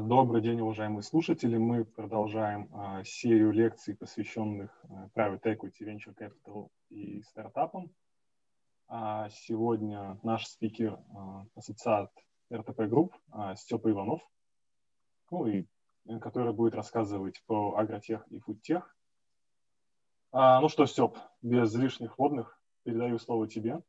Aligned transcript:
А, 0.00 0.02
добрый 0.02 0.40
день, 0.40 0.60
уважаемые 0.60 1.02
слушатели. 1.02 1.58
Мы 1.58 1.84
продолжаем 1.84 2.70
а, 2.72 3.04
серию 3.04 3.50
лекций, 3.52 3.94
посвященных 3.94 4.70
а, 4.84 5.08
Private 5.14 5.42
Equity, 5.42 5.82
Venture 5.82 6.16
Capital 6.18 6.70
и 6.88 7.22
стартапам. 7.22 7.90
Сегодня 9.30 10.18
наш 10.22 10.46
спикер 10.46 10.98
ассоциат 11.54 12.10
RTP 12.52 12.80
Group 12.88 13.14
Степа 13.54 13.90
Иванов, 13.90 14.20
ну, 15.30 15.46
и, 15.46 15.66
э, 16.08 16.18
который 16.18 16.52
будет 16.52 16.74
рассказывать 16.74 17.40
про 17.46 17.76
агротех 17.76 18.26
и 18.28 18.40
фудтех. 18.40 18.96
Ну 20.32 20.68
что, 20.68 20.86
Степ, 20.86 21.18
без 21.40 21.72
лишних 21.74 22.18
вводных 22.18 22.58
передаю 22.82 23.18
слово 23.20 23.46
тебе. 23.46 23.80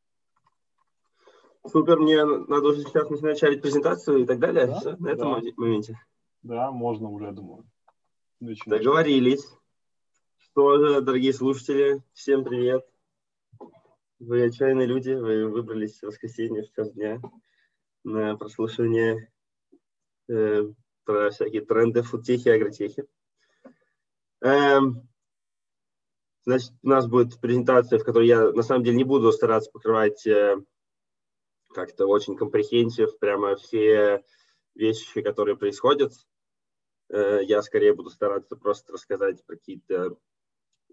Супер, 1.66 1.98
мне 2.00 2.24
надо 2.24 2.68
уже 2.68 2.82
сейчас 2.82 3.08
начать 3.20 3.62
презентацию 3.62 4.18
и 4.18 4.26
так 4.26 4.40
далее, 4.40 4.66
да? 4.66 4.80
Все, 4.80 4.96
на 4.96 5.08
этом 5.08 5.32
да. 5.32 5.50
моменте. 5.56 5.98
Да, 6.42 6.72
можно 6.72 7.08
уже, 7.08 7.26
я 7.26 7.32
думаю. 7.32 7.64
Начинать. 8.40 8.80
Договорились. 8.80 9.46
Что 10.38 10.78
же, 10.78 11.00
дорогие 11.00 11.32
слушатели, 11.32 12.02
всем 12.14 12.44
привет. 12.44 12.84
Вы 14.18 14.44
отчаянные 14.44 14.86
люди, 14.86 15.12
вы 15.12 15.48
выбрались 15.48 16.00
в 16.00 16.06
воскресенье 16.06 16.64
в 16.64 16.72
час 16.72 16.92
дня 16.92 17.20
на 18.02 18.36
прослушивание 18.36 19.32
э, 20.28 20.64
про 21.04 21.30
всякие 21.30 21.64
тренды 21.64 22.02
фудтехи 22.02 22.48
и 22.48 22.50
агротехи. 22.50 23.04
Эм, 24.40 25.08
значит, 26.44 26.72
у 26.82 26.88
нас 26.88 27.06
будет 27.06 27.40
презентация, 27.40 28.00
в 28.00 28.04
которой 28.04 28.26
я 28.26 28.50
на 28.50 28.62
самом 28.62 28.82
деле 28.82 28.96
не 28.96 29.04
буду 29.04 29.30
стараться 29.30 29.70
покрывать 29.70 30.26
э, 30.26 30.56
как-то 31.72 32.06
очень 32.06 32.36
компрехенсив, 32.36 33.18
прямо 33.18 33.56
все 33.56 34.24
вещи, 34.74 35.22
которые 35.22 35.56
происходят. 35.56 36.12
Э, 37.08 37.40
я 37.42 37.62
скорее 37.62 37.94
буду 37.94 38.10
стараться 38.10 38.56
просто 38.56 38.92
рассказать 38.92 39.44
про 39.44 39.56
какие-то 39.56 40.16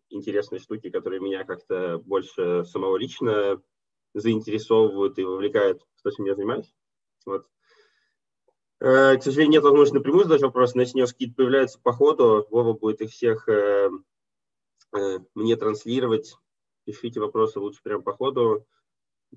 интересные 0.09 0.59
штуки, 0.59 0.89
которые 0.89 1.21
меня 1.21 1.43
как-то 1.43 1.99
больше 1.99 2.65
самого 2.65 2.97
лично 2.97 3.61
заинтересовывают 4.13 5.17
и 5.19 5.23
вовлекают 5.23 5.81
в 5.95 6.01
то, 6.01 6.11
чем 6.11 6.25
я 6.25 6.35
занимаюсь. 6.35 6.73
Вот. 7.25 7.47
Э, 8.79 9.17
к 9.17 9.23
сожалению, 9.23 9.53
нет 9.53 9.63
возможности 9.63 9.97
напрямую 9.97 10.23
задать 10.25 10.41
вопрос, 10.41 10.73
но 10.73 10.81
если 10.81 11.01
у 11.01 11.05
какие-то 11.05 11.35
появляются 11.35 11.79
по 11.79 11.93
ходу, 11.93 12.47
Вова 12.49 12.73
будет 12.73 13.01
их 13.01 13.11
всех 13.11 13.47
э, 13.47 13.89
мне 15.35 15.55
транслировать. 15.55 16.35
Пишите 16.85 17.19
вопросы 17.19 17.59
лучше 17.59 17.81
прямо 17.83 18.01
по 18.01 18.13
ходу 18.13 18.65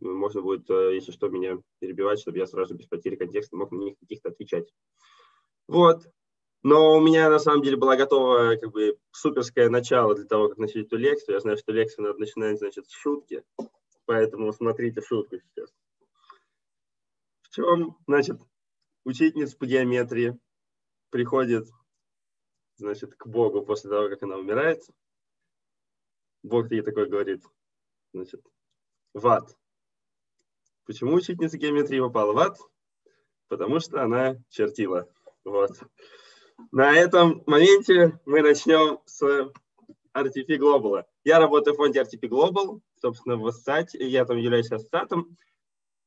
можно 0.00 0.42
будет, 0.42 0.68
э, 0.70 0.94
если 0.94 1.12
что, 1.12 1.28
меня 1.28 1.58
перебивать, 1.78 2.20
чтобы 2.20 2.38
я 2.38 2.46
сразу 2.46 2.74
без 2.74 2.86
потери 2.86 3.16
контекста 3.16 3.56
мог 3.56 3.70
на 3.72 3.78
них 3.78 3.98
каких-то 3.98 4.30
отвечать. 4.30 4.72
Вот. 5.68 6.06
Но 6.62 6.96
у 6.96 7.00
меня 7.00 7.28
на 7.28 7.40
самом 7.40 7.62
деле 7.62 7.76
была 7.76 7.96
готова 7.96 8.56
как 8.56 8.70
бы 8.70 8.96
суперское 9.10 9.68
начало 9.68 10.14
для 10.14 10.26
того, 10.26 10.48
как 10.48 10.58
начать 10.58 10.86
эту 10.86 10.96
лекцию. 10.96 11.34
Я 11.34 11.40
знаю, 11.40 11.58
что 11.58 11.72
лекцию 11.72 12.06
надо 12.06 12.20
начинать, 12.20 12.58
значит, 12.58 12.88
с 12.88 12.92
шутки. 12.92 13.44
Поэтому 14.04 14.52
смотрите 14.52 15.00
шутку 15.00 15.36
сейчас. 15.38 15.72
В 17.42 17.50
чем, 17.50 17.96
значит, 18.06 18.40
учительница 19.04 19.56
по 19.56 19.66
геометрии 19.66 20.38
приходит, 21.10 21.68
значит, 22.76 23.14
к 23.16 23.26
Богу 23.26 23.62
после 23.62 23.90
того, 23.90 24.08
как 24.08 24.22
она 24.22 24.36
умирает. 24.36 24.82
Бог 26.42 26.70
ей 26.70 26.82
такой 26.82 27.08
говорит, 27.08 27.44
значит, 28.12 28.44
в 29.14 29.26
ад. 29.26 29.56
Почему 30.86 31.14
учительница 31.14 31.58
геометрии 31.58 32.00
попала 32.00 32.32
в 32.32 32.38
ад? 32.38 32.58
Потому 33.48 33.80
что 33.80 34.02
она 34.02 34.36
чертила. 34.50 35.08
Вот. 35.44 35.70
На 36.70 36.92
этом 36.96 37.42
моменте 37.46 38.18
мы 38.24 38.42
начнем 38.42 38.98
с 39.04 39.22
RTP 40.14 40.58
Global. 40.58 41.04
Я 41.24 41.38
работаю 41.38 41.74
в 41.74 41.76
фонде 41.76 42.00
RTP 42.00 42.28
Global, 42.28 42.80
собственно, 43.00 43.36
в 43.36 43.46
ассоциате, 43.46 44.06
я 44.08 44.24
там 44.24 44.36
являюсь 44.36 44.70
ассоциатом. 44.70 45.36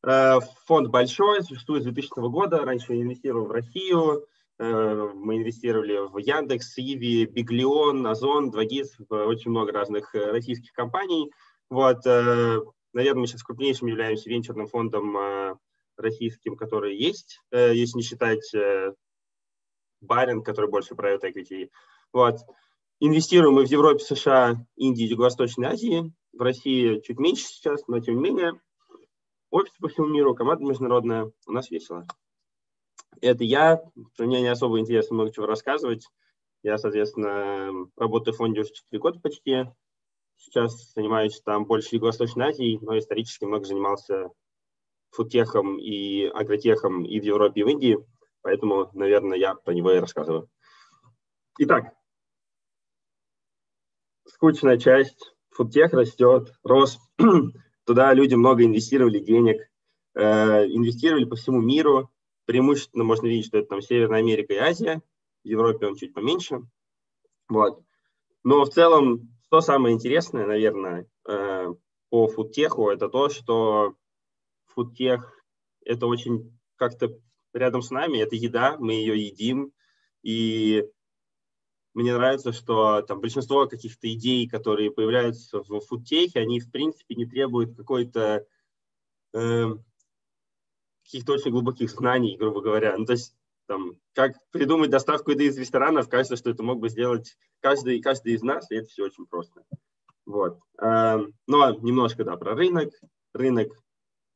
Э, 0.03 0.39
фонд 0.65 0.89
большой, 0.89 1.43
существует 1.43 1.83
с 1.83 1.85
2000 1.85 2.29
года. 2.29 2.59
Раньше 2.59 2.93
я 2.93 3.01
инвестировал 3.01 3.47
в 3.47 3.51
Россию, 3.51 4.25
э, 4.59 5.09
мы 5.13 5.37
инвестировали 5.37 5.97
в 6.07 6.17
Яндекс, 6.17 6.77
Иви, 6.77 7.25
Биглион, 7.25 8.05
Озон, 8.05 8.51
Двагиз, 8.51 8.95
в 9.09 9.25
очень 9.25 9.51
много 9.51 9.71
разных 9.71 10.13
э, 10.13 10.31
российских 10.31 10.73
компаний. 10.73 11.31
Вот, 11.69 12.05
Наверное, 12.95 13.21
мы 13.21 13.27
сейчас 13.27 13.43
крупнейшим 13.43 13.89
являемся 13.89 14.29
венчурным 14.29 14.67
фондом 14.67 15.17
э, 15.17 15.55
российским, 15.97 16.55
который 16.55 16.95
есть, 16.95 17.41
э, 17.51 17.75
если 17.75 17.97
не 17.97 18.03
считать 18.03 18.53
э, 18.55 18.93
Барин, 19.99 20.41
который 20.41 20.69
больше 20.69 20.93
private 20.93 21.23
equity. 21.23 21.69
Вот. 22.13 22.37
Инвестируем 23.01 23.55
мы 23.55 23.65
в 23.65 23.69
Европе, 23.69 23.99
США, 23.99 24.65
Индии, 24.77 25.03
Юго-Восточной 25.03 25.67
Азии. 25.67 26.13
В 26.31 26.41
России 26.41 27.01
чуть 27.01 27.19
меньше 27.19 27.43
сейчас, 27.43 27.85
но 27.87 27.99
тем 27.99 28.15
не 28.15 28.29
менее. 28.29 28.61
Офис 29.49 29.73
по 29.81 29.89
всему 29.89 30.07
миру, 30.07 30.33
команда 30.33 30.63
международная. 30.63 31.33
У 31.47 31.51
нас 31.51 31.69
весело. 31.69 32.07
Это 33.19 33.43
я. 33.43 33.81
У 34.17 34.23
меня 34.23 34.39
не 34.39 34.47
особо 34.47 34.79
интересно 34.79 35.15
много 35.15 35.33
чего 35.33 35.47
рассказывать. 35.47 36.07
Я, 36.63 36.77
соответственно, 36.77 37.89
работаю 37.97 38.33
в 38.33 38.37
фонде 38.37 38.61
уже 38.61 38.71
4 38.71 39.01
года 39.01 39.19
почти. 39.19 39.65
Сейчас 40.45 40.93
занимаюсь 40.93 41.41
там 41.41 41.65
больше 41.65 41.95
Юго-Восточной 41.95 42.49
Азией, 42.49 42.77
но 42.79 42.97
исторически 42.99 43.45
много 43.45 43.65
занимался 43.65 44.29
фудтехом 45.09 45.79
и 45.79 46.25
агротехом 46.25 47.03
и 47.03 47.19
в 47.19 47.23
Европе, 47.23 47.61
и 47.61 47.63
в 47.63 47.67
Индии, 47.67 47.97
поэтому, 48.41 48.91
наверное, 48.93 49.39
я 49.39 49.55
про 49.55 49.73
него 49.73 49.91
и 49.91 49.99
рассказываю. 49.99 50.47
Итак, 51.57 51.95
скучная 54.27 54.77
часть. 54.77 55.33
Фудтех 55.49 55.93
растет, 55.93 56.53
рос. 56.63 56.99
Туда 57.85 58.13
люди 58.13 58.35
много 58.35 58.65
инвестировали 58.65 59.19
денег, 59.19 59.61
э, 60.13 60.65
инвестировали 60.67 61.25
по 61.25 61.37
всему 61.37 61.59
миру. 61.59 62.11
Преимущественно 62.45 63.03
можно 63.03 63.25
видеть, 63.25 63.47
что 63.47 63.57
это 63.57 63.69
там 63.69 63.81
Северная 63.81 64.19
Америка 64.19 64.53
и 64.53 64.57
Азия. 64.57 65.01
В 65.43 65.47
Европе 65.47 65.87
он 65.87 65.95
чуть 65.95 66.13
поменьше. 66.13 66.61
Вот. 67.49 67.81
Но 68.43 68.63
в 68.63 68.69
целом 68.69 69.34
что 69.47 69.61
самое 69.61 69.95
интересное, 69.95 70.45
наверное, 70.45 71.07
э, 71.27 71.67
по 72.09 72.27
фудтеху, 72.27 72.89
это 72.89 73.09
то, 73.09 73.29
что 73.29 73.95
фудтех– 74.65 75.39
это 75.85 76.07
очень 76.07 76.57
как-то 76.75 77.17
рядом 77.53 77.81
с 77.81 77.91
нами, 77.91 78.17
это 78.19 78.35
еда, 78.35 78.77
мы 78.77 78.93
ее 78.93 79.27
едим, 79.27 79.71
и 80.23 80.85
мне 81.93 82.13
нравится, 82.13 82.51
что 82.51 83.01
там 83.03 83.21
большинство 83.21 83.67
каких-то 83.67 84.11
идей, 84.11 84.49
которые 84.49 84.91
появляются 84.91 85.63
в 85.63 85.79
фудтехе, 85.79 86.39
они, 86.39 86.59
в 86.59 86.69
принципе, 86.69 87.15
не 87.15 87.25
требуют 87.25 87.77
какой-то 87.77 88.45
э, 89.33 89.65
каких-то 91.03 91.33
очень 91.33 91.51
глубоких 91.51 91.89
знаний, 91.89 92.35
грубо 92.35 92.61
говоря. 92.61 92.97
Ну, 92.97 93.05
то 93.05 93.13
есть 93.13 93.33
там, 93.67 93.93
как 94.13 94.33
придумать 94.51 94.89
доставку 94.89 95.31
еды 95.31 95.45
из 95.45 95.57
ресторанов, 95.57 96.09
кажется, 96.09 96.35
что 96.35 96.49
это 96.49 96.63
мог 96.63 96.79
бы 96.79 96.89
сделать 96.89 97.37
каждый, 97.61 98.01
каждый 98.01 98.33
из 98.33 98.43
нас, 98.43 98.69
и 98.71 98.75
это 98.75 98.87
все 98.87 99.05
очень 99.05 99.25
просто. 99.25 99.63
Вот. 100.25 100.59
Эм, 100.79 101.33
но 101.47 101.71
немножко, 101.71 102.23
да, 102.23 102.35
про 102.35 102.55
рынок. 102.55 102.93
Рынок 103.33 103.71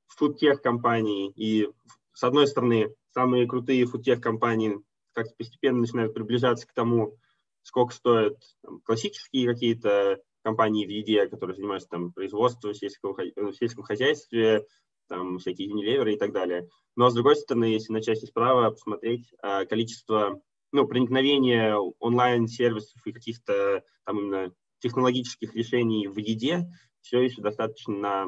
фудтех 0.07 0.61
компаний. 0.61 1.31
И, 1.35 1.69
с 2.13 2.23
одной 2.23 2.47
стороны, 2.47 2.93
самые 3.13 3.47
крутые 3.47 3.85
фудтех 3.85 4.21
компании 4.21 4.79
как-то 5.13 5.33
постепенно 5.37 5.79
начинают 5.79 6.13
приближаться 6.13 6.67
к 6.67 6.73
тому, 6.73 7.17
сколько 7.63 7.93
стоят 7.93 8.37
там, 8.61 8.81
классические 8.81 9.47
какие-то 9.47 10.21
компании 10.43 10.85
в 10.85 10.89
еде, 10.89 11.27
которые 11.27 11.55
занимаются 11.55 11.89
там 11.89 12.11
производством 12.13 12.71
в 12.71 12.77
сельском, 12.77 13.13
в 13.13 13.53
сельском 13.53 13.83
хозяйстве, 13.83 14.65
там 15.09 15.39
всякие 15.39 15.69
Unilever 15.69 16.13
и 16.13 16.17
так 16.17 16.31
далее. 16.31 16.69
Но 16.95 17.09
с 17.09 17.13
другой 17.13 17.35
стороны, 17.35 17.65
если 17.65 17.91
на 17.91 18.01
части 18.01 18.25
справа 18.25 18.69
посмотреть 18.71 19.33
а, 19.41 19.65
количество 19.65 20.41
ну, 20.71 20.87
проникновения 20.87 21.75
онлайн-сервисов 21.75 23.05
и 23.05 23.11
каких-то 23.11 23.83
там 24.05 24.19
именно 24.19 24.53
технологических 24.79 25.55
решений 25.55 26.07
в 26.07 26.17
еде 26.17 26.67
все 27.01 27.21
еще 27.21 27.41
достаточно 27.41 27.93
на 27.93 28.27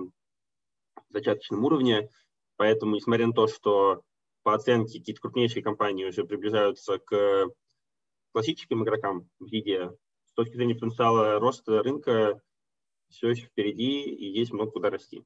зачаточном 1.09 1.63
уровне. 1.63 2.09
Поэтому, 2.57 2.95
несмотря 2.95 3.27
на 3.27 3.33
то, 3.33 3.47
что 3.47 4.01
по 4.43 4.53
оценке 4.53 4.99
какие-то 4.99 5.21
крупнейшие 5.21 5.63
компании 5.63 6.05
уже 6.05 6.23
приближаются 6.23 6.97
к 6.99 7.47
классическим 8.33 8.83
игрокам 8.83 9.29
в 9.39 9.45
еде, 9.45 9.91
с 10.25 10.33
точки 10.33 10.55
зрения 10.55 10.75
потенциала 10.75 11.39
роста 11.39 11.83
рынка 11.83 12.41
все 13.09 13.29
еще 13.29 13.45
впереди 13.45 14.03
и 14.03 14.25
есть 14.25 14.51
много 14.51 14.71
куда 14.71 14.89
расти. 14.89 15.23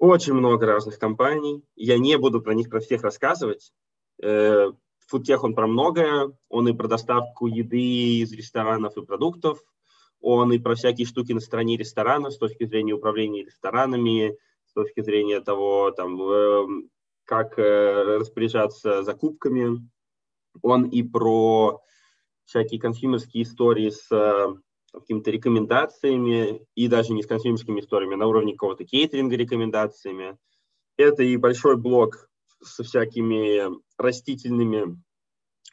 Очень 0.00 0.32
много 0.32 0.64
разных 0.64 0.98
компаний. 0.98 1.62
Я 1.76 1.98
не 1.98 2.16
буду 2.16 2.40
про 2.40 2.54
них 2.54 2.70
про 2.70 2.80
всех 2.80 3.02
рассказывать. 3.02 3.70
Э, 4.22 4.72
Фудтех 5.08 5.44
он 5.44 5.54
про 5.54 5.66
многое. 5.66 6.32
Он 6.48 6.68
и 6.68 6.72
про 6.72 6.88
доставку 6.88 7.46
еды 7.46 8.20
из 8.20 8.32
ресторанов 8.32 8.96
и 8.96 9.04
продуктов. 9.04 9.62
Он 10.22 10.52
и 10.54 10.58
про 10.58 10.74
всякие 10.74 11.06
штуки 11.06 11.32
на 11.32 11.40
стороне 11.40 11.76
ресторанов 11.76 12.32
с 12.32 12.38
точки 12.38 12.64
зрения 12.64 12.94
управления 12.94 13.44
ресторанами, 13.44 14.38
с 14.64 14.72
точки 14.72 15.02
зрения 15.02 15.42
того, 15.42 15.90
там, 15.90 16.18
э, 16.22 16.66
как 17.24 17.58
э, 17.58 18.16
распоряжаться 18.20 19.02
закупками. 19.02 19.86
Он 20.62 20.84
и 20.84 21.02
про 21.02 21.82
всякие 22.46 22.80
консюмерские 22.80 23.42
истории 23.42 23.90
с 23.90 24.10
э, 24.10 24.54
какими-то 24.92 25.30
рекомендациями, 25.30 26.66
и 26.74 26.88
даже 26.88 27.12
не 27.12 27.22
с 27.22 27.26
консюмерскими 27.26 27.80
историями, 27.80 28.14
а 28.14 28.18
на 28.18 28.26
уровне 28.26 28.52
какого-то 28.52 28.84
кейтеринга 28.84 29.36
рекомендациями. 29.36 30.36
Это 30.96 31.22
и 31.22 31.36
большой 31.36 31.76
блок 31.76 32.28
со 32.62 32.82
всякими 32.82 33.70
растительными 33.96 35.00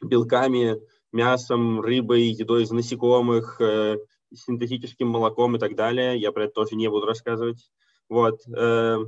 белками, 0.02 0.80
мясом, 1.12 1.80
рыбой, 1.80 2.24
едой 2.24 2.62
из 2.62 2.70
насекомых, 2.70 3.60
э, 3.60 3.98
синтетическим 4.32 5.08
молоком 5.08 5.56
и 5.56 5.58
так 5.58 5.74
далее. 5.74 6.18
Я 6.18 6.32
про 6.32 6.44
это 6.44 6.54
тоже 6.54 6.76
не 6.76 6.88
буду 6.88 7.06
рассказывать. 7.06 7.70
Вот. 8.08 8.40
Э, 8.48 8.98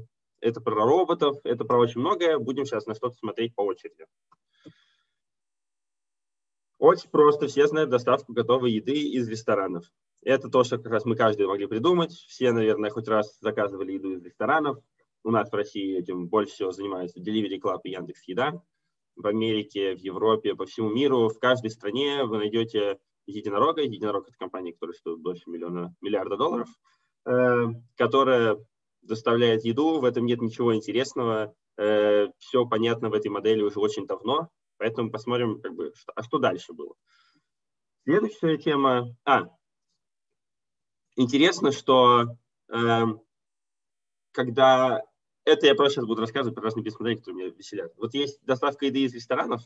это 0.40 0.60
про 0.60 0.84
роботов, 0.84 1.36
это 1.44 1.64
про 1.64 1.78
очень 1.78 2.00
многое. 2.00 2.38
Будем 2.38 2.64
сейчас 2.64 2.86
на 2.86 2.94
что-то 2.94 3.16
смотреть 3.16 3.54
по 3.54 3.62
очереди. 3.62 4.06
Очень 6.80 7.10
просто. 7.10 7.46
Все 7.46 7.66
знают 7.66 7.90
доставку 7.90 8.32
готовой 8.32 8.72
еды 8.72 8.94
из 8.94 9.28
ресторанов. 9.28 9.84
Это 10.22 10.48
то, 10.48 10.64
что 10.64 10.78
как 10.78 10.90
раз 10.90 11.04
мы 11.04 11.14
каждый 11.14 11.46
могли 11.46 11.66
придумать. 11.66 12.12
Все, 12.12 12.52
наверное, 12.52 12.88
хоть 12.88 13.06
раз 13.06 13.38
заказывали 13.40 13.92
еду 13.92 14.12
из 14.12 14.24
ресторанов. 14.24 14.78
У 15.22 15.30
нас 15.30 15.50
в 15.50 15.54
России 15.54 15.98
этим 15.98 16.26
больше 16.28 16.54
всего 16.54 16.72
занимаются 16.72 17.20
Delivery 17.20 17.60
Club 17.60 17.80
и 17.84 17.90
Яндекс 17.90 18.26
Еда. 18.26 18.62
В 19.14 19.26
Америке, 19.26 19.94
в 19.94 19.98
Европе, 19.98 20.54
по 20.54 20.64
всему 20.64 20.88
миру, 20.88 21.28
в 21.28 21.38
каждой 21.38 21.70
стране 21.70 22.24
вы 22.24 22.38
найдете 22.38 22.98
единорога. 23.26 23.82
Единорог– 23.82 24.26
это 24.28 24.38
компания, 24.38 24.72
которая 24.72 24.94
стоит 24.94 25.18
больше 25.18 25.50
миллиона, 25.50 25.94
миллиарда 26.00 26.38
долларов, 26.38 26.68
э, 27.26 27.66
которая 27.98 28.56
доставляет 29.02 29.66
еду. 29.66 30.00
В 30.00 30.04
этом 30.06 30.24
нет 30.24 30.40
ничего 30.40 30.74
интересного. 30.74 31.54
Э, 31.76 32.28
все 32.38 32.64
понятно 32.64 33.10
в 33.10 33.14
этой 33.14 33.28
модели 33.28 33.60
уже 33.60 33.80
очень 33.80 34.06
давно. 34.06 34.48
Поэтому 34.80 35.10
посмотрим, 35.10 35.60
как 35.60 35.74
бы, 35.74 35.92
что, 35.94 36.10
а 36.16 36.22
что 36.22 36.38
дальше 36.38 36.72
было. 36.72 36.94
Следующая 38.04 38.56
тема. 38.56 39.14
А, 39.26 39.42
интересно, 41.16 41.70
что 41.70 42.38
э, 42.72 43.02
когда 44.32 45.02
это 45.44 45.66
я 45.66 45.74
просто 45.74 45.96
сейчас 45.96 46.06
буду 46.06 46.22
рассказывать 46.22 46.54
про 46.54 46.64
разные 46.64 46.82
бизнес-модели, 46.82 47.18
которые 47.18 47.44
меня 47.44 47.54
веселят. 47.54 47.92
Вот 47.98 48.14
есть 48.14 48.42
доставка 48.42 48.86
еды 48.86 49.00
из 49.00 49.12
ресторанов, 49.12 49.60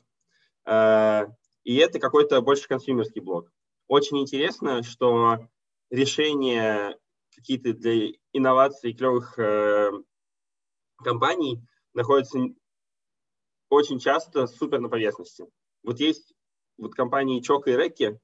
э, 0.66 1.26
и 1.62 1.76
это 1.76 2.00
какой-то 2.00 2.40
больше 2.40 2.66
консюмерский 2.66 3.20
блок. 3.20 3.52
Очень 3.86 4.18
интересно, 4.18 4.82
что 4.82 5.46
решения 5.90 6.98
какие-то 7.36 7.72
для 7.72 8.14
инноваций 8.32 8.92
клевых 8.92 9.38
э, 9.38 9.92
компаний 11.04 11.62
находятся 11.92 12.40
очень 13.74 13.98
часто 13.98 14.46
супер 14.46 14.80
на 14.80 14.88
поверхности. 14.88 15.46
Вот 15.82 16.00
есть 16.00 16.34
вот 16.78 16.94
компании 16.94 17.40
Choco 17.40 17.70
и 17.70 17.76
Rekki 17.76 18.18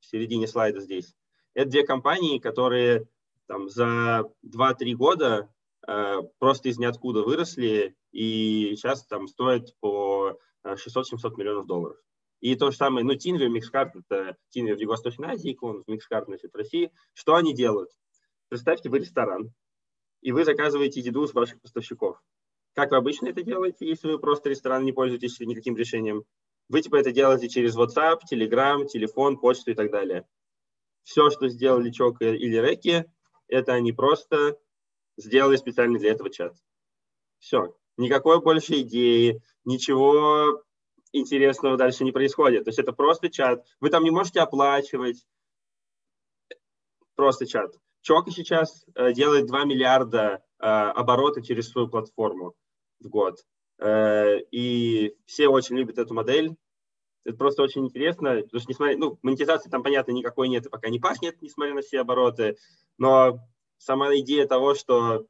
в 0.00 0.06
середине 0.06 0.46
слайда 0.46 0.80
здесь. 0.80 1.14
Это 1.54 1.70
две 1.70 1.86
компании, 1.86 2.38
которые 2.38 3.08
там 3.46 3.68
за 3.68 4.24
2-3 4.44 4.92
года 4.94 5.52
э, 5.86 6.16
просто 6.38 6.68
из 6.68 6.78
ниоткуда 6.78 7.22
выросли 7.22 7.96
и 8.12 8.74
сейчас 8.76 9.06
там 9.06 9.26
стоят 9.28 9.74
по 9.80 10.38
600-700 10.64 10.76
э, 10.76 11.30
миллионов 11.36 11.66
долларов. 11.66 11.96
И 12.40 12.54
то 12.56 12.70
же 12.70 12.76
самое, 12.76 13.04
ну, 13.04 13.14
Тинвер, 13.14 13.48
MixCart, 13.50 13.94
это 13.96 14.36
Тинвер 14.48 14.76
в 14.76 14.80
Юго-Восточной 14.80 15.28
Азии, 15.28 15.52
клон, 15.52 15.84
MixCart, 15.86 16.26
значит, 16.26 16.52
в 16.52 16.56
России. 16.56 16.90
Что 17.12 17.34
они 17.34 17.54
делают? 17.54 17.90
Представьте, 18.48 18.88
вы 18.88 19.00
ресторан, 19.00 19.52
и 20.22 20.32
вы 20.32 20.44
заказываете 20.44 21.00
еду 21.00 21.26
с 21.26 21.34
ваших 21.34 21.60
поставщиков. 21.60 22.22
Как 22.74 22.90
вы 22.92 22.96
обычно 22.96 23.28
это 23.28 23.42
делаете, 23.42 23.86
если 23.86 24.08
вы 24.08 24.18
просто 24.18 24.48
ресторан 24.48 24.84
не 24.84 24.92
пользуетесь 24.92 25.40
никаким 25.40 25.76
решением? 25.76 26.24
Вы 26.68 26.82
типа 26.82 26.96
это 26.96 27.10
делаете 27.10 27.48
через 27.48 27.76
WhatsApp, 27.76 28.20
Telegram, 28.30 28.86
телефон, 28.86 29.38
почту 29.38 29.72
и 29.72 29.74
так 29.74 29.90
далее. 29.90 30.26
Все, 31.02 31.30
что 31.30 31.48
сделали 31.48 31.90
Чок 31.90 32.22
или 32.22 32.56
Реки, 32.56 33.04
это 33.48 33.72
они 33.72 33.92
просто 33.92 34.56
сделали 35.16 35.56
специально 35.56 35.98
для 35.98 36.12
этого 36.12 36.30
чат. 36.30 36.54
Все. 37.38 37.74
Никакой 37.96 38.40
больше 38.40 38.80
идеи, 38.82 39.42
ничего 39.64 40.62
интересного 41.12 41.76
дальше 41.76 42.04
не 42.04 42.12
происходит. 42.12 42.64
То 42.64 42.68
есть 42.68 42.78
это 42.78 42.92
просто 42.92 43.28
чат. 43.28 43.66
Вы 43.80 43.90
там 43.90 44.04
не 44.04 44.10
можете 44.10 44.40
оплачивать. 44.40 45.26
Просто 47.16 47.46
чат. 47.46 47.74
Чок 48.02 48.30
сейчас 48.30 48.86
э, 48.94 49.12
делает 49.12 49.46
2 49.46 49.64
миллиарда 49.64 50.42
э, 50.58 50.64
оборота 50.64 51.42
через 51.42 51.68
свою 51.68 51.88
платформу 51.88 52.54
в 53.00 53.08
год. 53.08 53.38
Э, 53.78 54.38
и 54.50 55.16
все 55.26 55.48
очень 55.48 55.76
любят 55.76 55.98
эту 55.98 56.14
модель. 56.14 56.56
Это 57.24 57.36
просто 57.36 57.62
очень 57.62 57.84
интересно, 57.84 58.40
потому 58.42 58.60
что, 58.60 58.70
несмотря, 58.70 58.96
ну, 58.96 59.18
монетизации 59.22 59.68
там, 59.68 59.82
понятно, 59.82 60.12
никакой 60.12 60.48
нет 60.48 60.66
и 60.66 60.70
пока 60.70 60.88
не 60.88 60.98
пахнет, 60.98 61.40
несмотря 61.42 61.74
на 61.74 61.82
все 61.82 62.00
обороты, 62.00 62.56
но 62.96 63.40
сама 63.76 64.14
идея 64.16 64.46
того, 64.46 64.74
что 64.74 65.26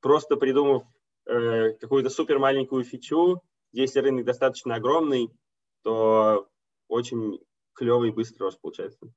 просто 0.00 0.36
придумав 0.36 0.84
э, 1.26 1.72
какую-то 1.72 2.10
супер 2.10 2.38
маленькую 2.38 2.84
фичу, 2.84 3.40
если 3.72 4.00
рынок 4.00 4.24
достаточно 4.24 4.74
огромный, 4.74 5.30
то 5.82 6.48
очень 6.88 7.40
клевый 7.74 8.10
и 8.10 8.12
быстрый 8.12 8.44
рост 8.44 8.60
получается. 8.60 9.08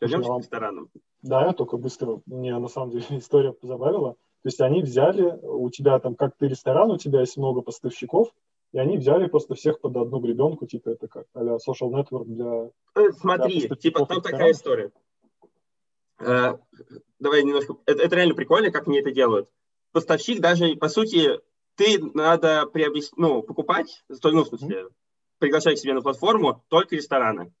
Вернемся 0.00 0.30
к 0.30 0.38
ресторанам. 0.38 0.90
Да, 1.22 1.52
только 1.52 1.76
быстро. 1.76 2.20
Мне 2.26 2.56
на 2.58 2.68
самом 2.68 2.90
деле 2.90 3.04
история 3.18 3.52
позабавила. 3.52 4.16
То 4.46 4.48
есть 4.48 4.60
они 4.60 4.80
взяли, 4.80 5.40
у 5.42 5.68
тебя 5.70 5.98
там, 5.98 6.14
как 6.14 6.36
ты 6.36 6.46
ресторан, 6.46 6.88
у 6.92 6.98
тебя 6.98 7.18
есть 7.18 7.36
много 7.36 7.62
поставщиков, 7.62 8.32
и 8.70 8.78
они 8.78 8.96
взяли 8.96 9.26
просто 9.26 9.56
всех 9.56 9.80
под 9.80 9.96
одну 9.96 10.20
гребенку, 10.20 10.66
типа 10.66 10.90
это 10.90 11.08
как 11.08 11.26
а 11.34 11.56
social 11.56 11.90
network 11.90 12.26
для... 12.26 12.70
Э, 12.94 13.10
смотри, 13.10 13.66
для 13.66 13.74
типа 13.74 14.06
там 14.06 14.22
такая 14.22 14.52
история. 14.52 14.92
Э, 16.20 16.58
давай 17.18 17.42
немножко... 17.42 17.74
Это, 17.86 18.04
это 18.04 18.14
реально 18.14 18.36
прикольно, 18.36 18.70
как 18.70 18.86
они 18.86 19.00
это 19.00 19.10
делают. 19.10 19.50
Поставщик 19.90 20.40
даже, 20.40 20.76
по 20.76 20.88
сути, 20.88 21.40
ты 21.74 21.98
надо 22.14 22.66
приобрести, 22.66 23.14
ну, 23.16 23.42
покупать, 23.42 24.04
ну, 24.08 24.44
в 24.44 24.46
смысле, 24.46 24.82
mm-hmm. 24.82 24.92
приглашать 25.38 25.74
к 25.74 25.80
себе 25.80 25.94
на 25.94 26.02
платформу 26.02 26.64
только 26.68 26.94
рестораны. 26.94 27.52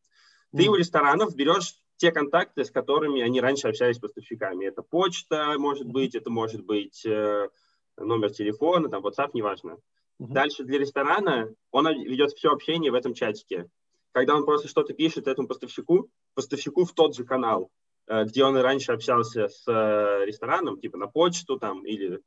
Ты 0.56 0.66
mm-hmm. 0.66 0.68
у 0.68 0.74
ресторанов 0.76 1.34
берешь 1.34 1.74
те 1.96 2.12
контакты, 2.12 2.64
с 2.64 2.70
которыми 2.70 3.22
они 3.22 3.40
раньше 3.40 3.68
общались 3.68 3.96
с 3.96 4.00
поставщиками. 4.00 4.66
Это 4.66 4.82
почта, 4.82 5.54
может 5.58 5.86
быть, 5.86 6.14
это 6.14 6.30
может 6.30 6.64
быть 6.64 7.04
э, 7.06 7.48
номер 7.96 8.30
телефона, 8.30 8.88
там, 8.88 9.04
WhatsApp, 9.04 9.30
неважно. 9.32 9.78
Uh-huh. 10.20 10.26
Дальше 10.32 10.64
для 10.64 10.78
ресторана 10.78 11.54
он 11.70 11.88
ведет 11.88 12.32
все 12.32 12.50
общение 12.50 12.90
в 12.90 12.94
этом 12.94 13.14
чатике. 13.14 13.68
Когда 14.12 14.34
он 14.34 14.44
просто 14.44 14.68
что-то 14.68 14.94
пишет 14.94 15.26
этому 15.26 15.48
поставщику, 15.48 16.10
поставщику 16.34 16.84
в 16.84 16.92
тот 16.92 17.14
же 17.14 17.24
канал, 17.24 17.70
э, 18.06 18.24
где 18.24 18.44
он 18.44 18.56
и 18.58 18.62
раньше 18.62 18.92
общался 18.92 19.48
с 19.48 19.64
э, 19.66 20.24
рестораном, 20.26 20.78
типа 20.78 20.98
на 20.98 21.06
почту 21.06 21.58
там 21.58 21.84
или 21.84 22.20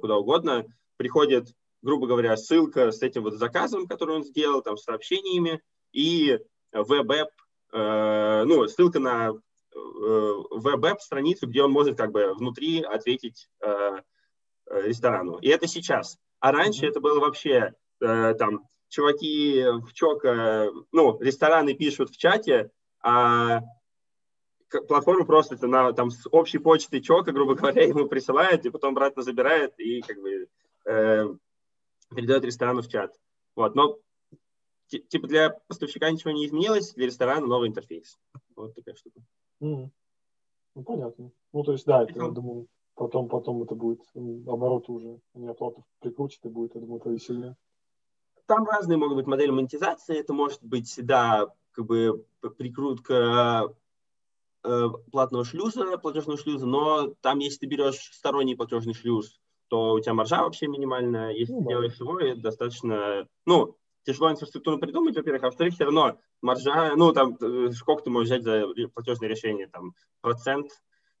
куда 0.00 0.16
угодно, 0.16 0.66
приходит, 0.96 1.48
грубо 1.80 2.08
говоря, 2.08 2.36
ссылка 2.36 2.90
с 2.90 3.02
этим 3.02 3.22
вот 3.22 3.34
заказом, 3.34 3.86
который 3.86 4.16
он 4.16 4.24
сделал, 4.24 4.62
там, 4.62 4.76
с 4.76 4.82
сообщениями, 4.82 5.62
и 5.92 6.40
веб-эп 6.72 7.28
ну, 7.76 8.66
ссылка 8.68 8.98
на 8.98 9.30
э, 9.30 9.34
веб-страницу, 10.50 11.46
где 11.46 11.62
он 11.62 11.72
может 11.72 11.96
как 11.96 12.12
бы 12.12 12.32
внутри 12.34 12.82
ответить 12.82 13.48
э, 13.60 14.00
ресторану. 14.70 15.38
И 15.38 15.48
это 15.48 15.66
сейчас. 15.66 16.18
А 16.40 16.52
раньше 16.52 16.86
mm-hmm. 16.86 16.90
это 16.90 17.00
было 17.00 17.20
вообще 17.20 17.72
там 17.98 18.68
чуваки 18.88 19.64
в 19.64 19.92
ЧОК, 19.94 20.24
ну, 20.92 21.18
рестораны 21.20 21.72
пишут 21.72 22.10
в 22.10 22.18
чате, 22.18 22.70
а 23.02 23.62
платформа 24.88 25.24
просто 25.24 25.64
на, 25.66 25.92
там 25.92 26.10
с 26.10 26.26
общей 26.30 26.58
почты 26.58 27.00
ЧОКа, 27.00 27.32
грубо 27.32 27.54
говоря, 27.56 27.84
ему 27.84 28.06
присылает, 28.06 28.66
и 28.66 28.70
потом 28.70 28.92
обратно 28.92 29.22
забирает 29.22 29.78
и 29.78 30.00
как 30.02 30.20
бы 30.20 30.48
э, 30.86 31.26
передает 32.14 32.44
ресторану 32.44 32.82
в 32.82 32.88
чат. 32.88 33.14
Вот. 33.54 33.74
Но 33.74 33.98
типа 34.88 35.26
для 35.26 35.50
поставщика 35.50 36.10
ничего 36.10 36.30
не 36.32 36.46
изменилось, 36.46 36.94
для 36.94 37.06
ресторана 37.06 37.46
новый 37.46 37.68
интерфейс. 37.68 38.18
Вот 38.54 38.74
такая 38.74 38.94
штука. 38.94 39.20
Mm. 39.62 39.90
Ну, 40.74 40.82
понятно. 40.82 41.32
Ну, 41.52 41.62
то 41.62 41.72
есть, 41.72 41.86
да, 41.86 42.02
это, 42.02 42.18
я 42.18 42.28
думаю, 42.28 42.68
потом, 42.94 43.28
потом 43.28 43.62
это 43.62 43.74
будет 43.74 44.02
обороты 44.14 44.92
уже, 44.92 45.20
не 45.34 45.48
оплату 45.48 45.84
прикрутит 46.00 46.44
и 46.44 46.48
будет, 46.48 46.74
я 46.74 46.80
думаю, 46.80 47.00
повеселее. 47.00 47.56
Там 48.46 48.64
разные 48.64 48.96
могут 48.96 49.16
быть 49.16 49.26
модели 49.26 49.50
монетизации. 49.50 50.18
Это 50.18 50.32
может 50.32 50.62
быть, 50.62 50.94
да, 51.02 51.52
как 51.72 51.86
бы 51.86 52.24
прикрутка 52.56 53.74
э, 54.62 54.88
платного 55.10 55.44
шлюза, 55.44 55.98
платежного 55.98 56.38
шлюза, 56.38 56.66
но 56.66 57.14
там, 57.22 57.38
если 57.38 57.60
ты 57.60 57.66
берешь 57.66 58.10
сторонний 58.12 58.56
платежный 58.56 58.94
шлюз, 58.94 59.40
то 59.68 59.94
у 59.94 60.00
тебя 60.00 60.14
маржа 60.14 60.42
вообще 60.42 60.68
минимальная. 60.68 61.32
Если 61.32 61.52
ну, 61.52 61.60
ты 61.60 61.64
да. 61.64 61.70
делаешь 61.70 61.96
свой, 61.96 62.36
достаточно, 62.36 63.26
ну, 63.46 63.76
тяжело 64.06 64.30
инфраструктуру 64.30 64.78
придумать, 64.78 65.16
во-первых, 65.16 65.42
а 65.42 65.46
во-вторых, 65.46 65.74
все 65.74 65.84
равно 65.84 66.18
маржа, 66.40 66.94
ну, 66.96 67.12
там, 67.12 67.36
э, 67.40 67.70
сколько 67.72 68.04
ты 68.04 68.10
можешь 68.10 68.28
взять 68.28 68.44
за 68.44 68.66
платежное 68.94 69.28
решение, 69.28 69.66
там, 69.66 69.94
процент, 70.20 70.70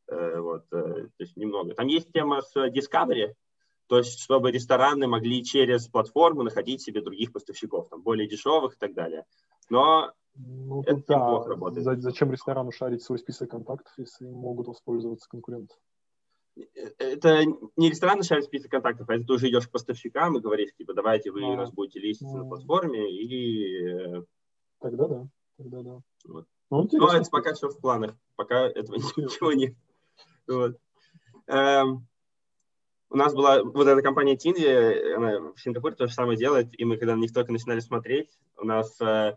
э, 0.08 0.38
вот, 0.38 0.64
э, 0.72 1.08
то 1.16 1.22
есть 1.22 1.36
немного. 1.36 1.74
Там 1.74 1.88
есть 1.88 2.12
тема 2.12 2.40
с 2.42 2.54
Discovery, 2.56 3.34
то 3.88 3.98
есть 3.98 4.20
чтобы 4.20 4.52
рестораны 4.52 5.06
могли 5.06 5.44
через 5.44 5.88
платформу 5.88 6.42
находить 6.42 6.80
себе 6.80 7.02
других 7.02 7.32
поставщиков, 7.32 7.88
там, 7.88 8.02
более 8.02 8.28
дешевых 8.28 8.74
и 8.74 8.78
так 8.78 8.94
далее. 8.94 9.24
Но 9.68 10.12
ну, 10.36 10.82
это 10.82 11.02
да. 11.08 11.16
неплохо 11.16 11.50
работает. 11.50 12.02
Зачем 12.02 12.30
ресторану 12.30 12.70
шарить 12.70 13.02
свой 13.02 13.18
список 13.18 13.50
контактов, 13.50 13.92
если 13.96 14.26
могут 14.26 14.68
воспользоваться 14.68 15.28
конкуренты? 15.28 15.74
Это 16.98 17.44
не 17.76 17.90
ресторан 17.90 18.22
шарит 18.22 18.44
список 18.44 18.70
контактов, 18.70 19.08
а 19.08 19.14
это 19.14 19.24
ты 19.24 19.32
уже 19.32 19.48
идешь 19.48 19.68
к 19.68 19.70
поставщикам 19.70 20.36
и 20.36 20.40
говоришь, 20.40 20.74
типа, 20.76 20.94
давайте 20.94 21.30
вы 21.30 21.44
а, 21.44 21.56
нас 21.56 21.70
будете 21.70 22.00
листиться 22.00 22.34
а, 22.34 22.38
на 22.38 22.48
платформе 22.48 23.10
и... 23.10 23.86
Э, 23.86 24.22
тогда 24.80 25.06
да, 25.06 25.28
тогда 25.58 25.82
да. 25.82 26.00
Вот. 26.26 26.46
Ну, 26.70 26.88
Но 26.92 27.12
это 27.12 27.30
пока 27.30 27.54
все 27.54 27.68
в 27.68 27.78
планах, 27.78 28.16
пока 28.36 28.66
этого 28.66 28.96
ничего 29.16 29.52
нет. 29.52 29.74
Вот. 30.48 30.78
Эм, 31.46 32.06
у 33.10 33.16
нас 33.16 33.34
была 33.34 33.62
вот 33.62 33.86
эта 33.86 34.02
компания 34.02 34.36
Тинди, 34.36 35.14
она 35.14 35.52
в 35.52 35.60
Сингапуре 35.60 35.94
то 35.94 36.06
же 36.06 36.14
самое 36.14 36.38
делает, 36.38 36.68
и 36.78 36.84
мы 36.84 36.96
когда 36.96 37.14
на 37.14 37.20
них 37.20 37.32
только 37.32 37.52
начинали 37.52 37.80
смотреть, 37.80 38.38
у 38.56 38.64
нас 38.64 39.00
э, 39.00 39.36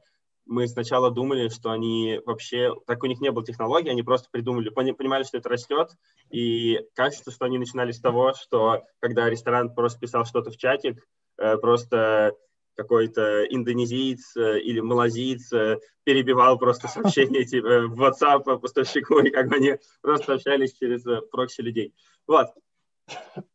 мы 0.50 0.68
сначала 0.68 1.12
думали, 1.12 1.48
что 1.50 1.70
они 1.70 2.20
вообще, 2.26 2.74
так 2.88 3.04
у 3.04 3.06
них 3.06 3.22
не 3.22 3.32
было 3.32 3.46
технологий, 3.46 3.90
они 3.90 4.02
просто 4.02 4.30
придумали, 4.32 4.70
понимали, 4.70 5.24
что 5.24 5.38
это 5.38 5.48
растет, 5.48 5.92
и 6.32 6.82
кажется, 6.96 7.32
что 7.32 7.46
они 7.46 7.60
начинали 7.60 7.92
с 7.92 8.02
того, 8.02 8.34
что 8.34 8.84
когда 9.00 9.30
ресторан 9.30 9.74
просто 9.74 10.00
писал 10.00 10.26
что-то 10.26 10.50
в 10.50 10.58
чатик, 10.58 11.08
э, 11.38 11.58
просто 11.58 12.36
какой-то 12.76 13.46
индонезиец 13.46 14.36
э, 14.38 14.60
или 14.62 14.80
малазиец 14.80 15.54
э, 15.54 15.80
перебивал 16.04 16.58
просто 16.58 16.88
сообщения 16.90 17.46
типа, 17.46 17.88
в 17.88 18.02
WhatsApp 18.02 18.60
поставщику, 18.60 19.20
и 19.20 19.30
как 19.30 19.50
бы 19.50 19.58
они 19.58 19.76
просто 20.02 20.34
общались 20.34 20.74
через 20.74 21.04
прокси 21.30 21.62
людей. 21.62 21.94
Вот, 22.26 22.48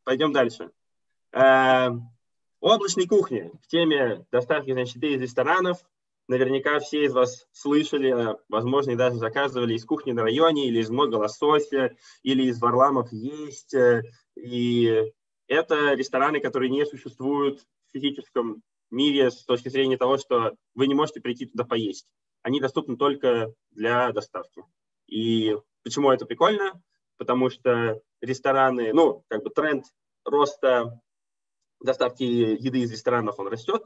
пойдем 0.05 0.33
дальше. 0.33 0.71
Облачной 2.61 3.07
кухни 3.09 3.51
в 3.63 3.67
теме 3.67 4.25
доставки 4.31 4.73
значит, 4.73 5.03
из 5.03 5.21
ресторанов 5.21 5.79
наверняка 6.29 6.79
все 6.81 7.05
из 7.05 7.13
вас 7.13 7.47
слышали, 7.53 8.11
а, 8.11 8.39
возможно, 8.49 8.93
и 8.93 8.97
даже 8.97 9.17
заказывали 9.17 9.75
из 9.75 9.85
кухни 9.85 10.13
на 10.13 10.23
районе, 10.23 10.69
или 10.69 10.81
из 10.81 10.91
много 10.91 11.17
лосося, 11.17 11.97
или 12.23 12.45
из 12.45 12.61
варламов 12.61 13.13
есть. 13.13 13.75
Э, 13.75 14.03
и 14.37 15.13
это 15.47 15.95
рестораны, 15.95 16.41
которые 16.41 16.71
не 16.71 16.87
существуют 16.87 17.61
в 17.61 17.93
физическом 17.93 18.63
мире 18.91 19.31
с 19.31 19.45
точки 19.45 19.69
зрения 19.69 19.97
того, 19.97 20.19
что 20.19 20.55
вы 20.75 20.87
не 20.87 20.95
можете 20.95 21.21
прийти 21.21 21.47
туда 21.47 21.65
поесть. 21.65 22.07
Они 22.43 22.61
доступны 22.61 22.97
только 22.97 23.53
для 23.71 24.13
доставки. 24.13 24.63
И 25.07 25.57
почему 25.83 26.11
это 26.11 26.27
прикольно? 26.27 26.81
Потому 27.17 27.51
что 27.51 28.01
рестораны, 28.21 28.93
ну, 28.93 29.25
как 29.29 29.43
бы 29.43 29.51
тренд 29.51 29.85
роста 30.25 31.01
доставки 31.81 32.23
еды 32.23 32.81
из 32.81 32.93
ресторанов, 32.93 33.39
он 33.39 33.49
растет, 33.49 33.83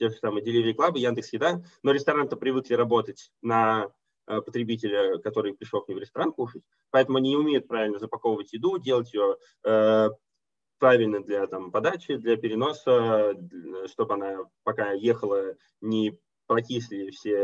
те 0.00 0.08
же 0.08 0.16
самые 0.16 0.42
Delivery 0.42 0.74
Club, 0.74 0.98
Яндекс 0.98 1.32
Еда, 1.34 1.62
но 1.82 1.92
рестораны-то 1.92 2.36
привыкли 2.36 2.74
работать 2.74 3.30
на 3.42 3.92
э, 4.26 4.40
потребителя, 4.40 5.18
который 5.18 5.52
пришел 5.52 5.82
к 5.82 5.88
ним 5.88 5.98
в 5.98 6.00
ресторан 6.00 6.32
кушать, 6.32 6.62
поэтому 6.90 7.18
они 7.18 7.30
не 7.30 7.36
умеют 7.36 7.68
правильно 7.68 7.98
запаковывать 7.98 8.52
еду, 8.54 8.78
делать 8.78 9.12
ее 9.12 9.36
э, 9.62 10.08
правильно 10.78 11.22
для 11.22 11.46
там, 11.46 11.70
подачи, 11.70 12.16
для 12.16 12.36
переноса, 12.36 13.34
чтобы 13.86 14.14
она 14.14 14.38
пока 14.64 14.92
ехала, 14.92 15.54
не 15.82 16.18
прокисли 16.46 17.10
все 17.10 17.36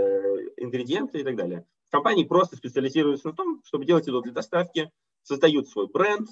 ингредиенты 0.56 1.20
и 1.20 1.24
так 1.24 1.36
далее. 1.36 1.66
Компании 1.90 2.24
просто 2.24 2.56
специализируются 2.56 3.28
на 3.28 3.34
том, 3.34 3.62
чтобы 3.64 3.84
делать 3.84 4.06
еду 4.06 4.22
для 4.22 4.32
доставки, 4.32 4.90
создают 5.22 5.68
свой 5.68 5.88
бренд, 5.88 6.28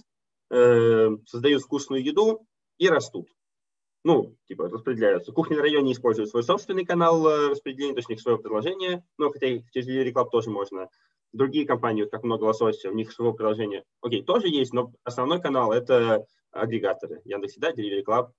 э, 0.50 1.10
создают 1.26 1.62
вкусную 1.62 2.02
еду 2.02 2.46
и 2.78 2.88
растут 2.88 3.28
ну, 4.04 4.36
типа, 4.46 4.68
распределяются. 4.68 5.32
Кухня 5.32 5.56
на 5.56 5.62
районе 5.62 5.92
использует 5.92 6.28
свой 6.28 6.44
собственный 6.44 6.84
канал 6.84 7.26
э, 7.26 7.48
распределения, 7.48 7.94
то 7.94 7.98
есть 7.98 8.10
у 8.10 8.12
них 8.12 8.20
свое 8.20 8.38
предложение, 8.38 9.02
но 9.16 9.30
хотя 9.30 9.46
через 9.72 9.88
Delivery 9.88 10.30
тоже 10.30 10.50
можно. 10.50 10.88
Другие 11.32 11.66
компании, 11.66 12.04
как 12.04 12.22
много 12.22 12.44
лосося, 12.44 12.90
у 12.90 12.94
них 12.94 13.10
свое 13.10 13.34
приложение, 13.34 13.82
окей, 14.02 14.22
тоже 14.22 14.48
есть, 14.48 14.72
но 14.72 14.92
основной 15.02 15.40
канал– 15.40 15.72
это 15.72 16.26
агрегаторы. 16.52 17.22
Яндекс.Еда, 17.24 17.72
Delivery 17.72 18.04
Club. 18.04 18.30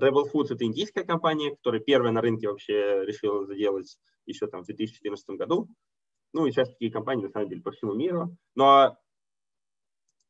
Rebel 0.00 0.30
Foods– 0.32 0.48
это 0.54 0.64
индийская 0.64 1.04
компания, 1.04 1.50
которая 1.56 1.80
первая 1.80 2.12
на 2.12 2.20
рынке 2.20 2.48
вообще 2.48 3.04
решила 3.04 3.46
заделать 3.46 3.98
еще 4.26 4.46
там 4.46 4.62
в 4.62 4.66
2014 4.66 5.30
году. 5.30 5.68
Ну 6.32 6.46
и 6.46 6.52
сейчас 6.52 6.68
такие 6.68 6.92
компании, 6.92 7.24
на 7.24 7.30
самом 7.30 7.48
деле, 7.48 7.62
по 7.62 7.70
всему 7.70 7.94
миру. 7.94 8.36
Но 8.54 8.96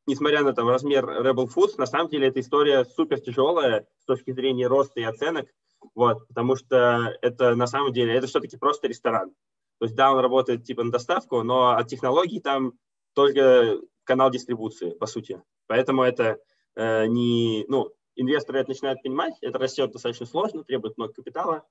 несмотря 0.07 0.43
на 0.43 0.53
там 0.53 0.67
размер 0.67 1.05
Rebel 1.05 1.47
Foods, 1.53 1.75
на 1.77 1.85
самом 1.85 2.09
деле 2.09 2.27
эта 2.27 2.39
история 2.39 2.85
супер 2.85 3.19
тяжелая 3.19 3.87
с 3.99 4.05
точки 4.05 4.31
зрения 4.31 4.67
роста 4.67 4.99
и 4.99 5.03
оценок, 5.03 5.47
вот, 5.93 6.27
потому 6.27 6.55
что 6.55 7.15
это 7.21 7.55
на 7.55 7.67
самом 7.67 7.93
деле, 7.93 8.13
это 8.13 8.27
все-таки 8.27 8.57
просто 8.57 8.87
ресторан. 8.87 9.31
То 9.79 9.85
есть, 9.85 9.95
да, 9.95 10.11
он 10.11 10.19
работает 10.19 10.63
типа 10.63 10.83
на 10.83 10.91
доставку, 10.91 11.43
но 11.43 11.71
от 11.71 11.87
технологий 11.87 12.39
там 12.39 12.73
только 13.13 13.79
канал 14.03 14.29
дистрибуции, 14.29 14.91
по 14.91 15.05
сути. 15.05 15.41
Поэтому 15.67 16.03
это 16.03 16.37
э, 16.75 17.07
не, 17.07 17.65
ну, 17.67 17.91
инвесторы 18.15 18.59
это 18.59 18.69
начинают 18.69 19.01
понимать, 19.01 19.35
это 19.41 19.57
растет 19.57 19.91
достаточно 19.91 20.25
сложно, 20.25 20.63
требует 20.63 20.97
много 20.97 21.13
капитала, 21.13 21.63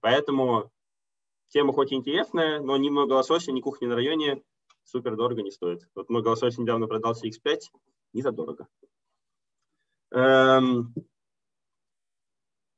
поэтому 0.00 0.70
тема 1.48 1.72
хоть 1.72 1.92
и 1.92 1.94
интересная, 1.94 2.60
но 2.60 2.76
ни 2.76 2.90
много 2.90 3.14
лосося, 3.14 3.52
ни 3.52 3.60
кухни 3.60 3.86
на 3.86 3.94
районе 3.94 4.42
супер 4.86 5.16
дорого 5.16 5.42
не 5.42 5.50
стоит. 5.50 5.86
Вот 5.94 6.08
мой 6.08 6.22
голосовой 6.22 6.54
недавно 6.56 6.86
продался 6.86 7.26
X5, 7.26 7.60
не 8.14 8.22
за 8.22 8.32
дорого. 8.32 8.68
Эм, 10.12 10.94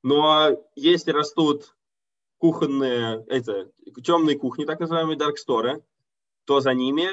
но 0.02 0.56
если 0.74 1.12
растут 1.12 1.76
кухонные, 2.38 3.24
это, 3.28 3.70
темные 4.02 4.38
кухни, 4.38 4.64
так 4.64 4.80
называемые 4.80 5.18
dark 5.18 5.34
store, 5.36 5.82
то 6.44 6.60
за 6.60 6.72
ними 6.72 7.10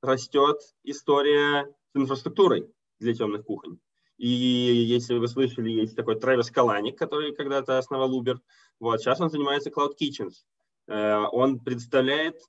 растет 0.00 0.60
история 0.84 1.74
с 1.92 1.96
инфраструктурой 1.96 2.72
для 3.00 3.14
темных 3.14 3.44
кухонь. 3.44 3.78
И 4.18 4.28
если 4.28 5.16
вы 5.16 5.28
слышали, 5.28 5.70
есть 5.70 5.96
такой 5.96 6.18
Трэвис 6.18 6.50
Каланик, 6.50 6.98
который 6.98 7.34
когда-то 7.34 7.78
основал 7.78 8.20
Uber. 8.20 8.38
Вот, 8.80 9.00
сейчас 9.00 9.20
он 9.20 9.30
занимается 9.30 9.70
Cloud 9.70 9.92
Kitchens. 10.00 10.44
Э, 10.88 11.24
он 11.30 11.60
представляет 11.60 12.40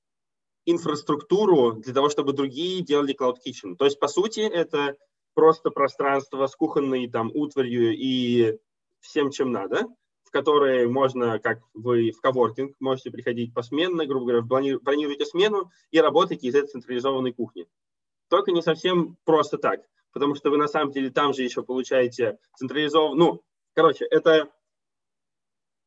инфраструктуру 0.71 1.73
для 1.73 1.93
того, 1.93 2.09
чтобы 2.09 2.33
другие 2.33 2.81
делали 2.81 3.15
Cloud 3.15 3.37
Kitchen. 3.45 3.75
То 3.75 3.85
есть, 3.85 3.99
по 3.99 4.07
сути, 4.07 4.41
это 4.41 4.95
просто 5.33 5.69
пространство 5.69 6.47
с 6.47 6.55
кухонной 6.55 7.07
там 7.09 7.31
утварью 7.33 7.95
и 7.95 8.57
всем, 8.99 9.31
чем 9.31 9.51
надо, 9.51 9.87
в 10.23 10.31
которое 10.31 10.87
можно, 10.87 11.39
как 11.39 11.59
вы 11.73 12.11
в 12.11 12.21
коворкинг, 12.21 12.75
можете 12.79 13.09
приходить 13.09 13.53
посменно, 13.53 14.05
грубо 14.05 14.25
говоря, 14.25 14.41
бронируете 14.41 15.25
смену 15.25 15.71
и 15.91 15.99
работаете 15.99 16.47
из 16.47 16.55
этой 16.55 16.67
централизованной 16.67 17.33
кухни. 17.33 17.67
Только 18.29 18.51
не 18.51 18.61
совсем 18.61 19.17
просто 19.23 19.57
так, 19.57 19.81
потому 20.11 20.35
что 20.35 20.51
вы 20.51 20.57
на 20.57 20.67
самом 20.67 20.91
деле 20.91 21.09
там 21.09 21.33
же 21.33 21.43
еще 21.43 21.63
получаете 21.63 22.37
централизованную, 22.55 23.17
ну, 23.17 23.43
короче, 23.73 24.05
это 24.05 24.51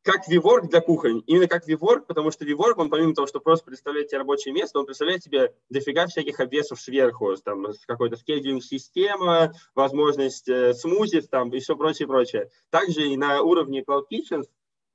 как 0.02 0.26
виворк 0.26 0.68
для 0.68 0.80
кухонь. 0.80 1.22
Именно 1.26 1.46
как 1.46 1.66
виворк, 1.66 2.06
потому 2.06 2.30
что 2.30 2.44
виворк, 2.44 2.78
он 2.78 2.90
помимо 2.90 3.14
того, 3.14 3.26
что 3.26 3.40
просто 3.40 3.66
представляет 3.66 4.08
тебе 4.08 4.18
рабочее 4.18 4.52
место, 4.52 4.78
он 4.78 4.86
представляет 4.86 5.22
тебе 5.22 5.54
дофига 5.70 6.06
всяких 6.06 6.40
обвесов 6.40 6.80
сверху, 6.80 7.34
там 7.36 7.66
какой-то 7.86 8.16
скедулинг-система, 8.16 9.52
возможность 9.74 10.48
э, 10.48 10.74
смузить 10.74 11.30
там 11.30 11.50
и 11.50 11.60
все 11.60 11.76
прочее, 11.76 12.08
прочее. 12.08 12.50
Также 12.70 13.08
и 13.08 13.16
на 13.16 13.42
уровне 13.42 13.82
Cloud 13.82 14.04
Kitchen 14.12 14.44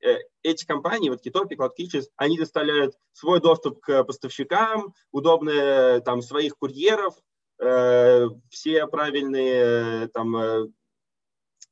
э, 0.01 0.17
эти 0.43 0.65
компании, 0.65 1.09
вот 1.09 1.25
Kitopi, 1.25 1.55
Cloud 1.55 1.71
Kitchen, 1.79 2.03
они 2.17 2.37
доставляют 2.37 2.95
свой 3.13 3.39
доступ 3.39 3.79
к 3.79 4.03
поставщикам, 4.03 4.93
удобные 5.11 6.01
там 6.01 6.21
своих 6.21 6.57
курьеров, 6.57 7.15
э, 7.59 8.25
все 8.49 8.87
правильные 8.87 10.03
э, 10.03 10.07
там, 10.09 10.35
э, 10.35 10.67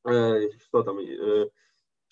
э, 0.06 0.48
что 0.66 0.82
там, 0.82 0.98
э, 0.98 1.50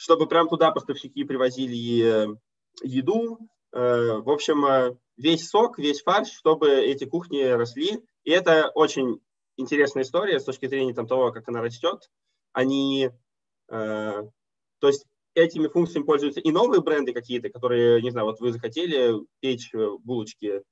чтобы 0.05 0.29
прям 0.29 0.51
туда 0.51 0.71
поставщики 0.71 1.25
привозили 1.25 2.03
э, 2.05 2.37
еду. 2.83 3.39
Э, 3.73 4.19
в 4.19 4.29
общем, 4.29 4.63
э, 4.67 4.99
весь 5.17 5.49
сок, 5.49 5.79
весь 5.79 6.03
фарш, 6.03 6.29
чтобы 6.29 6.69
эти 6.69 7.07
кухни 7.07 7.41
росли. 7.41 8.05
И 8.25 8.31
это 8.31 8.71
очень 8.75 9.21
интересная 9.57 10.03
история 10.03 10.39
с 10.39 10.45
точки 10.45 10.67
зрения 10.67 10.93
там, 10.93 11.07
того, 11.07 11.33
как 11.33 11.49
она 11.49 11.63
растет. 11.63 12.11
Они, 12.53 13.11
то 13.67 14.31
есть 14.83 15.07
этими 15.35 15.67
функциями 15.67 16.05
пользуются 16.05 16.41
и 16.41 16.53
новые 16.53 16.83
бренды 16.83 17.13
какие-то, 17.13 17.49
которые, 17.49 18.01
не 18.03 18.11
знаю, 18.11 18.27
вот 18.27 18.41
вы 18.41 18.53
захотели 18.53 19.15
печь 19.41 19.73
булочки 19.73 20.63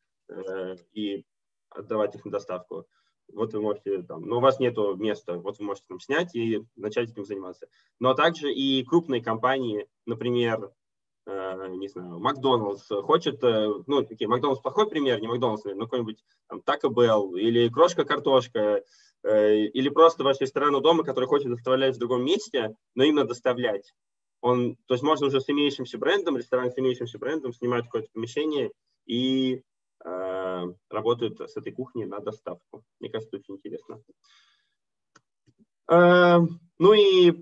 и 0.93 1.25
отдавать 1.71 2.15
их 2.15 2.25
на 2.25 2.31
доставку 2.31 2.87
вот 3.33 3.53
вы 3.53 3.61
можете 3.61 4.03
там, 4.03 4.23
но 4.23 4.39
у 4.39 4.41
вас 4.41 4.59
нет 4.61 4.77
места, 4.97 5.39
вот 5.39 5.59
вы 5.59 5.65
можете 5.65 5.87
там 5.89 6.01
снять 6.01 6.35
и 6.35 6.65
начать 6.77 7.11
этим 7.11 7.25
заниматься. 7.25 7.67
Но 8.01 8.15
также 8.15 8.53
и 8.53 8.85
крупные 8.85 9.23
компании, 9.23 9.87
например, 10.07 10.71
э, 11.27 11.69
не 11.77 11.89
знаю, 11.89 12.19
Макдоналдс 12.19 12.89
хочет, 13.03 13.43
э, 13.43 13.69
ну, 13.87 14.03
такие, 14.03 14.29
Макдоналдс 14.29 14.61
плохой 14.61 14.89
пример, 14.89 15.21
не 15.21 15.29
Макдоналдс, 15.29 15.65
но 15.65 15.85
какой-нибудь 15.85 16.25
там 16.49 16.61
Taco 16.61 16.91
Bell 16.91 17.39
или 17.39 17.69
Крошка-картошка, 17.69 18.83
э, 19.25 19.59
или 19.67 19.89
просто 19.89 20.25
ваш 20.25 20.41
ресторан 20.41 20.75
у 20.75 20.81
дома, 20.81 21.05
который 21.05 21.27
хочет 21.27 21.49
доставлять 21.49 21.97
в 21.97 21.99
другом 21.99 22.25
месте, 22.25 22.75
но 22.95 23.05
именно 23.05 23.25
доставлять. 23.25 23.93
Он, 24.41 24.77
то 24.87 24.95
есть 24.95 25.05
можно 25.05 25.29
уже 25.29 25.41
с 25.41 25.49
имеющимся 25.49 25.99
брендом, 25.99 26.37
ресторан 26.37 26.71
с 26.71 26.79
имеющимся 26.79 27.19
брендом 27.19 27.53
снимать 27.53 27.85
какое-то 27.85 28.09
помещение 28.13 28.73
и 29.07 29.63
работают 30.05 31.41
с 31.41 31.57
этой 31.57 31.73
кухни 31.73 32.05
на 32.05 32.19
доставку. 32.21 32.83
Мне 32.99 33.09
кажется, 33.09 33.37
очень 33.37 33.55
интересно. 33.55 34.03
Э, 35.93 36.39
ну 36.79 36.93
и 36.93 37.33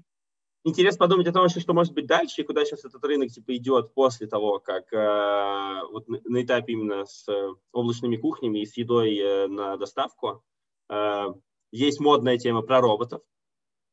интересно 0.64 0.98
подумать 0.98 1.26
о 1.26 1.32
том, 1.32 1.48
что 1.48 1.72
может 1.72 1.94
быть 1.94 2.06
дальше, 2.06 2.40
и 2.40 2.44
куда 2.44 2.64
сейчас 2.64 2.84
этот 2.84 3.04
рынок 3.04 3.30
типа 3.30 3.56
идет 3.56 3.94
после 3.94 4.26
того, 4.26 4.58
как 4.58 4.92
э, 4.92 5.80
вот 5.90 6.08
на, 6.08 6.42
этапе 6.42 6.72
именно 6.72 7.04
с 7.06 7.26
облачными 7.72 8.16
кухнями 8.16 8.60
и 8.60 8.66
с 8.66 8.76
едой 8.76 9.16
э, 9.16 9.46
на 9.46 9.76
доставку. 9.76 10.42
Э, 10.88 11.28
есть 11.72 12.00
модная 12.00 12.38
тема 12.38 12.62
про 12.62 12.80
роботов, 12.80 13.22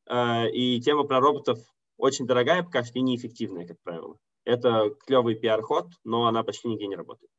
э, 0.09 0.49
и 0.51 0.81
тема 0.81 1.03
про 1.03 1.19
роботов 1.19 1.59
очень 1.97 2.25
дорогая, 2.25 2.63
пока 2.63 2.83
что 2.83 2.99
неэффективная, 2.99 3.67
как 3.67 3.77
правило. 3.83 4.17
Это 4.43 4.95
клевый 5.05 5.35
пиар-ход, 5.35 5.87
но 6.03 6.25
она 6.25 6.43
почти 6.43 6.67
нигде 6.67 6.87
не 6.87 6.95
работает. 6.95 7.29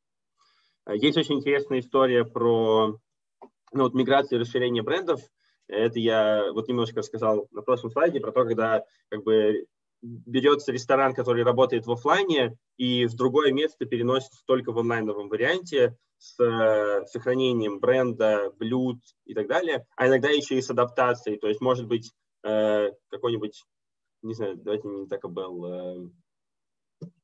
Э, 0.89 0.97
есть 0.97 1.17
очень 1.17 1.37
интересная 1.37 1.81
история 1.81 2.25
про 2.25 2.99
ну, 3.73 3.83
вот, 3.83 3.95
миграцию 3.95 4.39
и 4.39 4.43
расширение 4.43 4.83
брендов. 4.83 5.21
Это 5.69 5.99
я 5.99 6.51
вот 6.53 6.67
немножко 6.69 6.99
рассказал 6.99 7.47
на 7.53 7.63
прошлом 7.63 7.91
слайде 7.91 8.21
про 8.21 8.33
то, 8.33 8.45
когда 8.45 8.85
как 9.11 9.23
бы 9.23 9.67
берется 10.01 10.73
ресторан, 10.73 11.15
который 11.15 11.43
работает 11.45 11.87
в 11.87 11.93
офлайне, 11.93 12.57
и 12.79 13.05
в 13.07 13.15
другое 13.15 13.53
место 13.53 13.85
переносится 13.85 14.43
только 14.47 14.73
в 14.73 14.79
онлайновом 14.79 15.29
варианте 15.29 15.97
с 16.17 16.41
э, 16.43 17.05
сохранением 17.07 17.81
бренда, 17.81 18.51
блюд 18.59 18.99
и 19.27 19.35
так 19.35 19.47
далее, 19.47 19.87
а 19.97 20.09
иногда 20.09 20.31
еще 20.31 20.57
и 20.57 20.63
с 20.63 20.71
адаптацией. 20.71 21.39
То 21.39 21.49
есть, 21.49 21.61
может 21.61 21.87
быть, 21.87 22.13
э, 22.45 22.91
какой-нибудь 23.11 23.65
не 24.23 24.35
знаю, 24.35 24.57
давайте 24.57 24.89
не 24.89 25.07
так 25.07 25.29
был, 25.31 25.65
э, 25.65 26.09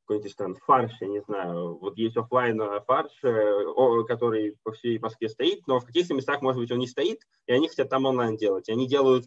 какой-нибудь 0.07 0.37
там 0.37 0.55
фарш, 0.55 0.93
я 1.01 1.09
не 1.09 1.21
знаю, 1.23 1.79
вот 1.79 1.97
есть 1.97 2.17
офлайн 2.17 2.61
э, 2.61 2.81
фарш, 2.87 3.13
э, 3.23 4.05
который 4.07 4.57
по 4.63 4.73
всей 4.73 4.99
Москве 4.99 5.29
стоит, 5.29 5.67
но 5.67 5.81
в 5.81 5.85
каких-то 5.85 6.15
местах, 6.15 6.43
может 6.43 6.61
быть, 6.61 6.71
он 6.71 6.79
не 6.79 6.87
стоит, 6.87 7.21
и 7.47 7.53
они 7.53 7.69
хотят 7.69 7.89
там 7.89 8.07
онлайн 8.07 8.37
делать. 8.37 8.69
И 8.69 8.73
они 8.73 8.87
делают 8.87 9.27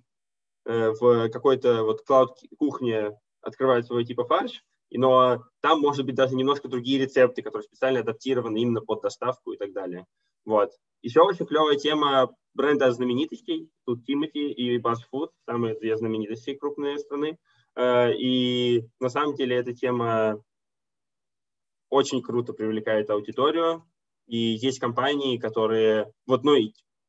в 0.65 1.29
какой-то 1.29 1.85
вот 1.85 2.01
клауд-кухне, 2.01 3.17
открывают 3.41 3.85
свой 3.85 4.03
типа 4.03 4.25
фарш, 4.25 4.65
но 4.91 5.43
там, 5.61 5.79
может 5.79 6.05
быть, 6.05 6.15
даже 6.15 6.35
немножко 6.35 6.67
другие 6.67 6.99
рецепты, 6.99 7.41
которые 7.41 7.63
специально 7.63 8.01
адаптированы 8.01 8.57
именно 8.57 8.81
под 8.81 9.01
доставку 9.01 9.53
и 9.53 9.57
так 9.57 9.73
далее. 9.73 10.05
Вот. 10.45 10.71
Еще 11.01 11.21
очень 11.21 11.45
клевая 11.45 11.75
тема 11.75 12.33
бренда 12.53 12.91
знаменитостей. 12.91 13.69
Тут 13.85 14.05
Тимати 14.05 14.51
и 14.51 14.79
BuzzFood, 14.79 15.29
самые 15.45 15.77
две 15.77 15.95
знаменитости 15.97 16.55
крупные 16.55 16.97
страны. 16.97 17.37
Э, 17.75 18.13
и 18.13 18.83
на 18.99 19.09
самом 19.09 19.35
деле 19.35 19.55
эта 19.55 19.73
тема 19.73 20.41
очень 21.89 22.21
круто 22.21 22.53
привлекает 22.53 23.09
аудиторию. 23.09 23.83
И 24.27 24.37
есть 24.37 24.79
компании, 24.79 25.37
которые, 25.37 26.11
вот, 26.25 26.43
ну, 26.43 26.55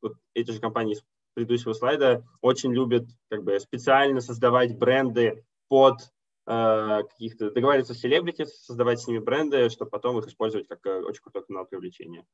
вот 0.01 0.13
эти 0.33 0.51
же 0.51 0.59
компании 0.59 0.95
с 0.95 1.03
предыдущего 1.33 1.73
слайда 1.73 2.25
очень 2.41 2.73
любят 2.73 3.07
как 3.29 3.43
бы 3.43 3.59
специально 3.59 4.21
создавать 4.21 4.77
бренды 4.77 5.43
под 5.67 5.99
э, 6.47 7.03
каких-то, 7.09 7.51
договариваться 7.51 7.93
с 7.93 7.99
селебрити, 7.99 8.45
создавать 8.45 9.01
с 9.01 9.07
ними 9.07 9.19
бренды, 9.19 9.69
чтобы 9.69 9.91
потом 9.91 10.17
их 10.19 10.27
использовать 10.27 10.67
как 10.67 10.85
э, 10.85 11.01
очень 11.01 11.21
крутой 11.21 11.45
канал 11.45 11.65
привлечения. 11.65 12.25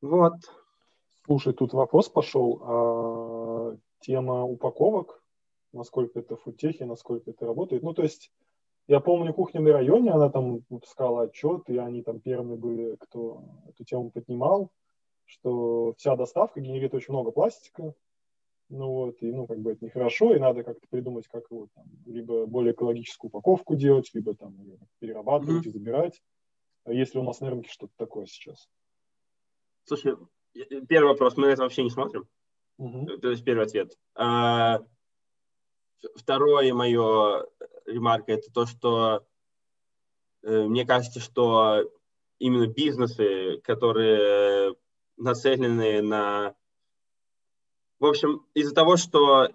Вот. 0.00 0.34
Слушай, 1.24 1.52
тут 1.52 1.72
вопрос 1.72 2.08
пошел. 2.08 2.60
А, 2.64 3.76
тема 4.00 4.42
упаковок 4.42 5.22
насколько 5.72 6.18
это 6.18 6.36
фудтехи, 6.36 6.82
насколько 6.82 7.30
это 7.30 7.46
работает. 7.46 7.82
Ну, 7.82 7.94
то 7.94 8.02
есть, 8.02 8.30
я 8.92 9.00
помню, 9.00 9.32
кухня 9.32 9.62
на 9.62 9.72
районе, 9.72 10.10
она 10.10 10.28
там 10.28 10.62
выпускала 10.68 11.22
отчет, 11.22 11.62
и 11.68 11.78
они 11.78 12.02
там 12.02 12.20
первыми 12.20 12.56
были, 12.56 12.96
кто 13.00 13.42
эту 13.66 13.84
тему 13.84 14.10
поднимал, 14.10 14.70
что 15.24 15.94
вся 15.96 16.14
доставка 16.14 16.60
генерит 16.60 16.92
очень 16.92 17.14
много 17.14 17.30
пластика, 17.30 17.94
ну 18.68 18.88
вот, 18.88 19.22
и, 19.22 19.32
ну, 19.32 19.46
как 19.46 19.60
бы 19.60 19.72
это 19.72 19.84
нехорошо, 19.84 20.34
и 20.34 20.38
надо 20.38 20.62
как-то 20.62 20.86
придумать, 20.90 21.26
как 21.26 21.50
его 21.50 21.68
там, 21.74 21.86
либо 22.04 22.44
более 22.44 22.74
экологическую 22.74 23.30
упаковку 23.30 23.76
делать, 23.76 24.10
либо 24.12 24.34
там 24.34 24.54
перерабатывать 24.98 25.64
mm-hmm. 25.64 25.68
и 25.70 25.72
забирать. 25.72 26.22
А 26.84 26.92
если 26.92 27.18
у 27.18 27.22
нас 27.22 27.40
на 27.40 27.48
рынке 27.48 27.70
что-то 27.70 27.94
такое 27.96 28.26
сейчас? 28.26 28.68
Слушай, 29.84 30.16
первый 30.86 31.08
вопрос, 31.08 31.38
мы 31.38 31.48
это 31.48 31.62
вообще 31.62 31.82
не 31.82 31.90
смотрим. 31.90 32.26
Uh-huh. 32.78 33.18
То 33.18 33.30
есть 33.30 33.44
первый 33.44 33.64
ответ. 33.64 33.96
А, 34.14 34.80
Второе 36.16 36.74
мое 36.74 37.46
ремарка– 37.86 38.32
это 38.34 38.50
то, 38.52 38.66
что 38.66 39.26
э, 40.42 40.64
мне 40.64 40.86
кажется, 40.86 41.20
что 41.20 41.90
именно 42.38 42.66
бизнесы, 42.66 43.60
которые 43.64 44.74
нацелены 45.16 46.02
на... 46.02 46.54
В 48.00 48.06
общем, 48.06 48.44
из-за 48.54 48.74
того, 48.74 48.96
что 48.96 49.48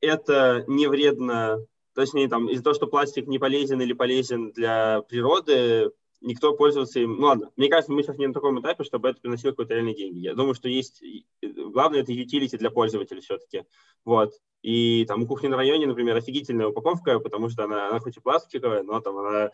это 0.00 0.64
не 0.66 0.86
вредно, 0.86 1.66
точнее, 1.94 2.28
там, 2.28 2.48
из-за 2.48 2.64
того, 2.64 2.74
что 2.74 2.86
пластик 2.86 3.26
не 3.26 3.38
полезен 3.38 3.80
или 3.80 3.94
полезен 3.94 4.52
для 4.52 5.00
природы, 5.02 5.92
никто 6.22 6.54
пользоваться 6.54 7.00
им... 7.00 7.16
Ну 7.16 7.26
ладно, 7.26 7.50
мне 7.56 7.68
кажется, 7.68 7.92
мы 7.92 8.02
сейчас 8.02 8.18
не 8.18 8.26
на 8.26 8.32
таком 8.34 8.60
этапе, 8.60 8.84
чтобы 8.84 9.08
это 9.08 9.20
приносило 9.20 9.50
какие-то 9.50 9.74
реальные 9.74 9.94
деньги. 9.94 10.18
Я 10.18 10.34
думаю, 10.34 10.54
что 10.54 10.68
есть... 10.68 11.02
Главное, 11.42 12.00
это 12.00 12.12
utility 12.12 12.56
для 12.56 12.70
пользователя 12.70 13.20
все-таки. 13.20 13.64
Вот. 14.04 14.32
И 14.62 15.04
там 15.06 15.22
у 15.22 15.26
кухни 15.26 15.48
на 15.48 15.56
районе, 15.56 15.86
например, 15.86 16.16
офигительная 16.16 16.68
упаковка, 16.68 17.18
потому 17.18 17.48
что 17.48 17.64
она, 17.64 17.88
она 17.88 17.98
хоть 17.98 18.16
и 18.16 18.20
пластиковая, 18.20 18.82
но 18.82 19.00
там 19.00 19.18
она 19.18 19.50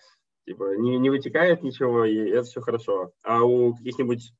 типа 0.47 0.77
не, 0.77 0.99
не 0.99 1.11
вытекает 1.11 1.63
ничего, 1.63 2.05
и 2.05 2.17
это 2.17 2.45
все 2.45 2.61
хорошо. 2.61 3.13
А 3.23 3.43
у 3.43 3.75
каких-нибудь 3.75 4.33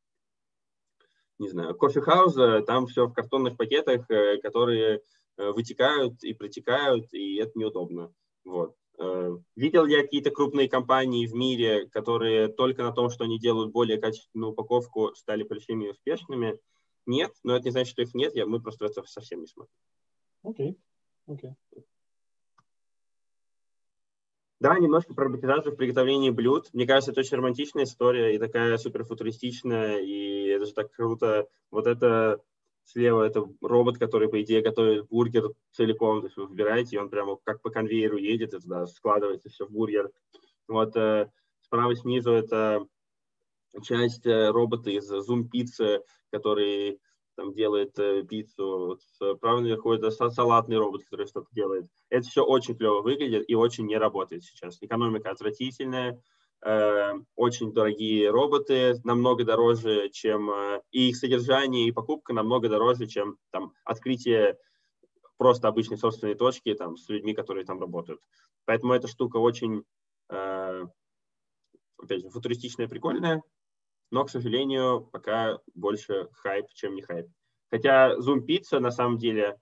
не 1.39 1.49
знаю, 1.49 1.75
кофе-хауза, 1.75 2.63
там 2.63 2.87
все 2.87 3.07
в 3.07 3.13
картонных 3.13 3.57
пакетах, 3.57 4.11
э, 4.11 4.39
которые 4.39 5.03
э, 5.37 5.51
вытекают 5.51 6.23
и 6.25 6.35
протекают, 6.35 7.13
и 7.13 7.37
это 7.37 7.53
неудобно. 7.55 8.13
Вот. 8.45 8.75
Э, 8.99 9.37
видел 9.55 9.87
я 9.87 10.03
какие-то 10.03 10.31
крупные 10.31 10.69
компании 10.69 11.27
в 11.27 11.35
мире, 11.35 11.89
которые 11.89 12.49
только 12.49 12.83
на 12.83 12.93
том, 12.93 13.11
что 13.11 13.25
они 13.25 13.39
делают 13.39 13.73
более 13.73 14.01
качественную 14.01 14.53
упаковку, 14.53 15.15
стали 15.15 15.45
большими 15.45 15.87
и 15.87 15.91
успешными? 15.91 16.59
Нет, 17.07 17.33
но 17.43 17.57
это 17.57 17.67
не 17.67 17.71
значит, 17.71 17.93
что 17.93 18.03
их 18.03 18.15
нет, 18.15 18.35
я, 18.35 18.47
мы 18.47 18.61
просто 18.61 18.87
это 18.87 19.03
совсем 19.05 19.41
не 19.41 19.47
смотрим. 19.47 19.73
Окей, 20.43 20.79
okay. 21.27 21.35
окей. 21.35 21.51
Okay. 21.73 21.85
Да, 24.61 24.77
немножко 24.77 25.15
про 25.15 25.27
роботизацию 25.27 25.73
в 25.73 25.77
приготовлении 25.77 26.31
блюд. 26.31 26.69
Мне 26.73 26.85
кажется, 26.85 27.13
это 27.13 27.21
очень 27.21 27.37
романтичная 27.37 27.85
история 27.85 28.35
и 28.35 28.39
такая 28.39 28.77
суперфутуристичная, 28.77 29.99
и 29.99 30.47
это 30.49 30.67
же 30.67 30.73
так 30.73 30.91
круто. 30.91 31.47
Вот 31.71 31.87
это 31.87 32.43
Слева 32.89 33.23
это 33.23 33.47
робот, 33.61 33.99
который, 33.99 34.31
по 34.31 34.41
идее, 34.41 34.63
готовит 34.63 35.09
бургер 35.09 35.51
целиком. 35.73 36.21
То 36.21 36.27
есть 36.29 36.39
вы 36.39 36.47
выбираете, 36.47 36.97
и 36.97 36.99
он 36.99 37.11
прямо 37.11 37.37
как 37.45 37.61
по 37.61 37.69
конвейеру 37.69 38.17
едет, 38.17 38.55
и 38.55 38.61
туда 38.61 38.87
складывается 38.87 39.51
все 39.51 39.67
в 39.67 39.71
бургер. 39.71 40.11
Вот 40.69 40.97
э, 40.97 41.31
справа 41.61 41.95
снизу 41.95 42.33
это 42.33 42.87
часть 43.83 44.25
э, 44.25 44.51
робота 44.51 44.89
из 44.89 45.13
Zoom 45.13 45.51
Pizza, 45.53 46.01
который 46.31 46.99
там 47.37 47.53
делает 47.53 47.99
э, 47.99 48.23
пиццу. 48.23 48.87
Вот 48.87 49.03
справа 49.03 49.61
наверху 49.61 49.93
это 49.93 50.11
салатный 50.11 50.79
робот, 50.79 51.05
который 51.05 51.27
что-то 51.27 51.49
делает. 51.53 51.91
Это 52.09 52.27
все 52.27 52.43
очень 52.43 52.75
клево 52.75 53.03
выглядит 53.03 53.45
и 53.49 53.55
очень 53.55 53.85
не 53.85 53.99
работает 53.99 54.45
сейчас. 54.45 54.79
Экономика 54.81 55.31
отвратительная, 55.31 56.23
очень 56.61 57.73
дорогие 57.73 58.31
роботы, 58.31 59.01
намного 59.05 59.45
дороже, 59.45 60.09
чем 60.11 60.51
э, 60.51 60.83
и 60.91 61.11
их 61.11 61.17
содержание, 61.17 61.87
и 61.87 61.93
покупка 61.93 62.33
намного 62.33 62.69
дороже, 62.69 63.07
чем 63.07 63.39
там 63.51 63.73
открытие 63.85 64.59
просто 65.37 65.69
обычной 65.69 65.99
собственной 65.99 66.35
точки 66.35 66.75
там 66.75 66.97
с 66.97 67.09
людьми, 67.09 67.33
которые 67.33 67.65
там 67.65 67.81
работают. 67.81 68.21
Поэтому 68.65 68.93
эта 68.93 69.07
штука 69.07 69.37
очень, 69.37 69.85
э, 70.31 70.85
опять 71.97 72.23
же, 72.23 72.29
футуристичная, 72.29 72.89
прикольная, 72.89 73.43
но, 74.11 74.25
к 74.25 74.31
сожалению, 74.31 75.09
пока 75.13 75.61
больше 75.75 76.29
хайп, 76.33 76.67
чем 76.75 76.97
не 76.97 77.03
хайп. 77.03 77.29
Хотя 77.71 78.17
Zoom 78.17 78.45
Pizza 78.47 78.81
на 78.81 78.91
самом 78.91 79.19
деле 79.19 79.59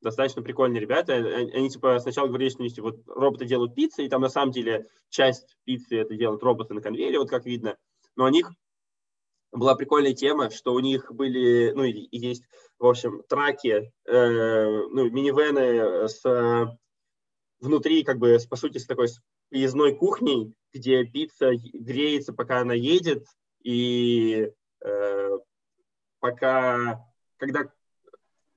достаточно 0.00 0.42
прикольные 0.42 0.80
ребята. 0.80 1.14
Они, 1.14 1.50
они 1.52 1.70
типа 1.70 1.98
сначала 1.98 2.28
говорили, 2.28 2.48
что 2.48 2.62
они, 2.62 2.72
вот 2.78 3.00
роботы 3.06 3.44
делают 3.44 3.74
пиццы, 3.74 4.04
и 4.04 4.08
там 4.08 4.22
на 4.22 4.28
самом 4.28 4.52
деле 4.52 4.86
часть 5.08 5.56
пиццы 5.64 5.98
это 5.98 6.14
делают 6.16 6.42
роботы 6.42 6.74
на 6.74 6.80
конвейере, 6.80 7.18
вот 7.18 7.30
как 7.30 7.46
видно. 7.46 7.76
Но 8.16 8.24
у 8.24 8.28
них 8.28 8.50
была 9.52 9.74
прикольная 9.74 10.14
тема, 10.14 10.50
что 10.50 10.72
у 10.74 10.80
них 10.80 11.12
были, 11.12 11.72
ну 11.74 11.84
и, 11.84 12.08
есть, 12.10 12.44
в 12.78 12.86
общем, 12.86 13.22
траки, 13.28 13.92
э, 14.06 14.64
ну, 14.90 15.10
минивены 15.10 16.08
с 16.08 16.24
э, 16.24 16.66
внутри, 17.60 18.04
как 18.04 18.18
бы, 18.18 18.38
по 18.48 18.56
сути, 18.56 18.78
с 18.78 18.86
такой 18.86 19.08
поездной 19.50 19.96
кухней, 19.96 20.54
где 20.72 21.04
пицца 21.04 21.50
греется, 21.72 22.32
пока 22.32 22.60
она 22.60 22.74
едет, 22.74 23.26
и 23.62 24.50
э, 24.84 25.30
пока, 26.20 27.04
когда 27.36 27.70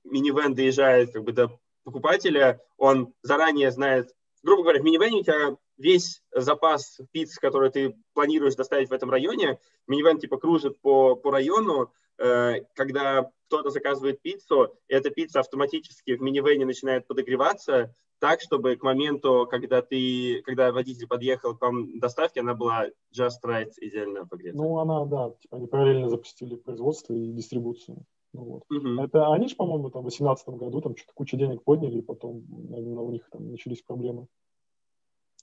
минивэн 0.04 0.54
доезжает 0.54 1.12
как 1.12 1.24
бы 1.24 1.32
до 1.32 1.58
покупателя, 1.84 2.60
он 2.78 3.12
заранее 3.22 3.70
знает, 3.70 4.14
грубо 4.42 4.62
говоря, 4.62 4.80
в 4.80 4.84
минивэне 4.84 5.20
у 5.20 5.22
тебя 5.22 5.56
весь 5.76 6.22
запас 6.32 7.00
пиц, 7.12 7.38
который 7.38 7.70
ты 7.70 7.96
планируешь 8.14 8.54
доставить 8.54 8.90
в 8.90 8.92
этом 8.92 9.10
районе, 9.10 9.58
минивэн 9.86 10.18
типа 10.18 10.38
кружит 10.38 10.80
по, 10.80 11.16
по 11.16 11.30
району, 11.30 11.92
э, 12.18 12.62
когда 12.74 13.30
кто-то 13.48 13.70
заказывает 13.70 14.22
пиццу, 14.22 14.74
эта 14.88 15.10
пицца 15.10 15.40
автоматически 15.40 16.16
в 16.16 16.22
минивэне 16.22 16.64
начинает 16.64 17.06
подогреваться, 17.06 17.94
так, 18.18 18.40
чтобы 18.40 18.76
к 18.76 18.82
моменту, 18.82 19.46
когда 19.50 19.82
ты, 19.82 20.42
когда 20.46 20.72
водитель 20.72 21.06
подъехал 21.06 21.56
к 21.56 21.60
вам 21.60 21.98
доставки, 21.98 22.38
она 22.38 22.54
была 22.54 22.86
just 23.12 23.42
right, 23.44 23.70
идеально 23.80 24.26
погрета. 24.26 24.56
Ну, 24.56 24.78
она, 24.78 25.04
да, 25.04 25.34
типа 25.40 25.56
они 25.58 25.66
параллельно 25.66 26.08
запустили 26.08 26.56
производство 26.56 27.12
и 27.12 27.32
дистрибуцию. 27.32 28.04
Вот. 28.34 28.64
угу. 28.68 28.88
Это 29.00 29.32
они 29.32 29.48
же, 29.48 29.54
по-моему, 29.54 29.90
там 29.90 30.02
в 30.02 30.10
2018 30.10 30.48
году 30.48 30.80
там 30.80 30.96
что-то 30.96 31.12
кучу 31.14 31.36
денег 31.36 31.62
подняли, 31.62 31.98
и 31.98 32.02
потом 32.02 32.44
наверное, 32.48 33.02
у 33.02 33.10
них 33.10 33.28
там 33.30 33.50
начались 33.50 33.82
проблемы. 33.82 34.26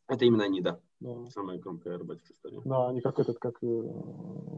Это 0.08 0.26
именно 0.26 0.44
они, 0.44 0.60
да. 0.60 0.82
да. 1.00 1.30
Самая 1.30 1.58
громкая 1.58 1.98
роботика 1.98 2.34
история. 2.34 2.62
Да, 2.66 2.90
они 2.90 3.00
как 3.00 3.18
этот, 3.18 3.40
как 3.40 3.64
э, 3.64 3.82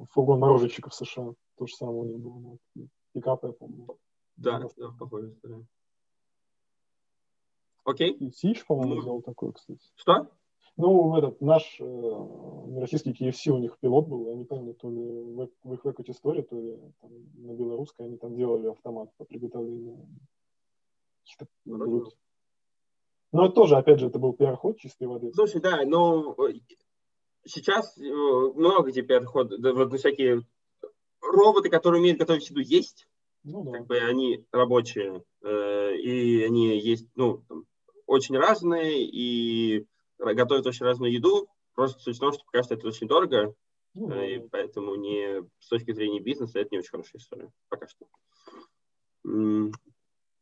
фургон 0.10 0.40
мороженщиков 0.40 0.96
США. 0.96 1.34
То 1.58 1.68
же 1.68 1.76
самое 1.76 2.00
у 2.00 2.06
них 2.06 2.20
было. 2.20 2.58
Пикапы, 3.14 3.48
я 3.48 3.54
помню. 3.54 3.86
Да, 4.36 4.60
да, 4.60 4.68
да 4.78 4.90
похожая 4.98 5.30
история. 5.30 5.64
Окей. 7.86 8.14
И 8.14 8.32
Сич, 8.32 8.66
по-моему, 8.66 8.96
ну, 8.96 9.02
сделал 9.02 9.22
такой, 9.22 9.54
кстати. 9.54 9.86
Что? 9.96 10.28
Ну, 10.76 11.16
этот 11.16 11.40
наш 11.40 11.78
э, 11.80 12.80
российский 12.80 13.12
KFC, 13.12 13.52
у 13.52 13.60
них 13.60 13.78
пилот 13.80 14.08
был, 14.08 14.30
я 14.30 14.36
не 14.36 14.44
помню, 14.44 14.74
то 14.74 14.90
ли 14.90 15.02
в, 15.02 15.50
в 15.64 15.74
их 15.74 15.86
выкате 15.86 16.12
истории, 16.12 16.42
то 16.42 16.60
ли 16.60 16.78
там, 17.00 17.12
на 17.36 17.54
белорусской 17.54 18.08
они 18.08 18.18
там 18.18 18.36
делали 18.36 18.68
автомат 18.68 19.10
по 19.18 19.26
приготовлению. 19.26 20.08
Ну, 21.66 22.06
но 23.32 23.50
тоже, 23.50 23.78
опять 23.78 24.00
же, 24.00 24.08
это 24.08 24.20
был 24.20 24.34
пиар-ход 24.34 24.78
чистой 24.78 25.08
воды. 25.08 25.32
Слушай, 25.34 25.60
да, 25.60 25.84
но 25.86 26.36
э, 26.38 26.54
сейчас 27.46 27.98
э, 27.98 28.04
много 28.04 28.92
теперь 28.92 29.24
ход, 29.26 29.52
вот 29.52 29.94
всякие 30.00 30.44
роботы, 31.20 31.70
которые 31.70 32.00
умеют 32.00 32.20
готовить 32.20 32.50
еду, 32.50 32.62
есть. 32.62 33.08
Ну, 33.44 33.64
да. 33.64 33.72
Как 33.72 33.88
бы 33.88 33.98
они 33.98 34.46
рабочие, 34.52 35.24
э, 35.44 35.96
и 35.98 36.44
они 36.44 36.80
есть, 36.80 37.08
ну, 37.16 37.44
там, 37.48 37.66
очень 38.06 38.38
разные, 38.38 39.04
и 39.04 39.88
готовят 40.34 40.66
очень 40.66 40.86
разную 40.86 41.12
еду. 41.12 41.48
Просто 41.76 42.00
суть 42.00 42.18
в 42.18 42.20
том, 42.20 42.34
что 42.34 42.44
пока 42.46 42.64
что 42.64 42.76
это 42.76 42.88
очень 42.88 43.08
дорого, 43.08 43.54
ну, 43.96 44.08
да. 44.08 44.26
и 44.26 44.40
поэтому 44.40 44.96
не 44.96 45.44
с 45.60 45.68
точки 45.68 45.92
зрения 45.92 46.20
бизнеса 46.20 46.60
это 46.60 46.70
не 46.72 46.80
очень 46.80 46.92
хорошая 46.92 47.20
история. 47.20 47.52
Пока 47.70 47.88
что. 47.88 48.06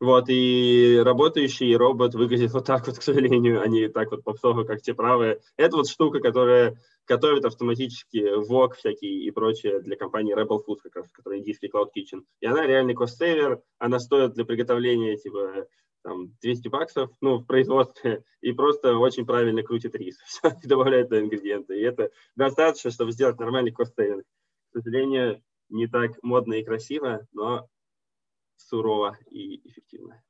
Вот, 0.02 0.26
и 0.30 1.00
работающий 1.06 1.76
робот 1.76 2.16
выглядит 2.16 2.52
вот 2.54 2.66
так 2.66 2.88
вот, 2.88 2.98
к 2.98 3.04
сожалению, 3.04 3.62
а 3.62 3.68
не 3.68 3.88
так 3.88 4.10
вот 4.12 4.24
попсово, 4.24 4.64
как 4.64 4.82
те 4.82 4.94
правые. 4.94 5.42
Это 5.58 5.78
вот 5.78 5.88
штука, 5.88 6.20
которая 6.20 6.76
готовит 7.08 7.46
автоматически 7.46 8.36
вок 8.48 8.76
всякий 8.76 9.26
и 9.26 9.32
прочее 9.32 9.80
для 9.82 9.96
компании 9.96 10.36
Rebel 10.36 10.60
Food, 10.68 10.78
как 10.84 10.96
раз, 10.96 11.12
которая 11.12 11.40
индийский 11.40 11.68
Cloud 11.68 11.90
Kitchen. 11.96 12.24
И 12.40 12.48
она 12.48 12.66
реальный 12.66 12.96
cost-saver, 12.96 13.62
она 13.78 14.00
стоит 14.00 14.34
для 14.34 14.44
приготовления 14.44 15.18
типа 15.18 15.68
там 16.04 16.36
200 16.42 16.68
баксов, 16.68 17.12
ну, 17.22 17.38
в 17.38 17.46
производстве, 17.46 18.24
и 18.42 18.52
просто 18.52 18.98
очень 18.98 19.26
правильно 19.26 19.64
крутит 19.64 19.96
рис, 19.96 20.18
и 20.64 20.68
добавляет 20.68 21.10
туда 21.10 21.22
ингредиенты. 21.22 21.80
И 21.80 21.84
это 21.84 22.12
достаточно, 22.36 22.92
чтобы 22.92 23.12
сделать 23.12 23.40
нормальный 23.40 23.72
cost-saving. 23.72 24.24
К 24.24 24.74
сожалению, 24.74 25.42
не 25.70 25.88
так 25.88 26.22
модно 26.22 26.56
и 26.56 26.64
красиво, 26.64 27.28
но 27.34 27.68
сурово 28.58 29.18
и 29.30 29.68
эффективно. 29.68 30.22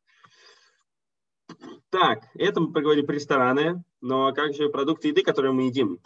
Так, 1.90 2.24
это 2.36 2.62
мы 2.62 2.72
поговорили 2.72 3.06
про 3.06 3.16
рестораны, 3.16 3.84
но 4.00 4.34
как 4.34 4.54
же 4.54 4.70
продукты 4.70 5.10
еды, 5.10 5.22
которые 5.22 5.52
мы 5.52 5.64
едим? 5.64 6.00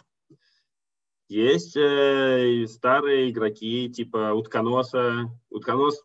Есть 1.28 1.76
э, 1.76 2.66
старые 2.68 3.30
игроки 3.30 3.90
типа 3.90 4.32
утконоса. 4.32 5.30
Утконос 5.50 6.04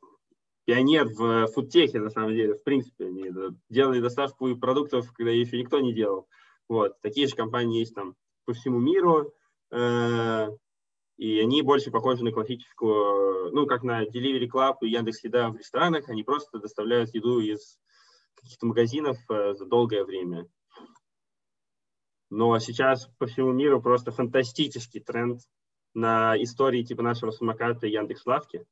пионер 0.66 1.08
в 1.08 1.48
фудтехе, 1.48 2.00
на 2.00 2.10
самом 2.10 2.34
деле, 2.34 2.56
в 2.56 2.64
принципе. 2.64 3.06
Они 3.08 3.30
делали 3.70 4.00
доставку 4.00 4.56
продуктов, 4.56 5.12
когда 5.14 5.32
еще 5.32 5.58
никто 5.58 5.80
не 5.80 5.94
делал. 5.94 6.28
Вот. 6.68 7.00
Такие 7.02 7.28
же 7.28 7.36
компании 7.36 7.80
есть 7.80 7.96
там 7.96 8.16
по 8.46 8.54
всему 8.54 8.80
миру. 8.80 9.34
Э, 9.72 10.50
и 11.18 11.40
они 11.40 11.62
больше 11.62 11.92
похожи 11.92 12.24
на 12.24 12.32
классическую, 12.32 13.52
ну, 13.54 13.68
как 13.68 13.84
на 13.84 14.04
Delivery 14.04 14.50
Club 14.50 14.78
и 14.82 14.90
Яндекс 14.90 15.24
Еда 15.24 15.50
в 15.50 15.58
ресторанах, 15.58 16.10
они 16.10 16.24
просто 16.24 16.60
доставляют 16.60 17.14
еду 17.14 17.40
из 17.40 17.78
каких-то 18.36 18.66
магазинов 18.66 19.18
э, 19.30 19.54
за 19.54 19.66
долгое 19.66 20.04
время. 20.04 20.48
Но 22.30 22.58
сейчас 22.60 23.08
по 23.18 23.28
всему 23.28 23.52
миру 23.52 23.82
просто 23.82 24.12
фантастический 24.12 25.02
тренд 25.02 25.42
на 25.94 26.42
истории 26.42 26.84
типа 26.84 27.04
нашего 27.04 27.32
самоката 27.32 27.88
Яндекс 27.88 28.26
Лавки. 28.26 28.66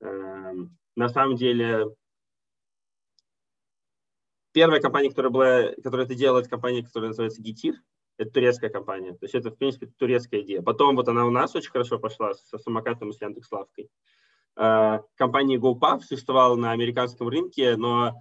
Эм, 0.00 0.76
на 0.96 1.08
самом 1.08 1.36
деле, 1.36 1.86
первая 4.52 4.80
компания, 4.80 5.10
которая, 5.10 5.30
была, 5.30 5.82
которая 5.82 6.06
это 6.06 6.14
делала, 6.14 6.42
компания, 6.42 6.82
которая 6.82 7.08
называется 7.08 7.42
Gitir. 7.42 7.74
Это 8.16 8.32
турецкая 8.32 8.68
компания. 8.68 9.12
То 9.12 9.24
есть 9.24 9.34
это, 9.34 9.50
в 9.50 9.56
принципе, 9.56 9.86
турецкая 9.86 10.42
идея. 10.42 10.60
Потом 10.60 10.96
вот 10.96 11.08
она 11.08 11.24
у 11.24 11.30
нас 11.30 11.54
очень 11.54 11.70
хорошо 11.70 11.98
пошла 11.98 12.34
со 12.34 12.58
самокатом 12.58 13.10
и 13.10 13.12
с 13.12 13.20
Яндекс.Лавкой. 13.20 13.88
А, 14.56 15.02
компания 15.14 15.56
GoPuff 15.56 16.02
существовала 16.02 16.54
на 16.54 16.72
американском 16.72 17.28
рынке, 17.28 17.76
но 17.76 18.14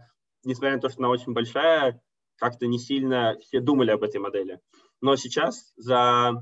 несмотря 0.46 0.76
на 0.76 0.82
то, 0.82 0.90
что 0.90 1.00
она 1.00 1.10
очень 1.10 1.34
большая, 1.34 2.02
как-то 2.38 2.66
не 2.68 2.80
сильно 2.80 3.38
все 3.42 3.60
думали 3.60 3.92
об 3.92 4.04
этой 4.04 4.22
модели. 4.22 4.62
Но 5.02 5.16
сейчас, 5.18 5.74
за, 5.76 6.42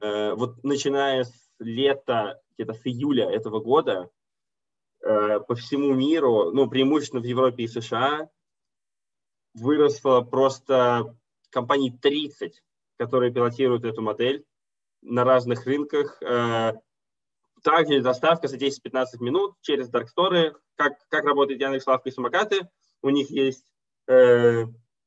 э, 0.00 0.32
вот 0.32 0.64
начиная 0.64 1.24
с 1.24 1.50
лета, 1.58 2.40
где-то 2.56 2.72
с 2.72 2.86
июля 2.86 3.30
этого 3.30 3.60
года, 3.60 4.08
э, 4.08 4.15
по 5.46 5.54
всему 5.54 5.94
миру, 5.94 6.50
ну, 6.52 6.68
преимущественно 6.68 7.22
в 7.22 7.26
Европе 7.26 7.64
и 7.64 7.68
США, 7.68 8.28
выросло 9.54 10.20
просто 10.22 11.16
компаний 11.50 11.90
30 11.90 12.62
которые 12.96 13.32
пилотируют 13.32 13.84
эту 13.84 14.02
модель 14.02 14.44
на 15.02 15.24
разных 15.24 15.66
рынках. 15.66 16.20
Э, 16.22 16.74
также 17.62 18.00
доставка 18.00 18.48
за 18.48 18.56
10-15 18.56 19.06
минут 19.20 19.54
через 19.60 19.90
Darkstore. 19.90 20.54
Как, 20.76 20.94
как 21.08 21.24
работает 21.24 21.60
Яндекс.Лавка 21.60 22.08
и 22.08 22.12
самокаты? 22.12 22.68
У 23.02 23.10
них 23.10 23.30
есть 23.30 23.64
э, 24.08 24.64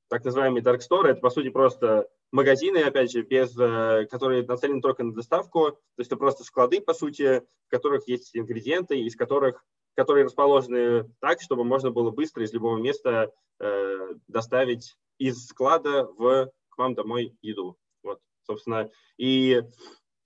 так 0.09 0.23
называемые 0.23 0.63
Darkstore. 0.63 1.07
Это, 1.07 1.21
по 1.21 1.29
сути, 1.29 1.49
просто 1.49 2.07
магазины, 2.31 2.79
опять 2.79 3.12
же, 3.12 3.23
без, 3.23 3.57
э, 3.57 4.07
которые 4.09 4.45
нацелены 4.45 4.81
только 4.81 5.03
на 5.03 5.13
доставку. 5.13 5.71
То 5.71 5.99
есть 5.99 6.12
это 6.12 6.17
просто 6.17 6.43
склады, 6.43 6.81
по 6.81 6.93
сути, 6.93 7.41
в 7.67 7.69
которых 7.69 8.07
есть 8.07 8.35
ингредиенты, 8.35 8.99
из 8.99 9.15
которых 9.15 9.63
которые 9.99 10.23
расположены 10.23 11.13
так, 11.19 11.41
чтобы 11.41 11.65
можно 11.65 11.91
было 11.91 12.09
быстро 12.09 12.45
из 12.45 12.53
любого 12.53 12.77
места 12.77 13.33
э, 13.59 14.13
доставить 14.29 14.95
из 15.17 15.45
склада 15.47 16.05
в 16.17 16.49
вам 16.77 16.95
домой 16.95 17.35
еду. 17.41 17.75
Вот, 18.01 18.21
собственно, 18.47 18.89
и 19.17 19.62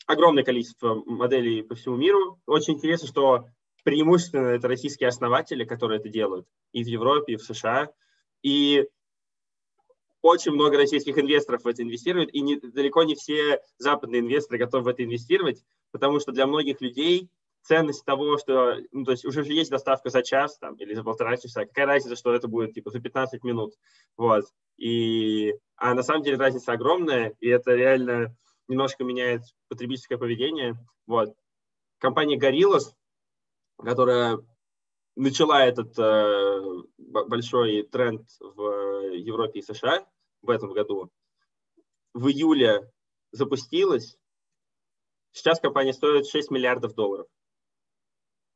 огромное 0.06 0.44
количество 0.44 0.94
моделей 1.08 1.64
по 1.64 1.74
всему 1.74 1.96
миру. 1.96 2.40
Очень 2.46 2.76
интересно, 2.76 3.08
что 3.08 3.48
преимущественно 3.84 4.50
это 4.50 4.68
российские 4.68 5.08
основатели, 5.08 5.66
которые 5.66 6.00
это 6.00 6.08
делают 6.08 6.46
и 6.72 6.84
в 6.84 6.88
Европе, 6.88 7.34
и 7.34 7.38
в 7.38 7.42
США. 7.42 7.92
И 8.44 8.88
очень 10.22 10.52
много 10.52 10.78
российских 10.78 11.18
инвесторов 11.18 11.64
в 11.64 11.68
это 11.68 11.82
инвестируют, 11.82 12.30
и 12.32 12.42
не, 12.42 12.58
далеко 12.58 13.02
не 13.02 13.16
все 13.16 13.60
западные 13.80 14.22
инвесторы 14.22 14.60
готовы 14.60 14.84
в 14.84 14.88
это 14.90 15.04
инвестировать, 15.04 15.64
потому 15.90 16.20
что 16.20 16.32
для 16.32 16.46
многих 16.46 16.80
людей 16.80 17.32
ценность 17.64 18.06
того, 18.06 18.38
что, 18.38 18.78
ну, 18.92 19.06
то 19.06 19.12
есть 19.12 19.26
уже 19.26 19.44
же 19.44 19.54
есть 19.54 19.72
доставка 19.72 20.10
за 20.10 20.22
час 20.22 20.58
там, 20.60 20.76
или 20.76 20.94
за 20.94 21.04
полтора 21.04 21.38
часа, 21.38 21.66
какая 21.66 21.86
разница, 21.86 22.16
что 22.16 22.34
это 22.34 22.48
будет 22.48 22.74
типа 22.74 22.92
за 22.92 23.00
15 23.00 23.44
минут, 23.44 23.74
вот. 24.18 24.46
И, 24.78 25.54
а 25.78 25.94
на 25.94 26.04
самом 26.04 26.24
деле 26.24 26.38
разница 26.38 26.74
огромная, 26.74 27.36
и 27.40 27.48
это 27.48 27.74
реально 27.74 28.36
немножко 28.68 29.04
меняет 29.04 29.42
потребительское 29.70 30.18
поведение, 30.18 30.76
вот. 31.08 31.34
Компания 32.00 32.38
Gorillas, 32.38 32.94
которая 33.78 34.40
начала 35.16 35.66
этот 35.66 35.98
э, 35.98 36.84
большой 36.98 37.84
тренд 37.84 38.28
в 38.42 39.14
Европе 39.14 39.60
и 39.60 39.64
США 39.64 40.06
в 40.42 40.50
этом 40.50 40.74
году, 40.74 41.12
в 42.14 42.28
июле 42.28 42.92
запустилась. 43.32 44.18
Сейчас 45.32 45.62
компания 45.62 45.94
стоит 45.94 46.28
6 46.28 46.52
миллиардов 46.52 46.94
долларов 46.94 47.28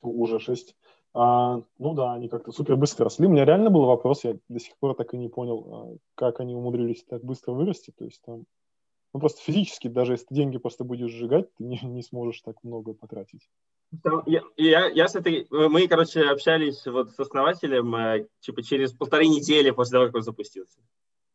уже 0.01 0.39
6. 0.39 0.75
А, 1.13 1.61
ну 1.79 1.93
да, 1.93 2.13
они 2.13 2.29
как-то 2.29 2.51
супер 2.51 2.75
быстро 2.75 3.05
росли. 3.05 3.27
У 3.27 3.29
меня 3.29 3.45
реально 3.45 3.69
был 3.69 3.85
вопрос, 3.85 4.23
я 4.23 4.37
до 4.49 4.59
сих 4.59 4.77
пор 4.77 4.95
так 4.95 5.13
и 5.13 5.17
не 5.17 5.29
понял, 5.29 5.73
а, 5.73 5.97
как 6.15 6.39
они 6.39 6.55
умудрились 6.55 7.03
так 7.05 7.23
быстро 7.23 7.53
вырасти. 7.53 7.91
То 7.97 8.05
есть 8.05 8.21
там, 8.23 8.45
ну 9.13 9.19
просто 9.19 9.41
физически, 9.41 9.87
даже 9.87 10.13
если 10.13 10.25
ты 10.25 10.35
деньги 10.35 10.57
просто 10.57 10.83
будешь 10.83 11.11
сжигать, 11.11 11.53
ты 11.55 11.63
не, 11.63 11.79
не 11.83 12.03
сможешь 12.03 12.41
так 12.41 12.63
много 12.63 12.93
потратить. 12.93 13.49
Я, 14.25 14.43
я, 14.57 14.87
я 14.87 15.07
с 15.07 15.15
этой, 15.15 15.47
мы, 15.49 15.87
короче, 15.87 16.21
общались 16.23 16.85
вот 16.85 17.11
с 17.11 17.19
основателем 17.19 17.95
э, 17.95 18.27
типа 18.41 18.61
через 18.61 18.91
полторы 18.91 19.27
недели 19.27 19.71
после 19.71 19.93
того, 19.93 20.05
как 20.07 20.15
он 20.15 20.21
запустился. 20.23 20.79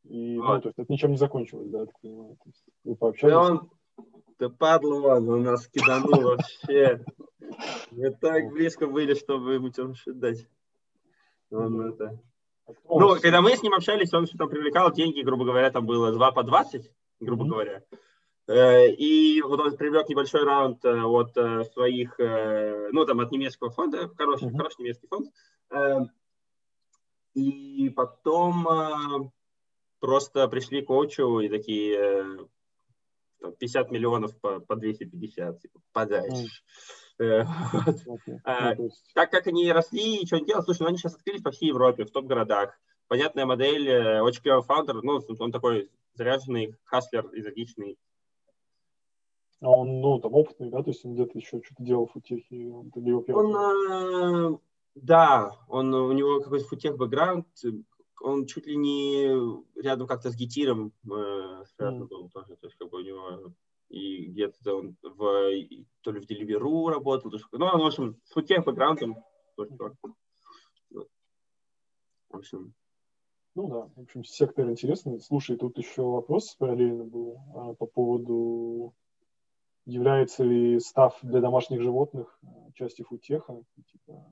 И, 0.04 0.36
ну, 0.36 0.46
вот. 0.46 0.54
ну, 0.56 0.60
то 0.60 0.68
есть 0.68 0.78
это 0.78 0.92
ничем 0.92 1.12
не 1.12 1.16
закончилось, 1.16 1.68
да, 1.70 1.86
так 1.86 1.98
понимаю. 2.00 2.36
То 2.36 2.50
есть 2.50 2.64
вы 2.84 2.94
пообщались? 2.94 3.32
Да 3.32 3.40
он, 3.40 3.70
да 4.42 4.48
падла 4.48 5.14
он, 5.14 5.28
он 5.28 5.42
нас 5.44 5.68
киданул 5.68 6.20
вообще. 6.20 7.04
Мы 7.92 8.10
так 8.10 8.50
близко 8.50 8.88
были, 8.88 9.14
чтобы 9.14 9.54
ему 9.54 9.70
что-то 9.70 10.14
дать. 10.14 10.48
Он 11.52 11.80
это... 11.80 12.18
А 12.66 12.72
ну, 12.88 13.20
когда 13.20 13.40
мы 13.40 13.56
с 13.56 13.62
ним 13.62 13.74
общались, 13.74 14.12
он 14.12 14.26
что-то 14.26 14.46
привлекал 14.46 14.92
деньги, 14.92 15.20
грубо 15.20 15.44
говоря, 15.44 15.70
там 15.70 15.86
было 15.86 16.10
2 16.10 16.32
по 16.32 16.42
20, 16.42 16.90
грубо 17.20 17.44
mm-hmm. 17.44 17.48
говоря. 17.48 17.82
Э, 18.48 18.88
и 18.88 19.40
вот 19.42 19.60
он 19.60 19.76
привлек 19.76 20.08
небольшой 20.08 20.42
раунд 20.42 20.84
э, 20.84 21.02
от 21.02 21.36
э, 21.36 21.64
своих, 21.66 22.18
ну, 22.18 23.04
там, 23.04 23.20
от 23.20 23.30
немецкого 23.30 23.70
фонда, 23.70 24.08
хороший, 24.16 24.48
mm-hmm. 24.48 24.56
хороший 24.56 24.80
немецкий 24.80 25.06
фонд. 25.06 25.30
И 27.34 27.92
потом 27.94 29.32
просто 30.00 30.48
пришли 30.48 30.82
к 30.82 30.86
коучу 30.86 31.40
и 31.40 31.48
такие 31.48 32.48
50 33.50 33.90
миллионов 33.90 34.38
по, 34.40 34.60
по 34.60 34.76
250, 34.76 35.60
типа, 35.60 35.80
подальше. 35.92 36.46
Mm. 36.46 36.48
Okay. 37.20 38.38
А, 38.44 38.74
ну, 38.74 38.90
так 39.14 39.30
как 39.30 39.46
они 39.46 39.70
росли, 39.70 40.26
что 40.26 40.36
они 40.36 40.46
делают? 40.46 40.64
Слушай, 40.64 40.82
ну 40.82 40.88
они 40.88 40.98
сейчас 40.98 41.14
открылись 41.14 41.42
по 41.42 41.50
всей 41.50 41.68
Европе, 41.68 42.04
в 42.04 42.10
топ-городах. 42.10 42.78
Понятная 43.06 43.46
модель, 43.46 44.20
очень 44.20 44.42
клевый 44.42 44.62
фаундер, 44.62 45.02
ну, 45.02 45.20
он 45.38 45.52
такой 45.52 45.90
заряженный, 46.14 46.74
хаслер, 46.84 47.26
энергичный. 47.32 47.98
А 49.60 49.70
он, 49.70 50.00
ну, 50.00 50.18
там 50.18 50.34
опытный, 50.34 50.70
да, 50.70 50.82
то 50.82 50.90
есть 50.90 51.04
он 51.04 51.14
где-то 51.14 51.38
еще 51.38 51.62
что-то 51.62 51.84
делал 51.84 52.06
в 52.06 52.12
футехе, 52.12 52.70
он 52.70 52.90
его 52.96 53.24
Он, 53.28 54.54
э, 54.54 54.58
да, 54.96 55.52
он, 55.68 55.94
у 55.94 56.12
него 56.12 56.40
какой-то 56.40 56.66
футех 56.66 56.96
бэкграунд, 56.96 57.46
он 58.22 58.46
чуть 58.46 58.66
ли 58.66 58.76
не 58.76 59.26
рядом 59.80 60.06
как-то 60.06 60.30
с 60.30 60.36
гитиром 60.36 60.92
э, 61.04 61.64
связан 61.76 62.04
mm. 62.04 62.08
был 62.08 62.30
тоже, 62.30 62.56
то 62.56 62.66
есть 62.66 62.76
как 62.78 62.90
бы 62.90 62.98
у 62.98 63.02
него 63.02 63.52
и 63.88 64.26
где-то 64.26 64.74
он 64.74 64.96
в, 65.02 65.50
то 66.00 66.12
ли 66.12 66.20
в 66.20 66.30
Deliveroo 66.30 66.88
работал, 66.88 67.30
то 67.30 67.36
есть, 67.36 67.46
ну, 67.52 67.66
в 67.66 67.86
общем, 67.86 68.18
с 68.24 68.32
футех 68.32 68.64
бэкграундом 68.64 69.16
тоже 69.56 69.72
В 72.30 72.36
общем, 72.36 72.74
ну 73.54 73.68
да, 73.68 73.90
в 73.94 74.00
общем, 74.00 74.24
сектор 74.24 74.70
интересный. 74.70 75.20
Слушай, 75.20 75.58
тут 75.58 75.76
еще 75.76 76.02
вопрос 76.02 76.54
параллельно 76.56 77.04
был 77.04 77.38
а, 77.54 77.74
по 77.74 77.86
поводу 77.86 78.94
является 79.84 80.42
ли 80.44 80.80
став 80.80 81.18
для 81.22 81.40
домашних 81.40 81.82
животных 81.82 82.38
э, 82.42 82.46
частью 82.74 83.04
футеха? 83.04 83.62
Типа, 83.90 84.24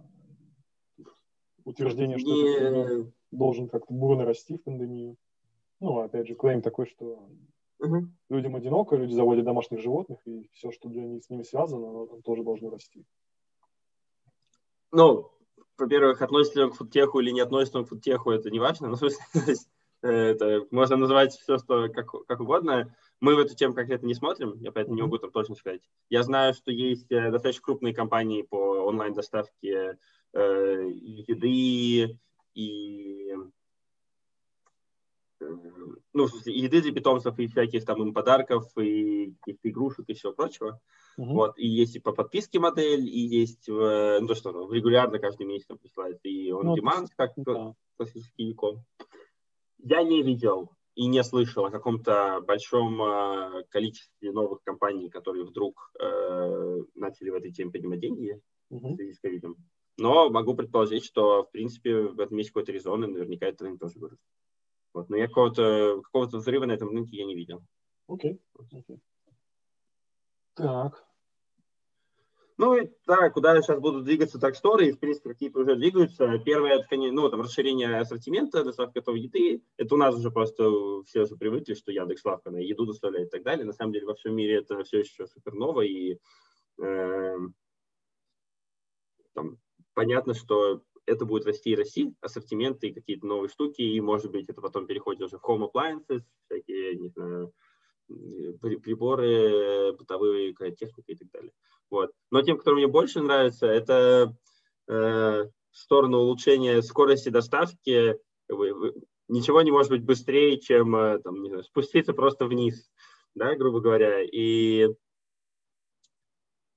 утверждение, 1.65 2.19
что 2.19 2.31
Не... 2.31 2.57
это 2.57 3.13
должен 3.31 3.69
как-то 3.69 3.93
бурно 3.93 4.25
расти 4.25 4.57
в 4.57 4.63
пандемию. 4.63 5.17
Ну, 5.81 6.01
опять 6.01 6.29
же, 6.29 6.35
клейм 6.35 6.63
такой, 6.63 6.87
что 6.87 7.29
угу. 7.79 8.09
людям 8.29 8.57
одиноко, 8.57 8.97
люди 8.97 9.13
заводят 9.13 9.45
домашних 9.45 9.81
животных, 9.81 10.19
и 10.27 10.49
все, 10.53 10.71
что 10.71 10.89
для 10.89 11.03
них 11.03 11.25
с 11.25 11.31
ними 11.31 11.43
связано, 11.43 11.89
оно 11.89 12.07
тоже 12.25 12.43
должно 12.43 12.71
расти. 12.71 13.05
Ну, 14.93 15.31
во-первых, 15.79 16.21
относится 16.21 16.59
ли 16.59 16.65
он 16.65 16.73
к 16.73 16.77
фудтеху 16.77 17.21
или 17.21 17.31
не 17.31 17.41
относится 17.41 17.79
он 17.79 17.87
к 17.87 17.89
фудтеху, 17.89 18.31
это 18.31 18.51
не 18.51 18.59
важно. 18.59 18.89
Ну, 18.91 18.95
в 18.95 18.99
смысле, 18.99 19.19
это 20.03 20.67
можно 20.71 20.97
называть 20.97 21.35
все, 21.35 21.59
что 21.59 21.89
как, 21.89 22.11
как 22.27 22.41
угодно. 22.41 22.95
Мы 23.21 23.35
в 23.35 23.39
эту 23.39 23.55
тему 23.55 23.75
конкретно 23.75 24.07
не 24.07 24.15
смотрим, 24.15 24.55
я 24.61 24.73
поэтому 24.73 24.97
не 24.97 25.03
могу 25.03 25.19
там 25.19 25.31
точно 25.31 25.55
сказать. 25.55 25.83
Я 26.09 26.23
знаю, 26.23 26.55
что 26.55 26.71
есть 26.71 27.11
э, 27.13 27.31
достаточно 27.31 27.63
крупные 27.63 27.95
компании 27.95 28.43
по 28.43 28.57
онлайн-доставке 28.57 29.99
э, 30.33 30.91
еды 30.91 32.19
и 32.55 33.35
э, 35.41 35.47
ну, 36.13 36.25
в 36.27 36.31
смысле, 36.31 36.55
еды 36.55 36.83
для 36.83 36.93
питомцев 36.93 37.39
и 37.39 37.47
всяких 37.47 37.85
там 37.85 38.03
им 38.03 38.13
подарков, 38.13 38.67
и 38.79 39.35
каких-то 39.41 39.69
игрушек 39.69 40.05
и 40.09 40.15
всего 40.15 40.33
прочего. 40.33 40.81
Uh-huh. 41.19 41.33
Вот, 41.33 41.59
и 41.59 41.67
есть 41.67 41.97
и 41.97 42.01
по 42.01 42.13
подписке 42.13 42.59
модель, 42.59 43.09
и 43.09 43.21
есть, 43.21 43.69
ну, 43.69 44.27
то, 44.27 44.35
что 44.35 44.73
регулярно 44.73 45.19
каждый 45.19 45.47
месяц 45.47 45.67
там 45.67 45.79
присылает, 45.79 46.19
и 46.25 46.51
on 46.51 46.63
ну, 46.63 46.77
demand, 46.77 47.09
как 47.17 47.33
да. 47.37 47.75
классический 47.97 48.45
Яком. 48.45 48.85
Я 49.79 50.03
не 50.03 50.23
видел 50.23 50.71
и 50.95 51.07
не 51.07 51.23
слышал 51.25 51.65
о 51.65 51.71
каком-то 51.71 52.43
большом 52.47 53.01
э, 53.01 53.65
количестве 53.71 54.33
новых 54.33 54.63
компаний, 54.63 55.09
которые 55.09 55.45
вдруг 55.45 55.91
э, 55.99 56.83
начали 56.95 57.31
в 57.31 57.35
этой 57.35 57.53
теме 57.53 57.71
поднимать 57.71 58.01
деньги 58.01 58.41
uh-huh. 58.71 58.93
в 58.93 58.97
связи 58.97 59.13
с 59.15 59.21
ковидом. 59.21 59.57
Но 60.01 60.31
могу 60.31 60.55
предположить, 60.55 61.05
что, 61.05 61.45
в 61.45 61.51
принципе, 61.51 61.95
в 61.95 62.19
этом 62.19 62.39
есть 62.39 62.51
какой-то 62.51 62.73
резон, 62.73 63.05
и 63.05 63.07
наверняка 63.07 63.47
этот 63.47 63.63
рынок 63.63 63.81
тоже 63.81 63.99
вырос. 63.99 64.19
Вот. 64.95 65.11
Но 65.11 65.17
я 65.17 65.29
какого-то, 65.29 66.01
какого-то 66.03 66.39
взрыва 66.39 66.65
на 66.65 66.73
этом 66.73 66.89
рынке 66.89 67.19
я 67.19 67.27
не 67.27 67.35
видел. 67.35 67.63
Окей. 68.09 68.41
Okay. 68.59 68.83
okay. 68.89 68.99
Так. 70.55 71.07
Ну 72.57 72.77
и 72.77 72.91
да, 73.07 73.31
куда 73.31 73.61
сейчас 73.63 73.79
будут 73.79 74.05
двигаться 74.05 74.39
так 74.39 74.55
шторы, 74.55 74.89
и 74.89 74.93
в 74.93 74.99
принципе 74.99 75.31
какие-то 75.31 75.61
уже 75.61 75.77
двигаются. 75.77 76.39
Первое, 76.39 76.79
это, 76.79 76.97
ну, 76.97 77.29
там, 77.31 77.41
расширение 77.43 78.01
ассортимента, 78.01 78.65
доставка 78.65 79.01
готовой 79.01 79.21
еды. 79.21 79.63
Это 79.77 79.95
у 79.95 79.99
нас 79.99 80.15
уже 80.15 80.31
просто 80.31 80.65
все 81.07 81.23
уже 81.23 81.37
привыкли, 81.37 81.75
что 81.75 81.93
Яндекс 81.93 82.25
Лавка 82.25 82.51
на 82.51 82.59
еду 82.59 82.85
доставляет 82.87 83.29
и 83.29 83.31
так 83.31 83.43
далее. 83.45 83.65
На 83.65 83.73
самом 83.73 83.93
деле 83.93 84.07
во 84.07 84.15
всем 84.15 84.35
мире 84.35 84.59
это 84.59 84.83
все 84.85 85.01
еще 85.01 85.27
супер 85.27 85.55
ново, 85.55 85.83
и 85.83 86.19
э, 86.83 87.39
там, 89.33 89.59
понятно, 90.01 90.33
что 90.33 90.81
это 91.05 91.27
будет 91.27 91.45
расти 91.45 91.73
и 91.73 91.77
расти, 91.77 92.15
ассортименты 92.23 92.87
и 92.87 92.95
какие-то 92.95 93.27
новые 93.27 93.51
штуки, 93.51 93.83
и, 93.83 94.01
может 94.01 94.31
быть, 94.31 94.49
это 94.49 94.63
потом 94.63 94.87
переходит 94.87 95.21
уже 95.21 95.37
в 95.37 95.45
home 95.45 95.71
appliances, 95.71 96.23
всякие, 96.47 96.97
не 96.97 97.09
знаю, 97.09 97.53
приборы, 98.09 99.93
бытовые, 99.93 100.55
техника 100.55 101.13
и 101.13 101.17
так 101.17 101.31
далее. 101.33 101.53
Вот. 101.91 102.13
Но 102.31 102.41
тем, 102.41 102.57
который 102.57 102.77
мне 102.77 102.87
больше 102.87 103.21
нравится, 103.21 103.67
это 103.67 104.35
э, 104.89 105.45
сторону 105.71 106.21
улучшения 106.21 106.81
скорости 106.81 107.29
доставки. 107.29 108.17
Ничего 109.29 109.61
не 109.61 109.71
может 109.71 109.91
быть 109.91 110.03
быстрее, 110.03 110.59
чем 110.59 110.97
э, 110.97 111.19
там, 111.19 111.43
не 111.43 111.51
знаю, 111.51 111.65
спуститься 111.65 112.15
просто 112.15 112.47
вниз, 112.47 112.91
да, 113.35 113.55
грубо 113.55 113.81
говоря. 113.81 114.23
И 114.23 114.89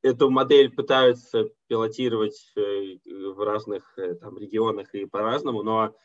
эту 0.03 0.29
модель 0.29 0.69
пытаются 0.69 1.49
пилотировать 1.67 2.51
э, 2.55 2.97
в 3.05 3.43
разных 3.43 3.97
э, 3.97 4.15
там, 4.15 4.37
регионах 4.37 4.93
и 4.93 5.05
по-разному, 5.05 5.63
но 5.63 5.95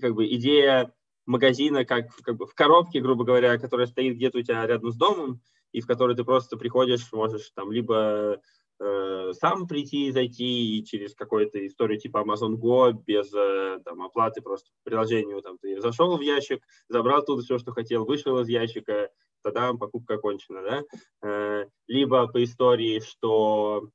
как 0.00 0.14
бы 0.14 0.26
идея 0.34 0.94
магазина 1.26 1.84
как, 1.84 2.14
как 2.22 2.36
бы 2.36 2.46
в 2.46 2.54
коробке, 2.54 3.00
грубо 3.00 3.24
говоря, 3.24 3.58
которая 3.58 3.88
стоит 3.88 4.14
где-то 4.14 4.38
у 4.38 4.42
тебя 4.42 4.64
рядом 4.64 4.92
с 4.92 4.96
домом, 4.96 5.40
и 5.72 5.80
в 5.80 5.86
которой 5.86 6.14
ты 6.14 6.24
просто 6.24 6.56
приходишь, 6.56 7.12
можешь 7.12 7.50
там 7.50 7.72
либо 7.72 8.40
э, 8.78 9.32
сам 9.32 9.66
прийти 9.66 10.06
и 10.06 10.12
зайти 10.12 10.78
и 10.78 10.84
через 10.84 11.14
какую-то 11.16 11.66
историю 11.66 11.98
типа 11.98 12.24
Amazon 12.24 12.54
Go 12.54 12.92
без 12.92 13.34
э, 13.34 13.80
там, 13.84 14.02
оплаты 14.02 14.40
просто 14.40 14.70
по 14.70 14.90
приложению 14.90 15.42
там 15.42 15.58
ты 15.58 15.80
зашел 15.80 16.16
в 16.16 16.20
ящик, 16.20 16.62
забрал 16.88 17.24
туда 17.24 17.42
все, 17.42 17.58
что 17.58 17.72
хотел, 17.72 18.04
вышел 18.04 18.38
из 18.38 18.48
ящика, 18.48 19.10
тогда 19.52 19.72
покупка 19.74 20.14
окончена, 20.14 20.62
да? 20.62 20.84
Э, 21.22 21.66
либо 21.86 22.26
по 22.28 22.42
истории, 22.42 23.00
что 23.00 23.88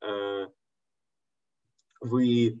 э, 0.00 0.46
вы 2.00 2.60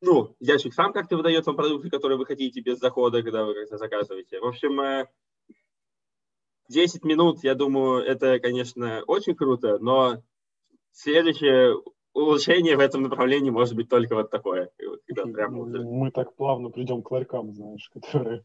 ну, 0.00 0.34
ящик 0.40 0.74
сам 0.74 0.92
как-то 0.92 1.16
выдает 1.16 1.46
вам 1.46 1.56
продукты, 1.56 1.90
которые 1.90 2.18
вы 2.18 2.26
хотите 2.26 2.60
без 2.60 2.78
захода, 2.78 3.22
когда 3.22 3.44
вы 3.44 3.54
как-то 3.54 3.76
заказываете. 3.76 4.40
В 4.40 4.46
общем, 4.46 5.06
10 6.68 7.04
э, 7.04 7.06
минут, 7.06 7.44
я 7.44 7.54
думаю, 7.54 8.02
это, 8.02 8.40
конечно, 8.40 9.02
очень 9.06 9.34
круто, 9.34 9.78
но 9.78 10.22
следующее 10.92 11.76
улучшение 12.14 12.76
в 12.76 12.80
этом 12.80 13.02
направлении 13.02 13.50
может 13.50 13.76
быть 13.76 13.88
только 13.88 14.14
вот 14.14 14.30
такое. 14.30 14.70
Когда 15.06 15.24
прям 15.32 15.54
Мы 15.54 16.10
так 16.10 16.34
плавно 16.34 16.70
придем 16.70 17.02
к 17.02 17.10
ларькам, 17.10 17.52
знаешь, 17.52 17.88
которые 17.94 18.44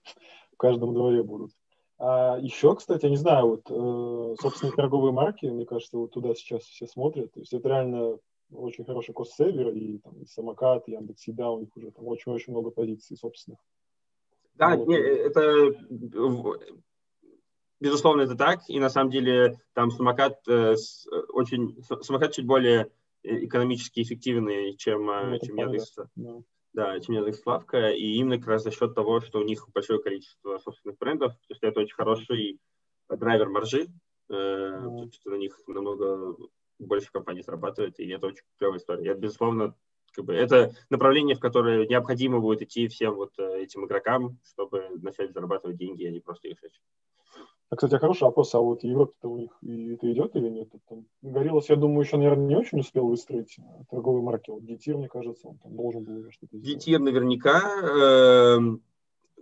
в 0.51 0.57
каждом 0.57 0.93
дворе 0.93 1.23
будут. 1.23 1.51
А 1.97 2.38
еще, 2.39 2.75
кстати, 2.75 3.05
я 3.05 3.10
не 3.10 3.17
знаю, 3.17 3.47
вот, 3.47 3.69
э, 3.69 4.36
собственно, 4.41 4.71
торговые 4.73 5.13
марки, 5.13 5.45
мне 5.45 5.65
кажется, 5.65 5.97
вот 5.97 6.12
туда 6.12 6.34
сейчас 6.36 6.63
все 6.63 6.88
смотрят. 6.88 7.31
То 7.31 7.39
есть 7.39 7.53
это 7.53 7.69
реально 7.69 8.19
очень 8.51 8.86
хороший 8.86 9.13
кост-сейвер, 9.13 9.69
и, 9.69 9.99
там, 9.99 10.21
и 10.21 10.25
самокат, 10.25 10.88
и 10.88 10.91
Яндекс 10.91 11.27
Еда, 11.27 11.49
у 11.49 11.60
них 11.62 11.75
уже 11.75 11.91
там 11.91 12.05
очень-очень 12.08 12.51
много 12.51 12.69
позиций 12.69 13.17
собственных. 13.17 13.60
Да, 14.55 14.75
вот. 14.75 14.88
не, 14.88 14.95
это 14.97 15.73
безусловно 17.79 18.21
это 18.21 18.36
так, 18.36 18.62
и 18.67 18.79
на 18.79 18.89
самом 18.89 19.12
деле 19.12 19.60
там 19.73 19.91
самокат 19.91 20.39
э, 20.47 20.75
с, 20.75 21.08
очень 21.34 21.81
самокат 22.01 22.34
чуть 22.34 22.45
более 22.45 22.89
экономически 23.23 24.01
эффективный, 24.01 24.75
чем, 24.75 25.10
э, 25.10 25.25
ну, 25.31 25.39
чем 25.39 25.58
Яндекс. 25.58 25.95
Да. 26.15 26.41
Да, 26.75 26.95
Яндекс 26.95 27.41
Славка, 27.41 27.89
и 27.89 28.15
именно 28.15 28.38
как 28.38 28.47
раз 28.47 28.63
за 28.63 28.71
счет 28.71 28.93
того, 28.93 29.21
что 29.21 29.39
у 29.39 29.43
них 29.43 29.67
большое 29.73 29.99
количество 29.99 30.59
собственных 30.59 30.97
брендов, 30.97 31.33
то 31.33 31.47
есть 31.49 31.63
это 31.63 31.79
очень 31.79 31.95
хороший 31.95 32.59
драйвер 33.09 33.49
маржи, 33.49 33.88
э, 34.29 34.33
mm. 34.33 34.83
то 34.83 35.03
есть 35.05 35.25
на 35.25 35.35
них 35.35 35.57
намного 35.67 36.35
больше 36.77 37.11
компаний 37.11 37.43
срабатывает, 37.43 37.99
и 37.99 38.09
это 38.09 38.27
очень 38.27 38.43
клевая 38.57 38.79
история. 38.79 39.11
Это, 39.11 39.19
безусловно, 39.21 39.75
как 40.11 40.25
бы, 40.25 40.33
это 40.33 40.73
направление, 40.89 41.35
в 41.35 41.39
которое 41.39 41.88
необходимо 41.88 42.39
будет 42.39 42.61
идти 42.61 42.88
всем 42.89 43.15
вот 43.15 43.31
э, 43.39 43.61
этим 43.61 43.85
игрокам, 43.85 44.38
чтобы 44.43 44.89
начать 45.01 45.31
зарабатывать 45.31 45.77
деньги, 45.77 46.05
а 46.05 46.11
не 46.11 46.19
просто 46.19 46.49
их 46.49 46.59
шить. 46.59 46.81
А, 47.69 47.75
кстати, 47.75 47.99
хороший 47.99 48.23
вопрос, 48.23 48.54
а 48.54 48.60
вот 48.60 48.84
Европа-то 48.84 49.28
у 49.28 49.38
них 49.38 49.51
и 49.62 49.93
это 49.93 50.12
идет 50.12 50.36
или 50.36 50.49
нет? 50.49 50.69
Там, 50.88 51.06
Гориллос, 51.23 51.69
я 51.69 51.75
думаю, 51.75 52.01
еще, 52.01 52.17
наверное, 52.17 52.45
не 52.45 52.56
очень 52.56 52.80
успел 52.80 53.08
выстроить 53.08 53.58
э, 53.58 53.62
торговый 53.89 54.21
маркет. 54.21 54.49
Вот 54.49 54.63
Гетир, 54.63 54.97
мне 54.97 55.10
кажется, 55.10 55.47
он 55.47 55.58
там 55.58 55.75
должен 55.75 56.04
был 56.04 56.30
что-то 56.32 56.58
сделать. 56.58 56.78
Гетир 56.80 56.99
наверняка. 56.99 57.62
Э, 57.82 58.60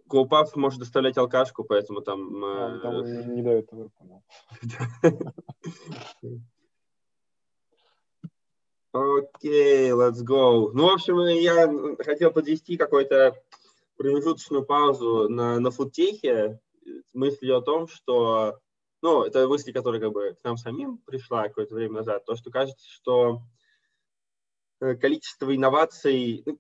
GoPuff 0.10 0.52
может 0.56 0.80
доставлять 0.80 1.18
алкашку, 1.18 1.64
поэтому 1.64 2.02
там... 2.02 2.44
Э... 2.46 2.78
А, 2.78 2.80
там 2.80 3.04
не, 3.04 3.36
не 3.36 3.42
до 3.42 3.52
этого, 3.52 3.90
понял. 3.98 4.24
Окей, 8.94 9.90
okay, 9.90 9.98
let's 9.98 10.24
go. 10.24 10.70
Ну, 10.72 10.88
в 10.88 10.94
общем, 10.94 11.18
я 11.26 11.68
хотел 12.04 12.32
подвести 12.32 12.78
какую-то 12.78 13.36
промежуточную 13.98 14.64
паузу 14.64 15.28
на, 15.30 15.60
на 15.60 15.72
фудтехе 15.72 16.60
с 16.86 17.14
мыслью 17.14 17.58
о 17.58 17.62
том, 17.62 17.88
что, 17.88 18.60
ну, 19.02 19.24
это 19.24 19.48
мысль, 19.48 19.74
которая 19.74 20.02
как 20.02 20.12
бы 20.12 20.36
к 20.40 20.44
нам 20.44 20.58
самим 20.58 20.98
пришла 21.00 21.48
какое-то 21.48 21.76
время 21.76 21.96
назад, 21.96 22.26
то, 22.26 22.36
что 22.36 22.52
кажется, 22.52 22.88
что 22.90 23.42
э, 24.82 24.96
количество 24.96 25.56
инноваций, 25.56 26.44
ну, 26.46 26.60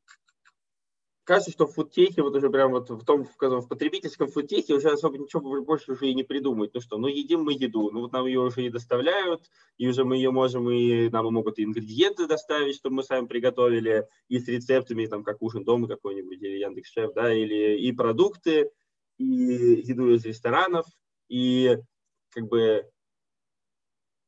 кажется, 1.24 1.52
что 1.52 1.68
в 1.68 1.74
фудтехе, 1.74 2.22
вот 2.22 2.36
уже 2.36 2.50
прям 2.50 2.72
вот 2.72 2.90
в 2.90 3.06
том, 3.06 3.26
скажем, 3.26 3.62
в 3.62 3.68
потребительском 3.68 4.28
фудтехе 4.28 4.74
уже 4.74 4.90
особо 4.90 5.18
ничего 5.18 5.62
больше 5.64 5.94
уже 5.94 6.08
и 6.08 6.14
не 6.14 6.24
придумать. 6.24 6.74
Ну 6.74 6.82
что, 6.82 6.98
ну 6.98 7.08
едим 7.08 7.44
мы 7.44 7.54
еду, 7.54 7.90
ну 7.92 8.02
вот 8.02 8.12
нам 8.12 8.26
ее 8.26 8.42
уже 8.42 8.66
и 8.66 8.70
доставляют, 8.70 9.50
и 9.78 9.88
уже 9.88 10.04
мы 10.04 10.18
ее 10.18 10.32
можем, 10.32 10.70
и 10.70 11.10
нам 11.10 11.32
могут 11.34 11.60
и 11.60 11.64
ингредиенты 11.64 12.28
доставить, 12.28 12.76
чтобы 12.76 12.98
мы 12.98 13.04
сами 13.04 13.26
приготовили, 13.26 14.08
и 14.28 14.40
с 14.40 14.48
рецептами, 14.48 15.06
там, 15.06 15.24
как 15.24 15.42
ужин 15.42 15.64
дома 15.64 15.88
какой-нибудь, 15.88 16.42
или 16.42 16.58
Яндекс.Шеф, 16.58 17.14
да, 17.14 17.34
или 17.34 17.80
и 17.80 17.92
продукты, 17.92 18.72
и 19.18 19.26
еду 19.26 20.14
из 20.14 20.26
ресторанов, 20.26 20.86
и 21.30 21.78
как 22.32 22.48
бы 22.48 22.90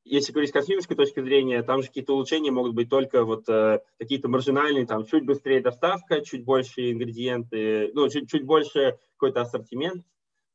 если 0.05 0.31
говорить 0.31 0.51
с 0.51 0.53
консюмерской 0.53 0.95
точки 0.95 1.19
зрения, 1.19 1.63
там 1.63 1.81
же 1.81 1.87
какие-то 1.87 2.13
улучшения 2.13 2.51
могут 2.51 2.75
быть 2.75 2.89
только 2.89 3.25
вот 3.25 3.49
э, 3.49 3.81
какие-то 3.97 4.29
маржинальные, 4.29 4.85
там 4.85 5.03
чуть 5.05 5.25
быстрее 5.25 5.61
доставка, 5.61 6.21
чуть 6.21 6.45
больше 6.45 6.91
ингредиенты, 6.91 7.91
ну, 7.93 8.07
чуть, 8.07 8.29
чуть 8.29 8.45
больше 8.45 8.99
какой-то 9.13 9.41
ассортимент. 9.41 10.05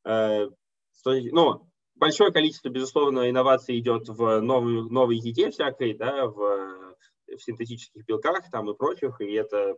Э, 0.04 0.46
ну, 1.04 1.68
большое 1.96 2.32
количество, 2.32 2.68
безусловно, 2.68 3.28
инноваций 3.28 3.76
идет 3.80 4.08
в 4.08 4.40
новую, 4.40 4.84
новой 4.84 5.16
еде 5.16 5.50
всякой, 5.50 5.94
да, 5.94 6.26
в, 6.26 6.94
в 7.26 7.38
синтетических 7.38 8.06
белках 8.06 8.48
там 8.52 8.70
и 8.70 8.76
прочих, 8.76 9.20
и 9.20 9.32
это 9.32 9.76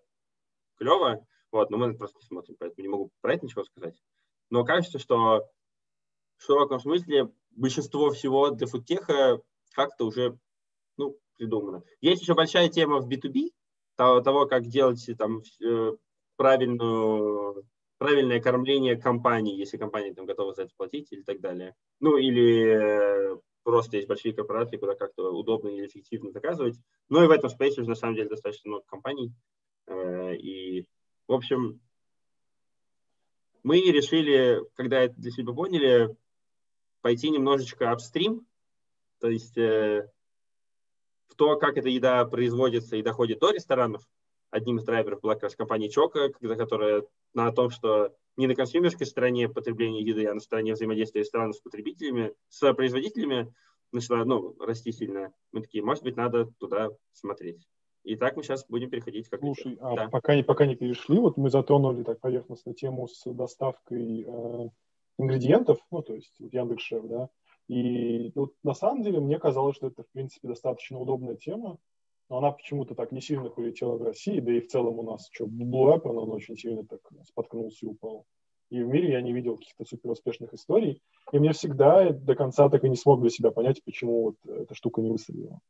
клево. 0.76 1.26
Вот, 1.50 1.70
но 1.70 1.78
мы 1.78 1.94
просто 1.96 2.18
не 2.18 2.26
смотрим, 2.26 2.56
поэтому 2.58 2.82
не 2.82 2.88
могу 2.88 3.10
про 3.22 3.34
это 3.34 3.46
ничего 3.46 3.64
сказать. 3.64 3.94
Но 4.52 4.66
кажется, 4.66 4.98
что 4.98 5.48
в 6.36 6.44
широком 6.44 6.78
смысле 6.78 7.32
большинство 7.52 8.10
всего 8.10 8.50
для 8.50 8.66
фудтеха 8.66 9.40
как-то 9.72 10.04
уже 10.04 10.38
ну, 10.98 11.16
придумано. 11.38 11.82
Есть 12.02 12.20
еще 12.20 12.34
большая 12.34 12.68
тема 12.68 12.98
в 12.98 13.08
B2B, 13.08 13.48
того, 13.96 14.20
того 14.20 14.46
как 14.46 14.66
делать 14.66 15.08
там 15.16 15.40
э, 15.64 15.92
правильную, 16.36 17.66
правильное 17.96 18.42
кормление 18.42 18.96
компании, 18.96 19.56
если 19.56 19.78
компания 19.78 20.12
там 20.12 20.26
готова 20.26 20.52
за 20.52 20.64
это 20.64 20.72
платить 20.76 21.10
или 21.12 21.22
так 21.22 21.40
далее. 21.40 21.74
Ну, 22.00 22.18
или 22.18 23.32
э, 23.32 23.38
просто 23.62 23.96
есть 23.96 24.08
большие 24.08 24.34
корпорации, 24.34 24.76
куда 24.76 24.94
как-то 24.94 25.32
удобно 25.32 25.70
и 25.70 25.86
эффективно 25.86 26.30
заказывать. 26.30 26.76
Ну 27.08 27.24
и 27.24 27.26
в 27.26 27.30
этом 27.30 27.48
спейсе 27.48 27.80
уже 27.80 27.88
на 27.88 27.96
самом 27.96 28.16
деле 28.16 28.28
достаточно 28.28 28.68
много 28.68 28.84
компаний. 28.84 29.32
Э, 29.86 30.34
и, 30.34 30.86
в 31.26 31.32
общем, 31.32 31.80
мы 33.62 33.80
решили, 33.80 34.62
когда 34.74 35.00
это 35.00 35.14
для 35.14 35.30
себя 35.30 35.52
поняли, 35.52 36.16
пойти 37.00 37.30
немножечко 37.30 37.90
апстрим, 37.90 38.46
то 39.20 39.28
есть 39.28 39.56
э, 39.56 40.10
в 41.28 41.34
то, 41.36 41.56
как 41.56 41.76
эта 41.76 41.88
еда 41.88 42.24
производится 42.24 42.96
и 42.96 43.02
доходит 43.02 43.38
до 43.40 43.52
ресторанов, 43.52 44.02
одним 44.50 44.78
из 44.78 44.84
драйверов 44.84 45.20
была 45.20 45.34
как 45.34 45.44
раз 45.44 45.56
компания 45.56 45.88
Чока, 45.88 46.30
которая 46.30 47.04
на 47.34 47.50
том, 47.52 47.70
что 47.70 48.14
не 48.36 48.46
на 48.46 48.54
консюмерской 48.54 49.06
стороне 49.06 49.48
потребления 49.48 50.02
еды, 50.02 50.26
а 50.26 50.34
на 50.34 50.40
стороне 50.40 50.74
взаимодействия 50.74 51.22
ресторанов 51.22 51.56
с 51.56 51.60
потребителями, 51.60 52.34
с 52.48 52.72
производителями 52.74 53.52
начала 53.92 54.24
ну, 54.24 54.56
расти 54.58 54.92
сильно. 54.92 55.32
Мы 55.52 55.62
такие, 55.62 55.84
может 55.84 56.02
быть, 56.02 56.16
надо 56.16 56.46
туда 56.58 56.90
смотреть. 57.12 57.66
И 58.04 58.16
так 58.16 58.36
мы 58.36 58.42
сейчас 58.42 58.66
будем 58.68 58.90
переходить 58.90 59.28
как 59.28 59.40
Слушай, 59.40 59.78
а 59.80 59.94
да. 59.94 60.08
пока, 60.08 60.34
не, 60.34 60.42
пока 60.42 60.66
не 60.66 60.74
перешли, 60.74 61.18
вот 61.18 61.36
мы 61.36 61.50
затронули 61.50 62.02
так 62.02 62.20
поверхностно 62.20 62.74
тему 62.74 63.06
с 63.06 63.22
доставкой 63.32 64.24
э, 64.26 64.68
ингредиентов, 65.18 65.78
ну, 65.90 66.02
то 66.02 66.14
есть 66.14 66.34
вот 66.40 66.52
Яндекс.Шеф, 66.52 67.04
да, 67.04 67.28
и 67.68 68.32
ну, 68.34 68.52
на 68.64 68.74
самом 68.74 69.02
деле 69.02 69.20
мне 69.20 69.38
казалось, 69.38 69.76
что 69.76 69.86
это, 69.86 70.02
в 70.02 70.10
принципе, 70.10 70.48
достаточно 70.48 70.98
удобная 70.98 71.36
тема, 71.36 71.78
но 72.28 72.38
она 72.38 72.50
почему-то 72.50 72.94
так 72.94 73.12
не 73.12 73.20
сильно 73.20 73.50
полетела 73.50 73.96
в 73.96 74.02
России, 74.02 74.40
да 74.40 74.52
и 74.52 74.60
в 74.60 74.68
целом 74.68 74.98
у 74.98 75.02
нас 75.02 75.28
что, 75.30 75.44
Blue 75.44 75.94
Apron, 75.94 76.16
он 76.16 76.30
очень 76.30 76.56
сильно 76.56 76.84
так 76.84 77.00
споткнулся 77.24 77.86
и 77.86 77.88
упал. 77.88 78.26
И 78.70 78.82
в 78.82 78.88
мире 78.88 79.12
я 79.12 79.20
не 79.20 79.34
видел 79.34 79.58
каких-то 79.58 79.84
супер 79.84 80.10
успешных 80.10 80.54
историй. 80.54 81.02
И 81.30 81.38
мне 81.38 81.52
всегда 81.52 82.08
до 82.10 82.34
конца 82.34 82.70
так 82.70 82.82
и 82.84 82.88
не 82.88 82.96
смог 82.96 83.20
для 83.20 83.28
себя 83.28 83.50
понять, 83.50 83.84
почему 83.84 84.22
вот 84.22 84.36
эта 84.46 84.74
штука 84.74 85.02
не 85.02 85.10
выстрелила. 85.10 85.60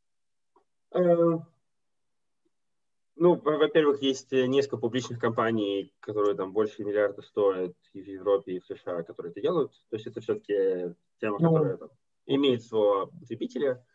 Э, 3.15 3.19
ну, 3.19 3.35
во-первых, 3.35 4.01
есть 4.01 4.31
несколько 4.31 4.77
публичных 4.77 5.19
компаний, 5.19 5.93
которые 5.99 6.35
там 6.35 6.51
больше 6.53 6.83
миллиарда 6.83 7.21
стоят 7.21 7.75
и 7.93 8.01
в 8.01 8.07
Европе, 8.07 8.53
и 8.53 8.59
в 8.59 8.65
США, 8.65 9.03
которые 9.03 9.31
это 9.31 9.41
делают. 9.41 9.71
То 9.89 9.95
есть 9.95 10.07
это 10.07 10.21
все-таки 10.21 10.95
тема, 11.19 11.37
ну, 11.39 11.53
которая 11.53 11.77
там, 11.77 11.89
имеет 12.25 12.63
своего 12.63 13.07
потребителя. 13.07 13.85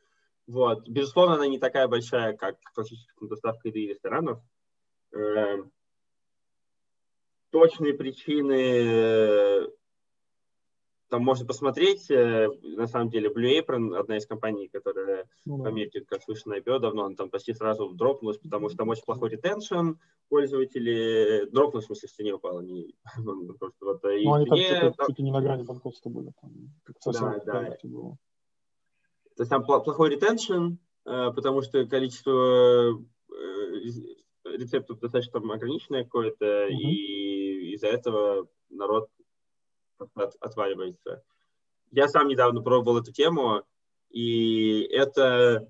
Вот. 0.47 0.89
Безусловно, 0.89 1.35
она 1.35 1.47
не 1.47 1.59
такая 1.59 1.89
большая, 1.89 2.37
как 2.37 2.59
классическая 2.75 3.29
доставка 3.29 3.69
еды 3.69 3.81
и 3.81 3.89
ресторанов. 3.89 4.41
Э, 5.13 5.63
точные 7.51 7.95
причины 7.95 9.69
там 11.09 11.23
можно 11.23 11.47
посмотреть, 11.47 12.11
э, 12.11 12.49
на 12.63 12.87
самом 12.87 13.09
деле, 13.11 13.31
Blue 13.31 13.59
Apron, 13.59 13.97
одна 13.97 14.19
из 14.19 14.27
компаний, 14.27 14.69
которая 14.69 15.27
ну, 15.47 15.57
в 15.57 15.67
Америке, 15.67 16.05
как 16.07 16.23
слышно, 16.23 16.55
IPO 16.55 16.81
давно, 16.81 17.05
она 17.05 17.17
там 17.17 17.31
почти 17.31 17.55
сразу 17.55 17.89
дропнулась, 17.91 18.39
потому 18.39 18.69
что 18.69 18.79
там 18.79 18.89
очень 18.89 19.05
плохой 19.05 19.31
ретеншн 19.31 19.93
пользователей, 20.29 21.51
дропнулась, 21.51 21.85
в 21.85 21.89
смысле, 21.89 22.09
в 22.09 22.13
цене 22.13 22.35
упала. 22.35 22.61
Не, 22.61 22.95
просто 23.59 23.85
вот, 23.85 24.05
э, 24.05 24.21
ну, 24.23 24.35
они 24.35 24.47
там 24.47 24.93
там... 24.93 25.07
чуть 25.07 25.19
ли 25.19 25.25
не 25.25 25.33
на 25.33 25.41
грани 25.41 25.63
банкротства 25.63 26.11
были, 26.11 26.33
там, 26.41 26.53
как 26.85 26.97
да, 27.15 27.41
да. 27.45 27.77
было. 27.85 28.19
То 29.37 29.43
есть 29.43 29.51
там 29.51 29.65
плохой 29.65 30.11
ретеншн, 30.11 30.75
э, 31.07 31.33
потому 31.35 31.63
что 31.63 31.87
количество 31.87 32.99
рецептов 34.45 34.99
достаточно 34.99 35.41
там 35.41 35.51
ограниченное 35.53 36.05
какое-то, 36.05 36.45
mm-hmm. 36.45 36.71
и 36.71 37.75
из-за 37.75 37.89
этого 37.89 38.49
народ 38.71 39.09
от, 40.15 40.35
отваливается. 40.41 41.23
Я 41.91 42.09
сам 42.09 42.29
недавно 42.29 42.63
пробовал 42.63 42.99
эту 42.99 43.13
тему, 43.13 43.63
и 44.11 44.83
это 44.91 45.69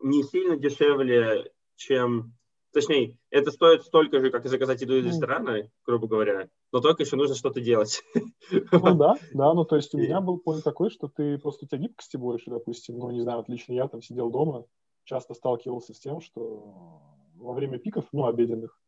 не 0.00 0.22
сильно 0.24 0.56
дешевле, 0.56 1.52
чем... 1.76 2.34
Точнее, 2.72 3.18
это 3.28 3.50
стоит 3.50 3.82
столько 3.82 4.18
же, 4.18 4.30
как 4.30 4.46
и 4.46 4.48
заказать 4.48 4.80
еду 4.80 4.96
из 4.96 5.04
ресторана, 5.04 5.70
грубо 5.84 6.08
говоря, 6.08 6.48
но 6.72 6.80
только 6.80 7.02
еще 7.02 7.16
нужно 7.16 7.34
что-то 7.34 7.60
делать. 7.60 8.02
Ну 8.72 8.94
да, 8.96 9.14
да, 9.32 9.54
ну 9.54 9.64
то 9.64 9.76
есть 9.76 9.94
у 9.94 9.98
меня 9.98 10.20
был 10.20 10.42
point 10.44 10.62
такой, 10.62 10.90
что 10.90 11.08
ты 11.08 11.38
просто 11.38 11.64
у 11.64 11.68
тебя 11.68 11.78
гибкости 11.78 12.16
больше, 12.16 12.50
допустим, 12.50 12.98
ну 12.98 13.10
не 13.10 13.20
знаю, 13.20 13.40
отлично 13.40 13.74
я 13.74 13.88
там 13.88 14.02
сидел 14.02 14.30
дома, 14.30 14.64
часто 15.04 15.34
сталкивался 15.34 15.92
с 15.94 16.00
тем, 16.00 16.20
что 16.20 17.00
во 17.34 17.52
время 17.52 17.78
пиков, 17.78 18.06
ну 18.12 18.26
обеденных, 18.26 18.78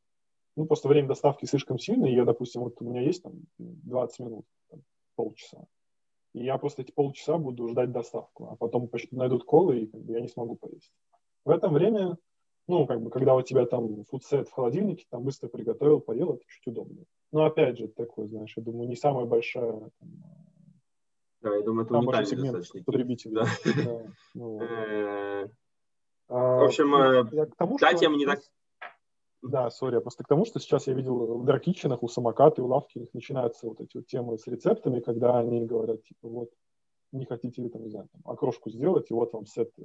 ну, 0.57 0.67
просто 0.67 0.89
время 0.89 1.09
доставки 1.09 1.47
слишком 1.47 1.79
сильное, 1.79 2.11
я, 2.11 2.25
допустим, 2.25 2.63
вот 2.63 2.81
у 2.81 2.85
меня 2.85 3.01
есть 3.01 3.23
там 3.23 3.33
20 3.59 4.19
минут, 4.21 4.45
там, 4.71 4.83
полчаса, 5.17 5.65
и 6.33 6.45
я 6.45 6.59
просто 6.59 6.83
эти 6.83 6.93
полчаса 6.93 7.39
буду 7.39 7.69
ждать 7.69 7.93
доставку, 7.93 8.49
а 8.51 8.57
потом 8.57 8.91
найдут 9.11 9.45
колы, 9.45 9.81
и 9.81 9.87
как 9.87 10.01
бы, 10.01 10.13
я 10.13 10.21
не 10.21 10.29
смогу 10.29 10.57
поесть. 10.57 10.93
В 11.45 11.51
это 11.51 11.69
время, 11.69 12.17
ну, 12.69 12.87
как 12.87 13.03
бы, 13.03 13.11
когда 13.11 13.35
у 13.35 13.43
тебя 13.43 13.67
там 13.67 14.05
фудсет 14.05 14.49
в 14.49 14.53
холодильнике, 14.53 15.07
там 15.11 15.23
быстро 15.25 15.49
приготовил, 15.49 16.01
поел, 16.01 16.35
это 16.35 16.43
чуть 16.47 16.67
удобнее. 16.67 17.05
Но 17.33 17.45
опять 17.45 17.79
же, 17.79 17.89
такое, 17.89 18.27
знаешь, 18.27 18.55
я 18.57 18.63
думаю, 18.63 18.89
не 18.89 18.97
самая 18.97 19.27
большая 19.27 19.73
там, 19.73 20.11
да, 21.45 21.55
я 21.55 21.63
думаю, 21.63 21.85
это 21.85 21.99
уникальный 21.99 22.27
сегмент 22.27 22.85
потребителей. 22.87 23.35
Да. 23.35 23.45
Да, 23.85 24.07
ну, 24.35 24.63
э, 24.63 25.49
а, 26.29 26.59
в 26.61 26.65
общем, 26.65 26.95
э, 26.95 27.47
да, 27.81 27.95
тема 27.95 28.17
не 28.17 28.25
так 28.25 28.41
да, 29.45 29.71
сори, 29.71 29.99
просто 30.01 30.25
к 30.25 30.29
тому, 30.29 30.45
что 30.45 30.59
сейчас 30.59 30.87
я 30.87 30.95
видел 30.95 31.39
в 31.39 31.45
Даркичинах, 31.45 32.03
у 32.03 32.09
самоката 32.09 32.61
и 32.61 32.65
у 32.65 32.69
лавки 32.69 32.99
у 32.99 33.01
них 33.01 33.13
начинаются 33.15 33.67
вот 33.67 33.81
эти 33.81 33.97
вот 33.97 34.07
темы 34.07 34.39
с 34.39 34.47
рецептами, 34.47 35.01
когда 35.01 35.39
они 35.39 35.65
говорят, 35.65 36.03
типа, 36.03 36.29
вот, 36.29 36.51
не 37.13 37.27
хотите 37.27 37.63
ли, 37.63 37.69
там, 37.69 37.83
не 37.83 37.91
знаю, 37.91 38.09
там, 38.13 38.23
окрошку 38.25 38.71
сделать, 38.71 39.11
и 39.11 39.15
вот 39.15 39.33
вам 39.33 39.47
сет 39.47 39.71
э, 39.79 39.83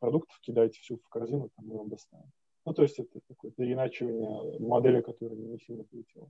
продуктов, 0.00 0.38
кидаете 0.40 0.80
всю 0.80 0.96
в 0.96 1.08
корзину, 1.08 1.50
там, 1.56 1.66
мы 1.66 1.78
вам 1.78 1.88
доставим. 1.88 2.30
Ну, 2.66 2.72
то 2.72 2.82
есть 2.82 2.98
это 2.98 3.20
такое 3.28 3.50
переиначивание 3.50 4.58
модели, 4.58 5.02
которая 5.02 5.36
не 5.36 5.58
сильно 5.58 5.84
полетела. 5.84 6.28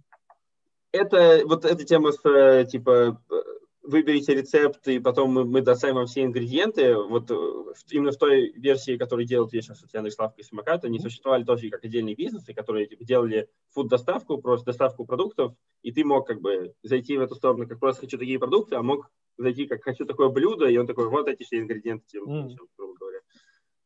Это 0.93 1.43
вот 1.47 1.65
эта 1.65 1.85
тема 1.85 2.13
с, 2.13 2.25
э, 2.25 2.65
типа, 2.67 3.21
выберите 3.85 4.35
рецепт, 4.35 4.89
и 4.89 4.99
потом 4.99 5.31
мы, 5.31 5.45
мы 5.45 5.61
доставим 5.61 5.97
вам 5.97 6.07
все 6.07 6.25
ингредиенты. 6.25 6.97
Вот 6.97 7.31
именно 7.91 8.13
в 8.13 8.17
той 8.17 8.51
версии, 8.53 8.97
которую 8.97 9.27
делают 9.27 9.53
сейчас 9.53 9.81
Татьяна 9.81 10.11
Славка 10.11 10.41
и 10.41 10.45
Самокат, 10.45 10.85
они 10.85 10.99
существовали 10.99 11.45
тоже 11.45 11.69
как 11.69 11.85
отдельные 11.85 12.15
бизнесы, 12.15 12.55
которые 12.55 12.87
типа, 12.87 13.05
делали 13.05 13.49
фуд-доставку, 13.73 14.39
просто 14.39 14.67
доставку 14.67 15.05
продуктов, 15.05 15.55
и 15.83 15.93
ты 15.93 16.05
мог 16.05 16.27
как 16.27 16.41
бы 16.41 16.75
зайти 16.83 17.17
в 17.19 17.21
эту 17.21 17.35
сторону, 17.35 17.69
как 17.69 17.79
просто 17.79 18.03
хочу 18.03 18.19
такие 18.19 18.39
продукты, 18.39 18.77
а 18.77 18.83
мог 18.83 19.11
зайти 19.37 19.67
как 19.67 19.83
хочу 19.83 20.07
такое 20.07 20.31
блюдо, 20.31 20.67
и 20.67 20.77
он 20.79 20.87
такой, 20.87 21.09
вот 21.09 21.29
эти 21.29 21.43
все 21.43 21.59
ингредиенты, 21.59 22.19
mm. 22.19 22.57
грубо 22.77 22.95
говоря. 22.99 23.19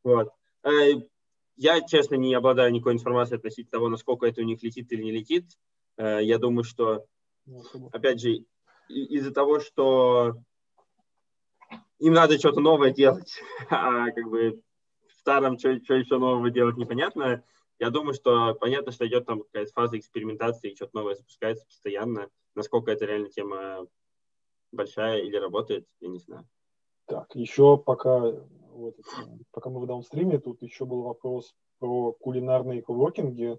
Вот. 0.05 0.29
Э, 0.63 1.01
я, 1.57 1.81
честно, 1.81 2.15
не 2.15 2.35
обладаю 2.35 2.73
никакой 2.73 2.93
информацией 2.93 3.39
относительно 3.39 3.73
того, 3.73 3.89
насколько 3.89 4.27
это 4.27 4.43
у 4.43 4.45
них 4.45 4.63
летит 4.63 4.93
или 4.93 5.03
не 5.03 5.11
летит. 5.11 5.47
Э, 5.97 6.21
я 6.23 6.39
думаю, 6.39 6.63
что, 6.63 7.05
опять 7.91 8.21
же, 8.21 8.45
из-за 8.89 9.33
того, 9.33 9.61
что 9.61 10.35
им 11.99 12.13
надо 12.13 12.39
что-то 12.39 12.61
новое 12.61 12.91
делать, 12.91 13.41
а 13.71 14.11
как 14.11 14.29
бы 14.29 14.63
в 15.09 15.13
старом 15.15 15.59
что, 15.59 15.79
что 15.83 15.95
еще 15.95 16.19
нового 16.19 16.51
делать 16.51 16.77
непонятно, 16.77 17.45
я 17.79 17.91
думаю, 17.91 18.15
что 18.15 18.55
понятно, 18.55 18.91
что 18.93 19.07
идет 19.07 19.27
там 19.27 19.43
какая-то 19.43 19.73
фаза 19.73 19.99
экспериментации, 19.99 20.75
что-то 20.75 20.97
новое 20.97 21.15
запускается 21.15 21.65
постоянно. 21.67 22.29
Насколько 22.55 22.91
это 22.91 23.05
реально 23.05 23.31
тема 23.31 23.87
большая 24.73 25.21
или 25.21 25.37
работает, 25.37 25.87
я 26.01 26.09
не 26.09 26.19
знаю. 26.19 26.49
Так, 27.07 27.35
еще 27.35 27.79
пока, 27.79 28.21
вот, 28.73 28.97
пока 29.53 29.71
мы 29.71 29.81
в 29.81 29.87
даунстриме, 29.87 30.39
тут 30.39 30.61
еще 30.63 30.85
был 30.85 31.03
вопрос 31.03 31.55
про 31.79 32.13
кулинарные 32.13 32.83
коворкинги. 32.83 33.59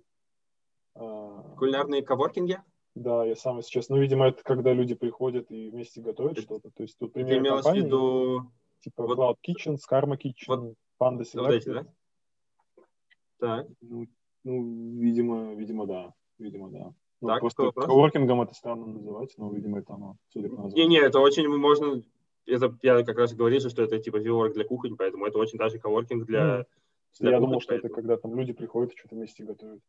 А, 0.95 1.55
кулинарные 1.57 2.03
коворкинги? 2.03 2.61
Да, 2.95 3.23
я 3.23 3.35
сам, 3.35 3.57
если 3.57 3.71
честно. 3.71 3.95
Ну, 3.95 4.01
видимо, 4.01 4.27
это 4.27 4.43
когда 4.43 4.73
люди 4.73 4.95
приходят 4.95 5.51
и 5.51 5.69
вместе 5.69 6.01
готовят 6.01 6.39
что-то. 6.39 6.69
То 6.71 6.83
есть 6.83 6.97
тут 6.97 7.13
пример 7.13 7.41
в 7.41 7.75
виду... 7.75 8.51
типа 8.81 9.05
вот... 9.05 9.17
Cloud 9.17 9.35
Kitchen, 9.47 9.77
Karma 9.89 10.17
Kitchen, 10.17 10.45
вот... 10.47 10.73
Panda 10.99 11.21
Select. 11.21 11.63
да? 11.65 11.85
Так. 13.39 13.67
Ну, 13.81 14.07
ну, 14.43 14.99
видимо, 14.99 15.53
видимо, 15.53 15.85
да. 15.85 16.13
Видимо, 16.37 16.69
да. 16.69 16.93
Ну, 17.21 17.27
так, 17.27 17.41
просто 17.41 17.71
коворкингом 17.71 18.41
это 18.41 18.53
странно 18.53 18.85
называть, 18.85 19.33
но, 19.37 19.51
видимо, 19.51 19.79
это 19.79 19.93
оно, 19.93 20.15
судя 20.29 20.49
по 20.49 20.55
названию. 20.55 20.87
Не-не, 20.87 20.99
это 21.05 21.19
очень 21.19 21.47
можно... 21.47 22.01
Это, 22.45 22.75
я 22.81 23.03
как 23.03 23.17
раз 23.17 23.33
говорил, 23.33 23.59
что 23.59 23.83
это 23.83 23.99
типа 23.99 24.17
виворк 24.17 24.53
для 24.53 24.63
кухонь, 24.63 24.95
поэтому 24.97 25.25
это 25.25 25.37
очень 25.37 25.57
даже 25.57 25.79
коворкинг 25.79 26.25
для... 26.25 26.61
Mm. 26.61 26.65
для 27.19 27.31
я 27.31 27.37
кухонь, 27.37 27.49
думал, 27.49 27.61
что 27.61 27.69
поэтому. 27.69 27.93
это 27.93 28.01
когда 28.01 28.17
там 28.17 28.35
люди 28.35 28.53
приходят 28.53 28.93
и 28.93 28.97
что-то 28.97 29.15
вместе 29.15 29.43
готовят. 29.43 29.81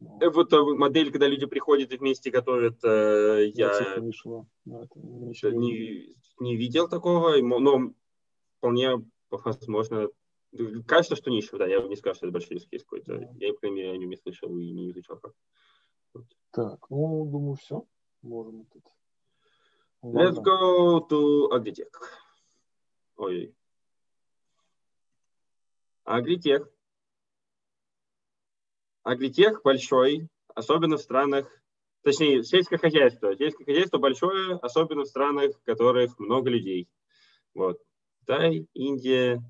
Ну. 0.00 0.18
Э, 0.20 0.30
вот 0.30 0.52
модель, 0.78 1.10
когда 1.10 1.26
люди 1.26 1.46
приходят 1.46 1.92
и 1.92 1.96
вместе 1.96 2.30
готовят, 2.30 2.84
э, 2.84 3.50
я 3.54 3.96
не, 3.98 5.52
не, 5.56 6.16
не 6.38 6.56
видел 6.56 6.88
такого, 6.88 7.36
но 7.38 7.92
вполне 8.58 9.04
возможно 9.30 10.08
Кажется, 10.86 11.16
что 11.16 11.30
нищего, 11.30 11.58
да, 11.58 11.66
я 11.66 11.82
не 11.82 11.96
скажу, 11.96 12.16
что 12.16 12.26
это 12.26 12.32
большой 12.32 12.56
риск 12.56 12.68
какой-то. 12.70 13.30
Я, 13.38 13.52
по 13.52 13.60
крайней 13.60 13.76
мере, 13.76 13.92
о 13.92 13.96
нем 13.98 14.08
не 14.08 14.16
слышал 14.16 14.48
и 14.56 14.70
не 14.70 14.90
изучал 14.90 15.18
как. 15.18 15.34
Так, 16.50 16.88
ну, 16.88 17.26
думаю, 17.26 17.56
все. 17.56 17.84
Можем 18.22 18.64
тут. 18.66 18.82
Let's 20.02 20.38
go 20.42 21.06
to 21.06 21.50
Agritech. 21.52 21.92
Ой. 23.16 23.54
Агритех. 26.04 26.72
Агритех 29.08 29.62
большой, 29.62 30.28
особенно 30.54 30.98
в 30.98 31.00
странах, 31.00 31.48
точнее, 32.02 32.42
сельское 32.42 32.76
хозяйство. 32.76 33.34
Сельское 33.34 33.64
хозяйство 33.64 33.96
большое, 33.96 34.56
особенно 34.56 35.04
в 35.04 35.08
странах, 35.08 35.56
в 35.56 35.64
которых 35.64 36.18
много 36.18 36.50
людей. 36.50 36.90
Вот. 37.54 37.80
Китай, 38.20 38.66
Индия, 38.74 39.42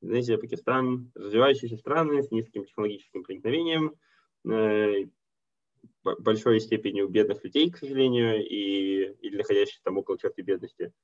Индонезия, 0.00 0.38
Пакистан, 0.38 1.12
развивающиеся 1.14 1.76
страны 1.76 2.22
с 2.22 2.30
низким 2.30 2.64
технологическим 2.64 3.24
проникновением, 3.24 3.94
э, 4.50 5.04
большой 6.02 6.58
степенью 6.58 7.08
бедных 7.08 7.44
людей, 7.44 7.70
к 7.70 7.76
сожалению, 7.76 8.42
и, 8.42 9.12
или 9.20 9.36
находящихся 9.36 9.82
там 9.84 9.98
около 9.98 10.18
черты 10.18 10.40
бедности, 10.40 10.94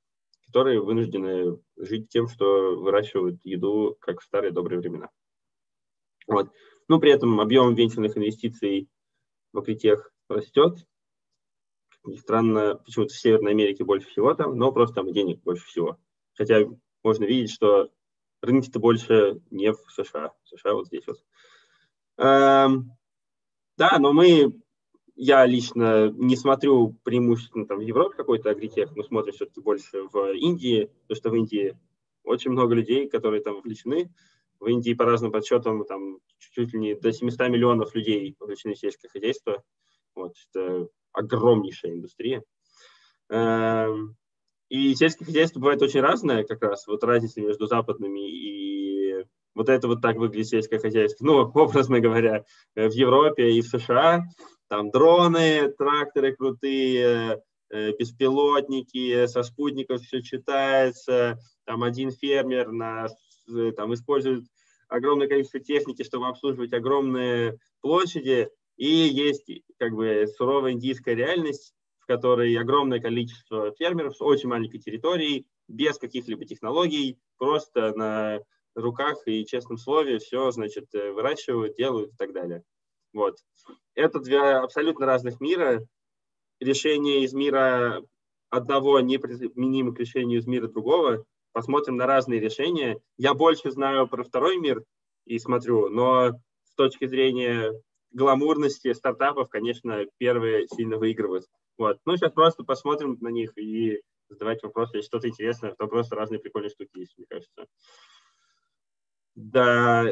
которые 0.47 0.81
вынуждены 0.81 1.59
жить 1.77 2.09
тем, 2.09 2.29
что 2.29 2.77
выращивают 2.77 3.45
еду, 3.45 3.95
как 4.01 4.21
в 4.21 4.25
старые 4.25 4.53
добрые 4.53 4.81
времена. 4.81 5.11
Вот. 6.27 6.49
Ну, 6.89 7.01
при 7.01 7.13
этом 7.13 7.41
объем 7.41 7.75
венчурных 7.75 8.17
инвестиций 8.17 8.89
в 9.53 9.59
акритех 9.59 10.13
растет. 10.29 10.87
Странно, 12.19 12.77
почему-то 12.77 13.15
в 13.15 13.19
Северной 13.19 13.53
Америке 13.53 13.85
больше 13.85 14.09
всего 14.09 14.35
там, 14.35 14.59
но 14.59 14.73
просто 14.73 14.97
там 14.97 15.13
денег 15.13 15.43
больше 15.43 15.65
всего. 15.67 15.99
Хотя 16.35 16.61
можно 17.03 17.25
видеть, 17.25 17.51
что 17.53 17.91
рынки-то 18.43 18.79
больше 18.79 19.41
не 19.51 19.73
в 19.73 19.79
США. 19.91 20.33
США 20.45 20.75
вот 20.75 20.87
здесь 20.87 21.07
вот. 21.07 21.25
Эм, 22.19 22.93
да, 23.79 23.99
но 23.99 24.13
мы, 24.13 24.61
я 25.17 25.47
лично 25.47 26.11
не 26.11 26.37
смотрю 26.37 26.95
преимущественно 27.03 27.67
там 27.67 27.79
в 27.79 27.83
Европе 27.83 28.17
какой-то 28.17 28.51
агритех, 28.51 28.95
но 28.95 29.03
смотрю 29.03 29.33
все-таки 29.33 29.61
больше 29.61 30.03
в 30.13 30.33
Индии, 30.35 30.91
потому 31.03 31.17
что 31.17 31.31
в 31.31 31.35
Индии 31.35 31.79
очень 32.23 32.51
много 32.51 32.75
людей, 32.75 33.09
которые 33.09 33.43
там 33.43 33.55
вовлечены. 33.55 34.13
В 34.61 34.67
Индии 34.67 34.95
по 34.95 35.05
разным 35.05 35.33
подсчетам 35.33 35.85
там 35.85 36.19
чуть 36.39 36.73
ли 36.73 36.79
не 36.79 36.95
до 36.95 37.13
700 37.13 37.49
миллионов 37.49 37.95
людей 37.95 38.35
вовлечены 38.39 38.75
сельское 38.75 39.09
хозяйство. 39.09 39.63
Вот, 40.15 40.35
это 40.53 40.89
огромнейшая 41.13 41.93
индустрия. 41.93 42.43
Эм, 43.31 44.17
и 44.69 44.95
сельское 44.95 45.25
хозяйство 45.25 45.61
бывает 45.61 45.83
очень 45.83 46.01
разное, 46.01 46.45
как 46.45 46.63
раз, 46.63 46.87
вот 46.87 47.05
разница 47.05 47.41
между 47.41 47.67
западными 47.67 48.31
и 48.31 49.25
вот 49.55 49.69
это 49.69 49.87
вот 49.87 50.03
так 50.03 50.17
выглядит 50.17 50.49
сельское 50.49 50.79
хозяйство. 50.79 51.25
Ну, 51.25 51.35
образно 51.55 52.01
говоря, 52.01 52.45
в 52.75 52.91
Европе 52.91 53.53
и 53.53 53.61
в 53.61 53.67
США 53.67 54.25
там 54.69 54.91
дроны, 54.91 55.69
тракторы 55.79 56.35
крутые, 56.35 57.43
э, 57.71 57.93
беспилотники, 57.93 59.27
со 59.27 59.43
спутников 59.43 60.01
все 60.03 60.23
читается, 60.23 61.39
там 61.65 61.83
один 61.83 62.11
фермер 62.11 62.73
на, 62.73 63.09
там, 63.77 63.95
использует 63.95 64.45
огромное 64.89 65.29
количество 65.29 65.61
техники, 65.61 66.03
чтобы 66.03 66.29
обслуживать 66.29 66.73
огромные 66.73 67.59
площади, 67.81 68.51
и 68.77 68.87
есть 68.87 69.51
как 69.79 69.93
бы 69.93 70.27
суровая 70.37 70.73
индийская 70.73 71.15
реальность, 71.15 71.75
в 72.01 72.07
которой 72.07 72.55
огромное 72.57 73.01
количество 73.01 73.73
фермеров 73.73 74.17
с 74.17 74.21
очень 74.21 74.49
маленькой 74.49 74.79
территорией, 74.79 75.47
без 75.69 75.99
каких-либо 75.99 76.45
технологий, 76.45 77.19
просто 77.39 77.95
на 77.97 78.41
руках 78.75 79.27
и 79.27 79.47
честном 79.47 79.79
слове 79.79 80.19
все, 80.19 80.51
значит, 80.51 80.95
э, 80.95 81.13
выращивают, 81.13 81.77
делают 81.77 82.13
и 82.13 82.17
так 82.17 82.33
далее. 82.33 82.63
Вот. 83.13 83.39
Это 83.95 84.19
две 84.21 84.41
абсолютно 84.41 85.07
разных 85.07 85.41
мира. 85.41 85.87
Решение 86.61 87.25
из 87.25 87.33
мира 87.33 88.03
одного 88.51 89.01
неприменимо 89.01 89.95
к 89.95 90.01
решению 90.01 90.41
из 90.41 90.47
мира 90.47 90.69
другого. 90.69 91.25
Посмотрим 91.55 91.97
на 91.97 92.07
разные 92.07 92.41
решения. 92.41 92.99
Я 93.17 93.33
больше 93.33 93.71
знаю 93.71 94.09
про 94.09 94.25
второй 94.25 94.59
мир 94.59 94.83
и 95.25 95.39
смотрю, 95.39 95.89
но 95.89 96.33
с 96.65 96.75
точки 96.75 97.07
зрения 97.07 97.73
гламурности 98.11 98.93
стартапов, 98.93 99.51
конечно, 99.51 100.05
первые 100.19 100.67
сильно 100.67 100.99
выигрывают. 100.99 101.47
Вот. 101.79 101.99
Ну, 102.05 102.17
сейчас 102.17 102.33
просто 102.33 102.65
посмотрим 102.65 103.19
на 103.21 103.29
них 103.29 103.57
и 103.57 104.01
задавать 104.29 104.65
вопросы. 104.65 104.97
Если 104.97 105.07
что-то 105.07 105.29
интересное, 105.29 105.77
то 105.79 105.87
просто 105.87 106.17
разные 106.17 106.41
прикольные 106.41 106.71
штуки 106.71 106.99
есть, 106.99 107.15
мне 107.17 107.27
кажется. 107.29 107.67
Да, 109.37 110.05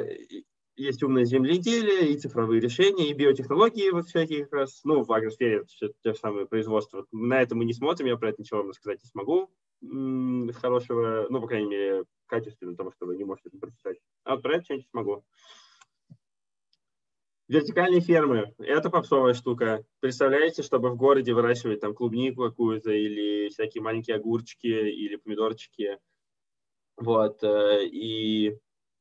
есть 0.77 1.03
умное 1.03 1.25
земледелие, 1.25 2.13
и 2.13 2.19
цифровые 2.19 2.61
решения, 2.61 3.11
и 3.11 3.15
биотехнологии 3.15 3.91
вот 3.91 4.07
всякие 4.07 4.45
как 4.45 4.53
раз. 4.53 4.81
Ну, 4.85 5.03
в 5.03 5.13
агросфере 5.13 5.65
все 5.65 5.89
те 6.05 6.13
же 6.13 6.19
самые 6.21 6.47
производства. 6.47 7.05
На 7.11 7.43
это 7.43 7.57
мы 7.57 7.65
не 7.65 7.75
смотрим, 7.75 8.07
я 8.07 8.17
про 8.17 8.29
это 8.29 8.41
ничего 8.41 8.61
вам 8.61 8.69
рассказать 8.69 9.03
не 9.03 9.09
смогу 9.09 9.51
хорошего, 9.83 11.27
ну, 11.29 11.41
по 11.41 11.47
крайней 11.47 11.69
мере, 11.69 12.05
качественного 12.27 12.77
того, 12.77 12.93
что 12.93 13.07
вы 13.07 13.17
не 13.17 13.25
можете 13.25 13.51
прочитать. 13.51 13.99
А 14.25 14.35
вот 14.35 14.43
про 14.43 14.57
это 14.57 14.65
что-нибудь 14.65 14.89
смогу. 14.91 15.25
Вертикальные 17.49 18.01
фермы– 18.01 18.55
это 18.59 18.89
попсовая 18.89 19.35
штука. 19.35 19.85
Представляете, 20.01 20.63
чтобы 20.63 20.89
в 20.91 20.97
городе 20.97 21.35
выращивать 21.35 21.81
там 21.81 21.95
клубнику 21.95 22.45
какую-то 22.45 22.91
или 22.91 23.51
всякие 23.51 23.83
маленькие 23.83 24.17
огурчики 24.17 24.67
или 24.67 25.17
помидорчики. 25.17 25.99
Вот. 26.97 27.43
Э, 27.43 27.85
и 27.85 28.57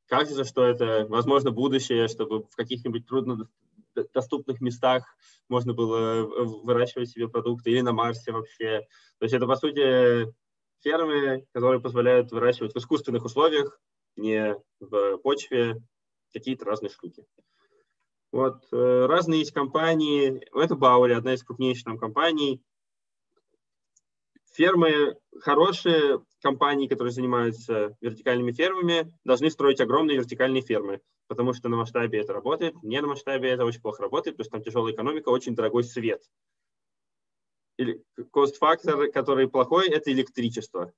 кажется, 0.08 0.44
что 0.44 0.66
это, 0.66 1.06
возможно, 1.08 1.52
будущее, 1.52 2.10
чтобы 2.10 2.44
в 2.44 2.56
каких-нибудь 2.56 3.08
труднодоступных 3.08 4.60
местах 4.60 5.06
можно 5.48 5.74
было 5.74 6.24
выращивать 6.24 7.10
себе 7.10 7.30
продукты 7.30 7.72
или 7.72 7.80
на 7.80 7.94
Марсе 7.94 8.34
вообще. 8.34 8.82
То 9.20 9.24
есть 9.24 9.34
это, 9.34 9.48
по 9.48 9.56
сути, 9.56 10.28
фермы, 10.82 11.46
которые 11.54 11.82
позволяют 11.82 12.32
выращивать 12.32 12.74
в 12.74 12.78
искусственных 12.78 13.26
условиях, 13.26 13.80
не 14.16 14.56
в 14.80 15.18
почве, 15.18 15.82
какие-то 16.34 16.66
разные 16.66 16.90
штуки. 16.90 17.26
Вот, 18.32 18.64
э, 18.72 19.06
разные 19.06 19.40
есть 19.40 19.52
компании. 19.52 20.42
Это 20.54 20.76
Баури, 20.76 21.14
одна 21.14 21.34
из 21.34 21.44
крупнейших 21.44 21.84
там 21.84 21.98
компаний. 21.98 22.62
Фермы 24.54 25.18
хорошие, 25.42 26.24
компании, 26.42 26.88
которые 26.88 27.12
занимаются 27.12 27.96
вертикальными 28.02 28.52
фермами, 28.52 29.14
должны 29.24 29.50
строить 29.50 29.80
огромные 29.80 30.18
вертикальные 30.18 30.62
фермы, 30.62 31.02
потому 31.28 31.54
что 31.54 31.70
на 31.70 31.78
масштабе 31.78 32.20
это 32.20 32.34
работает, 32.34 32.76
не 32.84 33.00
на 33.00 33.08
масштабе 33.08 33.50
это 33.50 33.66
очень 33.66 33.82
плохо 33.82 34.02
работает, 34.02 34.38
потому 34.38 34.46
что 34.46 34.58
там 34.58 34.64
тяжелая 34.64 34.94
экономика, 34.94 35.30
очень 35.30 35.56
дорогой 35.56 35.84
свет. 35.84 36.24
Кост-фактор, 38.32 39.12
который 39.12 39.50
плохой, 39.50 39.90
это 39.90 40.12
электричество. 40.12 40.94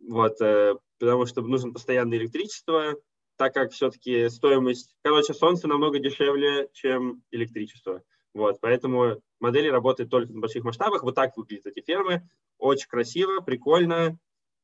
Вот, 0.00 0.40
э, 0.40 0.76
потому 0.98 1.26
что 1.26 1.42
нужно 1.42 1.72
постоянное 1.72 2.18
электричество, 2.18 2.94
так 3.36 3.54
как 3.54 3.72
все-таки 3.72 4.28
стоимость... 4.28 4.96
Короче, 5.02 5.34
солнце 5.34 5.68
намного 5.68 5.98
дешевле, 5.98 6.68
чем 6.72 7.22
электричество. 7.30 8.02
Вот, 8.34 8.58
поэтому 8.60 9.20
модели 9.40 9.68
работают 9.68 10.10
только 10.10 10.32
на 10.32 10.40
больших 10.40 10.64
масштабах. 10.64 11.02
Вот 11.02 11.14
так 11.14 11.36
выглядят 11.36 11.66
эти 11.66 11.84
фермы. 11.84 12.28
Очень 12.58 12.88
красиво, 12.88 13.40
прикольно. 13.40 14.18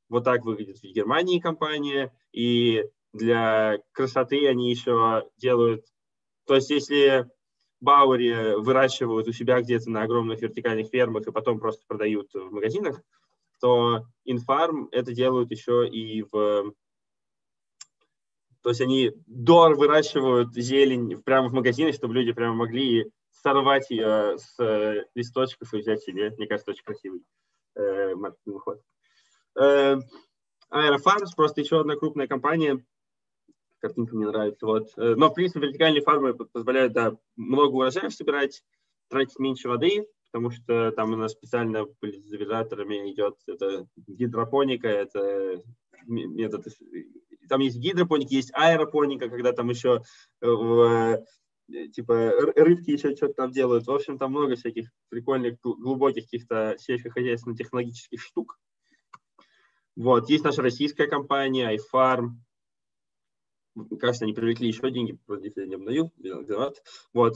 Вот 0.09 0.25
так 0.25 0.45
выглядит 0.45 0.79
в 0.79 0.83
Германии 0.85 1.41
компания. 1.41 2.12
И 2.33 2.85
для 3.12 3.79
красоты 3.93 4.47
они 4.49 4.70
еще 4.70 5.29
делают... 5.39 5.87
То 6.47 6.57
есть 6.57 6.70
если 6.70 7.29
Баури 7.85 8.57
выращивают 8.57 9.28
у 9.28 9.32
себя 9.32 9.61
где-то 9.61 9.91
на 9.91 10.03
огромных 10.03 10.41
вертикальных 10.41 10.89
фермах 10.89 11.26
и 11.26 11.32
потом 11.32 11.61
просто 11.61 11.85
продают 11.87 12.32
в 12.35 12.51
магазинах, 12.51 13.01
то 13.61 14.07
Инфарм 14.24 14.89
это 14.91 15.12
делают 15.12 15.51
еще 15.51 15.87
и 15.87 16.22
в 16.22 16.74
то 18.64 18.70
есть 18.70 18.80
они 18.80 19.12
дор 19.26 19.76
выращивают 19.76 20.55
зелень 20.55 21.22
прямо 21.22 21.51
в 21.51 21.53
магазине, 21.53 21.93
чтобы 21.93 22.14
люди 22.14 22.32
прямо 22.32 22.55
могли 22.55 23.12
сорвать 23.30 23.91
ее 23.91 24.39
с 24.39 24.59
э, 24.59 25.05
листочков 25.14 25.74
и 25.74 25.76
взять 25.76 26.01
себе. 26.01 26.30
Мне 26.30 26.47
кажется, 26.47 26.70
очень 26.70 26.82
красивый 26.82 27.20
э, 27.74 28.14
маркетинговый 28.14 28.61
ход. 28.62 28.80
Э, 29.61 29.99
просто 31.37 31.61
еще 31.61 31.80
одна 31.80 31.97
крупная 31.97 32.26
компания. 32.26 32.82
Картинка 33.85 34.16
мне 34.16 34.26
нравится. 34.26 34.64
Вот. 34.64 34.93
Э, 34.97 35.14
но, 35.14 35.28
в 35.28 35.35
принципе, 35.35 35.66
вертикальные 35.66 36.01
фармы 36.01 36.32
позволяют 36.32 36.95
да, 36.95 37.18
много 37.37 37.74
урожаев 37.74 38.14
собирать, 38.14 38.62
тратить 39.09 39.39
меньше 39.39 39.68
воды, 39.68 40.07
потому 40.32 40.51
что 40.51 40.91
там 40.93 41.12
у 41.12 41.16
нас 41.16 41.32
специально 41.32 41.85
с 41.85 42.28
завизаторами 42.28 43.12
идет 43.12 43.37
это 43.47 43.87
гидропоника, 44.07 44.89
это 44.89 45.62
метод 46.07 46.64
там 47.51 47.61
есть 47.61 47.76
гидропоника, 47.76 48.35
есть 48.35 48.53
аэропоника, 48.55 49.28
когда 49.28 49.53
там 49.53 49.68
еще 49.68 50.03
э, 50.41 50.47
в, 50.47 51.22
э, 51.68 51.89
типа 51.89 52.30
рыбки 52.57 52.93
еще 52.93 53.14
что-то 53.14 53.35
там 53.35 53.51
делают. 53.51 53.87
В 53.87 53.91
общем, 53.91 54.16
там 54.16 54.30
много 54.30 54.57
всяких 54.57 54.89
прикольных, 55.11 55.61
глубоких 55.61 56.24
каких-то 56.24 56.76
сельскохозяйственно-технологических 56.78 58.18
штук. 58.18 58.59
Вот, 59.95 60.30
есть 60.30 60.43
наша 60.43 60.62
российская 60.62 61.07
компания, 61.07 61.76
iFarm. 61.76 62.30
Кажется, 63.99 64.25
они 64.25 64.35
привлекли 64.35 64.68
еще 64.68 64.91
деньги, 64.91 65.18
просто 65.27 65.47
если 65.47 65.62
я 65.62 65.66
не 65.66 65.75
обновил, 65.75 66.12
виноват. 66.18 66.83
Вот, 67.12 67.35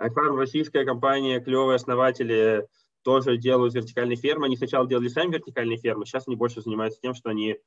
iFarm 0.00 0.36
российская 0.36 0.84
компания, 0.84 1.40
клевые 1.40 1.76
основатели 1.76 2.66
тоже 3.02 3.36
делают 3.38 3.74
вертикальные 3.74 4.16
фермы. 4.16 4.46
Они 4.46 4.56
сначала 4.56 4.86
делали 4.86 5.08
сами 5.08 5.32
вертикальные 5.32 5.78
фермы, 5.78 6.06
сейчас 6.06 6.28
они 6.28 6.36
больше 6.36 6.60
занимаются 6.60 7.00
тем, 7.00 7.14
что 7.14 7.30
они 7.30 7.58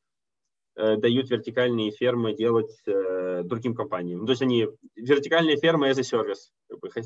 Э, 0.75 0.97
дают 0.97 1.29
вертикальные 1.29 1.91
фермы 1.91 2.33
делать 2.33 2.75
э, 2.87 3.43
другим 3.43 3.75
компаниям. 3.75 4.21
Ну, 4.21 4.25
то 4.25 4.31
есть 4.31 4.41
они 4.41 4.67
вертикальные 4.95 5.57
фермы 5.57 5.91
as 5.91 5.99
a 5.99 6.01
service. 6.01 6.49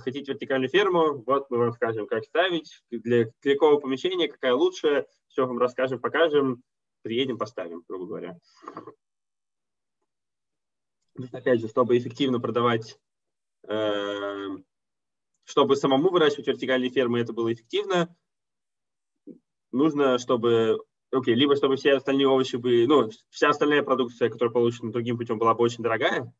Хотите 0.01 0.31
вертикальную 0.31 0.69
ферму, 0.69 1.21
вот 1.25 1.49
мы 1.49 1.57
вам 1.57 1.73
скажем, 1.73 2.07
как 2.07 2.23
ставить, 2.23 2.81
для, 2.91 3.29
для 3.41 3.53
какого 3.55 3.81
помещения, 3.81 4.29
какая 4.29 4.53
лучше, 4.53 5.05
все 5.27 5.45
вам 5.45 5.57
расскажем, 5.57 5.99
покажем, 5.99 6.63
приедем, 7.01 7.37
поставим, 7.37 7.83
грубо 7.89 8.05
говоря. 8.05 8.37
Опять 11.31 11.61
же, 11.61 11.67
чтобы 11.67 11.97
эффективно 11.97 12.39
продавать, 12.39 12.99
э, 13.67 14.47
чтобы 15.45 15.75
самому 15.75 16.09
выращивать 16.09 16.47
вертикальные 16.47 16.89
фермы, 16.89 17.19
это 17.19 17.33
было 17.33 17.51
эффективно, 17.53 18.15
нужно, 19.71 20.17
чтобы 20.19 20.79
окей, 21.11 21.35
либо 21.35 21.55
чтобы 21.55 21.75
все 21.75 21.93
остальные 21.93 22.27
овощи 22.27 22.55
были, 22.57 22.85
ну, 22.85 23.09
вся 23.29 23.49
остальная 23.49 23.83
продукция, 23.83 24.29
которая 24.29 24.53
получена 24.53 24.91
другим 24.91 25.17
путем, 25.17 25.39
была 25.39 25.53
бы 25.53 25.63
очень 25.63 25.83
дорогая, 25.83 26.33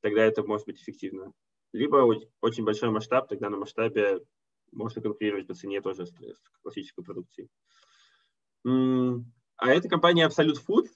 тогда 0.00 0.24
это 0.24 0.42
может 0.42 0.66
быть 0.66 0.80
эффективно. 0.80 1.32
Либо 1.72 1.96
очень 2.40 2.64
большой 2.64 2.90
масштаб, 2.90 3.28
тогда 3.28 3.50
на 3.50 3.58
масштабе 3.58 4.20
можно 4.72 5.02
конкурировать 5.02 5.46
по 5.46 5.54
цене 5.54 5.80
тоже 5.80 6.06
с, 6.06 6.12
классической 6.62 7.04
продукцией. 7.04 7.50
А 8.64 9.70
это 9.72 9.88
компания 9.88 10.26
Absolute 10.26 10.58
Food, 10.66 10.86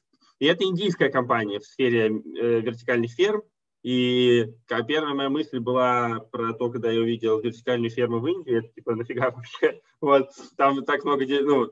и 0.43 0.47
это 0.47 0.65
индийская 0.65 1.09
компания 1.09 1.61
в 1.61 1.65
сфере 1.65 2.07
э, 2.07 2.61
вертикальных 2.63 3.13
ферм. 3.13 3.45
И 3.85 4.45
первая 4.89 5.15
моя 5.15 5.31
мысль 5.31 5.61
была 5.61 6.19
про 6.33 6.53
то, 6.53 6.69
когда 6.69 6.91
я 6.91 7.01
увидел 7.01 7.39
вертикальную 7.39 7.91
ферму 7.91 8.19
в 8.19 8.27
Индии, 8.27 8.59
это 8.59 8.67
типа 8.75 8.97
нафига 8.97 9.31
вообще, 9.31 9.81
вот, 10.01 10.31
там 10.57 10.85
так 10.85 11.05
много, 11.05 11.25
ну, 11.43 11.71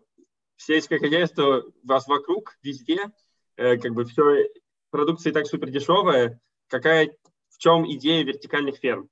сельское 0.54 1.00
хозяйство 1.00 1.64
вас 1.82 2.06
вокруг, 2.06 2.56
везде, 2.62 3.10
э, 3.56 3.76
как 3.76 3.92
бы 3.92 4.04
все, 4.04 4.48
продукция 4.90 5.30
и 5.30 5.34
так 5.34 5.46
супер 5.48 5.70
дешевая, 5.70 6.40
какая, 6.68 7.12
в 7.48 7.58
чем 7.58 7.90
идея 7.90 8.22
вертикальных 8.22 8.76
ферм. 8.76 9.10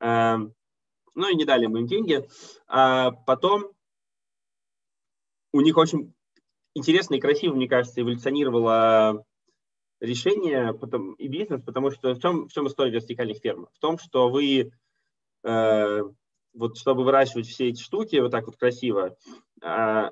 Э, 0.00 0.38
ну 1.14 1.30
и 1.30 1.36
не 1.36 1.44
дали 1.44 1.66
мы 1.66 1.78
им 1.78 1.86
деньги. 1.86 2.28
А 2.66 3.12
потом 3.12 3.70
у 5.52 5.60
них 5.60 5.76
очень 5.76 6.12
интересно 6.76 7.14
и 7.14 7.20
красиво, 7.20 7.54
мне 7.54 7.68
кажется, 7.68 8.00
эволюционировало 8.00 9.24
решение 10.00 10.74
потом, 10.74 11.14
и 11.14 11.26
бизнес, 11.26 11.62
потому 11.62 11.90
что 11.90 12.14
в 12.14 12.20
чем, 12.20 12.48
в 12.48 12.52
чем 12.52 12.66
история 12.66 12.92
вертикальных 12.92 13.38
ферм? 13.38 13.68
В 13.74 13.78
том, 13.78 13.98
что 13.98 14.28
вы, 14.28 14.70
э, 15.42 16.02
вот 16.52 16.76
чтобы 16.76 17.04
выращивать 17.04 17.46
все 17.46 17.68
эти 17.68 17.80
штуки 17.80 18.16
вот 18.16 18.30
так 18.30 18.46
вот 18.46 18.56
красиво, 18.56 19.16
э, 19.62 20.10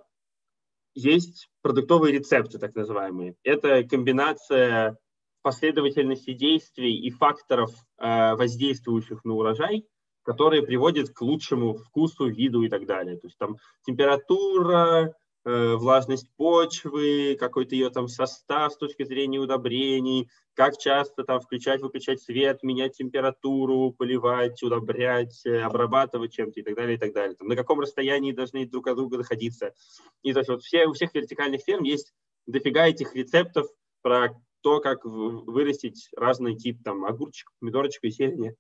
есть 0.95 1.51
продуктовые 1.61 2.15
рецепты, 2.15 2.59
так 2.59 2.75
называемые. 2.75 3.35
Это 3.43 3.85
комбинация 3.85 4.97
последовательности 5.43 6.33
действий 6.33 6.97
и 6.97 7.11
факторов, 7.11 7.73
э, 7.99 8.35
воздействующих 8.37 9.23
на 9.25 9.35
урожай, 9.35 9.87
которые 10.23 10.63
приводят 10.63 11.11
к 11.11 11.21
лучшему 11.21 11.75
вкусу, 11.75 12.29
виду 12.29 12.63
и 12.63 12.71
так 12.71 12.87
далее. 12.87 13.19
То 13.19 13.27
есть 13.27 13.37
там 13.37 13.59
температура, 13.85 15.15
влажность 15.45 16.29
почвы, 16.37 17.37
какой-то 17.39 17.75
ее 17.75 17.91
там 17.91 18.09
состав 18.09 18.73
с 18.73 18.77
точки 18.77 19.05
зрения 19.05 19.39
удобрений, 19.39 20.31
как 20.55 20.79
часто 20.79 21.25
там 21.25 21.41
включать, 21.41 21.83
выключать 21.83 22.23
свет, 22.23 22.63
менять 22.63 22.97
температуру, 22.97 23.93
поливать, 23.93 24.63
удобрять, 24.63 25.45
э, 25.45 25.61
обрабатывать 25.61 26.33
чем-то 26.33 26.61
и 26.61 26.63
так 26.63 26.77
далее, 26.77 26.97
и 26.97 26.99
так 26.99 27.13
далее. 27.13 27.37
Там, 27.37 27.49
на 27.49 27.57
каком 27.57 27.81
расстоянии 27.81 28.33
должны 28.33 28.67
друг 28.67 28.87
от 28.87 28.97
друга 28.97 29.19
находиться. 29.19 29.75
И 30.23 30.33
то 30.33 30.39
есть 30.41 30.49
вот 30.49 30.63
все, 30.63 30.87
у 30.87 30.93
всех 30.93 31.15
вертикальных 31.15 31.63
ферм 31.63 31.83
есть 31.83 32.15
дофига 32.47 32.87
этих 32.87 33.15
рецептов 33.15 33.67
про 34.03 34.31
то, 34.63 34.81
как 34.81 35.05
вырастить 35.05 36.09
разный 36.17 36.57
тип 36.57 36.83
там 36.83 37.05
огурчик, 37.05 37.51
помидорочек 37.61 38.05
и 38.05 38.11
зелени. 38.11 38.57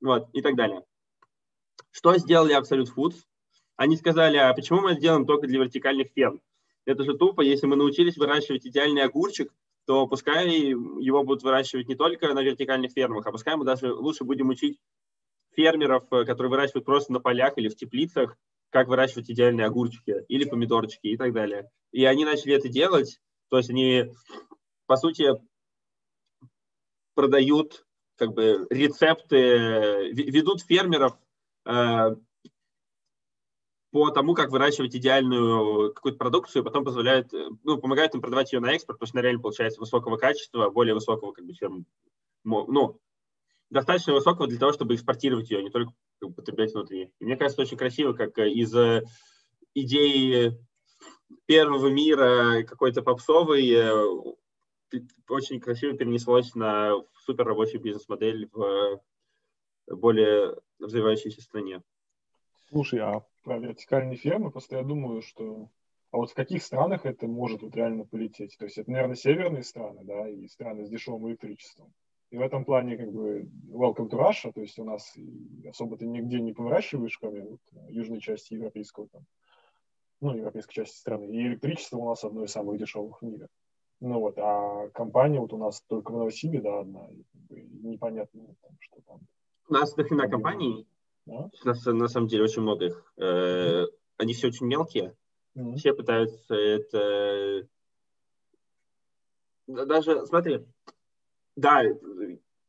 Вот, 0.00 0.28
и 0.32 0.42
так 0.42 0.56
далее. 0.56 0.82
Что 1.90 2.16
сделали 2.18 2.56
Absolute 2.56 2.88
Foods? 2.94 3.16
Они 3.78 3.96
сказали, 3.96 4.36
а 4.36 4.52
почему 4.54 4.80
мы 4.80 4.90
это 4.90 5.00
делаем 5.00 5.24
только 5.24 5.46
для 5.46 5.60
вертикальных 5.60 6.08
ферм? 6.08 6.42
Это 6.84 7.04
же 7.04 7.16
тупо, 7.16 7.42
если 7.42 7.66
мы 7.66 7.76
научились 7.76 8.16
выращивать 8.16 8.66
идеальный 8.66 9.02
огурчик, 9.02 9.54
то 9.86 10.08
пускай 10.08 10.50
его 10.50 11.22
будут 11.22 11.44
выращивать 11.44 11.88
не 11.88 11.94
только 11.94 12.34
на 12.34 12.42
вертикальных 12.42 12.90
фермах, 12.90 13.24
а 13.24 13.30
пускай 13.30 13.54
мы 13.54 13.64
даже 13.64 13.94
лучше 13.94 14.24
будем 14.24 14.48
учить 14.48 14.80
фермеров, 15.54 16.12
э, 16.12 16.24
которые 16.24 16.50
выращивают 16.50 16.86
просто 16.86 17.12
на 17.12 17.20
полях 17.20 17.56
или 17.56 17.68
в 17.68 17.76
теплицах, 17.76 18.36
как 18.70 18.88
выращивать 18.88 19.30
идеальные 19.30 19.66
огурчики 19.66 20.24
или 20.26 20.44
помидорчики 20.44 21.06
и 21.06 21.16
так 21.16 21.32
далее. 21.32 21.70
И 21.92 22.04
они 22.04 22.24
начали 22.24 22.56
это 22.56 22.68
делать, 22.68 23.20
то 23.48 23.58
есть 23.58 23.70
они, 23.70 24.12
по 24.86 24.96
сути, 24.96 25.40
продают 27.14 27.86
как 28.16 28.34
бы 28.34 28.66
рецепты, 28.70 30.10
ведут 30.12 30.62
фермеров 30.62 31.16
э, 31.64 32.16
по 33.90 34.10
тому, 34.10 34.34
как 34.34 34.50
выращивать 34.50 34.94
идеальную 34.94 35.92
какую-то 35.94 36.18
продукцию, 36.18 36.64
потом 36.64 36.84
позволяет, 36.84 37.32
э, 37.32 37.48
ну, 37.64 37.78
помогает 37.78 38.14
им 38.14 38.20
продавать 38.20 38.52
ее 38.52 38.60
на 38.60 38.72
экспорт, 38.72 38.98
потому 38.98 39.08
что 39.08 39.18
она 39.18 39.22
реально 39.22 39.40
получается 39.40 39.80
высокого 39.80 40.16
качества, 40.16 40.68
более 40.70 40.94
высокого, 40.94 41.32
как 41.32 41.46
бы, 41.46 41.54
чем, 41.54 41.86
ну, 42.44 43.00
достаточно 43.70 44.12
высокого 44.12 44.46
для 44.46 44.58
того, 44.58 44.72
чтобы 44.72 44.94
экспортировать 44.94 45.50
ее, 45.50 45.58
а 45.58 45.62
не 45.62 45.70
только 45.70 45.92
как 46.20 46.30
бы, 46.30 46.34
потреблять 46.34 46.74
внутри. 46.74 47.12
И 47.18 47.24
мне 47.24 47.36
кажется, 47.36 47.62
очень 47.62 47.78
красиво, 47.78 48.12
как 48.12 48.38
э, 48.38 48.50
из 48.50 48.74
э, 48.74 49.04
идеи 49.74 50.58
первого 51.46 51.88
мира 51.88 52.62
какой-то 52.64 53.02
попсовый 53.02 53.74
очень 55.28 55.60
красиво 55.60 55.94
перенеслось 55.94 56.54
на 56.54 56.94
супер 57.24 57.44
рабочую 57.44 57.82
бизнес-модель 57.82 58.48
в 58.52 59.02
более 59.86 60.56
развивающейся 60.78 61.42
стране. 61.42 61.82
Слушай, 62.70 63.00
а 63.00 63.24
про 63.48 63.58
вертикальные 63.58 64.18
фермы, 64.18 64.50
просто 64.50 64.76
я 64.76 64.82
думаю, 64.82 65.22
что... 65.22 65.70
А 66.10 66.18
вот 66.18 66.30
в 66.30 66.34
каких 66.34 66.62
странах 66.62 67.06
это 67.06 67.26
может 67.26 67.62
вот 67.62 67.74
реально 67.74 68.04
полететь? 68.04 68.56
То 68.58 68.66
есть 68.66 68.76
это, 68.76 68.90
наверное, 68.90 69.14
северные 69.14 69.62
страны, 69.62 70.04
да, 70.04 70.28
и 70.28 70.46
страны 70.48 70.84
с 70.84 70.90
дешевым 70.90 71.28
электричеством. 71.28 71.92
И 72.30 72.36
в 72.36 72.42
этом 72.42 72.66
плане 72.66 72.98
как 72.98 73.10
бы 73.10 73.48
welcome 73.70 74.10
to 74.10 74.18
Russia, 74.18 74.52
то 74.52 74.60
есть 74.60 74.78
у 74.78 74.84
нас 74.84 75.16
особо 75.66 75.96
ты 75.96 76.06
нигде 76.06 76.40
не 76.40 76.52
выращиваешь, 76.52 77.16
кроме 77.18 77.42
вот, 77.42 77.60
южной 77.88 78.20
части 78.20 78.52
европейского 78.52 79.08
там, 79.08 79.22
ну, 80.20 80.34
европейской 80.34 80.74
части 80.74 80.98
страны. 80.98 81.24
И 81.24 81.46
электричество 81.46 81.96
у 81.96 82.08
нас 82.08 82.24
одно 82.24 82.44
из 82.44 82.50
самых 82.50 82.78
дешевых 82.78 83.22
в 83.22 83.24
мире. 83.24 83.48
Ну 84.00 84.20
вот, 84.20 84.38
а 84.38 84.88
компания 84.90 85.40
вот 85.40 85.54
у 85.54 85.58
нас 85.58 85.82
только 85.88 86.12
в 86.12 86.18
Новосибе, 86.18 86.60
да, 86.60 86.80
одна, 86.80 87.08
и, 87.10 87.22
как 87.32 87.40
бы, 87.48 87.62
непонятно, 87.88 88.42
там, 88.60 88.76
что 88.80 89.00
там. 89.06 89.20
У 89.70 89.72
нас 89.72 89.94
дохрена 89.94 90.28
компаний, 90.28 90.86
да? 91.28 91.50
на, 91.64 91.92
на 91.92 92.08
самом 92.08 92.28
деле 92.28 92.44
очень 92.44 92.62
много 92.62 92.86
их. 92.86 93.12
Э, 93.16 93.86
они 94.16 94.34
все 94.34 94.48
очень 94.48 94.66
мелкие, 94.66 95.14
mm-hmm. 95.56 95.76
все 95.76 95.94
пытаются 95.94 96.54
это... 96.54 97.68
Даже, 99.66 100.24
смотри, 100.26 100.64
да, 101.56 101.82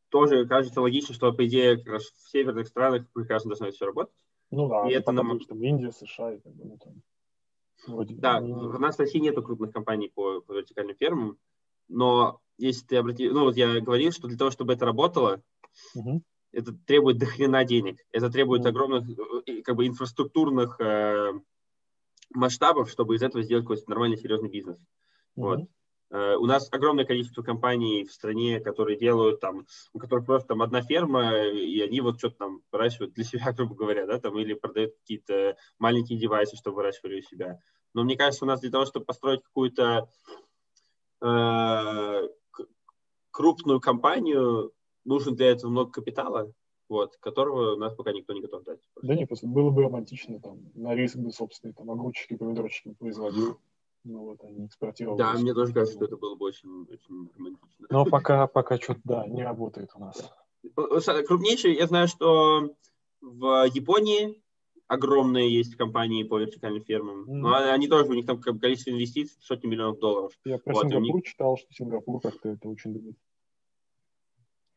тоже 0.09 0.45
кажется 0.47 0.81
логично, 0.81 1.15
что, 1.15 1.31
по 1.31 1.45
идее, 1.47 1.77
как 1.77 1.93
раз 1.93 2.03
в 2.03 2.29
северных 2.29 2.67
странах 2.67 3.07
прекрасно 3.13 3.49
должно 3.49 3.71
все 3.71 3.85
работать. 3.85 4.13
Ну 4.51 4.67
да, 4.67 4.89
и 4.89 4.93
это 4.93 5.11
нам... 5.11 5.39
что 5.39 5.55
Индия, 5.55 5.91
США 5.91 6.33
и 6.33 6.39
так 6.39 6.55
далее. 6.55 6.77
Ну, 7.87 7.95
Вроде 7.95 8.15
да, 8.15 8.39
не... 8.39 8.51
в 8.51 8.79
нас 8.79 8.97
в 8.97 8.99
России 8.99 9.19
нету 9.19 9.41
крупных 9.41 9.71
компаний 9.71 10.11
по, 10.13 10.41
по 10.41 10.53
вертикальным 10.53 10.95
фермам, 10.97 11.37
но 11.87 12.41
если 12.57 12.85
ты 12.85 12.97
обратил, 12.97 13.33
ну 13.33 13.45
вот 13.45 13.55
я 13.55 13.79
говорил, 13.79 14.11
что 14.11 14.27
для 14.27 14.37
того, 14.37 14.51
чтобы 14.51 14.73
это 14.73 14.85
работало, 14.85 15.41
угу. 15.95 16.21
Это 16.51 16.73
требует 16.85 17.17
дохрена 17.17 17.63
денег, 17.63 17.99
это 18.11 18.29
требует 18.29 18.65
огромных 18.65 19.07
э, 19.45 19.61
как 19.61 19.75
бы 19.75 19.87
инфраструктурных 19.87 20.79
э, 20.79 21.33
масштабов, 22.33 22.89
чтобы 22.89 23.15
из 23.15 23.23
этого 23.23 23.43
сделать 23.43 23.65
какой-то 23.65 23.89
нормальный 23.89 24.17
серьезный 24.17 24.49
бизнес. 24.49 24.77
Угу. 25.35 25.47
Вот. 25.47 25.59
Uh, 26.11 26.37
у 26.37 26.47
нас 26.47 26.67
огромное 26.71 27.05
количество 27.05 27.43
компаний 27.43 28.03
в 28.03 28.11
стране, 28.11 28.59
которые 28.59 28.97
делают 28.97 29.39
там, 29.41 29.67
у 29.93 29.99
которых 29.99 30.25
просто 30.25 30.47
там 30.47 30.63
одна 30.63 30.81
ферма, 30.81 31.37
и 31.45 31.79
они 31.81 32.01
вот 32.01 32.17
что-то 32.17 32.35
там 32.37 32.61
выращивают 32.71 33.13
для 33.13 33.23
себя, 33.23 33.51
грубо 33.53 33.75
говоря, 33.75 34.07
да, 34.07 34.19
там, 34.19 34.39
или 34.39 34.55
продают 34.55 34.95
какие-то 34.95 35.55
маленькие 35.77 36.17
девайсы, 36.17 36.55
чтобы 36.55 36.77
выращивали 36.77 37.19
у 37.19 37.21
себя. 37.21 37.59
Но 37.93 38.03
мне 38.03 38.17
кажется, 38.17 38.43
у 38.43 38.47
нас 38.47 38.59
для 38.59 38.71
того, 38.71 38.85
чтобы 38.85 39.05
построить 39.05 39.43
какую-то 39.43 40.09
uh, 41.23 42.27
крупную 43.29 43.79
компанию, 43.79 44.71
нужен 45.05 45.35
для 45.35 45.51
этого 45.51 45.71
много 45.71 45.91
капитала, 45.91 46.51
вот, 46.87 47.17
которого 47.17 47.75
у 47.75 47.77
нас 47.77 47.93
пока 47.95 48.11
никто 48.11 48.33
не 48.33 48.41
готов 48.41 48.63
дать. 48.63 48.79
Да 49.01 49.15
нет, 49.15 49.27
просто 49.27 49.47
было 49.47 49.69
бы 49.69 49.83
романтично, 49.83 50.39
там, 50.39 50.59
на 50.73 50.95
риск 50.95 51.17
бы 51.17 51.31
собственные, 51.31 51.73
там, 51.73 51.91
огурчики, 51.91 52.35
помидорчики 52.35 52.93
производил 52.93 53.59
ну 54.05 54.19
вот 54.23 54.43
они 54.43 54.65
экспортировали. 54.65 55.17
Да, 55.17 55.33
мне 55.33 55.53
тоже 55.53 55.73
кажется, 55.73 55.95
что 55.95 56.05
это 56.05 56.17
было 56.17 56.35
бы 56.35 56.45
очень, 56.45 56.83
очень 56.83 57.29
романтично. 57.35 57.87
Но 57.89 58.05
пока, 58.05 58.47
пока 58.47 58.77
что-то, 58.77 59.01
да, 59.03 59.27
не 59.27 59.43
работает 59.43 59.91
у 59.95 59.99
нас. 59.99 60.31
Крупнейший, 61.27 61.75
я 61.75 61.87
знаю, 61.87 62.07
что 62.07 62.73
в 63.21 63.65
Японии 63.73 64.41
огромные 64.87 65.53
есть 65.53 65.75
компании 65.75 66.23
по 66.23 66.39
вертикальным 66.39 66.83
фермам. 66.83 67.21
Mm. 67.21 67.33
Но 67.33 67.53
они 67.53 67.87
тоже, 67.87 68.09
у 68.09 68.13
них 68.13 68.25
там 68.25 68.41
количество 68.41 68.89
инвестиций 68.89 69.37
сотни 69.41 69.67
миллионов 69.67 69.99
долларов. 69.99 70.31
Я 70.45 70.57
про 70.57 70.73
вот, 70.73 70.81
Сингапур 70.83 71.15
них... 71.15 71.25
читал, 71.25 71.57
что 71.57 71.71
Сингапур 71.71 72.19
как-то 72.21 72.49
это 72.49 72.67
очень 72.67 72.93
любит. 72.93 73.15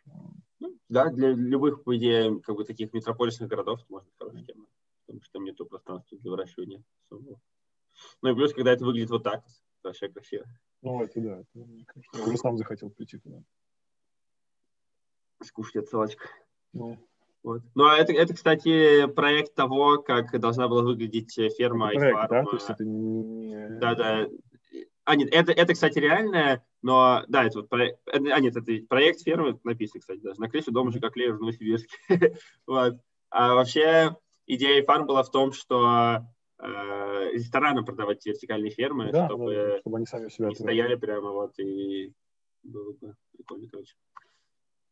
Ну, 0.05 0.79
да, 0.89 1.11
для 1.11 1.31
любых, 1.31 1.83
по 1.83 1.97
идее, 1.97 2.41
как 2.41 2.57
бы 2.57 2.65
таких 2.65 2.93
метрополисных 2.93 3.49
городов 3.49 3.81
это 3.81 3.93
может 3.93 4.07
быть 4.07 4.15
хорошая 4.19 4.45
тема. 4.45 4.67
Потому 5.07 5.23
что 5.23 5.33
там 5.33 5.45
нету 5.45 5.67
пространства 5.67 6.19
для 6.19 6.31
выращивания 6.31 6.83
особого. 7.11 7.41
Ну 8.23 8.31
и 8.31 8.35
плюс, 8.35 8.53
когда 8.55 8.73
это 8.73 8.85
выглядит 8.85 9.11
вот 9.11 9.25
так, 9.25 9.45
вообще 9.83 10.09
красиво. 10.09 10.47
Ну, 10.83 11.03
это 11.03 11.21
да. 11.21 11.41
Это, 11.41 11.67
я 12.15 12.25
уже 12.25 12.37
сам 12.37 12.57
захотел 12.57 12.91
прийти 12.91 13.19
туда. 13.19 13.43
Скушать 15.43 15.85
отсылочка. 15.85 16.29
Ну. 16.73 16.99
Вот. 17.43 17.63
Ну, 17.75 17.87
а 17.87 17.97
это, 17.97 18.13
это, 18.13 18.35
кстати, 18.35 19.07
проект 19.07 19.55
того, 19.55 19.99
как 19.99 20.39
должна 20.39 20.69
была 20.69 20.83
выглядеть 20.83 21.35
ферма 21.57 21.91
это 21.91 21.99
проект, 21.99 22.31
да? 22.31 22.45
То 22.45 22.53
есть 22.53 22.71
это 22.71 22.85
не... 22.85 23.69
Да, 23.81 23.95
да. 23.97 24.29
А, 25.05 25.17
нет, 25.17 25.29
это, 25.33 25.53
это, 25.53 25.75
кстати, 25.75 25.99
реальное, 25.99 26.65
но, 26.81 27.25
да, 27.29 27.45
это 27.45 27.61
вот 27.61 27.69
проект, 27.69 27.99
а, 28.07 28.19
нет, 28.19 28.57
это 28.57 28.87
проект 28.89 29.23
фермы 29.23 29.59
написано, 29.65 30.01
кстати, 30.01 30.21
даже 30.21 30.41
на 30.41 30.49
крыше 30.49 30.71
дома 30.71 30.93
ЖК 30.93 31.11
Клея 31.13 31.33
в 31.33 31.41
Новосибирске. 31.41 32.37
вот. 32.67 32.99
А 33.31 33.55
вообще 33.55 34.17
идея 34.47 34.85
фарм 34.85 35.07
была 35.07 35.23
в 35.23 35.31
том, 35.31 35.53
что 35.53 36.27
Э, 36.65 37.33
ресторанам 37.33 37.85
продавать 37.85 38.25
вертикальные 38.25 38.71
фермы, 38.71 39.11
да, 39.11 39.27
чтобы, 39.27 39.53
да, 39.53 39.79
чтобы 39.81 39.97
они 39.97 40.07
сами 40.07 40.29
себя 40.29 40.55
стояли 40.55 40.95
прямо 40.95 41.33
вот 41.33 41.59
и 41.59 42.13
было 42.63 42.93
бы 42.93 43.17
прикольно, 43.37 43.67
короче. 43.69 43.95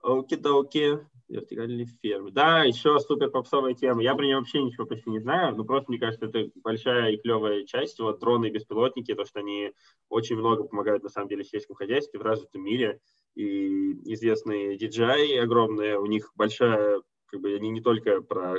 Оки-доки, 0.03 1.07
вертикальные 1.29 1.87
фермы. 2.03 2.31
Да, 2.31 2.65
еще 2.65 2.99
супер 2.99 3.31
попсовая 3.31 3.75
тема. 3.75 4.03
Я 4.03 4.15
про 4.15 4.25
нее 4.25 4.37
вообще 4.37 4.63
ничего 4.63 4.87
почти 4.87 5.11
не 5.11 5.21
знаю, 5.21 5.57
но 5.57 5.65
просто, 5.65 5.91
мне 5.91 6.01
кажется, 6.01 6.27
это 6.27 6.51
большая 6.57 7.13
и 7.13 7.17
клевая 7.19 7.65
часть. 7.65 7.99
Вот 8.01 8.19
дроны 8.19 8.47
и 8.47 8.51
беспилотники, 8.51 9.15
то, 9.15 9.25
что 9.25 9.41
они 9.41 9.73
очень 10.09 10.37
много 10.37 10.65
помогают, 10.65 11.03
на 11.03 11.09
самом 11.09 11.29
деле, 11.29 11.45
в 11.45 11.49
сельском 11.49 11.77
хозяйстве 11.77 12.19
в 12.19 12.23
развитом 12.23 12.63
мире. 12.63 13.01
И 13.35 14.13
известные 14.13 14.77
DJI 14.77 15.39
огромные, 15.39 15.99
у 15.99 16.07
них 16.07 16.33
большая, 16.35 17.01
как 17.27 17.41
бы, 17.41 17.55
они 17.55 17.71
не 17.71 17.81
только 17.81 18.23
про 18.23 18.57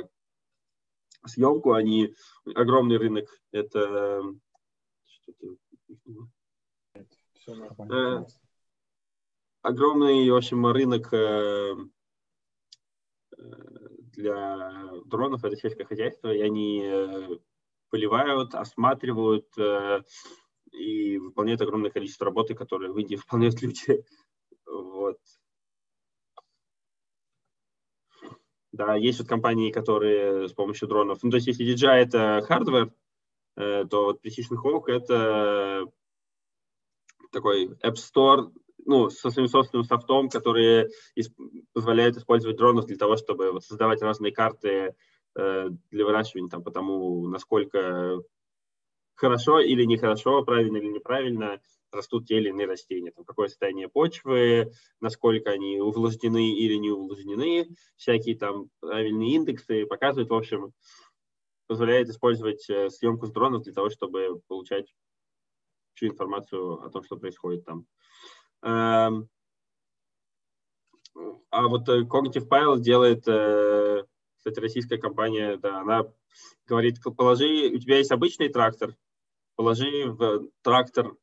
съемку, 1.26 1.72
они 1.72 2.14
огромный 2.54 2.96
рынок. 2.96 3.28
Это. 3.52 4.22
Э, 7.90 8.24
огромный, 9.62 10.28
в 10.30 10.36
общем, 10.36 10.66
рынок 10.66 11.12
э, 11.12 11.74
для 14.12 14.92
дронов 15.06 15.44
это 15.44 15.56
сельское 15.56 15.84
хозяйство, 15.84 16.32
и 16.32 16.40
они 16.40 16.82
э, 16.84 17.28
поливают, 17.90 18.54
осматривают 18.54 19.46
э, 19.56 20.02
и 20.72 21.18
выполняют 21.18 21.62
огромное 21.62 21.90
количество 21.90 22.26
работы, 22.26 22.54
которые 22.54 22.92
в 22.92 22.98
Индии 22.98 23.16
выполняют 23.24 23.62
люди. 23.62 24.04
Вот. 24.66 25.18
Да, 28.72 28.96
есть 28.96 29.18
вот 29.18 29.28
компании, 29.28 29.70
которые 29.70 30.48
с 30.48 30.52
помощью 30.52 30.88
дронов, 30.88 31.22
ну, 31.22 31.30
то 31.30 31.36
есть 31.36 31.46
если 31.46 31.66
DJI 31.66 31.92
это 31.92 32.42
hardware, 32.46 32.92
э, 33.56 33.84
то 33.84 34.04
вот 34.04 34.24
Precision 34.24 34.56
Hawk 34.56 34.84
это 34.86 35.86
такой 37.30 37.68
App 37.82 37.94
Store, 37.94 38.50
ну, 38.84 39.10
со 39.10 39.30
своим 39.30 39.48
собственным 39.48 39.84
софтом, 39.84 40.28
который 40.28 40.88
исп- 41.18 41.64
позволяет 41.72 42.16
использовать 42.16 42.56
дронов 42.56 42.86
для 42.86 42.96
того, 42.96 43.16
чтобы 43.16 43.52
вот 43.52 43.64
создавать 43.64 44.02
разные 44.02 44.32
карты 44.32 44.94
э, 45.36 45.68
для 45.90 46.04
выращивания, 46.04 46.48
там, 46.48 46.62
потому 46.62 47.28
насколько 47.28 48.22
хорошо 49.14 49.60
или 49.60 49.84
нехорошо, 49.84 50.42
правильно 50.44 50.78
или 50.78 50.88
неправильно 50.88 51.60
растут 51.92 52.26
те 52.26 52.38
или 52.38 52.48
иные 52.48 52.66
растения, 52.66 53.12
там, 53.12 53.24
какое 53.24 53.48
состояние 53.48 53.88
почвы, 53.88 54.72
насколько 55.00 55.50
они 55.50 55.78
увлажнены 55.80 56.54
или 56.54 56.74
не 56.74 56.90
увлажнены, 56.90 57.68
всякие 57.96 58.36
там 58.36 58.68
правильные 58.80 59.34
индексы 59.34 59.86
показывают, 59.86 60.30
в 60.30 60.34
общем, 60.34 60.72
позволяет 61.66 62.08
использовать 62.08 62.68
э, 62.68 62.90
съемку 62.90 63.26
с 63.26 63.30
дронов 63.30 63.62
для 63.62 63.72
того, 63.72 63.90
чтобы 63.90 64.40
получать 64.48 64.92
всю 65.94 66.06
информацию 66.06 66.82
о 66.82 66.90
том, 66.90 67.04
что 67.04 67.16
происходит 67.16 67.64
там. 67.64 67.86
Эм, 68.62 69.28
а 71.50 71.68
вот 71.68 71.88
э, 71.88 72.02
Cognitive 72.02 72.48
Pilot 72.48 72.80
делает, 72.80 73.24
э, 73.26 74.04
кстати, 74.36 74.58
российская 74.58 74.98
компания, 74.98 75.56
да, 75.56 75.80
она 75.80 76.04
говорит, 76.66 76.98
положи, 77.16 77.70
у 77.74 77.78
тебя 77.78 77.98
есть 77.98 78.10
обычный 78.10 78.48
трактор, 78.48 78.96
положи 79.56 80.06
в 80.06 80.48
трактор 80.62 81.14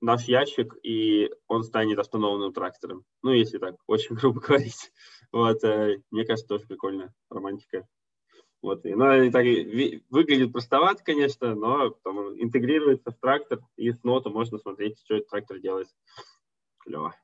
наш 0.00 0.24
ящик, 0.24 0.76
и 0.82 1.30
он 1.48 1.64
станет 1.64 1.98
автономным 1.98 2.52
трактором. 2.52 3.04
Ну, 3.22 3.32
если 3.32 3.58
так 3.58 3.76
очень 3.86 4.14
грубо 4.14 4.40
говорить. 4.40 4.92
Вот, 5.32 5.64
э, 5.64 6.02
мне 6.10 6.24
кажется, 6.24 6.48
тоже 6.48 6.66
прикольно, 6.66 7.12
романтика. 7.30 7.86
Вот, 8.62 8.84
и, 8.84 8.94
ну, 8.94 9.22
и 9.22 9.30
так 9.30 9.44
выглядит 10.10 10.52
простовато, 10.52 11.02
конечно, 11.02 11.54
но 11.54 11.90
там, 12.04 12.38
интегрируется 12.40 13.10
в 13.10 13.18
трактор, 13.18 13.60
и 13.76 13.90
с 13.90 14.02
нота 14.04 14.28
можно 14.28 14.58
смотреть, 14.58 14.98
что 15.00 15.14
этот 15.14 15.30
трактор 15.30 15.58
делает. 15.60 15.88
Клево. 16.80 17.14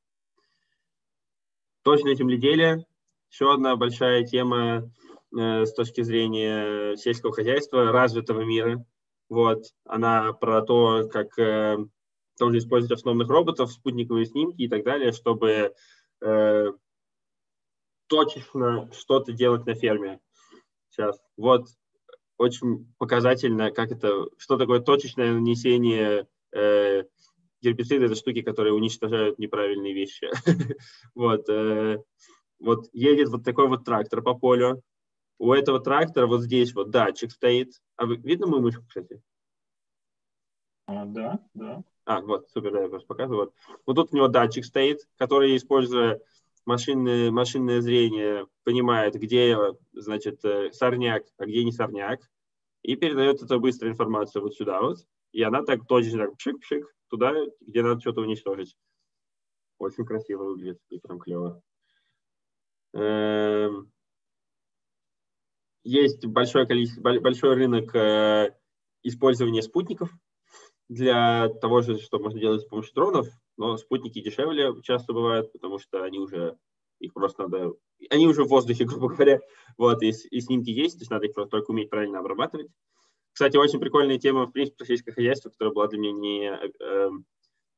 Точное 1.83 2.15
земледелие. 2.15 2.87
Еще 3.31 3.53
одна 3.53 3.77
большая 3.77 4.25
тема 4.25 4.91
э, 5.37 5.67
с 5.67 5.73
точки 5.73 6.03
зрения 6.03 6.97
сельского 6.97 7.33
хозяйства, 7.33 7.93
развитого 7.93 8.43
мира. 8.43 8.85
Вот, 9.29 9.65
она 9.85 10.33
про 10.33 10.63
то, 10.63 11.09
как 11.09 11.39
э, 11.39 11.79
тоже 12.39 12.59
использовать 12.59 12.99
основных 12.99 13.29
роботов, 13.29 13.73
спутниковые 13.73 14.27
снимки 14.27 14.63
и 14.63 14.69
так 14.69 14.85
далее, 14.85 15.13
чтобы 15.13 15.75
э, 16.23 16.67
точечно 18.07 18.91
что-то 18.93 19.33
делать 19.33 19.67
на 19.67 19.75
ферме. 19.75 20.21
Сейчас. 20.91 21.21
Вот 21.37 21.67
очень 22.39 22.93
показательно, 22.99 23.71
как 23.71 23.91
это, 23.91 24.27
что 24.39 24.57
такое 24.57 24.81
точечное 24.81 25.33
нанесение 25.33 26.27
э, 26.53 27.05
гербицида, 27.67 28.07
это 28.07 28.15
штуки, 28.15 28.43
которые 28.43 28.73
уничтожают 28.73 29.39
неправильные 29.39 29.93
вещи. 29.93 30.29
вот, 31.15 31.49
э, 31.49 31.99
вот 32.59 32.89
едет 32.93 33.29
вот 33.29 33.45
такой 33.45 33.69
вот 33.69 33.85
трактор 33.85 34.23
по 34.23 34.35
полю. 34.35 34.83
У 35.39 35.53
этого 35.53 35.81
трактора 35.81 36.27
вот 36.27 36.43
здесь 36.43 36.75
вот 36.75 36.91
датчик 36.91 37.31
стоит. 37.31 37.73
А 37.97 38.07
вы, 38.07 38.17
видно 38.17 38.47
мою 38.47 38.63
мышку, 38.63 38.85
кстати? 38.87 39.21
А, 40.87 41.05
да, 41.05 41.41
да. 41.55 41.83
А, 42.05 42.21
вот, 42.21 42.49
супер, 42.51 42.73
да, 42.73 42.83
я 42.83 42.89
просто 42.89 43.09
показываю. 43.09 43.47
Вот. 43.47 43.55
вот 43.85 43.95
тут 43.95 44.13
у 44.13 44.17
него 44.17 44.29
датчик 44.29 44.65
стоит, 44.65 45.01
который, 45.17 45.57
используя 45.57 46.21
машинное, 46.65 47.31
машинное 47.31 47.81
зрение, 47.81 48.47
понимает, 48.65 49.15
где, 49.15 49.57
значит, 49.93 50.45
э, 50.45 50.71
сорняк, 50.73 51.25
а 51.39 51.47
где 51.47 51.65
не 51.65 51.73
сорняк, 51.73 52.21
и 52.83 52.95
передает 52.95 53.43
эту 53.43 53.59
быструю 53.59 53.93
информацию 53.93 54.43
вот 54.43 54.55
сюда 54.55 54.81
вот. 54.81 54.99
И 55.33 55.43
она 55.43 55.63
так 55.63 55.87
точно 55.87 56.27
так 56.27 56.37
пшик-пшик 56.37 56.85
туда, 57.09 57.33
где 57.61 57.83
надо 57.83 58.01
что-то 58.01 58.21
уничтожить. 58.21 58.77
Очень 59.79 60.05
красиво 60.05 60.45
выглядит 60.45 60.81
и 60.89 60.99
прям 60.99 61.19
клево. 61.19 61.63
Эм, 62.95 63.93
есть 65.85 66.25
большое 66.27 66.67
количество, 66.67 67.03
большой 67.21 67.55
рынок 67.55 67.95
э, 67.95 68.57
использования 69.03 69.63
спутников 69.63 70.11
для 70.89 71.49
того 71.49 71.81
же, 71.83 71.99
что 71.99 72.19
можно 72.19 72.41
делать 72.41 72.63
с 72.63 72.67
помощью 72.67 72.95
дронов, 72.95 73.29
но 73.57 73.77
спутники 73.77 74.21
дешевле 74.21 74.73
часто 74.83 75.13
бывают, 75.13 75.53
потому 75.53 75.79
что 75.79 76.03
они 76.03 76.19
уже, 76.19 76.57
их 77.01 77.13
просто 77.13 77.43
надо, 77.43 77.75
они 78.11 78.27
уже 78.27 78.45
в 78.45 78.49
воздухе, 78.49 78.85
грубо 78.87 79.09
говоря, 79.09 79.41
вот, 79.77 80.03
и, 80.03 80.11
и 80.31 80.41
снимки 80.41 80.71
есть, 80.71 80.97
то 80.97 81.03
есть 81.03 81.11
надо 81.11 81.27
их 81.27 81.35
просто 81.35 81.51
только 81.51 81.71
уметь 81.71 81.91
правильно 81.91 82.21
обрабатывать. 82.21 82.69
Кстати, 83.37 83.59
очень 83.59 83.81
прикольная 83.81 84.19
тема, 84.19 84.47
в 84.47 84.53
принципе, 84.53 84.87
сельское 84.87 85.13
хозяйство, 85.13 85.51
которая 85.51 85.75
была 85.75 85.89
для 85.89 85.99
меня 85.99 86.13
не, 86.13 86.59
э, 86.81 87.11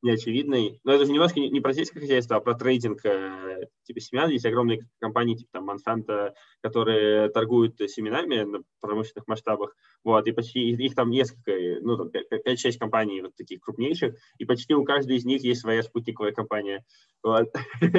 неочевидной. 0.03 0.79
Но 0.85 0.93
это 0.93 1.05
же 1.05 1.11
немножко 1.11 1.41
не, 1.41 1.51
не 1.51 1.61
про 1.61 1.75
сельское 1.75 1.99
хозяйство, 1.99 2.37
а 2.37 2.41
про 2.41 2.55
трейдинг 2.55 3.05
э, 3.05 3.67
типа 3.83 3.99
семян. 3.99 4.31
Есть 4.31 4.47
огромные 4.47 4.89
компании, 5.01 5.35
типа 5.35 5.51
там 5.55 5.69
Monsanto, 5.69 6.33
которые 6.61 7.29
торгуют 7.31 7.77
семенами 7.91 8.43
на 8.43 8.61
промышленных 8.79 9.27
масштабах. 9.27 9.75
Вот, 10.05 10.29
и 10.29 10.31
почти 10.31 10.61
их 10.61 10.95
там 10.95 11.11
несколько, 11.11 11.51
ну, 11.81 12.09
5-6 12.09 12.79
компаний 12.79 13.23
вот 13.23 13.35
таких 13.35 13.61
крупнейших, 13.61 14.15
и 14.39 14.45
почти 14.45 14.75
у 14.75 14.85
каждой 14.85 15.17
из 15.17 15.25
них 15.25 15.43
есть 15.43 15.63
своя 15.63 15.83
спутниковая 15.83 16.31
компания. 16.31 16.85
Вот. 17.25 17.53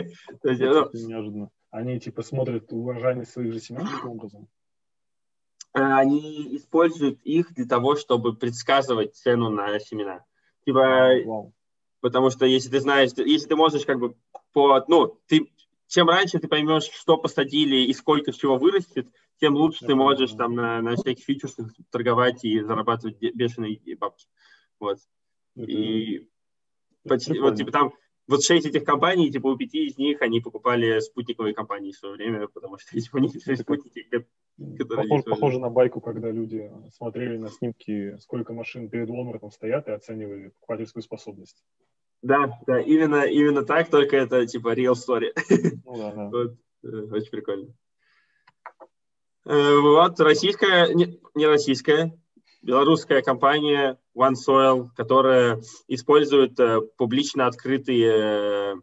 Ну, 0.43 0.51
неожиданно. 0.53 1.49
Они 1.72 1.99
типа 1.99 2.22
смотрят 2.22 2.72
урожайность 2.72 3.32
своих 3.32 3.51
же 3.51 3.60
семян 3.60 3.86
таким 3.86 4.12
образом? 4.12 4.47
Э, 5.74 5.82
они 5.82 6.55
используют 6.55 7.22
их 7.24 7.53
для 7.53 7.65
того, 7.65 7.95
чтобы 7.95 8.36
предсказывать 8.36 9.15
цену 9.15 9.49
на 9.49 9.80
семена. 9.80 10.24
Типа, 10.65 11.15
wow 11.26 11.51
потому 12.01 12.30
что 12.30 12.45
если 12.45 12.70
ты 12.70 12.80
знаешь, 12.80 13.11
если 13.15 13.47
ты 13.47 13.55
можешь 13.55 13.86
как 13.86 13.99
бы 13.99 14.15
по, 14.53 14.84
ну, 14.88 15.20
ты, 15.28 15.51
чем 15.88 16.09
раньше 16.09 16.39
ты 16.39 16.47
поймешь, 16.47 16.84
что 16.84 17.17
посадили 17.17 17.78
и 17.78 17.93
сколько 17.93 18.32
чего 18.32 18.57
вырастет, 18.57 19.07
тем 19.39 19.55
лучше 19.55 19.86
ты 19.86 19.95
можешь 19.95 20.32
там 20.32 20.53
на, 20.53 20.82
на 20.82 20.95
всяких 20.95 21.24
фьючерсах 21.24 21.72
торговать 21.91 22.43
и 22.43 22.61
зарабатывать 22.61 23.20
бешеные 23.20 23.80
бабки. 23.97 24.28
Вот. 24.80 24.99
И 25.55 26.28
почти, 27.07 27.39
вот 27.39 27.55
типа 27.55 27.72
там 27.72 27.93
вот 28.30 28.43
шесть 28.43 28.67
этих 28.67 28.84
компаний, 28.84 29.32
типа 29.32 29.47
у 29.47 29.57
пяти 29.57 29.88
из 29.88 29.97
них 29.97 30.21
они 30.21 30.39
покупали 30.39 30.99
спутниковые 30.99 31.55
компании 31.55 31.91
в 31.91 31.97
свое 31.97 32.15
время, 32.15 32.47
потому 32.47 32.77
что 32.77 32.99
типа, 32.99 33.17
у 33.17 33.19
них 33.19 33.34
есть 33.34 33.61
спутники, 33.61 34.07
которые 34.77 35.07
похоже, 35.07 35.23
похоже 35.23 35.59
на 35.59 35.69
байку, 35.69 35.99
когда 35.99 36.30
люди 36.30 36.71
смотрели 36.95 37.38
на 37.38 37.49
снимки, 37.49 38.17
сколько 38.19 38.53
машин 38.53 38.88
перед 38.89 39.09
Walmart 39.09 39.49
стоят 39.51 39.88
и 39.88 39.91
оценивали 39.91 40.49
покупательскую 40.49 41.01
способность. 41.01 41.65
Да, 42.21 42.59
да, 42.67 42.80
именно, 42.80 43.23
именно 43.23 43.63
так, 43.63 43.89
только 43.89 44.17
это 44.17 44.45
типа 44.45 44.75
real 44.75 44.93
story. 44.93 45.32
Ну, 45.86 45.97
да, 45.97 46.11
да. 46.11 46.30
Вот, 46.30 46.57
э, 46.84 46.88
очень 47.11 47.32
прикольно. 47.32 47.73
Э, 49.45 49.80
вот 49.80 50.19
российская, 50.19 50.93
не, 50.93 51.19
не 51.34 51.47
российская, 51.47 52.15
белорусская 52.61 53.21
компания 53.21 53.97
OneSoil, 54.20 54.89
которая 54.95 55.61
использует 55.88 56.59
э, 56.59 56.82
публично 56.97 57.47
открытые, 57.47 58.82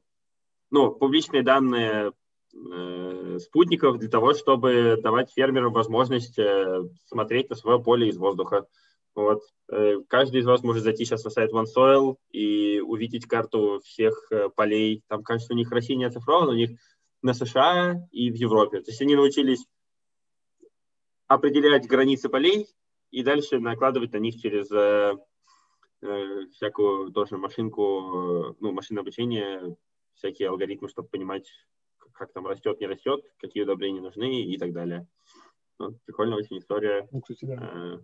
ну, 0.71 0.93
публичные 0.93 1.43
данные 1.43 2.13
спутников 3.39 3.99
для 3.99 4.09
того, 4.09 4.33
чтобы 4.33 4.99
давать 5.03 5.31
фермерам 5.31 5.75
возможность 5.75 6.39
смотреть 7.05 7.51
на 7.51 7.57
свое 7.57 7.83
поле 7.83 8.09
из 8.09 8.17
воздуха. 8.17 8.67
Вот. 9.17 9.41
Э, 9.73 9.97
каждый 10.09 10.41
из 10.41 10.47
вас 10.47 10.63
может 10.63 10.85
зайти 10.85 11.05
сейчас 11.05 11.25
на 11.25 11.31
сайт 11.31 11.51
OneSoil 11.51 12.17
и 12.31 12.81
увидеть 12.81 13.27
карту 13.27 13.81
всех 13.83 14.31
э, 14.31 14.51
полей. 14.55 15.03
Там, 15.09 15.25
кажется, 15.25 15.55
у 15.55 15.57
них 15.57 15.73
Россия 15.73 15.97
не 15.97 16.05
оцифрована, 16.05 16.51
у 16.51 16.55
них 16.55 16.79
на 17.23 17.33
США 17.33 18.07
и 18.13 18.31
в 18.31 18.35
Европе. 18.35 18.83
То 18.83 18.91
есть 18.91 19.01
они 19.01 19.17
научились 19.17 19.65
определять 21.27 21.89
границы 21.89 22.29
полей 22.29 22.69
и 23.11 23.23
дальше 23.23 23.59
накладывать 23.59 24.13
на 24.13 24.19
них 24.19 24.37
через 24.41 24.71
э, 24.71 25.15
э, 26.03 26.47
всякую 26.53 27.13
тоже 27.13 27.37
машинку, 27.37 28.57
ну, 28.61 28.73
машинное 28.73 29.03
обучение, 29.03 29.77
всякие 30.15 30.49
алгоритмы, 30.49 30.89
чтобы 30.89 31.09
понимать, 31.09 31.51
как 32.13 32.33
там 32.33 32.47
растет, 32.47 32.81
не 32.81 32.87
растет, 32.87 33.25
какие 33.39 33.63
удобрения 33.63 34.01
нужны 34.01 34.43
и 34.43 34.59
так 34.59 34.73
далее. 34.73 35.07
Ну, 35.79 35.99
прикольная 36.07 36.39
очень 36.39 36.59
история. 36.59 37.07
Ну, 37.13 37.21
кстати, 37.21 37.45
да. 37.45 38.01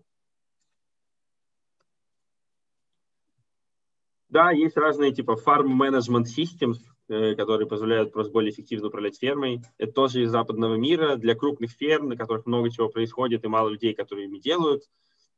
Да, 4.28 4.50
есть 4.50 4.76
разные 4.78 5.12
типа 5.12 5.36
farm 5.44 5.76
management 5.78 6.24
systems, 6.24 6.78
э, 6.78 6.91
которые 7.08 7.66
позволяют 7.66 8.12
просто 8.12 8.32
более 8.32 8.52
эффективно 8.52 8.88
управлять 8.88 9.18
фермой. 9.18 9.60
Это 9.78 9.92
тоже 9.92 10.22
из 10.22 10.30
западного 10.30 10.76
мира 10.76 11.16
для 11.16 11.34
крупных 11.34 11.72
ферм, 11.72 12.08
на 12.08 12.16
которых 12.16 12.46
много 12.46 12.70
чего 12.70 12.88
происходит 12.88 13.44
и 13.44 13.48
мало 13.48 13.68
людей, 13.68 13.94
которые 13.94 14.26
ими 14.26 14.38
делают. 14.38 14.84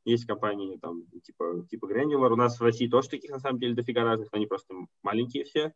Есть 0.05 0.25
компании 0.25 0.77
там 0.77 1.03
типа, 1.23 1.65
типа 1.69 1.87
Granular. 1.87 2.31
У 2.31 2.35
нас 2.35 2.59
в 2.59 2.63
России 2.63 2.87
тоже 2.87 3.09
таких 3.09 3.31
на 3.31 3.39
самом 3.39 3.59
деле 3.59 3.73
дофига 3.73 4.03
разных, 4.03 4.29
они 4.31 4.45
просто 4.45 4.73
маленькие 5.01 5.43
все. 5.45 5.73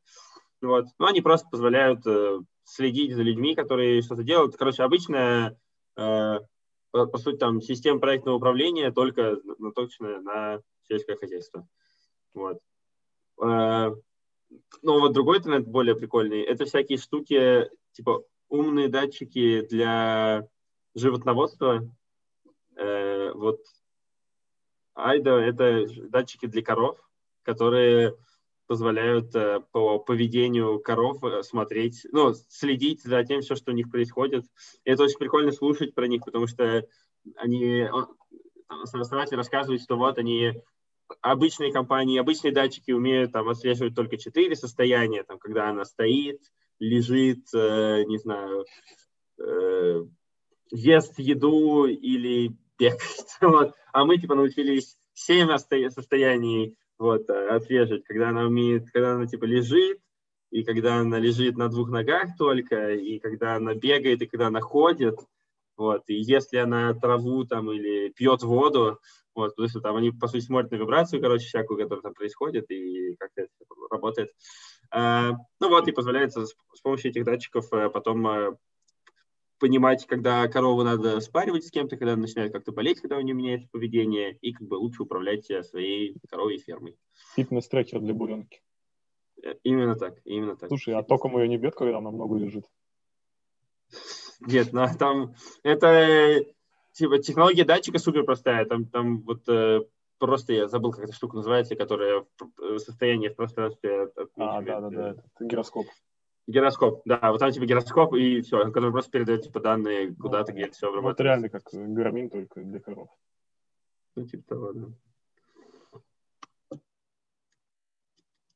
Вот. 0.61 0.85
Но 0.99 1.07
они 1.07 1.21
просто 1.21 1.47
позволяют 1.49 2.05
э, 2.05 2.39
следить 2.63 3.15
за 3.15 3.23
людьми, 3.23 3.55
которые 3.55 4.01
что-то 4.01 4.23
делают. 4.23 4.55
Короче, 4.55 4.83
обычная, 4.83 5.57
э, 5.97 6.39
по, 6.91 7.05
по 7.07 7.17
сути, 7.17 7.37
там 7.37 7.61
система 7.61 7.99
проектного 7.99 8.35
управления 8.35 8.91
только 8.91 9.39
наточенная 9.57 10.19
на 10.19 10.61
сельское 10.87 11.15
хозяйство. 11.15 11.67
Вот. 12.33 12.59
Э, 13.41 13.91
но 14.81 14.99
вот 14.99 15.13
другой 15.13 15.39
тренд 15.39 15.67
более 15.67 15.95
прикольный. 15.95 16.41
Это 16.41 16.65
всякие 16.65 16.97
штуки, 16.97 17.69
типа 17.91 18.23
умные 18.49 18.87
датчики 18.87 19.61
для 19.69 20.47
животноводства. 20.95 21.87
Э, 22.75 23.31
вот 23.33 23.59
Айда— 24.95 25.41
это 25.43 25.85
датчики 26.09 26.45
для 26.45 26.61
коров, 26.61 26.97
которые 27.43 28.15
позволяют 28.67 29.33
э, 29.35 29.61
по 29.71 29.99
поведению 29.99 30.79
коров 30.79 31.21
смотреть, 31.43 32.05
ну, 32.11 32.33
следить 32.49 33.01
за 33.03 33.23
тем, 33.23 33.41
все, 33.41 33.55
что 33.55 33.71
у 33.71 33.75
них 33.75 33.89
происходит. 33.89 34.45
И 34.83 34.91
это 34.91 35.03
очень 35.03 35.17
прикольно 35.17 35.51
слушать 35.51 35.95
про 35.95 36.07
них, 36.07 36.23
потому 36.23 36.47
что 36.47 36.85
они, 37.35 37.87
основатель 38.67 39.37
рассказывает, 39.37 39.81
что 39.81 39.95
вот 39.95 40.17
они 40.17 40.53
обычные 41.21 41.71
компании, 41.71 42.19
обычные 42.19 42.53
датчики 42.53 42.91
умеют 42.91 43.31
там 43.31 43.49
отслеживать 43.49 43.95
только 43.95 44.17
четыре 44.17 44.55
состояния, 44.55 45.23
там, 45.23 45.39
когда 45.39 45.69
она 45.69 45.85
стоит, 45.85 46.41
лежит, 46.79 47.45
э, 47.53 48.03
не 48.05 48.17
знаю, 48.17 48.65
э, 49.39 50.05
ест 50.71 51.19
еду 51.19 51.85
или 51.85 52.55
бегает. 52.77 52.99
Вот. 53.41 53.73
А 53.91 54.05
мы 54.05 54.17
типа 54.17 54.35
научились 54.35 54.97
семь 55.13 55.49
состояний 55.89 56.75
вот, 56.97 57.29
э, 57.29 57.47
отслеживать, 57.49 58.03
когда 58.03 58.29
она 58.29 58.43
умеет, 58.43 58.89
когда 58.91 59.13
она 59.13 59.25
типа 59.25 59.45
лежит, 59.45 59.99
и 60.51 60.63
когда 60.63 60.97
она 60.97 61.19
лежит 61.19 61.57
на 61.57 61.69
двух 61.69 61.89
ногах 61.89 62.35
только, 62.37 62.93
и 62.93 63.19
когда 63.19 63.55
она 63.55 63.75
бегает, 63.75 64.21
и 64.21 64.27
когда 64.27 64.47
она 64.47 64.61
ходит, 64.61 65.19
вот, 65.79 66.03
и 66.07 66.15
если 66.15 66.57
она 66.57 66.93
траву 66.93 67.45
там 67.45 67.71
или 67.71 68.09
пьет 68.09 68.43
воду, 68.43 68.99
вот, 69.33 69.55
потому 69.55 69.69
что 69.69 69.79
там 69.79 69.95
они, 69.95 70.11
по 70.11 70.27
сути, 70.27 70.43
смотрят 70.43 70.71
на 70.71 70.75
вибрацию, 70.75 71.21
короче, 71.21 71.45
всякую, 71.45 71.79
которая 71.79 72.03
там 72.03 72.13
происходит, 72.13 72.69
и 72.69 73.15
как 73.17 73.31
это 73.35 73.49
работает. 73.89 74.29
А, 74.91 75.31
ну 75.61 75.69
вот, 75.69 75.87
и 75.87 75.93
позволяет 75.93 76.33
с, 76.33 76.45
с 76.45 76.81
помощью 76.83 77.11
этих 77.11 77.23
датчиков 77.23 77.71
а, 77.71 77.89
потом 77.89 78.27
а, 78.27 78.57
понимать, 79.59 80.05
когда 80.05 80.45
корову 80.49 80.83
надо 80.83 81.21
спаривать 81.21 81.65
с 81.65 81.71
кем-то, 81.71 81.95
когда 81.95 82.13
она 82.13 82.23
начинает 82.23 82.51
как-то 82.51 82.73
болеть, 82.73 82.99
когда 82.99 83.17
у 83.17 83.21
нее 83.21 83.33
меняется 83.33 83.69
поведение, 83.71 84.37
и 84.41 84.51
как 84.51 84.67
бы 84.67 84.75
лучше 84.75 85.03
управлять 85.03 85.49
э, 85.49 85.63
своей 85.63 86.15
коровой 86.29 86.57
фермой. 86.57 86.97
Фитнес-трекер 87.35 88.01
для 88.01 88.13
буренки. 88.13 88.61
Именно 89.63 89.95
так, 89.95 90.19
именно 90.25 90.57
так. 90.57 90.67
Слушай, 90.67 90.95
а 90.95 91.03
током 91.03 91.37
ее 91.37 91.47
не 91.47 91.57
бьет, 91.57 91.75
когда 91.75 91.99
она 91.99 92.11
много 92.11 92.37
лежит? 92.37 92.65
Нет, 94.39 94.73
ну, 94.73 94.85
там 94.97 95.35
это 95.63 96.45
типа 96.93 97.19
технология 97.19 97.65
датчика 97.65 97.99
супер 97.99 98.23
простая. 98.23 98.65
Там, 98.65 98.85
там 98.85 99.21
вот 99.21 99.47
э, 99.47 99.81
просто 100.17 100.53
я 100.53 100.67
забыл, 100.67 100.91
как 100.91 101.05
эта 101.05 101.13
штука 101.13 101.37
называется, 101.37 101.75
которая 101.75 102.25
в 102.57 102.79
состоянии 102.79 103.29
в 103.29 103.35
пространстве. 103.35 104.11
А, 104.37 104.61
да, 104.61 104.79
да, 104.81 104.89
да, 104.89 105.09
это 105.11 105.23
гироскоп. 105.41 105.87
Гироскоп, 106.47 107.01
да, 107.05 107.31
вот 107.31 107.39
там 107.39 107.51
типа 107.51 107.65
гироскоп 107.65 108.15
и 108.15 108.41
все, 108.41 108.63
который 108.65 108.91
просто 108.91 109.11
передает 109.11 109.43
типа 109.43 109.59
данные 109.59 110.15
куда-то, 110.15 110.51
где 110.51 110.69
все 110.71 110.87
обрабатывается. 110.87 111.09
Вот 111.09 111.19
реально 111.21 111.49
как 111.49 111.63
гармин, 111.71 112.29
только 112.29 112.61
для 112.61 112.79
коров. 112.79 113.09
Ну, 114.15 114.25
типа 114.25 114.43
того, 114.47 114.73
да. 114.73 114.87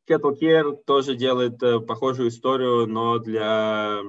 Kettle 0.07 0.37
Care 0.37 0.75
тоже 0.85 1.15
делает 1.15 1.61
э, 1.63 1.79
похожую 1.79 2.29
историю, 2.29 2.87
но 2.87 3.19
для 3.19 4.01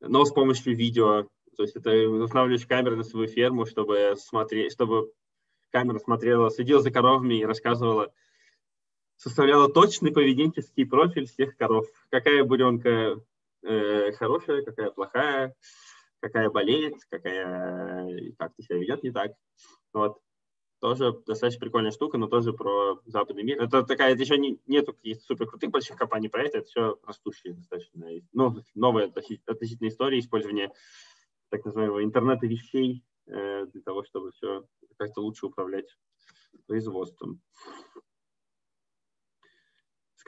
но 0.00 0.24
с 0.24 0.32
помощью 0.32 0.76
видео. 0.76 1.28
То 1.56 1.64
есть 1.64 1.76
это 1.76 1.90
устанавливаешь 2.08 2.66
камеру 2.66 2.96
на 2.96 3.04
свою 3.04 3.26
ферму, 3.28 3.66
чтобы 3.66 4.14
смотреть, 4.16 4.72
чтобы 4.72 5.12
камера 5.70 5.98
смотрела, 5.98 6.50
следила 6.50 6.80
за 6.80 6.90
коровами 6.90 7.40
и 7.40 7.44
рассказывала, 7.44 8.12
составляла 9.16 9.72
точный 9.72 10.12
поведенческий 10.12 10.86
профиль 10.86 11.26
всех 11.26 11.56
коров. 11.56 11.86
Какая 12.10 12.44
буренка 12.44 13.20
э, 13.62 14.12
хорошая, 14.12 14.62
какая 14.62 14.90
плохая, 14.90 15.54
какая 16.20 16.50
болеет, 16.50 16.94
какая 17.08 18.32
как-то 18.38 18.62
себя 18.62 18.78
ведет 18.78 19.02
не 19.02 19.10
так. 19.10 19.32
Вот. 19.92 20.18
Тоже 20.80 21.12
достаточно 21.26 21.60
прикольная 21.60 21.90
штука, 21.90 22.18
но 22.18 22.28
тоже 22.28 22.52
про 22.52 23.00
западный 23.04 23.42
мир. 23.42 23.60
Это 23.60 23.82
такая, 23.82 24.12
это 24.12 24.22
еще 24.22 24.38
не, 24.38 24.60
нету 24.66 24.92
каких-то 24.92 25.24
супер 25.24 25.46
крутых 25.46 25.70
больших 25.70 25.96
компаний 25.96 26.28
про 26.28 26.44
это, 26.44 26.62
все 26.62 26.98
растущие 27.04 27.54
достаточно. 27.54 28.06
Ну, 28.32 28.62
новая 28.74 29.06
относительно 29.06 29.88
история 29.88 30.20
использования 30.20 30.72
так 31.48 31.64
называемого 31.64 32.04
интернета 32.04 32.46
вещей 32.46 33.02
э, 33.26 33.66
для 33.66 33.82
того, 33.82 34.04
чтобы 34.04 34.30
все 34.32 34.64
как-то 34.96 35.20
лучше 35.20 35.46
управлять 35.46 35.96
производством. 36.66 37.40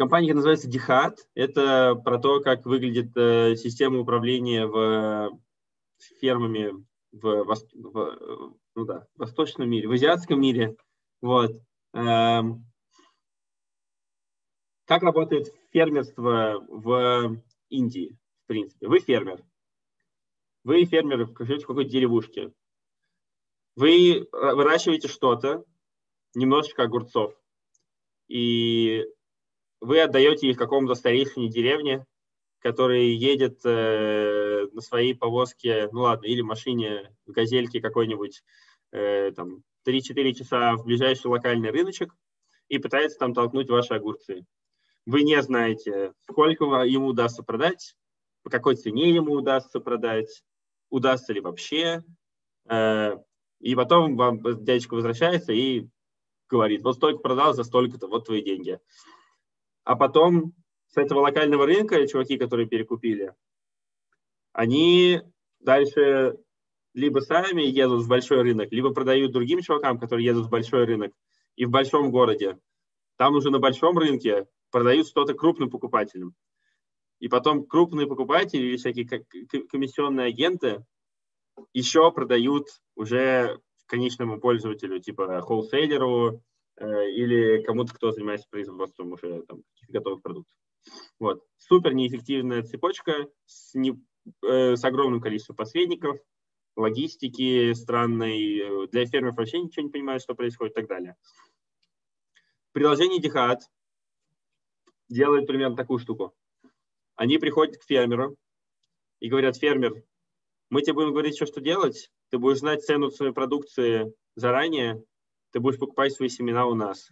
Компания 0.01 0.33
называется 0.33 0.67
Dihad. 0.67 1.19
Это 1.35 1.95
про 1.95 2.19
то, 2.19 2.41
как 2.41 2.65
выглядит 2.65 3.15
э, 3.19 3.55
система 3.55 3.99
управления 3.99 4.67
в 4.67 5.39
фермами 6.23 6.73
в, 7.13 7.45
в, 7.45 8.57
ну 8.75 8.85
да, 8.85 9.07
в 9.15 9.21
восточном 9.21 9.69
мире, 9.69 9.89
в 9.89 9.93
азиатском 9.93 10.41
мире. 10.41 10.77
Вот. 11.21 11.53
Эм, 11.93 12.65
как 14.85 15.03
работает 15.03 15.53
фермерство 15.73 16.65
в 16.69 17.43
Индии, 17.69 18.17
в 18.45 18.47
принципе? 18.49 18.89
Вы 18.89 19.01
фермер. 19.01 19.45
Вы 20.65 20.85
фермер, 20.85 21.25
в 21.25 21.35
какой-то 21.35 21.85
деревушке. 21.85 22.53
Вы 23.77 24.29
выращиваете 24.33 25.09
что-то, 25.09 25.65
немножечко 26.35 26.83
огурцов. 26.83 27.35
И 28.29 29.05
вы 29.81 30.01
отдаете 30.01 30.49
их 30.49 30.59
какому-то 30.59 30.95
старейшине 30.95 31.49
деревни, 31.49 32.05
который 32.61 33.15
едет 33.15 33.61
э, 33.65 34.67
на 34.73 34.81
своей 34.81 35.15
повозке, 35.15 35.89
ну 35.93 36.03
ладно, 36.03 36.27
или 36.27 36.41
машине, 36.43 37.15
газельке 37.27 37.81
какой-нибудь, 37.81 38.43
э, 38.93 39.33
там, 39.33 39.63
3-4 39.87 40.33
часа 40.35 40.77
в 40.77 40.85
ближайший 40.85 41.27
локальный 41.27 41.71
рыночек 41.71 42.15
и 42.69 42.79
пытается 42.79 43.19
там 43.19 43.35
толкнуть 43.35 43.71
ваши 43.71 43.95
огурцы. 43.95 44.45
Вы 45.07 45.23
не 45.23 45.41
знаете, 45.43 46.13
сколько 46.29 46.65
ему 46.85 47.07
удастся 47.09 47.43
продать, 47.43 47.97
по 48.43 48.51
какой 48.51 48.77
цене 48.77 49.11
ему 49.11 49.33
удастся 49.33 49.81
продать, 49.81 50.43
удастся 50.91 51.33
ли 51.33 51.41
вообще. 51.41 52.03
Э, 52.69 53.17
и 53.61 53.75
потом 53.75 54.17
вам 54.17 54.41
дядечка 54.65 54.95
возвращается 54.95 55.53
и 55.53 55.89
говорит, 56.49 56.83
вот 56.83 56.97
столько 56.97 57.21
продал 57.21 57.55
за 57.55 57.65
столько-то, 57.65 58.07
вот 58.07 58.27
твои 58.27 58.43
деньги 58.43 58.79
а 59.85 59.97
потом 59.97 60.53
с 60.91 60.97
этого 60.97 61.21
локального 61.21 61.67
рынка 61.67 62.07
чуваки, 62.07 62.37
которые 62.37 62.67
перекупили, 62.67 63.35
они 64.53 65.23
дальше 65.61 66.39
либо 66.95 67.21
сами 67.21 67.63
едут 67.63 68.03
в 68.03 68.09
большой 68.09 68.43
рынок, 68.43 68.73
либо 68.73 68.93
продают 68.93 69.33
другим 69.33 69.61
чувакам, 69.61 69.99
которые 69.99 70.27
едут 70.27 70.47
в 70.47 70.51
большой 70.51 70.85
рынок 70.85 71.13
и 71.57 71.65
в 71.65 71.71
большом 71.71 72.11
городе. 72.11 72.59
Там 73.17 73.35
уже 73.35 73.51
на 73.51 73.59
большом 73.59 73.97
рынке 73.99 74.47
продают 74.71 75.07
что-то 75.07 75.35
крупным 75.35 75.71
покупателям. 75.71 76.35
И 77.21 77.29
потом 77.29 77.67
крупные 77.67 78.07
покупатели 78.07 78.63
или 78.63 78.77
всякие 78.77 79.07
комиссионные 79.69 80.29
агенты 80.29 80.85
еще 81.75 82.11
продают 82.11 82.67
уже 82.97 83.61
конечному 83.87 84.41
пользователю, 84.41 85.01
типа 85.01 85.43
холлсейлеру, 85.43 86.43
Э, 86.81 87.11
или 87.11 87.63
кому-то, 87.63 87.95
кто 87.95 88.11
занимается 88.11 88.49
производством 88.49 89.13
уже 89.13 89.43
там, 89.43 89.63
готовых 89.89 90.23
продуктов. 90.23 90.57
Вот. 91.19 91.45
Супер 91.57 91.95
неэффективная 91.95 92.63
цепочка 92.63 93.29
с, 93.45 93.75
не, 93.75 94.01
э, 94.43 94.77
с 94.77 94.85
огромным 94.85 95.21
количеством 95.21 95.57
посредников, 95.57 96.19
логистики 96.77 97.73
странной, 97.75 98.89
для 98.89 99.07
фермеров 99.07 99.37
вообще 99.37 99.61
ничего 99.61 99.85
не 99.85 99.93
понимают, 99.93 100.23
что 100.23 100.35
происходит 100.35 100.73
и 100.73 100.81
так 100.81 100.89
далее. 100.89 101.17
Приложение 102.73 103.21
Dihad 103.21 103.59
делает 105.09 105.47
примерно 105.47 105.77
такую 105.77 105.99
штуку. 105.99 106.35
Они 107.17 107.39
приходят 107.39 107.77
к 107.77 107.85
фермеру 107.85 108.37
и 109.19 109.29
говорят, 109.29 109.57
фермер, 109.57 110.03
мы 110.71 110.83
тебе 110.83 110.95
будем 110.95 111.11
говорить, 111.11 111.37
что, 111.37 111.47
что 111.47 111.61
делать, 111.61 112.11
ты 112.31 112.39
будешь 112.39 112.61
знать 112.61 112.85
цену 112.85 113.11
своей 113.11 113.33
продукции 113.33 114.15
заранее, 114.37 115.05
ты 115.51 115.61
будешь 115.61 115.79
покупать 115.79 116.13
свои 116.13 116.29
семена 116.29 116.67
у 116.67 116.75
нас. 116.75 117.11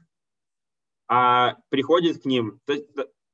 А 1.09 1.57
приходит 1.69 2.23
к 2.23 2.25
ним, 2.25 2.61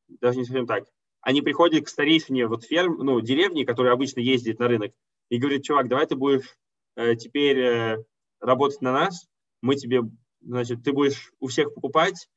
даже 0.08 0.38
не 0.38 0.44
совсем 0.44 0.66
так, 0.66 0.84
они 1.20 1.42
приходят 1.42 1.84
к 1.84 1.88
старейшине 1.88 2.46
вот 2.46 2.64
ферм, 2.64 2.98
ну, 2.98 3.20
деревни, 3.20 3.64
которые 3.64 3.92
обычно 3.92 4.20
ездят 4.20 4.58
на 4.58 4.68
рынок, 4.68 4.92
и 5.30 5.38
говорят, 5.38 5.62
чувак, 5.62 5.88
давай 5.88 6.06
ты 6.06 6.16
будешь 6.16 6.56
э, 6.96 7.16
теперь 7.16 7.58
э, 7.58 8.04
работать 8.40 8.82
на 8.82 8.92
нас, 8.92 9.26
мы 9.62 9.76
тебе, 9.76 10.02
значит, 10.40 10.82
ты 10.84 10.92
будешь 10.92 11.32
у 11.40 11.46
всех 11.46 11.74
покупать, 11.74 12.28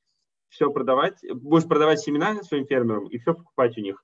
все 0.50 0.72
продавать, 0.72 1.20
будешь 1.34 1.68
продавать 1.68 2.00
семена 2.00 2.42
своим 2.44 2.66
фермерам 2.66 3.08
и 3.08 3.18
все 3.18 3.34
покупать 3.34 3.78
у 3.78 3.82
них. 3.82 4.04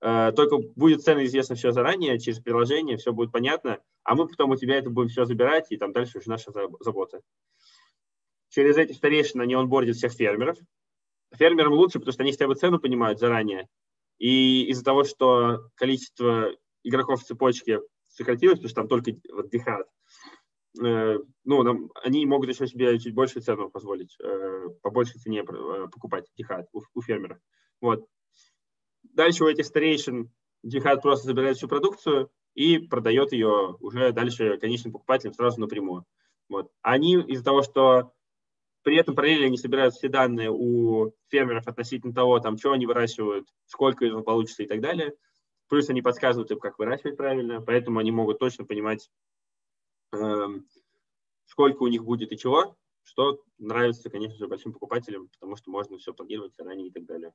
Э, 0.00 0.32
только 0.32 0.58
будет 0.74 1.02
цена 1.02 1.24
известна 1.24 1.54
все 1.54 1.70
заранее, 1.70 2.18
через 2.18 2.40
приложение, 2.40 2.96
все 2.96 3.12
будет 3.12 3.30
понятно, 3.30 3.78
а 4.02 4.14
мы 4.16 4.26
потом 4.26 4.50
у 4.50 4.56
тебя 4.56 4.76
это 4.76 4.90
будем 4.90 5.08
все 5.08 5.24
забирать, 5.24 5.66
и 5.70 5.76
там 5.76 5.92
дальше 5.92 6.18
уже 6.18 6.28
наша 6.28 6.50
забота 6.80 7.20
через 8.56 8.78
эти 8.78 8.92
старейшины 8.92 9.42
они 9.42 9.54
онбордят 9.54 9.96
всех 9.96 10.12
фермеров. 10.12 10.56
Фермерам 11.34 11.72
лучше, 11.72 11.98
потому 11.98 12.12
что 12.12 12.22
они 12.22 12.32
хотя 12.32 12.46
бы 12.46 12.54
цену 12.54 12.78
понимают 12.78 13.18
заранее. 13.18 13.68
И 14.18 14.64
из-за 14.70 14.84
того, 14.84 15.04
что 15.04 15.68
количество 15.74 16.50
игроков 16.82 17.22
в 17.22 17.24
цепочке 17.24 17.80
сократилось, 18.08 18.58
потому 18.58 18.68
что 18.68 18.80
там 18.80 18.88
только 18.88 19.12
вот 19.32 19.50
дихат, 19.50 19.86
э, 20.82 21.18
ну, 21.44 21.62
нам, 21.62 21.90
они 22.02 22.24
могут 22.26 22.48
еще 22.48 22.66
себе 22.66 22.98
чуть 22.98 23.14
большую 23.14 23.42
цену 23.42 23.70
позволить, 23.70 24.16
э, 24.22 24.68
по 24.82 24.90
большей 24.90 25.20
цене 25.20 25.40
э, 25.40 25.86
покупать 25.92 26.26
дихат 26.36 26.68
у, 26.72 26.82
у 26.94 27.02
фермеров. 27.02 27.38
Вот. 27.80 28.06
Дальше 29.02 29.44
у 29.44 29.48
этих 29.48 29.66
старейшин 29.66 30.30
дихат 30.62 31.02
просто 31.02 31.26
забирает 31.26 31.56
всю 31.56 31.68
продукцию 31.68 32.30
и 32.54 32.78
продает 32.78 33.32
ее 33.32 33.76
уже 33.80 34.12
дальше 34.12 34.58
конечным 34.58 34.92
покупателям 34.92 35.34
сразу 35.34 35.60
напрямую. 35.60 36.04
Вот. 36.48 36.70
Они 36.82 37.14
из-за 37.14 37.44
того, 37.44 37.62
что 37.62 38.12
при 38.86 38.98
этом 38.98 39.16
параллельно 39.16 39.46
они 39.46 39.56
собирают 39.56 39.94
все 39.94 40.08
данные 40.08 40.48
у 40.48 41.10
фермеров 41.26 41.66
относительно 41.66 42.14
того, 42.14 42.38
там, 42.38 42.56
что 42.56 42.70
они 42.70 42.86
выращивают, 42.86 43.48
сколько 43.64 44.06
этого 44.06 44.22
получится 44.22 44.62
и 44.62 44.66
так 44.68 44.80
далее. 44.80 45.12
Плюс 45.66 45.90
они 45.90 46.02
подсказывают 46.02 46.52
им, 46.52 46.60
как 46.60 46.78
выращивать 46.78 47.16
правильно, 47.16 47.60
поэтому 47.60 47.98
они 47.98 48.12
могут 48.12 48.38
точно 48.38 48.64
понимать, 48.64 49.10
э, 50.12 50.46
сколько 51.46 51.82
у 51.82 51.88
них 51.88 52.04
будет 52.04 52.30
и 52.30 52.38
чего, 52.38 52.76
что 53.02 53.42
нравится, 53.58 54.08
конечно 54.08 54.38
же, 54.38 54.46
большим 54.46 54.72
покупателям, 54.72 55.30
потому 55.30 55.56
что 55.56 55.68
можно 55.72 55.98
все 55.98 56.14
планировать 56.14 56.54
заранее 56.54 56.86
и 56.86 56.92
так 56.92 57.06
далее. 57.06 57.34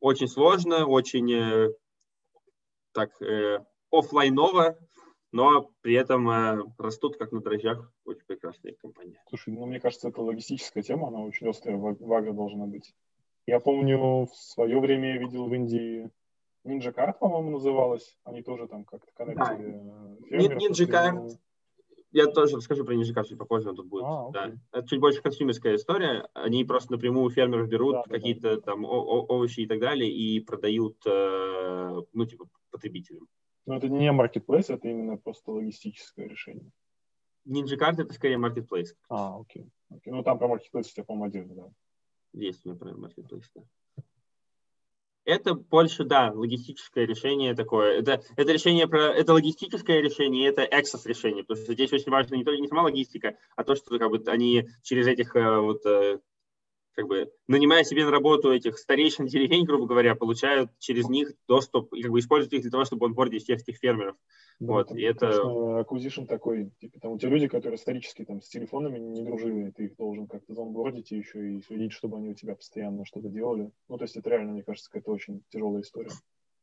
Очень 0.00 0.26
сложно, 0.26 0.86
очень 0.86 1.32
э, 1.34 1.68
так 2.90 3.10
э, 3.22 3.64
офлайново, 3.92 4.76
но 5.32 5.70
при 5.80 5.94
этом 5.94 6.28
э, 6.28 6.62
растут 6.78 7.16
как 7.16 7.32
на 7.32 7.40
дрожжах. 7.40 7.92
Очень 8.04 8.24
прекрасная 8.26 8.74
компания. 8.80 9.22
Слушай, 9.28 9.54
ну 9.54 9.66
мне 9.66 9.80
кажется, 9.80 10.08
это 10.08 10.22
логистическая 10.22 10.82
тема, 10.82 11.08
она 11.08 11.20
очень 11.20 11.48
острая 11.48 11.76
в, 11.76 11.96
в 11.98 12.12
агро 12.12 12.32
должна 12.32 12.66
быть. 12.66 12.94
Я 13.46 13.60
помню, 13.60 14.26
в 14.26 14.34
свое 14.34 14.78
время 14.78 15.14
я 15.14 15.18
видел 15.18 15.46
в 15.46 15.54
Индии 15.54 16.10
Ninja 16.66 16.94
Card, 16.94 17.18
по-моему, 17.18 17.50
называлась. 17.50 18.16
Они 18.24 18.42
тоже 18.42 18.68
там 18.68 18.84
как-то 18.84 19.10
коннектили 19.14 19.80
да. 20.30 20.46
Ninja 20.54 20.86
Card, 20.86 21.38
я 22.10 22.26
тоже 22.26 22.56
расскажу 22.56 22.84
про 22.84 22.94
Ninja 22.94 23.14
Card 23.14 23.24
чуть 23.28 23.38
попозже, 23.38 23.70
он 23.70 23.76
тут 23.76 23.86
будет. 23.86 24.04
А, 24.06 24.30
да. 24.30 24.52
Это 24.72 24.88
чуть 24.88 25.00
больше 25.00 25.20
консюмерская 25.20 25.76
история. 25.76 26.26
Они 26.32 26.64
просто 26.64 26.92
напрямую 26.92 27.30
фермеров 27.30 27.68
берут 27.68 27.96
да, 27.96 28.02
какие-то 28.04 28.56
да. 28.56 28.60
там 28.62 28.84
овощи 28.84 29.60
и 29.60 29.66
так 29.66 29.78
далее 29.78 30.10
и 30.10 30.40
продают, 30.40 30.96
э, 31.06 32.02
ну, 32.12 32.26
типа, 32.26 32.48
потребителям. 32.70 33.28
Но 33.68 33.76
это 33.76 33.90
не 33.90 34.10
marketplace, 34.10 34.72
это 34.72 34.88
именно 34.88 35.18
просто 35.18 35.50
логистическое 35.50 36.26
решение. 36.26 36.70
Ninja 37.46 37.76
Card 37.78 38.00
это 38.00 38.14
скорее 38.14 38.38
marketplace. 38.38 38.94
А, 39.10 39.38
окей. 39.38 39.68
окей. 39.90 40.10
Ну, 40.10 40.22
там 40.22 40.38
про 40.38 40.48
marketplace 40.48 40.80
у 40.80 40.82
тебя, 40.84 41.04
по-моему, 41.04 41.26
отдельно, 41.26 41.54
да. 41.54 41.70
Есть 42.32 42.64
у 42.64 42.70
меня 42.70 42.78
про 42.78 42.92
marketplace, 42.92 43.44
да. 43.54 43.62
Это 45.26 45.52
больше, 45.52 46.04
да, 46.04 46.32
логистическое 46.32 47.04
решение 47.04 47.54
такое. 47.54 47.98
Это, 47.98 48.22
это 48.36 48.52
решение 48.52 48.88
про, 48.88 49.12
это 49.12 49.34
логистическое 49.34 50.00
решение, 50.00 50.48
это 50.48 50.64
access 50.64 51.02
решение. 51.04 51.44
Потому 51.44 51.62
что 51.62 51.74
здесь 51.74 51.92
очень 51.92 52.10
важно 52.10 52.36
не 52.36 52.44
только 52.44 52.62
не 52.62 52.68
сама 52.68 52.84
логистика, 52.84 53.36
а 53.54 53.64
то, 53.64 53.74
что 53.74 53.98
как 53.98 54.08
бы 54.08 54.24
они 54.28 54.66
через 54.82 55.06
этих 55.06 55.36
э, 55.36 55.60
вот 55.60 55.84
э, 55.84 56.20
как 56.98 57.06
бы 57.06 57.30
нанимая 57.46 57.84
себе 57.84 58.04
на 58.04 58.10
работу 58.10 58.52
этих 58.52 58.76
старейшин 58.76 59.26
деревень, 59.26 59.64
грубо 59.64 59.86
говоря, 59.86 60.16
получают 60.16 60.72
через 60.80 61.08
них 61.08 61.32
доступ 61.46 61.94
и 61.94 62.02
как 62.02 62.10
бы 62.10 62.18
используют 62.18 62.54
их 62.54 62.62
для 62.62 62.72
того, 62.72 62.84
чтобы 62.84 63.06
онбордить 63.06 63.48
этих 63.48 63.76
фермеров. 63.76 64.16
Да, 64.58 64.72
вот, 64.72 64.90
и 64.90 65.02
это... 65.02 65.28
acquisition 65.28 66.26
такой, 66.26 66.72
типа, 66.80 66.98
там 66.98 67.12
у 67.12 67.18
тебя 67.18 67.30
люди, 67.30 67.46
которые 67.46 67.76
исторически 67.76 68.24
там 68.24 68.42
с 68.42 68.48
телефонами 68.48 68.98
не 68.98 69.22
дружили, 69.22 69.70
ты 69.70 69.84
их 69.84 69.96
должен 69.96 70.26
как-то 70.26 70.52
заонбордить 70.54 71.12
и 71.12 71.18
еще 71.18 71.52
и 71.52 71.62
следить, 71.62 71.92
чтобы 71.92 72.16
они 72.16 72.30
у 72.30 72.34
тебя 72.34 72.56
постоянно 72.56 73.04
что-то 73.04 73.28
делали. 73.28 73.70
Ну, 73.88 73.96
то 73.96 74.02
есть 74.02 74.16
это 74.16 74.28
реально, 74.30 74.54
мне 74.54 74.64
кажется, 74.64 74.90
какая-то 74.90 75.12
очень 75.12 75.44
тяжелая 75.50 75.82
история 75.82 76.10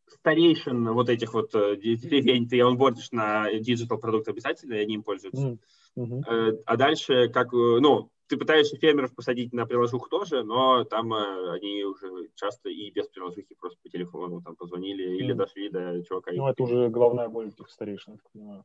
старейшин 0.07 0.93
вот 0.93 1.09
этих 1.09 1.33
вот 1.33 1.55
э, 1.55 1.77
деревень 1.77 2.47
ты 2.47 2.61
онбордишь 2.61 3.11
на 3.11 3.51
digital 3.51 3.97
продукт 3.97 4.27
обязательно, 4.27 4.75
и 4.75 4.83
они 4.83 4.93
им 4.93 5.03
пользуются. 5.03 5.57
Mm-hmm. 5.97 6.63
А 6.65 6.77
дальше, 6.77 7.29
как, 7.29 7.53
э, 7.53 7.79
ну, 7.79 8.11
ты 8.27 8.37
пытаешься 8.37 8.77
фермеров 8.77 9.13
посадить 9.13 9.53
на 9.53 9.65
приложуху 9.65 10.09
тоже, 10.09 10.43
но 10.43 10.83
там 10.83 11.13
э, 11.13 11.51
они 11.53 11.83
уже 11.83 12.29
часто 12.35 12.69
и 12.69 12.91
без 12.91 13.07
приложухи 13.07 13.55
просто 13.55 13.79
по 13.81 13.89
телефону 13.89 14.41
там 14.41 14.55
позвонили 14.55 15.05
mm. 15.05 15.17
или 15.17 15.33
дошли 15.33 15.69
до 15.69 16.03
чувака. 16.03 16.31
Ну, 16.33 16.47
это 16.47 16.63
уже 16.63 16.89
главная 16.89 17.29
боль 17.29 17.49
этих 17.49 17.69
старейшин, 17.69 18.13
я 18.13 18.19
понимаю. 18.33 18.63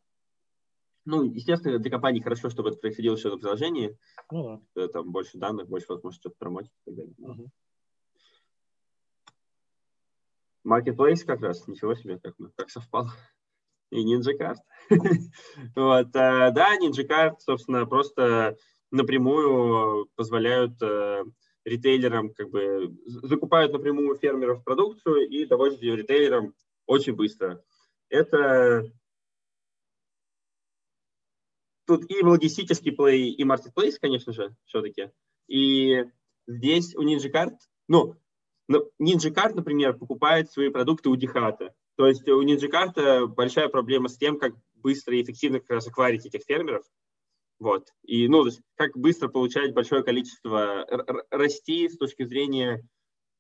Ну, 1.05 1.25
естественно, 1.25 1.79
для 1.79 1.91
компании 1.91 2.21
хорошо, 2.21 2.51
чтобы 2.51 2.71
это 2.71 2.79
происходило 2.79 3.17
все 3.17 3.31
на 3.31 3.39
приложении. 3.39 3.97
Ну 4.31 4.63
да. 4.75 4.89
Там 4.89 5.11
больше 5.11 5.39
данных, 5.39 5.69
больше 5.69 5.87
возможности 5.89 6.23
что-то 6.23 6.37
промотить 6.39 6.73
и 6.87 6.91
так 6.91 6.95
далее. 6.95 7.15
Uh-huh. 7.21 7.49
Marketplace 10.67 11.25
как 11.25 11.41
раз, 11.41 11.67
ничего 11.69 11.95
себе, 11.95 12.19
как, 12.19 12.35
мы, 12.39 12.51
как 12.55 12.71
совпало. 12.71 13.11
И 13.91 14.05
Ninja 14.05 14.33
Card. 14.39 14.57
вот, 15.77 16.09
э, 16.09 16.51
да, 16.53 16.79
Ninja 16.79 17.07
Card, 17.07 17.37
собственно, 17.39 17.87
просто 17.87 18.57
напрямую 18.91 20.09
позволяют 20.17 20.81
э, 20.83 21.25
ритейлерам, 21.65 22.33
как 22.33 22.51
бы 22.51 22.97
закупают 23.07 23.73
напрямую 23.73 24.17
фермеров 24.17 24.65
продукцию 24.65 25.29
и 25.29 25.45
доводят 25.45 25.83
ее 25.83 25.97
ритейлерам 25.97 26.55
очень 26.87 27.15
быстро. 27.15 27.63
Это 28.09 28.91
тут 31.87 32.11
и 32.11 32.23
логистический 32.23 32.93
плей, 32.93 33.33
и 33.33 33.45
marketplace, 33.45 33.97
конечно 34.01 34.33
же, 34.33 34.55
все-таки. 34.65 35.11
И 35.49 36.05
здесь 36.47 36.95
у 36.95 37.03
NinjaCard, 37.03 37.57
ну, 37.89 38.17
NinjaCard, 38.71 39.55
например, 39.55 39.97
покупает 39.99 40.51
свои 40.51 40.69
продукты 40.69 41.09
у 41.09 41.17
Дихата. 41.17 41.75
То 42.01 42.07
есть 42.07 42.27
у 42.31 42.43
NinjaCard 42.43 43.27
большая 43.27 43.69
проблема 43.69 44.09
с 44.09 44.17
тем, 44.17 44.39
как 44.39 44.55
быстро 44.77 45.15
и 45.15 45.23
эффективно 45.23 45.61
как 45.61 45.69
раз 45.69 45.87
акварить 45.87 46.25
этих 46.25 46.45
фермеров. 46.47 46.83
Вот. 47.59 47.89
И, 48.05 48.27
ну, 48.27 48.41
то 48.41 48.47
есть, 48.47 48.63
как 48.75 48.97
быстро 48.97 49.29
получать 49.29 49.75
большое 49.75 50.03
количество, 50.03 50.87
расти 51.31 51.91
с 51.91 51.99
точки 51.99 52.25
зрения 52.25 52.83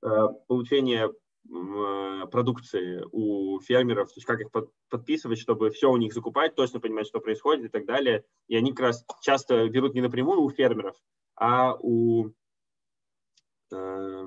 э, 0.04 0.08
получения 0.46 1.08
э, 1.08 2.26
продукции 2.30 3.02
у 3.12 3.60
фермеров, 3.60 4.08
то 4.08 4.18
есть 4.18 4.26
как 4.26 4.42
их 4.42 4.50
под, 4.50 4.70
подписывать, 4.90 5.38
чтобы 5.38 5.70
все 5.70 5.90
у 5.90 5.96
них 5.96 6.12
закупать, 6.12 6.54
точно 6.54 6.80
понимать, 6.80 7.06
что 7.06 7.20
происходит 7.20 7.64
и 7.64 7.68
так 7.68 7.86
далее. 7.86 8.26
И 8.48 8.56
они 8.56 8.72
как 8.72 8.88
раз 8.88 9.06
часто 9.22 9.70
берут 9.70 9.94
не 9.94 10.02
напрямую 10.02 10.42
у 10.42 10.50
фермеров, 10.50 10.96
а 11.34 11.76
у 11.80 12.28
э, 13.72 14.26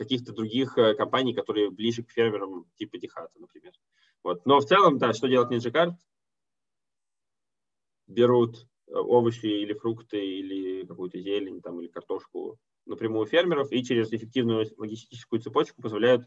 каких-то 0.00 0.32
других 0.32 0.78
э, 0.78 0.94
компаний, 0.94 1.34
которые 1.34 1.70
ближе 1.70 2.02
к 2.02 2.10
фермерам 2.10 2.64
типа 2.76 2.96
Дихата, 2.96 3.38
например. 3.38 3.72
Вот. 4.24 4.46
Но 4.46 4.58
в 4.58 4.64
целом, 4.64 4.96
да, 4.96 5.12
что 5.12 5.28
делать 5.28 5.52
NinjaCard? 5.52 5.92
Берут 8.06 8.66
овощи 8.86 9.46
или 9.46 9.74
фрукты, 9.74 10.24
или 10.24 10.86
какую-то 10.86 11.20
зелень, 11.20 11.60
там, 11.60 11.80
или 11.80 11.88
картошку 11.88 12.58
напрямую 12.86 13.26
фермеров 13.26 13.70
и 13.72 13.84
через 13.84 14.10
эффективную 14.10 14.66
логистическую 14.78 15.40
цепочку 15.40 15.82
позволяют 15.82 16.26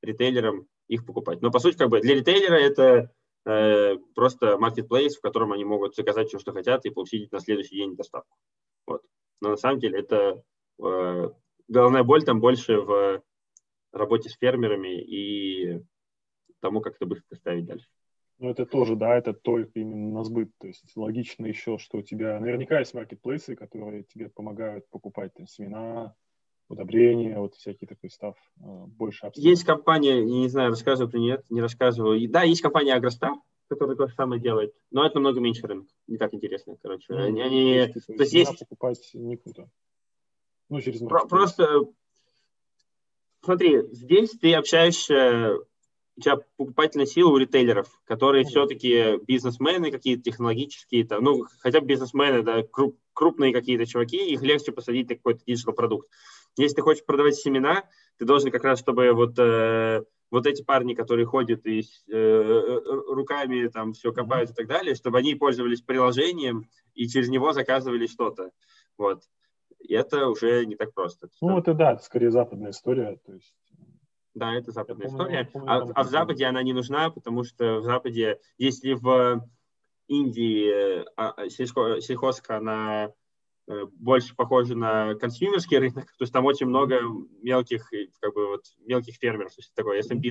ритейлерам 0.00 0.68
их 0.86 1.04
покупать. 1.04 1.42
Но, 1.42 1.50
по 1.50 1.58
сути, 1.58 1.76
как 1.76 1.90
бы 1.90 2.00
для 2.00 2.14
ритейлера 2.14 2.54
это 2.54 3.12
э, 3.46 3.96
просто 4.14 4.56
marketplace, 4.60 5.16
в 5.18 5.20
котором 5.20 5.52
они 5.52 5.64
могут 5.64 5.96
заказать 5.96 6.28
все, 6.28 6.38
что 6.38 6.52
хотят, 6.52 6.86
и 6.86 6.90
получить 6.90 7.32
на 7.32 7.40
следующий 7.40 7.74
день 7.74 7.96
доставку. 7.96 8.38
Вот. 8.86 9.02
Но 9.40 9.50
на 9.50 9.56
самом 9.56 9.80
деле 9.80 9.98
это 9.98 10.42
э, 10.80 11.30
головная 11.68 12.02
боль 12.02 12.24
там 12.24 12.40
больше 12.40 12.78
в 12.80 13.22
работе 13.92 14.28
с 14.28 14.36
фермерами 14.36 15.00
и 15.00 15.80
тому, 16.60 16.80
как 16.80 16.96
это 16.96 17.06
быстро 17.06 17.36
ставить 17.36 17.66
дальше. 17.66 17.86
Ну, 18.38 18.50
это 18.50 18.66
тоже, 18.66 18.94
да, 18.94 19.16
это 19.16 19.32
только 19.32 19.80
именно 19.80 20.18
на 20.18 20.24
сбыт. 20.24 20.50
То 20.58 20.68
есть 20.68 20.84
логично 20.96 21.46
еще, 21.46 21.78
что 21.78 21.98
у 21.98 22.02
тебя 22.02 22.38
наверняка 22.38 22.78
есть 22.78 22.94
маркетплейсы, 22.94 23.56
которые 23.56 24.04
тебе 24.04 24.28
помогают 24.28 24.88
покупать 24.90 25.34
там, 25.34 25.46
семена, 25.46 26.14
удобрения, 26.68 27.38
вот 27.38 27.54
всякий 27.54 27.86
такой 27.86 28.10
став 28.10 28.36
э, 28.36 28.62
больше 28.62 29.26
обстоятельств. 29.26 29.44
Есть 29.44 29.64
компания, 29.64 30.22
не 30.22 30.48
знаю, 30.48 30.70
рассказываю 30.70 31.10
про 31.10 31.18
нет, 31.18 31.44
не 31.50 31.60
рассказываю. 31.60 32.18
И, 32.18 32.28
да, 32.28 32.42
есть 32.42 32.60
компания 32.60 32.94
Агростар, 32.94 33.32
которая 33.68 33.96
то 33.96 34.06
же 34.06 34.14
самое 34.14 34.40
делает, 34.40 34.74
но 34.90 35.04
это 35.04 35.16
намного 35.16 35.40
меньше 35.40 35.66
рынок, 35.66 35.88
не 36.06 36.18
так 36.18 36.32
интересно, 36.34 36.76
короче. 36.80 37.06
Ну, 37.08 37.24
они, 37.24 37.40
они, 37.40 37.92
то 37.92 38.22
есть 38.22 38.32
есть... 38.32 38.58
покупать 38.58 39.10
не 39.14 39.36
круто. 39.36 39.68
Ну, 40.68 40.80
через 40.80 41.00
Про- 41.00 41.26
Просто, 41.26 41.84
смотри, 43.42 43.82
здесь 43.92 44.30
ты 44.38 44.54
общаешься 44.54 45.58
у 46.18 46.20
тебя 46.20 46.38
покупательная 46.56 47.06
сила 47.06 47.30
у 47.30 47.36
ритейлеров, 47.36 47.86
которые 48.04 48.42
mm-hmm. 48.42 48.48
все-таки 48.48 49.18
бизнесмены 49.24 49.92
какие-то 49.92 50.24
технологические, 50.24 51.06
там, 51.06 51.22
ну, 51.22 51.46
хотя 51.60 51.80
бы 51.80 51.86
бизнесмены, 51.86 52.42
да, 52.42 52.64
круп, 52.64 52.98
крупные 53.12 53.52
какие-то 53.52 53.86
чуваки, 53.86 54.32
их 54.32 54.42
легче 54.42 54.72
посадить 54.72 55.08
на 55.08 55.14
какой-то 55.14 55.44
digital 55.46 55.74
продукт. 55.74 56.08
Если 56.56 56.74
ты 56.74 56.82
хочешь 56.82 57.04
продавать 57.04 57.36
семена, 57.36 57.84
ты 58.18 58.24
должен 58.24 58.50
как 58.50 58.64
раз, 58.64 58.80
чтобы 58.80 59.12
вот, 59.12 59.38
э, 59.38 60.02
вот 60.32 60.46
эти 60.46 60.64
парни, 60.64 60.94
которые 60.94 61.24
ходят 61.24 61.64
и 61.66 61.82
э, 61.82 62.12
э 62.12 62.80
руками 63.12 63.68
там 63.68 63.92
все 63.92 64.12
копают 64.12 64.50
mm-hmm. 64.50 64.54
и 64.54 64.56
так 64.56 64.66
далее, 64.66 64.94
чтобы 64.96 65.18
они 65.18 65.36
пользовались 65.36 65.82
приложением 65.82 66.68
и 66.94 67.06
через 67.06 67.28
него 67.28 67.52
заказывали 67.52 68.08
что-то. 68.08 68.50
Вот. 68.96 69.22
И 69.80 69.94
это 69.94 70.28
уже 70.28 70.66
не 70.66 70.76
так 70.76 70.92
просто. 70.92 71.28
Ну, 71.40 71.58
это 71.58 71.74
да, 71.74 71.92
это 71.92 72.02
скорее 72.02 72.30
западная 72.30 72.70
история. 72.70 73.18
То 73.24 73.34
есть 73.34 73.54
да, 74.34 74.54
это 74.54 74.70
западная 74.70 75.08
помню, 75.08 75.24
история. 75.24 75.44
Помню, 75.52 75.70
а, 75.70 75.90
а 75.94 76.02
в 76.04 76.08
Западе 76.08 76.44
она 76.46 76.62
не 76.62 76.72
нужна, 76.72 77.10
потому 77.10 77.44
что 77.44 77.78
в 77.78 77.82
Западе, 77.82 78.38
если 78.56 78.92
в 78.92 79.44
Индии 80.06 81.04
а, 81.16 81.32
а, 81.32 81.48
сельхо, 81.48 82.00
сельхозка, 82.00 82.58
она 82.58 83.12
э, 83.66 83.84
больше 83.92 84.34
похожа 84.36 84.76
на 84.76 85.14
консюмерский 85.14 85.78
рынок, 85.78 86.06
то 86.06 86.22
есть 86.22 86.32
там 86.32 86.44
очень 86.44 86.66
много 86.66 87.00
мелких, 87.42 87.90
как 88.20 88.34
бы 88.34 88.46
вот 88.48 88.64
мелких 88.86 89.16
фермеров, 89.16 89.54
то 89.54 89.60
есть 89.60 89.74
такой 89.74 89.98
S&P 89.98 90.30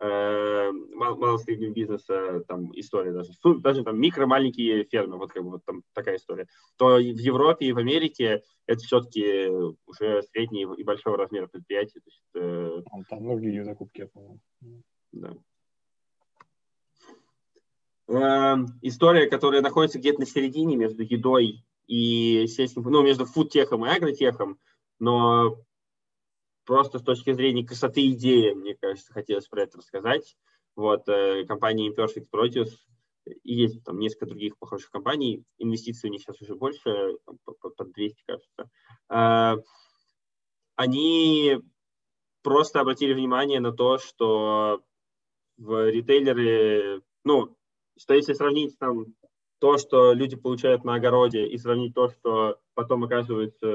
driven 0.00 0.70
э, 0.70 0.72
мало 0.94 1.38
среднего 1.38 1.72
бизнеса 1.72 2.42
там 2.48 2.70
история 2.78 3.12
даже, 3.12 3.32
даже 3.60 3.84
там 3.84 4.00
микро 4.00 4.26
маленькие 4.26 4.84
фермы, 4.84 5.18
вот 5.18 5.32
как 5.32 5.44
бы 5.44 5.50
вот 5.50 5.64
там 5.64 5.82
такая 5.92 6.16
история, 6.16 6.46
то 6.76 6.96
в 6.96 7.00
Европе 7.00 7.66
и 7.66 7.72
в 7.72 7.78
Америке 7.78 8.42
это 8.66 8.80
все-таки 8.80 9.48
уже 9.86 10.22
средние 10.32 10.68
и 10.76 10.84
большого 10.84 11.16
размера 11.16 11.46
предприятия. 11.46 12.00
То 12.00 12.06
есть, 12.06 12.22
э, 12.34 12.82
там, 12.90 13.04
там 13.04 13.22
многие 13.22 13.64
закупки, 13.64 14.00
я 14.00 14.06
помню. 14.06 14.40
Да. 15.12 15.34
Э, 18.08 18.56
история, 18.82 19.26
которая 19.26 19.60
находится 19.60 19.98
где-то 19.98 20.20
на 20.20 20.26
середине 20.26 20.76
между 20.76 21.02
едой 21.02 21.64
и 21.86 22.46
сельским, 22.46 22.82
ну, 22.82 23.02
между 23.02 23.26
фудтехом 23.26 23.84
и 23.84 23.88
агротехом, 23.88 24.58
но 24.98 25.58
просто 26.70 27.00
с 27.00 27.02
точки 27.02 27.32
зрения 27.32 27.66
красоты 27.66 28.12
идеи, 28.12 28.52
мне 28.52 28.76
кажется, 28.76 29.12
хотелось 29.12 29.48
про 29.48 29.62
это 29.62 29.78
рассказать. 29.78 30.36
Вот, 30.76 31.08
э, 31.08 31.44
компания 31.44 31.88
Imperfect 31.90 32.28
Produce, 32.32 32.76
и 33.24 33.54
есть 33.54 33.82
там 33.82 33.98
несколько 33.98 34.26
других 34.26 34.56
похожих 34.56 34.88
компаний, 34.88 35.42
инвестиций 35.58 36.08
у 36.08 36.12
них 36.12 36.22
сейчас 36.22 36.40
уже 36.40 36.54
больше, 36.54 37.18
под 37.44 37.92
200, 37.92 38.22
кажется. 38.24 38.70
Э, 39.08 39.56
они 40.76 41.58
просто 42.42 42.78
обратили 42.78 43.14
внимание 43.14 43.58
на 43.58 43.72
то, 43.72 43.98
что 43.98 44.80
в 45.56 45.90
ритейлеры, 45.90 47.02
ну, 47.24 47.56
что 47.98 48.14
если 48.14 48.32
сравнить 48.32 48.78
там 48.78 49.06
то, 49.58 49.76
что 49.76 50.12
люди 50.12 50.36
получают 50.36 50.84
на 50.84 50.94
огороде, 50.94 51.48
и 51.48 51.58
сравнить 51.58 51.94
то, 51.94 52.10
что 52.10 52.60
потом 52.74 53.02
оказывается 53.02 53.66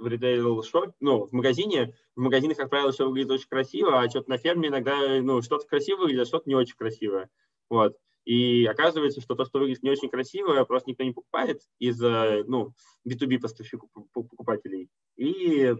в 0.00 0.06
ритейл 0.06 0.62
шоп, 0.62 0.92
ну, 1.00 1.26
в 1.26 1.32
магазине, 1.32 1.94
в 2.16 2.20
магазинах, 2.20 2.56
как 2.56 2.70
правило, 2.70 2.92
все 2.92 3.06
выглядит 3.06 3.30
очень 3.30 3.48
красиво, 3.48 4.00
а 4.00 4.08
что-то 4.08 4.30
на 4.30 4.38
ферме 4.38 4.68
иногда, 4.68 5.20
ну, 5.20 5.42
что-то 5.42 5.66
красиво 5.66 5.98
выглядит, 6.00 6.22
а 6.22 6.26
что-то 6.26 6.48
не 6.48 6.54
очень 6.54 6.76
красивое. 6.76 7.30
Вот. 7.68 7.96
И 8.24 8.66
оказывается, 8.66 9.20
что 9.20 9.34
то, 9.34 9.44
что 9.44 9.58
выглядит 9.58 9.82
не 9.82 9.90
очень 9.90 10.10
красиво, 10.10 10.62
просто 10.64 10.90
никто 10.90 11.02
не 11.02 11.12
покупает 11.12 11.62
из-за, 11.78 12.44
ну, 12.46 12.74
B2B 13.08 13.38
поставщиков 13.38 13.88
покупателей. 14.12 14.90
И 15.16 15.74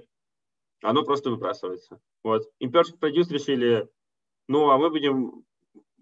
оно 0.83 1.05
просто 1.05 1.31
выбрасывается. 1.31 2.01
Вот. 2.23 2.45
Imperfect 2.63 2.99
Produce 3.01 3.31
решили, 3.31 3.89
ну, 4.49 4.71
а 4.71 4.79
мы 4.79 4.91
будем, 4.91 5.45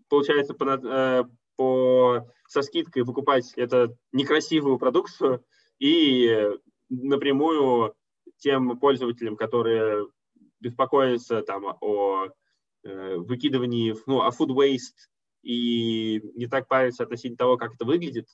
получается, 0.09 0.55
по, 0.55 0.65
э, 0.65 1.25
по, 1.57 2.29
со 2.47 2.63
скидкой 2.63 3.03
выкупать 3.03 3.53
это 3.57 3.97
некрасивую 4.13 4.79
продукцию 4.79 5.45
и 5.79 6.49
напрямую 6.89 7.95
тем 8.39 8.79
пользователям, 8.79 9.37
которые 9.37 10.07
беспокоятся 10.61 11.43
там 11.43 11.65
о 11.81 12.29
э, 12.83 13.17
выкидывании, 13.17 13.95
ну, 14.07 14.23
о 14.23 14.31
food 14.31 14.49
waste 14.49 15.09
и 15.43 16.21
не 16.35 16.47
так 16.47 16.69
париться 16.69 17.05
относительно 17.05 17.37
того, 17.37 17.57
как 17.57 17.75
это 17.75 17.85
выглядит, 17.85 18.29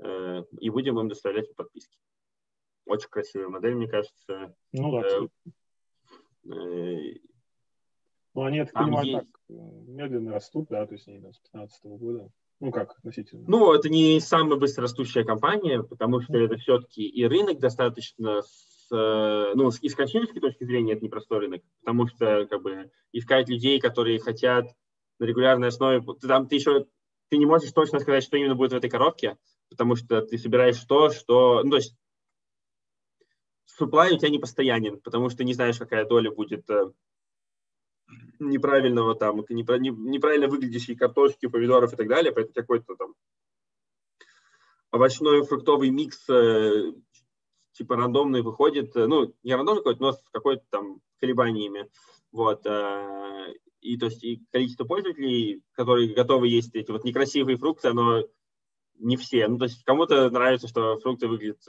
э, 0.00 0.42
и 0.58 0.70
будем 0.70 0.98
им 0.98 1.08
доставлять 1.08 1.54
подписки. 1.54 1.98
Очень 2.86 3.08
красивая 3.08 3.48
модель, 3.48 3.74
мне 3.74 3.88
кажется. 3.88 4.54
Ну 4.72 4.92
да. 4.92 5.08
Э, 5.08 5.28
э, 6.52 7.18
ну, 8.34 8.42
они, 8.44 8.56
я 8.58 8.64
так 8.64 8.74
понимаю, 8.74 9.06
есть... 9.06 9.18
так 9.18 9.28
медленно 9.48 10.32
растут, 10.32 10.68
да, 10.70 10.86
то 10.86 10.94
есть 10.94 11.06
они 11.06 11.18
с 11.18 11.22
2015 11.22 11.84
года. 11.84 12.30
Ну 12.60 12.70
как 12.70 12.96
относительно? 12.96 13.44
Ну, 13.48 13.72
это 13.72 13.88
не 13.88 14.20
самая 14.20 14.56
быстрорастущая 14.56 15.24
компания, 15.24 15.82
потому 15.82 16.20
что 16.20 16.38
это 16.38 16.56
все-таки 16.56 17.06
и 17.06 17.24
рынок 17.24 17.58
достаточно 17.58 18.42
с, 18.88 18.94
э, 18.94 19.54
ну, 19.54 19.70
с, 19.70 19.82
из 19.82 19.94
коммерческой 19.94 20.40
точки 20.40 20.64
зрения 20.64 20.94
это 20.94 21.04
непростой 21.04 21.40
рынок, 21.40 21.62
потому 21.80 22.06
что 22.06 22.46
как 22.46 22.62
бы 22.62 22.90
искать 23.12 23.48
людей, 23.48 23.80
которые 23.80 24.18
хотят 24.18 24.66
на 25.18 25.24
регулярной 25.24 25.68
основе, 25.68 26.02
ты, 26.20 26.26
там 26.26 26.48
ты 26.48 26.56
еще 26.56 26.86
ты 27.28 27.38
не 27.38 27.46
можешь 27.46 27.72
точно 27.72 27.98
сказать, 28.00 28.24
что 28.24 28.36
именно 28.36 28.54
будет 28.54 28.72
в 28.72 28.76
этой 28.76 28.90
коробке, 28.90 29.38
потому 29.70 29.96
что 29.96 30.20
ты 30.20 30.36
собираешь 30.36 30.78
то, 30.84 31.10
что, 31.10 31.62
ну, 31.64 31.70
то 31.70 31.76
есть 31.76 31.96
supply 33.80 34.12
у 34.12 34.18
тебя 34.18 34.28
не 34.28 34.38
постоянен, 34.38 35.00
потому 35.00 35.30
что 35.30 35.44
не 35.44 35.54
знаешь, 35.54 35.78
какая 35.78 36.04
доля 36.04 36.30
будет 36.30 36.68
э, 36.68 36.92
неправильного 38.38 39.14
там, 39.14 39.44
неправильно 39.48 40.48
выглядящей 40.48 40.94
картошки, 40.94 41.46
помидоров 41.46 41.94
и 41.94 41.96
так 41.96 42.08
далее, 42.08 42.32
поэтому 42.32 42.54
какой-то 42.54 42.96
там 42.96 43.14
овощной 44.90 45.42
фруктовый 45.44 45.90
микс 45.90 46.28
э, 46.28 46.92
типа 47.72 47.96
рандомный 47.96 48.42
выходит, 48.42 48.96
э, 48.96 49.06
ну, 49.06 49.34
не 49.42 49.54
рандомный 49.54 49.80
какой-то, 49.82 50.02
но 50.02 50.12
с 50.12 50.22
какой-то 50.32 50.64
там 50.70 51.00
колебаниями. 51.20 51.90
Вот. 52.30 52.64
Э, 52.66 53.54
и 53.80 53.98
то 53.98 54.06
есть 54.06 54.22
и 54.22 54.44
количество 54.52 54.84
пользователей, 54.84 55.62
которые 55.72 56.14
готовы 56.14 56.48
есть 56.48 56.74
эти 56.74 56.90
вот 56.90 57.04
некрасивые 57.04 57.56
фрукты, 57.56 57.88
оно 57.88 58.24
не 58.98 59.16
все. 59.16 59.48
Ну, 59.48 59.58
то 59.58 59.64
есть 59.64 59.82
кому-то 59.84 60.30
нравится, 60.30 60.68
что 60.68 60.98
фрукты 61.00 61.26
выглядят 61.26 61.62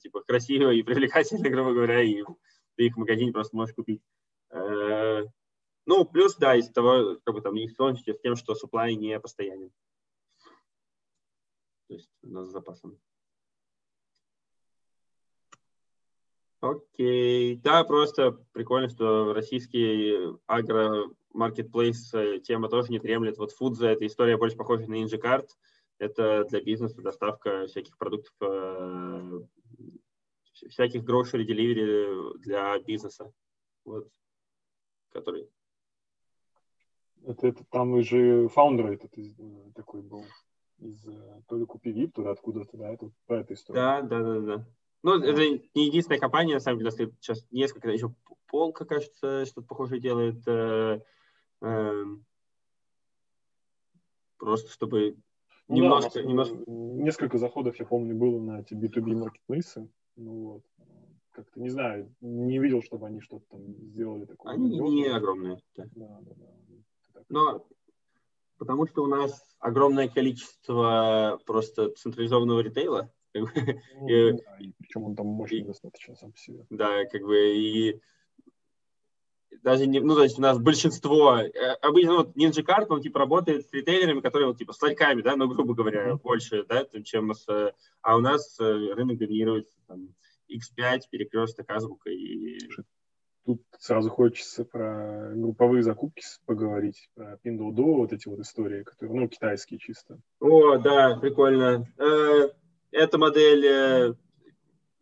типа 0.00 0.22
красиво 0.22 0.70
и 0.70 0.82
привлекательно, 0.82 1.48
грубо 1.48 1.72
говоря, 1.72 2.02
и 2.02 2.22
ты 2.76 2.86
их 2.86 2.94
в 2.94 2.98
магазине 2.98 3.32
просто 3.32 3.56
можешь 3.56 3.74
купить. 3.74 4.02
Ну, 5.86 6.04
плюс, 6.04 6.36
да, 6.36 6.56
из 6.56 6.70
того, 6.70 7.18
как 7.24 7.34
бы 7.34 7.40
там 7.40 7.56
сложности 7.74 8.12
с 8.12 8.20
тем, 8.20 8.36
что 8.36 8.54
supply 8.54 8.94
не 8.94 9.18
постоянен. 9.18 9.70
То 11.88 11.94
есть 11.94 12.08
у 12.22 12.28
нас 12.28 12.46
с 12.46 12.52
запасом. 12.52 13.00
Окей. 16.60 17.56
Да, 17.56 17.84
просто 17.84 18.32
прикольно, 18.52 18.88
что 18.88 19.32
российский 19.32 20.36
агро-маркетплейс 20.46 22.12
э, 22.12 22.40
тема 22.40 22.68
тоже 22.68 22.92
не 22.92 22.98
тремлет. 22.98 23.38
Вот 23.38 23.52
Фудза, 23.52 23.88
эта 23.88 24.06
история 24.06 24.36
больше 24.36 24.56
похожа 24.56 24.86
на 24.86 25.02
Injicart. 25.02 25.48
Это 25.98 26.44
для 26.44 26.60
бизнеса 26.60 27.00
доставка 27.00 27.66
всяких 27.66 27.96
продуктов, 27.96 28.34
э, 28.42 29.40
всяких 30.68 31.02
grocery 31.02 31.46
delivery 31.46 32.38
для 32.38 32.78
бизнеса. 32.80 33.32
Вот. 33.86 34.08
Который 35.12 35.48
это, 37.26 37.48
это 37.48 37.64
там 37.70 38.02
же 38.02 38.48
фаундер 38.48 38.92
этот 38.92 39.16
из, 39.16 39.38
э, 39.38 39.72
такой 39.74 40.02
был 40.02 40.24
из 40.78 41.02
то 41.46 41.56
ли 41.56 41.64
Купи 41.64 41.90
Вип, 41.90 42.14
туда 42.14 42.32
откуда-то, 42.32 42.76
да, 42.76 42.90
это 42.90 43.10
по 43.26 43.34
этой 43.34 43.54
истории. 43.54 43.78
Да, 43.78 44.02
да, 44.02 44.22
да, 44.22 44.40
да. 44.40 44.66
Ну, 45.02 45.18
да. 45.18 45.26
это 45.26 45.40
не 45.74 45.86
единственная 45.86 46.20
компания, 46.20 46.54
на 46.54 46.60
самом 46.60 46.78
деле, 46.78 46.90
сейчас 46.90 47.46
несколько, 47.50 47.90
еще 47.90 48.14
Полка, 48.50 48.84
кажется, 48.84 49.46
что-то 49.46 49.66
похожее 49.66 50.00
делает. 50.00 50.46
Э, 50.46 51.00
э, 51.62 52.04
просто 54.38 54.70
чтобы 54.72 55.16
ну, 55.68 55.76
немножко, 55.76 56.14
да, 56.14 56.22
немножко... 56.22 56.56
Несколько 56.66 57.38
заходов, 57.38 57.78
я 57.78 57.86
помню, 57.86 58.16
было 58.16 58.40
на 58.40 58.60
эти 58.60 58.74
B2B 58.74 59.14
маркетплейсы. 59.14 59.88
Ну 60.16 60.32
вот. 60.32 60.62
Как-то, 61.30 61.60
не 61.60 61.68
знаю, 61.68 62.12
не 62.20 62.58
видел, 62.58 62.82
чтобы 62.82 63.06
они 63.06 63.20
что-то 63.20 63.44
там 63.50 63.60
сделали 63.86 64.24
такое. 64.24 64.54
Они 64.54 64.68
не 64.68 65.06
огромные. 65.06 65.58
Да. 65.76 65.84
Да, 65.94 66.20
да, 66.22 66.32
да. 66.34 67.22
Но 67.28 67.66
потому 68.58 68.88
что 68.88 69.04
у 69.04 69.06
нас 69.06 69.46
огромное 69.60 70.08
количество 70.08 71.40
просто 71.46 71.90
централизованного 71.90 72.60
ритейла. 72.60 73.12
Ну, 73.34 73.46
да, 74.08 74.58
и, 74.58 74.72
причем 74.78 75.04
он 75.04 75.16
там 75.16 75.26
мощный 75.26 75.60
и, 75.60 75.64
достаточно 75.64 76.16
сам 76.16 76.32
по 76.32 76.38
себе. 76.38 76.66
Да, 76.70 77.04
как 77.04 77.22
бы 77.22 77.56
и 77.56 78.00
даже 79.62 79.86
не, 79.86 80.00
ну, 80.00 80.14
то 80.14 80.22
есть 80.22 80.38
у 80.38 80.42
нас 80.42 80.58
большинство, 80.58 81.38
э, 81.38 81.48
обычно 81.82 82.14
вот 82.18 82.36
Ninja 82.36 82.64
Card, 82.64 82.86
он 82.88 83.02
типа 83.02 83.18
работает 83.20 83.66
с 83.66 83.72
ритейлерами, 83.72 84.20
которые 84.20 84.48
вот 84.48 84.58
типа 84.58 84.72
с 84.72 84.80
ларьками, 84.80 85.22
да, 85.22 85.36
ну, 85.36 85.48
грубо 85.48 85.74
говоря, 85.74 86.10
mm-hmm. 86.10 86.22
больше, 86.22 86.64
да, 86.64 86.86
чем 87.04 87.34
с, 87.34 87.74
а 88.00 88.16
у 88.16 88.20
нас 88.20 88.58
э, 88.60 88.64
рынок 88.64 89.18
доминирует 89.18 89.68
там, 89.86 90.14
X5, 90.50 91.02
перекресток, 91.10 91.70
азбука 91.70 92.10
и 92.10 92.58
Тут 93.46 93.62
сразу 93.78 94.10
хочется 94.10 94.64
про 94.64 95.32
групповые 95.34 95.82
закупки 95.82 96.22
поговорить, 96.44 97.08
про 97.14 97.38
Pinduoduo, 97.42 97.96
вот 97.96 98.12
эти 98.12 98.28
вот 98.28 98.38
истории, 98.40 98.82
которые, 98.82 99.18
ну, 99.18 99.28
китайские 99.28 99.80
чисто. 99.80 100.20
О, 100.40 100.76
да, 100.76 101.16
прикольно. 101.16 101.86
Э, 101.98 102.50
эта 102.90 103.18
модель, 103.18 103.66
э, 103.66 104.14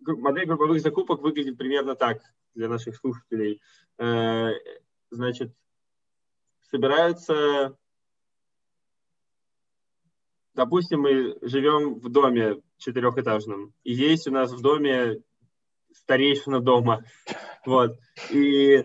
модель 0.00 0.46
групповых 0.46 0.80
закупок 0.80 1.20
выглядит 1.20 1.56
примерно 1.56 1.94
так 1.94 2.20
для 2.54 2.68
наших 2.68 2.96
слушателей. 2.96 3.60
Э, 3.98 4.52
значит, 5.10 5.52
собираются, 6.70 7.76
допустим, 10.54 11.00
мы 11.00 11.38
живем 11.42 11.98
в 11.98 12.08
доме 12.08 12.62
четырехэтажном, 12.78 13.72
и 13.84 13.92
есть 13.92 14.26
у 14.28 14.30
нас 14.30 14.52
в 14.52 14.60
доме 14.60 15.22
старейшина 15.92 16.60
дома. 16.60 17.04
Вот. 17.66 17.98
И 18.30 18.84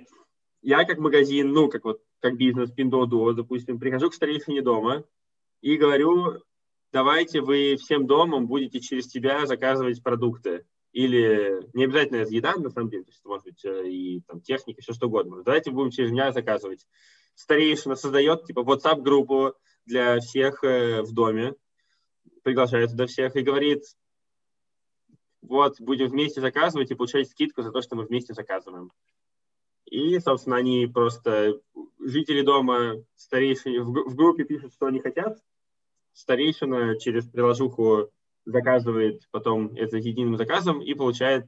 я 0.61 0.85
как 0.85 0.97
магазин, 0.97 1.51
ну, 1.51 1.69
как 1.69 1.83
вот, 1.83 2.01
как 2.19 2.37
бизнес 2.37 2.71
Pinduoduo, 2.71 3.33
допустим, 3.33 3.79
прихожу 3.79 4.09
к 4.09 4.13
старейшине 4.13 4.61
дома 4.61 5.03
и 5.61 5.77
говорю, 5.77 6.41
давайте 6.93 7.41
вы 7.41 7.75
всем 7.75 8.07
домом 8.07 8.47
будете 8.47 8.79
через 8.79 9.07
тебя 9.07 9.45
заказывать 9.45 10.01
продукты. 10.01 10.65
Или 10.93 11.67
не 11.73 11.85
обязательно 11.85 12.17
это 12.17 12.31
еда, 12.31 12.55
на 12.55 12.69
самом 12.69 12.91
деле, 12.91 13.03
то 13.03 13.09
есть 13.09 13.25
может 13.25 13.45
быть 13.45 13.65
э, 13.65 13.89
и 13.89 14.21
там 14.27 14.41
техника, 14.41 14.79
все 14.81 14.93
что 14.93 15.07
угодно. 15.07 15.43
Давайте 15.43 15.71
будем 15.71 15.89
через 15.89 16.11
меня 16.11 16.31
заказывать. 16.31 16.85
Старейшина 17.33 17.95
создает 17.95 18.45
типа 18.45 18.59
WhatsApp-группу 18.59 19.55
для 19.87 20.19
всех 20.19 20.63
э, 20.63 21.01
в 21.01 21.11
доме, 21.11 21.55
приглашает 22.43 22.91
туда 22.91 23.07
всех 23.07 23.35
и 23.35 23.41
говорит, 23.41 23.81
вот, 25.41 25.81
будем 25.81 26.09
вместе 26.09 26.41
заказывать 26.41 26.91
и 26.91 26.95
получать 26.95 27.27
скидку 27.27 27.63
за 27.63 27.71
то, 27.71 27.81
что 27.81 27.95
мы 27.95 28.05
вместе 28.05 28.35
заказываем. 28.35 28.91
И, 29.85 30.19
собственно, 30.19 30.57
они 30.57 30.85
просто, 30.85 31.59
жители 31.99 32.43
дома, 32.43 33.03
старейшины, 33.15 33.81
в, 33.81 34.11
в 34.11 34.15
группе 34.15 34.43
пишут, 34.43 34.73
что 34.73 34.85
они 34.85 34.99
хотят, 34.99 35.39
старейшина 36.13 36.99
через 36.99 37.25
приложуху 37.27 38.09
заказывает 38.45 39.27
потом 39.31 39.73
это 39.75 39.97
единым 39.97 40.37
заказом 40.37 40.81
и 40.81 40.93
получает, 40.93 41.47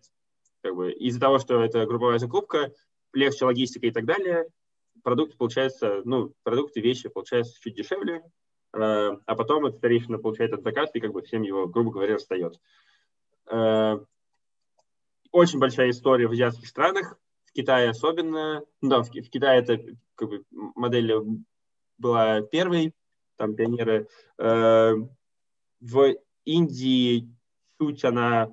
как 0.62 0.76
бы, 0.76 0.92
из-за 0.92 1.20
того, 1.20 1.40
что 1.40 1.64
это 1.64 1.86
групповая 1.86 2.20
закупка, 2.20 2.72
легче 3.14 3.46
логистика 3.46 3.88
и 3.88 3.92
так 3.92 4.06
далее, 4.06 4.48
продукт 5.04 5.38
получается, 5.38 6.02
ну, 6.06 6.34
продукты, 6.44 6.82
вещи 6.82 7.10
получаются 7.10 7.60
чуть 7.62 7.76
дешевле, 7.76 8.24
э, 8.74 8.80
а 8.80 9.36
потом 9.36 9.66
этот 9.66 9.80
старейшина 9.80 10.18
получает 10.18 10.52
этот 10.52 10.64
заказ 10.64 10.90
и 10.94 11.00
как 11.00 11.12
бы 11.12 11.22
всем 11.22 11.44
его, 11.44 11.68
грубо 11.68 11.92
говоря, 11.92 12.16
расстает. 12.16 12.60
Э, 13.52 14.00
очень 15.32 15.60
большая 15.60 15.90
история 15.90 16.28
в 16.28 16.32
азиатских 16.32 16.68
странах, 16.68 17.18
в 17.46 17.52
Китае 17.52 17.90
особенно. 17.90 18.64
Ну, 18.82 18.90
да, 18.90 19.04
в, 19.04 19.10
Китае 19.12 19.62
это 19.62 19.80
как 20.16 20.30
бы, 20.30 20.44
модель 20.52 21.14
была 21.98 22.42
первой, 22.42 22.94
там 23.38 23.56
пионеры. 23.56 24.08
Э, 24.38 24.94
в 25.80 26.16
Индии 26.46 27.30
чуть 27.80 28.04
она 28.06 28.52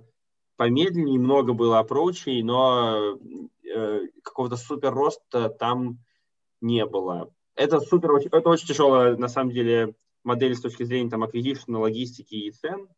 помедленнее, 0.57 1.19
много 1.19 1.53
было 1.53 1.79
опрочей, 1.79 2.43
но 2.43 3.19
э, 3.65 4.01
какого-то 4.23 4.57
супер 4.57 4.93
роста 4.93 5.49
там 5.49 5.99
не 6.61 6.85
было. 6.87 7.33
Это 7.55 7.81
супер, 7.81 8.15
это 8.15 8.49
очень 8.49 8.69
тяжелая, 8.69 9.17
на 9.17 9.29
самом 9.29 9.53
деле, 9.53 9.95
модель 10.25 10.55
с 10.55 10.61
точки 10.61 10.85
зрения 10.85 11.11
там 11.11 11.25
acquisition, 11.25 11.79
логистики 11.79 12.35
и 12.35 12.51
цен. 12.51 12.89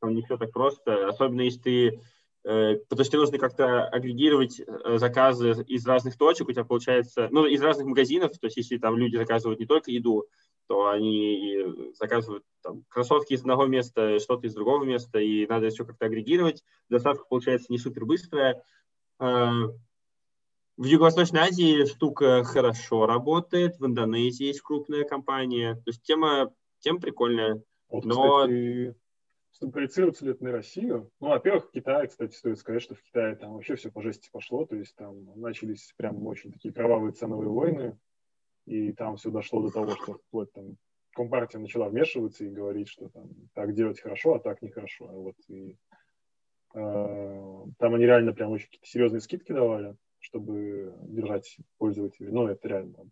Там 0.00 0.14
не 0.14 0.22
все 0.22 0.36
так 0.36 0.52
просто, 0.52 1.08
особенно 1.08 1.42
если 1.42 1.60
ты 1.60 2.00
Э, 2.44 2.76
потому 2.88 3.04
что 3.04 3.16
нужно 3.16 3.38
как-то 3.38 3.88
агрегировать 3.88 4.60
заказы 4.98 5.52
из 5.66 5.86
разных 5.86 6.18
точек, 6.18 6.48
у 6.48 6.52
тебя 6.52 6.64
получается, 6.64 7.28
ну, 7.30 7.46
из 7.46 7.62
разных 7.62 7.86
магазинов, 7.86 8.38
то 8.38 8.46
есть 8.46 8.58
если 8.58 8.76
там 8.76 8.98
люди 8.98 9.16
заказывают 9.16 9.60
не 9.60 9.66
только 9.66 9.90
еду, 9.90 10.26
то 10.66 10.88
они 10.88 11.92
заказывают 11.94 12.44
там, 12.62 12.84
кроссовки 12.88 13.34
из 13.34 13.40
одного 13.40 13.66
места, 13.66 14.18
что-то 14.18 14.46
из 14.46 14.54
другого 14.54 14.84
места, 14.84 15.18
и 15.18 15.46
надо 15.46 15.68
все 15.70 15.84
как-то 15.84 16.06
агрегировать. 16.06 16.64
Доставка 16.88 17.24
получается 17.28 17.72
не 17.72 17.78
супер 17.78 18.04
быстрая. 18.04 18.62
Э, 19.20 19.50
в 20.76 20.84
Юго-Восточной 20.84 21.40
Азии 21.40 21.84
штука 21.84 22.42
хорошо 22.42 23.06
работает, 23.06 23.78
в 23.78 23.86
Индонезии 23.86 24.46
есть 24.46 24.60
крупная 24.60 25.04
компания, 25.04 25.74
то 25.74 25.82
есть 25.86 26.02
тема, 26.02 26.52
тема 26.80 26.98
прикольная. 26.98 27.62
Вот, 27.88 28.04
но... 28.04 28.48
кстати, 29.52 29.70
проецироваться 29.70 30.24
ли 30.24 30.32
это 30.32 30.42
на 30.42 30.50
Россию? 30.50 31.12
Ну, 31.20 31.28
во-первых, 31.28 31.66
в 31.66 31.70
Китае, 31.70 32.08
кстати, 32.08 32.34
стоит 32.34 32.58
сказать, 32.58 32.82
что 32.82 32.96
в 32.96 33.02
Китае 33.02 33.36
там 33.36 33.52
вообще 33.52 33.76
все 33.76 33.92
по 33.92 34.02
жести 34.02 34.28
пошло, 34.32 34.66
то 34.66 34.74
есть 34.74 34.96
там 34.96 35.26
начались 35.40 35.94
прям 35.96 36.26
очень 36.26 36.50
такие 36.50 36.74
кровавые 36.74 37.12
ценовые 37.12 37.50
войны, 37.50 37.96
и 38.66 38.92
там 38.92 39.16
все 39.16 39.30
дошло 39.30 39.62
до 39.62 39.70
того, 39.70 39.94
что 39.96 40.14
вплоть 40.14 40.52
там 40.52 40.76
Компартия 41.14 41.60
начала 41.60 41.88
вмешиваться 41.88 42.44
и 42.44 42.50
говорить, 42.50 42.88
что 42.88 43.08
там 43.08 43.30
так 43.54 43.72
делать 43.72 44.00
хорошо, 44.00 44.34
а 44.34 44.40
так 44.40 44.60
нехорошо. 44.62 45.06
Вот, 45.06 45.36
и, 45.48 45.76
э, 46.74 47.64
там 47.78 47.94
они 47.94 48.04
реально 48.04 48.32
прям 48.32 48.50
очень 48.50 48.66
какие-то 48.66 48.86
серьезные 48.86 49.20
скидки 49.20 49.52
давали, 49.52 49.96
чтобы 50.18 50.92
держать 51.02 51.56
пользователей. 51.78 52.32
Ну, 52.32 52.48
это 52.48 52.66
реально 52.66 53.08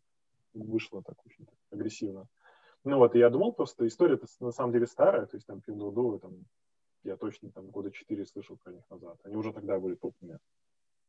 вышло 0.53 1.03
так 1.03 1.25
очень 1.25 1.47
так, 1.47 1.55
агрессивно. 1.71 2.27
Ну 2.85 2.99
вот, 2.99 3.15
и 3.15 3.21
я 3.21 3.31
думал 3.31 3.53
просто, 3.53 3.87
история 3.87 4.19
на 4.41 4.51
самом 4.51 4.73
деле 4.73 4.89
старая, 4.89 5.27
то 5.27 5.37
есть 5.37 5.47
там 5.47 5.63
Pinduoduo, 5.65 6.19
там, 6.19 6.45
я 7.05 7.17
точно 7.17 7.53
там 7.53 7.69
года 7.71 7.93
четыре 7.93 8.27
слышал 8.27 8.57
про 8.57 8.73
них 8.73 8.83
назад. 8.91 9.19
Они 9.23 9.37
уже 9.37 9.53
тогда 9.53 9.79
были 9.79 9.95
топовыми. 9.95 10.39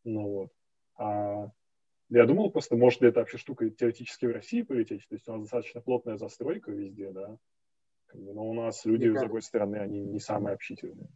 Ну 0.03 0.27
вот. 0.27 0.51
А 0.95 1.49
я 2.09 2.25
думал 2.25 2.51
просто, 2.51 2.75
может 2.75 3.01
ли 3.01 3.09
эта 3.09 3.19
вообще 3.19 3.37
штука 3.37 3.69
теоретически 3.69 4.25
в 4.25 4.31
России 4.31 4.61
полететь, 4.61 5.07
то 5.07 5.15
есть 5.15 5.27
у 5.27 5.33
нас 5.33 5.41
достаточно 5.41 5.81
плотная 5.81 6.17
застройка 6.17 6.71
везде, 6.71 7.11
да, 7.11 7.37
но 8.13 8.45
у 8.45 8.53
нас 8.53 8.85
люди, 8.85 9.07
с 9.07 9.19
другой 9.19 9.41
стороны, 9.41 9.77
они 9.77 10.01
не 10.01 10.19
самые 10.19 10.53
общительные. 10.53 11.09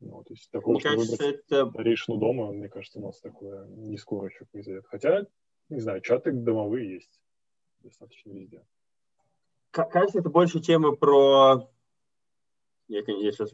Ну, 0.00 0.22
то 0.24 0.34
есть 0.34 0.50
такого, 0.50 0.74
мне 0.74 0.80
что 0.80 0.90
кажется, 0.90 1.12
выбрать 1.12 1.44
это... 1.48 1.70
старейшину 1.70 2.18
дома, 2.18 2.52
мне 2.52 2.68
кажется, 2.68 2.98
у 2.98 3.02
нас 3.02 3.18
такое 3.20 3.66
не 3.66 3.96
скоро 3.96 4.28
еще 4.28 4.44
произойдет. 4.44 4.84
Хотя, 4.88 5.26
не 5.70 5.80
знаю, 5.80 6.02
чаты 6.02 6.32
домовые 6.32 6.94
есть 6.94 7.22
достаточно 7.80 8.32
везде 8.32 8.62
кажется, 9.84 10.20
это 10.20 10.30
больше 10.30 10.60
темы 10.60 10.96
про... 10.96 11.68
Я, 12.88 13.00
я 13.06 13.32
сейчас 13.32 13.52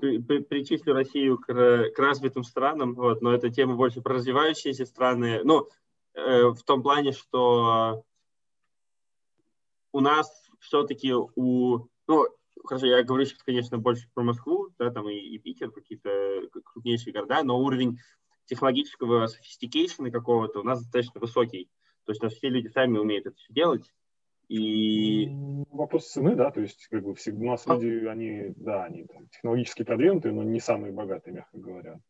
при, 0.00 0.18
при, 0.18 0.38
причислю 0.40 0.94
Россию 0.94 1.38
к, 1.38 1.46
к 1.46 1.98
развитым 1.98 2.44
странам, 2.44 2.94
вот, 2.94 3.22
но 3.22 3.32
это 3.32 3.50
тема 3.50 3.76
больше 3.76 4.00
про 4.00 4.14
развивающиеся 4.14 4.86
страны. 4.86 5.40
Ну, 5.44 5.68
э, 6.14 6.48
в 6.48 6.62
том 6.64 6.82
плане, 6.82 7.12
что 7.12 8.04
у 9.92 10.00
нас 10.00 10.48
все-таки 10.60 11.12
у... 11.14 11.88
Ну, 12.06 12.26
хорошо, 12.64 12.86
я 12.86 13.02
говорю 13.02 13.24
сейчас, 13.24 13.42
конечно, 13.42 13.78
больше 13.78 14.08
про 14.14 14.22
Москву, 14.22 14.68
да, 14.78 14.90
там 14.90 15.08
и, 15.08 15.14
и 15.14 15.38
Питер, 15.38 15.70
какие-то 15.70 16.48
крупнейшие 16.64 17.12
города, 17.12 17.42
но 17.42 17.58
уровень 17.58 17.98
технологического 18.46 19.26
софистикейшена 19.26 20.10
какого-то 20.10 20.60
у 20.60 20.64
нас 20.64 20.80
достаточно 20.80 21.20
высокий. 21.20 21.68
То 22.04 22.12
есть 22.12 22.22
у 22.22 22.26
нас 22.26 22.34
все 22.34 22.48
люди 22.48 22.68
сами 22.68 22.98
умеют 22.98 23.26
это 23.26 23.36
все 23.36 23.52
делать. 23.52 23.92
И... 24.48 25.28
Вопрос 25.70 26.08
цены, 26.08 26.34
да, 26.34 26.50
то 26.50 26.60
есть 26.60 26.86
как 26.88 27.02
бы 27.02 27.14
всегда, 27.14 27.40
у 27.40 27.50
нас 27.50 27.66
а... 27.66 27.74
люди, 27.74 28.06
они, 28.06 28.54
да, 28.56 28.84
они 28.84 29.04
там, 29.04 29.28
технологически 29.28 29.82
продвинутые, 29.82 30.32
но 30.32 30.42
не 30.42 30.58
самые 30.58 30.92
богатые, 30.92 31.34
мягко 31.34 31.58
говоря. 31.58 32.00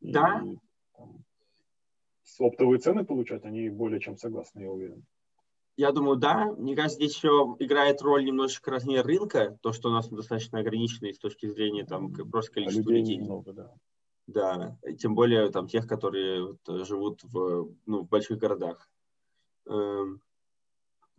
И, 0.00 0.12
да. 0.12 0.42
Там, 0.96 1.24
оптовые 2.40 2.78
цены 2.80 3.04
получать, 3.04 3.44
они 3.44 3.68
более 3.68 4.00
чем 4.00 4.16
согласны, 4.16 4.60
я 4.62 4.70
уверен. 4.70 5.04
Я 5.76 5.92
думаю, 5.92 6.16
да. 6.16 6.52
Мне 6.58 6.74
кажется, 6.74 6.96
здесь 6.96 7.16
еще 7.16 7.56
играет 7.58 8.02
роль 8.02 8.24
немножечко 8.24 8.70
размер 8.70 9.06
рынка, 9.06 9.58
то, 9.62 9.72
что 9.72 9.88
у 9.88 9.92
нас 9.92 10.08
достаточно 10.08 10.58
ограниченный 10.58 11.14
с 11.14 11.18
точки 11.18 11.46
зрения 11.46 11.86
там 11.86 12.12
просто 12.12 12.52
количества 12.52 12.92
а 12.92 12.94
людей. 12.94 13.14
людей. 13.14 13.24
Много, 13.24 13.52
да. 13.52 13.74
Да, 14.26 14.78
тем 14.98 15.14
более 15.14 15.50
там 15.50 15.66
тех, 15.66 15.88
которые 15.88 16.48
вот, 16.48 16.86
живут 16.86 17.24
в, 17.24 17.74
ну, 17.86 18.02
в 18.02 18.08
больших 18.08 18.38
городах. 18.38 18.88
Эм, 19.66 20.20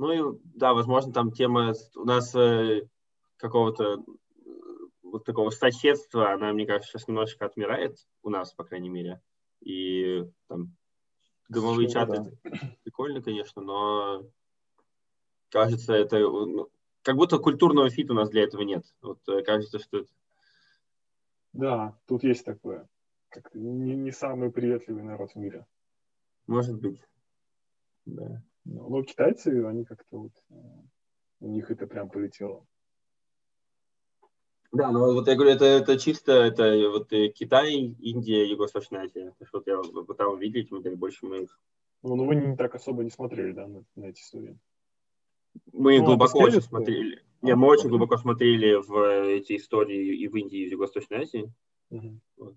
ну 0.02 0.34
и 0.34 0.40
да, 0.56 0.74
возможно, 0.74 1.14
там 1.14 1.32
тема 1.32 1.76
у 1.96 2.06
нас 2.06 2.34
э, 2.34 2.88
какого-то 3.38 3.84
э, 3.94 3.98
вот 5.04 5.26
такого 5.26 5.52
соседства, 5.52 6.34
она, 6.34 6.52
мне 6.54 6.66
кажется, 6.66 6.90
сейчас 6.90 7.08
немножечко 7.08 7.46
отмирает 7.46 8.00
у 8.24 8.32
нас, 8.32 8.52
по 8.52 8.64
крайней 8.64 8.90
мере. 8.90 9.22
И 9.60 10.24
там 10.48 10.76
домовые 11.50 11.88
чаты 11.88 12.32
да. 12.44 12.60
прикольно, 12.84 13.22
конечно, 13.22 13.62
но 13.62 14.26
кажется, 15.50 15.94
это 15.94 16.18
ну, 16.18 16.70
как 17.04 17.16
будто 17.16 17.38
культурного 17.38 17.92
фита 17.92 18.14
у 18.14 18.16
нас 18.16 18.32
для 18.32 18.42
этого 18.42 18.64
нет. 18.64 18.84
Вот 19.04 19.20
э, 19.30 19.44
кажется, 19.44 19.78
что 19.78 20.00
это... 20.00 20.10
Да, 21.54 21.96
тут 22.08 22.24
есть 22.24 22.44
такое. 22.44 22.90
Как 23.30 23.54
не, 23.54 23.96
не 23.96 24.12
самый 24.12 24.52
приветливый 24.52 25.04
народ 25.04 25.34
в 25.34 25.36
мире. 25.36 25.68
Может 26.48 26.82
быть. 26.82 27.00
Да. 28.06 28.42
Но 28.66 28.90
ну, 28.90 29.04
китайцы, 29.04 29.66
они 29.66 29.86
как-то 29.86 30.18
вот, 30.18 30.32
э, 30.50 30.54
у 31.40 31.48
них 31.48 31.72
это 31.72 31.88
прям 31.88 32.10
полетело. 32.10 32.66
Да, 34.72 34.92
ну 34.92 35.14
вот 35.14 35.28
я 35.28 35.36
говорю, 35.36 35.52
это, 35.52 35.66
это 35.66 35.98
чисто, 35.98 36.32
это 36.32 36.90
вот 36.90 37.10
Китай, 37.10 37.74
Индия, 37.74 38.48
Юго-Восточная 38.48 39.02
Азия. 39.02 39.34
То, 39.38 39.46
что 39.46 39.58
вот 39.58 39.68
я 39.68 40.04
пытался 40.04 40.34
увидеть, 40.34 40.72
мы 40.72 40.80
больше 40.96 41.26
мы 41.26 41.44
их... 41.44 41.60
Ну, 42.04 42.16
ну, 42.16 42.26
вы 42.26 42.36
не 42.36 42.56
так 42.56 42.74
особо 42.74 43.04
не 43.04 43.10
смотрели, 43.10 43.52
да, 43.52 43.68
на, 43.68 43.84
на 43.96 44.06
эти 44.06 44.22
истории? 44.22 44.58
Мы 45.74 46.00
ну, 46.00 46.06
глубоко 46.06 46.40
очень 46.40 46.62
смотрели. 46.62 47.22
А, 47.42 47.46
Нет, 47.46 47.58
мы 47.58 47.68
очень 47.68 47.90
глубоко 47.90 48.18
смотрели 48.18 48.76
в 48.76 49.28
эти 49.28 49.58
истории 49.58 50.16
и 50.16 50.28
в 50.28 50.36
Индии, 50.38 50.60
и 50.60 50.70
в 50.70 50.72
Юго-Восточной 50.72 51.24
Азии. 51.24 51.54
Угу. 51.90 52.20
Вот. 52.38 52.56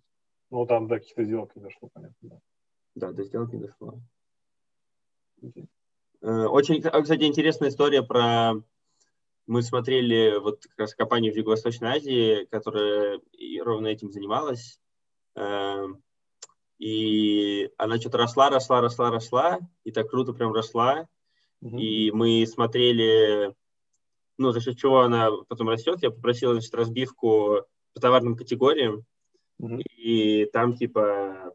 Ну, 0.50 0.66
там 0.66 0.86
до 0.86 1.00
каких-то 1.00 1.24
сделок 1.24 1.54
не 1.56 1.62
дошло, 1.62 1.90
понятно, 1.92 2.16
да. 2.22 2.40
Да, 2.94 3.12
до 3.12 3.24
сделок 3.24 3.52
не 3.52 3.58
дошло. 3.58 4.00
Okay. 5.42 5.66
Э, 6.24 6.46
очень, 6.46 6.80
кстати, 6.80 7.24
интересная 7.24 7.68
история 7.68 8.02
про... 8.02 8.54
Мы 9.46 9.62
смотрели 9.62 10.38
вот 10.38 10.62
как 10.62 10.78
раз 10.78 10.94
компанию 10.94 11.34
в 11.34 11.36
Юго-Восточной 11.36 11.98
Азии, 11.98 12.46
которая 12.50 13.20
ровно 13.62 13.88
этим 13.88 14.10
занималась. 14.10 14.80
Эм, 15.34 16.02
и 16.78 17.68
она 17.76 17.98
что-то 17.98 18.16
росла, 18.16 18.48
росла, 18.48 18.80
росла, 18.80 19.10
росла, 19.10 19.58
и 19.84 19.92
так 19.92 20.08
круто 20.08 20.32
прям 20.32 20.54
росла. 20.54 21.08
Mm-hmm. 21.62 21.78
И 21.78 22.10
мы 22.12 22.46
смотрели, 22.46 23.54
ну, 24.38 24.52
за 24.52 24.62
счет 24.62 24.78
чего 24.78 25.00
она 25.00 25.30
потом 25.46 25.68
растет. 25.68 25.98
Я 26.02 26.10
попросил, 26.10 26.52
значит, 26.52 26.74
разбивку 26.74 27.66
по 27.92 28.00
товарным 28.00 28.34
категориям. 28.34 29.04
Mm-hmm. 29.60 29.82
И 29.98 30.46
там, 30.46 30.74
типа, 30.74 31.53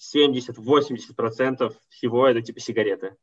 70-80% 0.00 1.74
всего 1.88 2.26
это 2.26 2.42
типа 2.42 2.60
сигареты. 2.60 3.16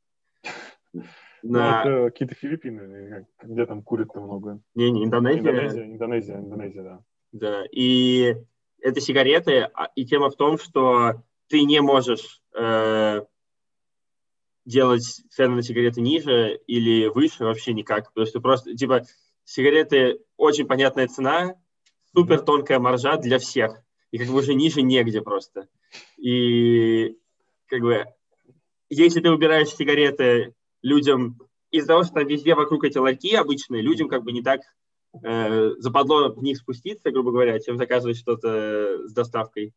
Ну, 0.94 1.04
На... 1.44 1.84
Ну, 1.84 1.92
это 1.92 2.12
какие-то 2.12 2.36
Филиппины, 2.36 3.28
где 3.44 3.66
там 3.66 3.84
курят-то 3.84 4.20
много. 4.20 4.62
Не-не, 4.76 5.06
Индонезия. 5.06 5.40
Индонезия, 5.40 5.86
Индонезия, 5.86 6.36
Индонезия, 6.38 6.84
да. 6.84 7.04
Да, 7.32 7.64
и 7.72 8.36
это 8.82 9.02
сигареты, 9.02 9.70
а, 9.74 9.92
и 9.96 10.06
тема 10.06 10.30
в 10.30 10.36
том, 10.36 10.58
что 10.58 11.24
ты 11.48 11.64
не 11.64 11.82
можешь 11.82 12.42
э, 12.56 13.22
делать 14.66 15.04
цены 15.30 15.56
на 15.56 15.62
сигареты 15.62 16.02
ниже 16.02 16.60
или 16.68 17.08
выше 17.08 17.44
вообще 17.44 17.74
никак, 17.74 18.10
потому 18.10 18.28
что 18.28 18.42
просто, 18.42 18.76
типа, 18.76 19.04
сигареты 19.44 20.20
очень 20.36 20.68
понятная 20.68 21.08
цена, 21.08 21.56
супер 22.14 22.42
тонкая 22.42 22.80
маржа 22.80 23.18
для 23.18 23.40
всех, 23.40 23.82
и 24.12 24.18
как 24.18 24.28
бы 24.28 24.36
уже 24.36 24.54
ниже 24.54 24.82
негде 24.82 25.22
просто. 25.22 25.68
И 26.18 27.16
как 27.68 27.82
бы 27.82 28.06
если 28.90 29.20
ты 29.20 29.30
убираешь 29.30 29.70
сигареты 29.70 30.54
людям 30.82 31.38
из-за 31.72 31.88
того, 31.88 32.04
что 32.04 32.14
там 32.14 32.28
везде 32.28 32.56
вокруг 32.56 32.86
эти 32.86 32.98
ларьки 32.98 33.36
обычные, 33.36 33.82
людям 33.82 34.08
как 34.08 34.24
бы 34.24 34.32
не 34.32 34.42
так 34.42 34.62
э, 35.24 35.72
западло 35.78 36.30
в 36.30 36.42
них 36.42 36.58
спуститься, 36.58 37.12
грубо 37.12 37.32
говоря, 37.32 37.60
чем 37.60 37.78
заказывать 37.78 38.18
что-то 38.18 39.08
с 39.08 39.14
доставкой. 39.14 39.74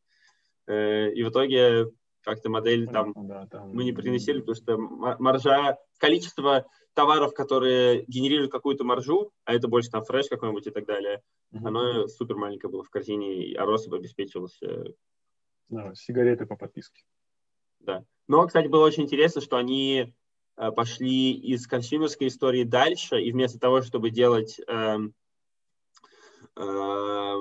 Э, 0.67 1.11
и 1.13 1.23
в 1.23 1.31
итоге 1.31 1.87
как-то 2.23 2.51
модель 2.51 2.87
там, 2.87 3.15
да, 3.17 3.47
там 3.47 3.71
мы 3.71 3.85
не 3.85 3.93
приносили, 3.93 4.41
потому 4.41 4.55
что 4.55 4.77
маржа, 5.19 5.79
количество 5.99 6.67
товаров, 6.95 7.33
которые 7.33 8.05
генерируют 8.07 8.53
какую-то 8.53 8.85
маржу, 8.85 9.33
а 9.45 9.55
это 9.55 9.69
больше 9.69 9.91
там 9.91 10.05
фреш 10.05 10.29
какой-нибудь 10.29 10.67
и 10.67 10.71
так 10.71 10.87
далее, 10.87 11.23
mm-hmm. 11.53 11.67
оно 11.67 12.09
супер 12.09 12.37
маленькое 12.37 12.71
было 12.71 12.83
в 12.83 12.91
корзине, 12.91 13.57
а 13.57 13.65
рост 13.65 13.91
обеспечивался. 13.93 14.93
Сигареты 15.95 16.47
по 16.47 16.57
подписке. 16.57 17.03
Да. 17.81 18.05
Но, 18.29 18.47
кстати, 18.47 18.69
было 18.69 18.85
очень 18.85 19.05
интересно, 19.05 19.41
что 19.41 19.57
они 19.57 20.15
э, 20.57 20.71
пошли 20.73 21.33
из 21.33 21.67
консюмерской 21.67 22.29
истории 22.29 22.65
дальше, 22.65 23.21
и 23.21 23.33
вместо 23.33 23.59
того, 23.59 23.83
чтобы 23.83 24.11
делать, 24.11 24.61
э, 24.61 24.99
э, 26.57 27.35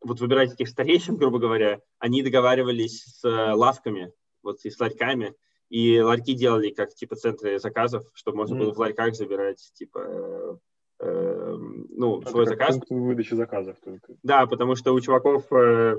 вот 0.00 0.20
выбирать 0.20 0.54
этих 0.54 0.68
старейшин, 0.68 1.16
грубо 1.16 1.38
говоря, 1.38 1.80
они 1.98 2.22
договаривались 2.22 3.04
с 3.04 3.24
э, 3.24 3.52
лавками, 3.52 4.12
вот 4.42 4.64
и 4.64 4.70
с 4.70 4.80
ларьками, 4.80 5.34
и 5.72 6.00
ларьки 6.00 6.34
делали 6.34 6.70
как 6.70 6.94
типа 6.94 7.16
центры 7.16 7.58
заказов, 7.58 8.04
чтобы 8.14 8.38
можно 8.38 8.56
mm. 8.56 8.58
было 8.58 8.74
в 8.74 8.78
ларьках 8.78 9.14
забирать 9.14 9.70
типа 9.74 9.98
э, 9.98 10.56
э, 11.00 11.56
ну 11.56 12.20
Это 12.20 12.30
свой 12.30 12.46
заказ. 12.46 12.78
выдачи 12.90 13.34
заказов 13.34 13.76
только. 13.82 14.14
Да, 14.22 14.46
потому 14.46 14.74
что 14.76 14.92
у 14.92 15.00
чуваков 15.00 15.50
э, 15.52 15.96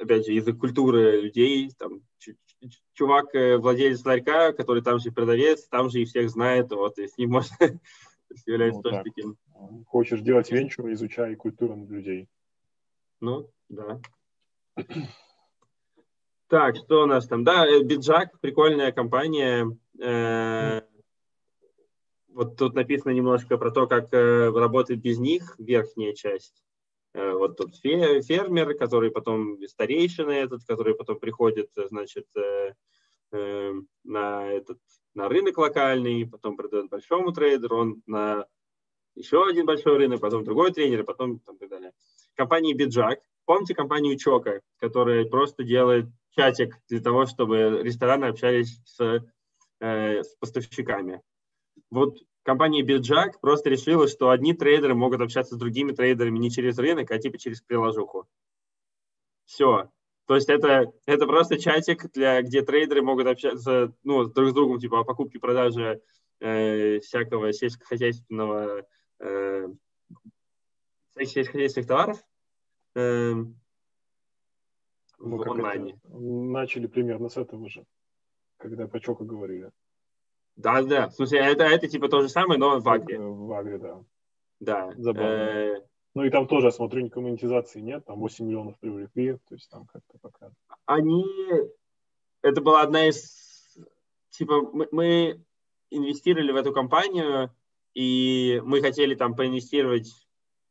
опять 0.00 0.26
же 0.26 0.32
язык 0.32 0.58
культуры 0.58 1.20
людей 1.20 1.70
там 1.78 2.02
чувак 2.94 3.34
э, 3.34 3.56
владелец 3.56 4.04
ларька, 4.04 4.52
который 4.52 4.82
там 4.82 4.98
же 4.98 5.12
продавец, 5.12 5.66
там 5.68 5.90
же 5.90 6.00
и 6.00 6.04
всех 6.04 6.30
знает, 6.30 6.70
вот 6.70 6.98
и 6.98 7.06
с 7.06 7.16
ним 7.16 7.30
можно 7.30 7.56
является 8.46 8.80
ну, 8.82 8.82
тоже 8.82 8.96
так. 8.96 9.04
таким. 9.04 9.36
Хочешь 9.86 10.20
делать 10.20 10.50
венчур, 10.50 10.90
изучай 10.92 11.34
культуру 11.36 11.86
людей. 11.88 12.28
Ну, 13.20 13.50
да. 13.68 14.00
Так, 16.48 16.76
что 16.76 17.04
у 17.04 17.06
нас 17.06 17.28
там? 17.28 17.44
Да, 17.44 17.66
э, 17.66 17.82
Биджак, 17.82 18.40
прикольная 18.40 18.92
компания. 18.92 19.76
Э, 20.02 20.80
вот 22.28 22.56
тут 22.56 22.74
написано 22.74 23.12
немножко 23.12 23.56
про 23.56 23.70
то, 23.70 23.86
как 23.86 24.12
э, 24.12 24.50
работает 24.50 25.00
без 25.00 25.18
них 25.18 25.54
верхняя 25.58 26.12
часть. 26.12 26.64
Вот 27.14 27.56
тут 27.56 27.76
фермер, 27.76 28.74
который 28.74 29.10
потом 29.10 29.58
старейшина 29.66 30.30
этот, 30.30 30.64
который 30.64 30.94
потом 30.94 31.18
приходит, 31.18 31.70
значит, 31.74 32.26
на 33.32 34.46
этот 34.52 34.78
на 35.14 35.28
рынок 35.28 35.58
локальный, 35.58 36.26
потом 36.26 36.56
продает 36.56 36.88
большому 36.88 37.32
трейдеру, 37.32 37.78
он 37.78 38.02
на 38.06 38.46
еще 39.14 39.44
один 39.44 39.66
большой 39.66 39.96
рынок, 39.96 40.20
потом 40.20 40.44
другой 40.44 40.72
тренер, 40.72 41.04
потом 41.04 41.40
там, 41.40 41.58
так 41.58 41.68
далее. 41.68 41.92
Компания 42.34 42.74
Биджак. 42.74 43.20
Помните 43.44 43.74
компанию 43.74 44.16
Чока, 44.16 44.60
которая 44.78 45.24
просто 45.24 45.64
делает 45.64 46.06
чатик 46.36 46.78
для 46.88 47.00
того, 47.00 47.26
чтобы 47.26 47.80
рестораны 47.82 48.26
общались 48.26 48.80
с, 48.84 49.24
э, 49.80 50.22
с 50.22 50.36
поставщиками. 50.36 51.20
Вот 51.90 52.18
компания 52.50 52.82
Биджак 52.82 53.40
просто 53.40 53.70
решила, 53.70 54.08
что 54.08 54.30
одни 54.30 54.52
трейдеры 54.54 54.96
могут 54.96 55.20
общаться 55.20 55.54
с 55.54 55.58
другими 55.58 55.92
трейдерами 55.92 56.36
не 56.36 56.50
через 56.50 56.76
рынок, 56.78 57.08
а 57.12 57.18
типа 57.18 57.38
через 57.38 57.62
приложуху. 57.62 58.26
Все. 59.44 59.88
То 60.26 60.34
есть 60.34 60.48
это, 60.48 60.92
это 61.06 61.26
просто 61.26 61.60
чатик, 61.60 62.10
для, 62.10 62.42
где 62.42 62.62
трейдеры 62.62 63.02
могут 63.02 63.28
общаться 63.28 63.94
ну, 64.02 64.24
друг 64.24 64.50
с 64.50 64.52
другом 64.52 64.80
типа 64.80 64.98
о 64.98 65.04
покупке 65.04 65.38
и 65.38 65.40
продаже 65.40 66.02
э, 66.40 66.98
всякого 66.98 67.52
сельскохозяйственного 67.52 68.84
э, 69.20 69.68
сельскохозяйственных 71.20 71.86
товаров. 71.86 72.18
Э, 72.96 73.32
ну, 75.18 75.36
в 75.36 75.48
онлайне. 75.48 76.00
Начали 76.08 76.88
примерно 76.88 77.28
с 77.28 77.36
этого 77.36 77.68
же, 77.68 77.86
когда 78.56 78.88
про 78.88 78.98
Чока 78.98 79.22
говорили. 79.22 79.70
Да, 80.56 80.82
да. 80.82 81.08
В 81.08 81.14
смысле, 81.14 81.40
это, 81.40 81.64
это 81.64 81.88
типа 81.88 82.08
то 82.08 82.22
же 82.22 82.28
самое, 82.28 82.58
но 82.58 82.80
в 82.80 82.88
Агре. 82.88 83.18
В 83.18 83.52
Агре, 83.52 83.78
да. 83.78 84.02
Да. 84.60 84.92
Забавно. 84.96 85.28
Э, 85.28 85.80
ну 86.14 86.24
и 86.24 86.30
там 86.30 86.46
тоже, 86.48 86.66
я 86.66 86.72
смотрю, 86.72 87.02
никакой 87.02 87.22
монетизации 87.24 87.80
нет, 87.80 88.04
там 88.04 88.18
8 88.18 88.44
миллионов 88.44 88.78
привлекли, 88.78 89.34
то 89.48 89.54
есть 89.54 89.70
там 89.70 89.86
как-то 89.86 90.18
пока. 90.18 90.50
Они, 90.86 91.24
это 92.42 92.60
была 92.60 92.82
одна 92.82 93.08
из, 93.08 93.78
типа, 94.30 94.62
мы, 94.72 94.88
мы 94.90 95.44
инвестировали 95.90 96.50
в 96.50 96.56
эту 96.56 96.72
компанию, 96.72 97.54
и 97.94 98.60
мы 98.64 98.80
хотели 98.80 99.14
там 99.14 99.36
поинвестировать 99.36 100.10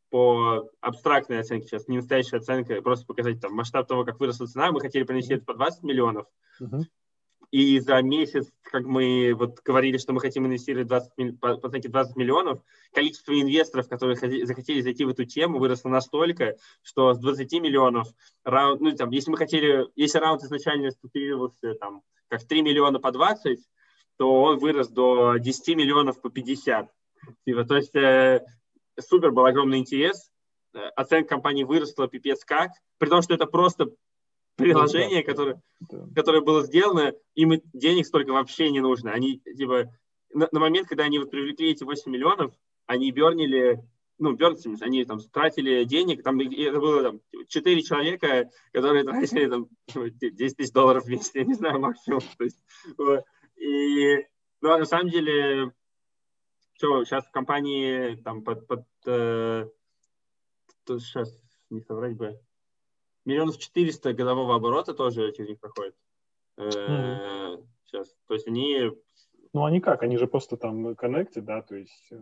по 0.09 0.69
абстрактной 0.81 1.39
оценке 1.39 1.67
сейчас, 1.67 1.87
не 1.87 1.97
настоящая 1.97 2.37
оценка, 2.37 2.81
просто 2.81 3.05
показать 3.05 3.39
там 3.39 3.53
масштаб 3.53 3.87
того, 3.87 4.03
как 4.03 4.19
выросла 4.19 4.47
цена, 4.47 4.71
мы 4.71 4.81
хотели 4.81 5.03
принести 5.03 5.35
это 5.35 5.45
по 5.45 5.53
20 5.53 5.83
миллионов. 5.83 6.27
Uh-huh. 6.59 6.81
И 7.51 7.79
за 7.79 8.01
месяц, 8.01 8.47
как 8.61 8.83
мы 8.85 9.33
вот 9.33 9.59
говорили, 9.65 9.97
что 9.97 10.13
мы 10.13 10.19
хотим 10.19 10.45
инвестировать 10.45 10.87
20, 10.87 11.39
по, 11.39 11.57
по 11.57 11.67
оценке 11.67 11.89
20 11.89 12.15
миллионов, 12.15 12.61
количество 12.93 13.33
инвесторов, 13.33 13.89
которые 13.89 14.15
захотели 14.45 14.81
зайти 14.81 15.03
в 15.03 15.09
эту 15.09 15.25
тему, 15.25 15.57
выросло 15.57 15.89
настолько, 15.89 16.57
что 16.83 17.13
с 17.13 17.19
20 17.19 17.51
миллионов 17.53 18.07
ну, 18.45 18.91
там, 18.95 19.09
если 19.09 19.31
мы 19.31 19.37
хотели, 19.37 19.87
если 19.95 20.19
раунд 20.19 20.43
изначально 20.43 20.91
структурировался 20.91 21.73
там 21.75 22.03
как 22.27 22.43
3 22.43 22.61
миллиона 22.61 22.99
по 22.99 23.11
20, 23.11 23.59
то 24.17 24.41
он 24.41 24.59
вырос 24.59 24.89
до 24.89 25.37
10 25.37 25.75
миллионов 25.75 26.21
по 26.21 26.29
50. 26.29 26.89
Типа, 27.45 27.63
то 27.63 27.75
есть 27.75 27.95
э, 27.95 28.45
супер 28.99 29.31
был 29.31 29.45
огромный 29.45 29.79
интерес, 29.79 30.31
э, 30.73 30.79
оценка 30.95 31.29
компании 31.29 31.63
выросла 31.63 32.07
пипец 32.07 32.45
как, 32.45 32.71
при 32.97 33.09
том, 33.09 33.21
что 33.21 33.33
это 33.33 33.45
просто 33.45 33.87
приложение, 34.59 35.23
которое, 35.23 35.61
которое 36.15 36.41
было 36.41 36.63
сделано, 36.63 37.13
им 37.35 37.53
денег 37.73 38.05
столько 38.05 38.31
вообще 38.31 38.69
не 38.69 38.79
нужно. 38.79 39.11
Они, 39.11 39.39
типа, 39.39 39.85
на, 40.33 40.47
на 40.51 40.59
момент, 40.59 40.87
когда 40.87 41.05
они 41.05 41.19
вот 41.19 41.31
привлекли 41.31 41.71
эти 41.71 41.83
8 41.83 42.11
миллионов, 42.11 42.53
они 42.85 43.11
бернили, 43.11 43.81
ну, 44.17 44.33
бернили, 44.33 44.77
они 44.81 45.05
там 45.05 45.19
тратили 45.19 45.83
денег, 45.85 46.23
там 46.23 46.39
это 46.39 46.79
было 46.79 47.03
там 47.03 47.21
4 47.47 47.81
человека, 47.83 48.49
которые 48.71 49.03
тратили 49.03 49.49
там 49.49 49.67
10 49.87 50.57
тысяч 50.57 50.71
долларов 50.71 51.05
в 51.05 51.09
месяц, 51.09 51.31
я 51.33 51.43
не 51.43 51.53
знаю, 51.53 51.79
максимум. 51.79 52.21
То 52.37 52.43
есть, 52.43 52.59
и, 53.57 54.25
ну, 54.61 54.71
а 54.71 54.77
на 54.77 54.85
самом 54.85 55.09
деле, 55.09 55.71
что, 56.73 57.03
сейчас 57.05 57.25
в 57.25 57.31
компании 57.31 58.15
там 58.15 58.43
под, 58.43 58.67
под 58.67 58.85
э, 59.05 59.67
сейчас 60.85 61.29
не 61.69 61.81
соврать 61.81 62.15
бы, 62.15 62.39
миллионов 63.29 63.57
четыреста 63.57 64.13
годового 64.13 64.55
оборота 64.55 64.93
тоже 64.93 65.31
через 65.31 65.49
них 65.49 65.59
проходит. 65.59 65.95
Mm-hmm. 66.57 67.65
Сейчас, 67.85 68.15
то 68.27 68.33
есть 68.33 68.47
они... 68.47 68.91
Ну, 69.53 69.63
они 69.63 69.79
как? 69.79 70.03
Они 70.03 70.17
же 70.17 70.27
просто 70.27 70.57
там 70.57 70.89
connected, 70.89 71.41
да, 71.41 71.61
то 71.61 71.75
есть 71.75 72.07
э, 72.11 72.17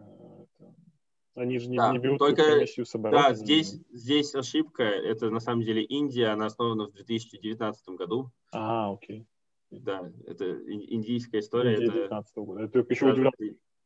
они 1.38 1.60
же 1.60 1.70
не, 1.70 1.78
да, 1.78 1.92
не 1.92 2.00
берут 2.00 2.20
только, 2.20 2.44
комиссию 2.44 2.86
с 2.86 2.96
оборота. 2.96 3.30
Да, 3.30 3.34
здесь, 3.36 3.80
здесь 3.92 4.34
ошибка. 4.34 4.84
Это 4.84 5.30
на 5.30 5.40
самом 5.40 5.64
деле 5.64 5.84
Индия, 5.84 6.28
она 6.28 6.48
основана 6.48 6.88
в 6.88 6.94
2019 6.94 7.90
году. 7.90 8.32
А, 8.52 8.92
окей. 8.92 9.28
Да, 9.70 10.12
это 10.26 10.46
индийская 10.66 11.40
история. 11.40 11.76
Индия 11.76 11.88
это... 11.88 11.96
19 11.96 12.38
года. 12.38 12.64
Это 12.64 12.86
еще 12.90 13.12
удивлял, 13.12 13.34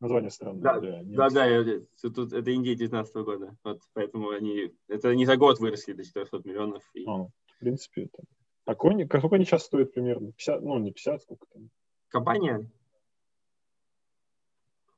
Название 0.02 0.32
странное. 0.32 0.62
Да, 0.62 0.80
да, 0.80 1.02
да, 1.04 1.30
да 1.30 1.46
я, 1.46 1.82
тут, 2.02 2.34
это 2.34 2.50
Индия 2.50 2.74
19 2.74 3.16
года. 3.18 3.56
Вот, 3.64 3.82
поэтому 3.94 4.32
они, 4.32 4.74
это 4.88 5.14
не 5.14 5.28
за 5.28 5.38
год 5.38 5.60
выросли 5.60 5.94
до 5.94 6.04
400 6.04 6.42
миллионов. 6.44 6.84
И... 6.96 7.06
А, 7.06 7.26
в 7.26 7.60
принципе, 7.60 8.06
это... 8.06 8.24
А 8.66 8.72
какой, 8.72 9.06
сколько 9.06 9.36
они 9.36 9.46
сейчас 9.46 9.64
стоят 9.64 9.94
примерно? 9.94 10.32
50, 10.32 10.64
ну, 10.64 10.80
не 10.80 10.92
50, 10.92 11.22
сколько 11.22 11.46
там? 11.54 11.70
Компания? 12.10 12.68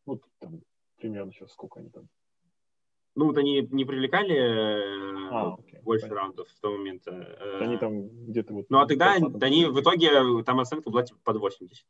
Ну, 0.06 0.22
там, 0.40 0.62
примерно 0.96 1.34
сейчас 1.34 1.52
сколько 1.52 1.82
они 1.82 1.90
там? 1.90 2.08
Ну, 3.16 3.26
вот 3.26 3.38
они 3.38 3.68
не 3.72 3.84
привлекали 3.84 5.34
а, 5.34 5.56
окей, 5.56 5.82
больше 5.82 6.04
понятно. 6.04 6.22
раундов 6.22 6.50
с 6.50 6.60
того 6.62 6.78
момента. 6.78 7.60
Они 7.60 7.78
там 7.78 8.08
где-то 8.08 8.54
вот... 8.54 8.68
Ну, 8.70 8.80
а 8.80 8.88
тогда 8.88 9.16
они 9.16 9.66
в 9.66 9.82
итоге, 9.82 10.44
там 10.46 10.62
оценка 10.62 10.90
была 10.90 11.04
типа 11.04 11.20
под 11.26 11.38
80 11.38 11.86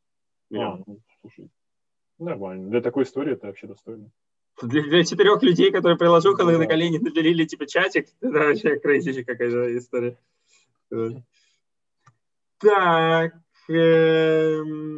миллионов. 0.49 0.79
А, 0.79 0.83
ну, 0.87 0.99
слушай, 1.21 1.51
Нормально. 2.19 2.69
Для 2.69 2.81
такой 2.81 3.03
истории 3.03 3.33
это 3.33 3.47
вообще 3.47 3.67
достойно. 3.67 4.09
Для, 4.61 4.83
для 4.83 5.03
четырех 5.03 5.41
людей, 5.41 5.71
которые 5.71 5.97
приложуху 5.97 6.37
да. 6.37 6.57
на 6.57 6.67
колени 6.67 6.97
наделили 6.99 7.45
типа 7.45 7.65
чатик, 7.65 8.07
это 8.21 8.39
вообще 8.39 8.77
крейзи 8.79 9.23
какая 9.23 9.49
же 9.49 9.77
история. 9.77 10.17
Так. 12.59 13.33
Эм, 13.69 14.97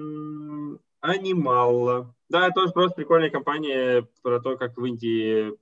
Анималла. 1.01 2.15
Да, 2.29 2.49
тоже 2.51 2.73
просто 2.73 2.95
прикольная 2.95 3.29
компания 3.29 4.07
про 4.23 4.39
то, 4.39 4.57
как 4.57 4.77
в 4.77 4.85
Индии 4.85 5.53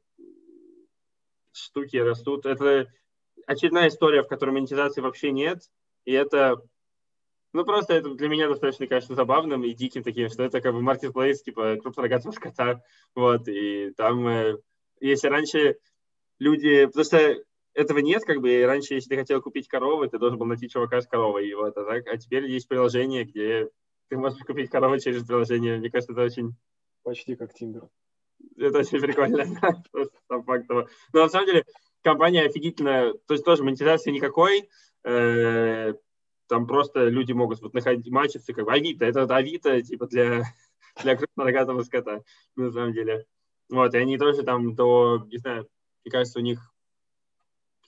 штуки 1.52 1.98
растут. 1.98 2.46
Это 2.46 2.88
очередная 3.46 3.90
история, 3.90 4.24
в 4.24 4.28
которой 4.28 4.52
монетизации 4.52 5.02
вообще 5.02 5.32
нет. 5.32 5.70
И 6.06 6.14
это 6.14 6.62
ну, 7.54 7.66
просто 7.66 7.94
это 7.94 8.14
для 8.14 8.28
меня 8.28 8.48
достаточно, 8.48 8.88
конечно, 8.88 9.16
забавным 9.16 9.64
и 9.64 9.74
диким 9.74 10.04
таким, 10.04 10.30
что 10.30 10.44
это 10.44 10.62
как 10.62 10.74
бы 10.74 10.82
маркетплейс, 10.82 11.42
типа 11.42 11.78
крупнорогатого 11.78 12.32
скота, 12.32 12.82
вот, 13.16 13.48
и 13.48 13.92
там, 13.96 14.28
э, 14.28 14.58
если 15.00 15.28
раньше 15.28 15.78
люди, 16.40 16.86
потому 16.88 17.06
что 17.06 17.38
этого 17.74 18.00
нет, 18.00 18.24
как 18.26 18.42
бы, 18.42 18.52
и 18.52 18.64
раньше, 18.64 18.96
если 18.96 19.10
ты 19.10 19.18
хотел 19.18 19.42
купить 19.42 19.68
корову, 19.68 20.08
ты 20.08 20.20
должен 20.20 20.38
был 20.38 20.46
найти 20.46 20.70
чувака 20.70 21.02
с 21.02 21.08
коровой, 21.08 21.48
и 21.48 21.54
вот, 21.54 21.78
а, 21.78 21.86
так, 21.86 22.08
а 22.08 22.18
теперь 22.18 22.46
есть 22.46 22.68
приложение, 22.68 23.24
где 23.24 23.70
ты 24.10 24.18
можешь 24.18 24.40
купить 24.46 24.70
корову 24.70 25.00
через 25.00 25.24
приложение, 25.26 25.78
мне 25.78 25.90
кажется, 25.90 26.14
это 26.14 26.24
очень 26.24 26.56
Почти 27.04 27.36
как 27.36 27.54
Тиндер. 27.54 27.90
Это 28.58 28.80
очень 28.80 29.00
прикольно. 29.00 29.46
Просто 29.92 30.18
сам 30.28 30.44
факт 30.44 30.68
того. 30.68 30.88
Но 31.12 31.24
на 31.24 31.30
самом 31.30 31.48
деле 31.48 31.66
компания 32.02 32.44
офигительная. 32.44 33.14
То 33.28 33.34
есть 33.34 33.46
тоже 33.46 33.64
монетизации 33.64 34.12
никакой. 34.12 34.70
Там 36.54 36.68
просто 36.68 37.08
люди 37.08 37.32
могут 37.32 37.62
вот 37.62 37.74
находить 37.74 38.12
матчицы, 38.12 38.54
как 38.54 38.66
бы 38.66 38.74
Авито. 38.74 39.06
Это 39.06 39.24
Авито, 39.24 39.82
типа, 39.82 40.06
для, 40.06 40.44
для 41.02 41.16
крупнорогатого 41.16 41.82
скота, 41.82 42.22
на 42.56 42.72
самом 42.72 42.94
деле. 42.94 43.26
Вот, 43.70 43.96
и 43.96 43.98
они 43.98 44.20
тоже 44.20 44.44
там 44.44 44.76
до, 44.76 45.26
не 45.32 45.40
знаю, 45.40 45.68
мне 46.06 46.12
кажется, 46.12 46.38
у 46.38 46.44
них 46.44 46.60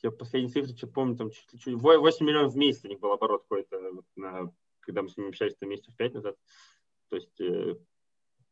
я 0.01 0.09
последние 0.09 0.51
цифры, 0.51 0.75
что 0.75 0.87
помню, 0.87 1.15
там 1.15 1.29
чуть, 1.29 1.61
чуть 1.61 1.75
8 1.75 2.25
миллионов 2.25 2.53
в 2.53 2.57
месяц 2.57 2.83
у 2.85 2.87
них 2.87 2.99
был 2.99 3.11
оборот 3.11 3.43
какой-то, 3.43 3.79
вот, 3.91 4.05
на, 4.15 4.51
когда 4.79 5.03
мы 5.03 5.09
с 5.09 5.17
ними 5.17 5.29
общались 5.29 5.55
там 5.57 5.69
месяцев 5.69 5.95
5 5.95 6.13
назад. 6.15 6.35
То 7.09 7.17
есть, 7.17 7.39
э, 7.39 7.75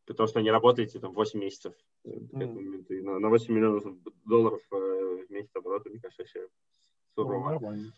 потому 0.06 0.28
что 0.28 0.38
они 0.38 0.52
работаете 0.52 1.00
там 1.00 1.14
8 1.14 1.40
месяцев 1.40 1.74
э, 2.04 2.10
mm. 2.10 3.02
на, 3.02 3.18
на 3.18 3.30
8 3.30 3.52
миллионов 3.52 3.84
долларов 4.26 4.62
э, 4.72 4.76
в 4.76 5.32
месяц 5.32 5.50
оборота, 5.56 5.90
мне 5.90 6.00
кажется, 6.00 6.22
вообще 6.22 6.48
сурово. 7.16 7.34
Ну, 7.34 7.50
нормально. 7.50 7.94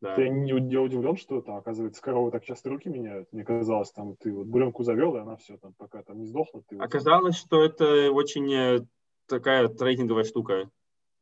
Да. 0.00 0.14
Ты 0.14 0.28
не, 0.28 0.52
не 0.52 0.76
удивлен, 0.76 1.16
что 1.16 1.40
там, 1.40 1.56
оказывается, 1.56 2.02
коровы 2.02 2.30
так 2.30 2.44
часто 2.44 2.68
руки 2.68 2.88
меняют? 2.88 3.32
Мне 3.32 3.44
казалось, 3.44 3.90
там 3.92 4.16
ты 4.16 4.32
вот 4.32 4.46
буренку 4.46 4.82
завел, 4.82 5.16
и 5.16 5.20
она 5.20 5.36
все, 5.36 5.56
там, 5.56 5.72
пока 5.72 6.02
там 6.02 6.18
не 6.18 6.26
сдохла. 6.26 6.62
Ты 6.68 6.76
Оказалось, 6.76 7.36
вот... 7.36 7.46
что 7.46 7.64
это 7.64 8.12
очень 8.12 8.52
э, 8.52 8.86
такая 9.26 9.68
трейдинговая 9.68 10.24
штука. 10.24 10.70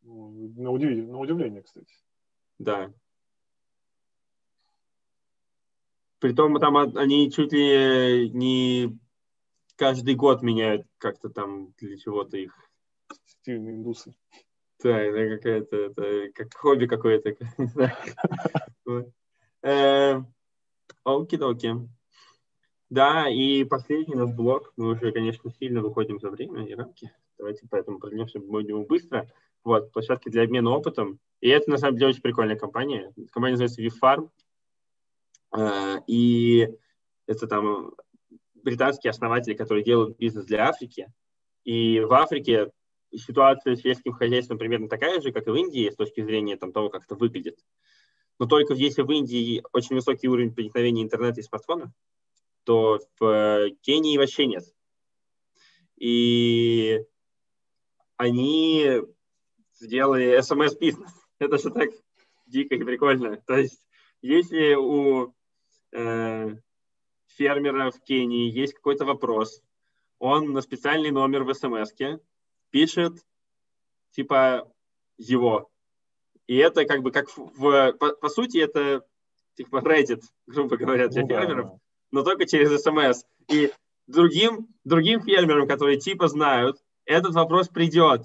Ну, 0.02 0.52
на, 0.56 0.70
удив... 0.70 1.08
на 1.08 1.18
удивление, 1.18 1.62
кстати. 1.62 1.94
Да. 2.58 2.92
Притом 6.18 6.58
там 6.58 6.76
они 6.76 7.30
чуть 7.30 7.52
ли 7.52 8.30
не 8.30 8.98
каждый 9.76 10.14
год 10.14 10.42
меняют 10.42 10.86
как-то 10.98 11.28
там 11.28 11.72
для 11.78 11.96
чего-то 11.96 12.38
их. 12.38 12.56
Стильные 13.26 13.74
индусы. 13.74 14.14
Да, 14.84 15.00
это 15.00 15.36
какая-то, 15.36 15.76
это 15.76 16.32
как 16.34 16.54
хобби 16.54 16.86
какое-то. 16.86 17.34
Эм, 19.62 20.34
Оки-доки. 21.04 21.74
Да, 22.90 23.30
и 23.30 23.64
последний 23.64 24.14
наш 24.14 24.30
блок. 24.34 24.74
Мы 24.76 24.90
уже, 24.90 25.10
конечно, 25.10 25.50
сильно 25.58 25.80
выходим 25.80 26.20
за 26.20 26.28
время 26.30 26.66
и 26.66 26.74
рамки. 26.74 27.10
Давайте 27.38 27.66
поэтому 27.70 27.98
пройдемся 27.98 28.40
будем 28.40 28.84
быстро. 28.84 29.26
Вот, 29.64 29.90
площадки 29.90 30.28
для 30.28 30.42
обмена 30.42 30.68
опытом. 30.72 31.18
И 31.40 31.48
это, 31.48 31.70
на 31.70 31.78
самом 31.78 31.96
деле, 31.96 32.10
очень 32.10 32.20
прикольная 32.20 32.56
компания. 32.56 33.10
Компания 33.32 33.56
называется 33.56 33.80
VFarm. 33.80 34.28
Э, 35.56 36.00
и 36.06 36.68
это 37.26 37.46
там 37.46 37.94
британские 38.52 39.12
основатели, 39.12 39.54
которые 39.54 39.82
делают 39.82 40.18
бизнес 40.18 40.44
для 40.44 40.68
Африки. 40.68 41.10
И 41.64 42.00
в 42.00 42.12
Африке 42.12 42.70
ситуация 43.16 43.76
с 43.76 43.80
сельским 43.80 44.12
хозяйством 44.12 44.58
примерно 44.58 44.88
такая 44.88 45.20
же, 45.20 45.32
как 45.32 45.46
и 45.46 45.50
в 45.50 45.54
Индии, 45.54 45.90
с 45.90 45.96
точки 45.96 46.22
зрения 46.22 46.56
там, 46.56 46.72
того, 46.72 46.88
как 46.88 47.04
это 47.04 47.14
выглядит. 47.14 47.58
Но 48.38 48.46
только 48.46 48.74
если 48.74 49.02
в 49.02 49.10
Индии 49.10 49.62
очень 49.72 49.96
высокий 49.96 50.28
уровень 50.28 50.54
проникновения 50.54 51.02
интернета 51.02 51.40
и 51.40 51.44
смартфонов, 51.44 51.90
то 52.64 52.98
в 53.20 53.70
Кении 53.82 54.18
вообще 54.18 54.46
нет. 54.46 54.64
И 55.96 57.04
они 58.16 59.02
сделали 59.74 60.38
SMS-бизнес. 60.38 61.12
Это 61.38 61.58
же 61.58 61.70
так 61.70 61.90
дико 62.46 62.74
и 62.74 62.82
прикольно. 62.82 63.36
То 63.46 63.56
есть, 63.56 63.86
если 64.22 64.74
у 64.74 65.34
э, 65.92 66.56
фермера 67.26 67.90
в 67.90 68.02
Кении 68.02 68.50
есть 68.50 68.74
какой-то 68.74 69.04
вопрос, 69.04 69.62
он 70.18 70.52
на 70.52 70.62
специальный 70.62 71.10
номер 71.10 71.44
в 71.44 71.52
смс 71.54 71.92
пишет 72.74 73.24
типа 74.10 74.68
его. 75.16 75.70
И 76.48 76.56
это 76.56 76.84
как 76.86 77.02
бы 77.02 77.12
как 77.12 77.28
в, 77.36 77.92
по, 77.92 78.16
по 78.16 78.28
сути 78.28 78.58
это 78.58 79.06
типа 79.54 79.76
Reddit, 79.76 80.22
грубо 80.48 80.76
говоря, 80.76 81.06
для 81.06 81.22
ну, 81.22 81.28
фермеров, 81.28 81.66
да. 81.66 81.78
но 82.10 82.22
только 82.24 82.46
через 82.46 82.82
смс. 82.82 83.24
И 83.46 83.72
другим, 84.08 84.66
другим 84.82 85.22
фермерам, 85.22 85.68
которые 85.68 86.00
типа 86.00 86.26
знают, 86.26 86.78
этот 87.04 87.34
вопрос 87.34 87.68
придет, 87.68 88.22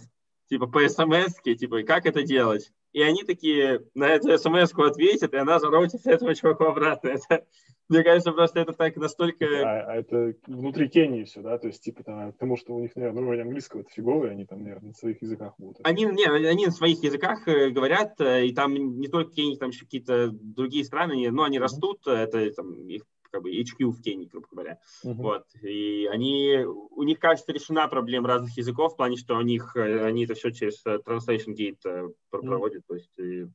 типа 0.48 0.66
по 0.66 0.80
смс, 0.90 1.36
типа 1.44 1.84
как 1.84 2.08
это 2.08 2.24
делать. 2.24 2.72
И 2.92 3.02
они 3.02 3.24
такие 3.24 3.82
на 3.94 4.08
эту 4.08 4.38
смс 4.38 4.74
ответят, 4.76 5.34
и 5.34 5.38
она 5.38 5.60
зароутится 5.60 6.12
этого 6.12 6.34
чувака 6.34 6.70
обратно. 6.70 7.10
Это, 7.10 7.46
мне 7.88 8.04
кажется, 8.04 8.32
просто 8.32 8.60
это 8.62 8.74
так 8.74 8.96
настолько... 8.98 9.46
А, 9.46 9.92
а 9.92 9.96
это 9.96 10.34
внутри 10.48 10.90
Кении 10.90 11.24
все, 11.24 11.42
да? 11.42 11.58
То 11.58 11.68
есть, 11.68 11.84
типа, 11.84 12.04
там, 12.04 12.32
потому 12.34 12.58
что 12.58 12.76
у 12.76 12.80
них, 12.80 12.96
наверное, 12.96 13.24
уровень 13.24 13.42
английского 13.42 13.82
это 13.82 13.92
фиговый, 13.92 14.32
они 14.32 14.46
там, 14.46 14.64
наверное, 14.64 14.90
на 14.90 14.94
своих 14.94 15.22
языках 15.22 15.54
будут. 15.58 15.78
Они, 15.84 16.06
не, 16.06 16.26
они 16.26 16.66
на 16.66 16.72
своих 16.72 17.04
языках 17.04 17.48
э, 17.48 17.70
говорят, 17.70 18.20
э, 18.22 18.48
и 18.48 18.54
там 18.54 18.74
не 18.74 19.08
только 19.08 19.34
Кения, 19.34 19.58
там 19.58 19.70
еще 19.70 19.86
какие-то 19.86 20.30
другие 20.32 20.84
страны, 20.84 21.30
но 21.32 21.44
они 21.44 21.58
mm-hmm. 21.58 21.62
растут, 21.62 22.08
это 22.08 22.52
там, 22.54 22.74
их 22.88 23.04
как 23.32 23.44
бы 23.44 23.52
HQ 23.52 23.86
в 23.86 24.02
Кении, 24.02 24.26
грубо 24.26 24.48
говоря. 24.52 24.80
Uh-huh. 25.06 25.14
Вот. 25.14 25.46
И 25.62 26.08
они, 26.08 26.64
у 26.66 27.04
них, 27.04 27.20
кажется, 27.20 27.52
решена 27.52 27.88
проблема 27.88 28.28
разных 28.28 28.58
языков 28.58 28.94
в 28.94 28.98
плане, 28.98 29.18
что 29.18 29.38
у 29.38 29.42
них, 29.42 29.76
э, 29.76 30.06
они 30.06 30.26
это 30.26 30.34
все 30.34 30.52
через 30.52 30.84
Translation 30.86 31.56
Gate 31.56 32.14
проводят. 32.30 32.84
Uh-huh. 32.84 32.88
То 32.88 32.96
есть, 32.96 33.20
и... 33.20 33.48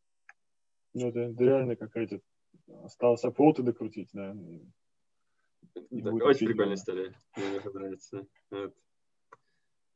Ну, 0.94 1.08
это, 1.08 1.20
это 1.20 1.44
реально 1.44 1.76
какая-то 1.76 2.20
Осталось 2.84 3.24
апфолты 3.24 3.62
докрутить, 3.62 4.10
да. 4.12 4.34
да 5.90 6.12
очень 6.12 6.46
прикольная 6.46 6.74
история. 6.74 7.14
Мне 7.36 7.60
нравится. 7.72 8.26
Вот. 8.50 8.74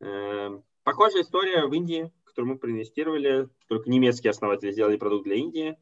Эм, 0.00 0.64
похожая 0.84 1.22
история 1.22 1.66
в 1.66 1.72
Индии, 1.72 2.12
которую 2.24 2.54
мы 2.54 2.58
проинвестировали. 2.58 3.48
Только 3.68 3.90
немецкие 3.90 4.30
основатели 4.30 4.72
сделали 4.72 4.96
продукт 4.96 5.24
для 5.24 5.36
Индии. 5.36 5.78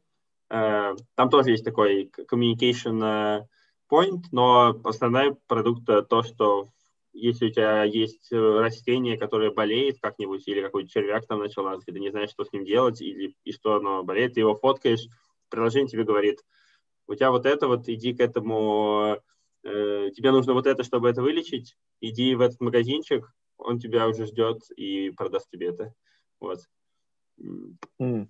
Э, 0.49 0.95
там 1.15 1.29
тоже 1.29 1.51
есть 1.51 1.65
такой 1.65 2.09
communication 2.31 3.03
э, 3.03 3.47
point, 3.89 4.23
но 4.31 4.79
основной 4.83 5.35
продукт 5.47 5.85
то, 5.85 6.23
что 6.23 6.67
если 7.13 7.47
у 7.47 7.51
тебя 7.51 7.83
есть 7.83 8.31
растение, 8.31 9.17
которое 9.17 9.51
болеет 9.51 9.97
как-нибудь, 9.99 10.47
или 10.47 10.61
какой-то 10.61 10.89
червяк 10.89 11.25
там 11.25 11.39
начал, 11.39 11.67
ты 11.81 11.91
не 11.99 12.11
знаешь, 12.11 12.29
что 12.29 12.45
с 12.45 12.51
ним 12.51 12.63
делать, 12.65 13.01
или 13.01 13.35
и 13.43 13.51
что 13.51 13.75
оно 13.75 14.03
болеет, 14.03 14.35
ты 14.35 14.41
его 14.41 14.55
фоткаешь, 14.55 15.07
приложение 15.49 15.89
тебе 15.89 16.03
говорит, 16.03 16.39
у 17.07 17.15
тебя 17.15 17.31
вот 17.31 17.45
это 17.45 17.67
вот, 17.67 17.87
иди 17.89 18.13
к 18.13 18.19
этому, 18.19 19.17
э, 19.63 20.09
тебе 20.15 20.31
нужно 20.31 20.53
вот 20.53 20.67
это, 20.67 20.83
чтобы 20.83 21.09
это 21.09 21.21
вылечить, 21.21 21.75
иди 22.01 22.35
в 22.35 22.41
этот 22.41 22.59
магазинчик, 22.61 23.25
он 23.57 23.79
тебя 23.79 24.07
уже 24.07 24.25
ждет 24.25 24.59
и 24.75 25.09
продаст 25.11 25.49
тебе 25.49 25.69
это. 25.69 25.93
Вот. 26.39 26.59
Mm. 27.99 28.27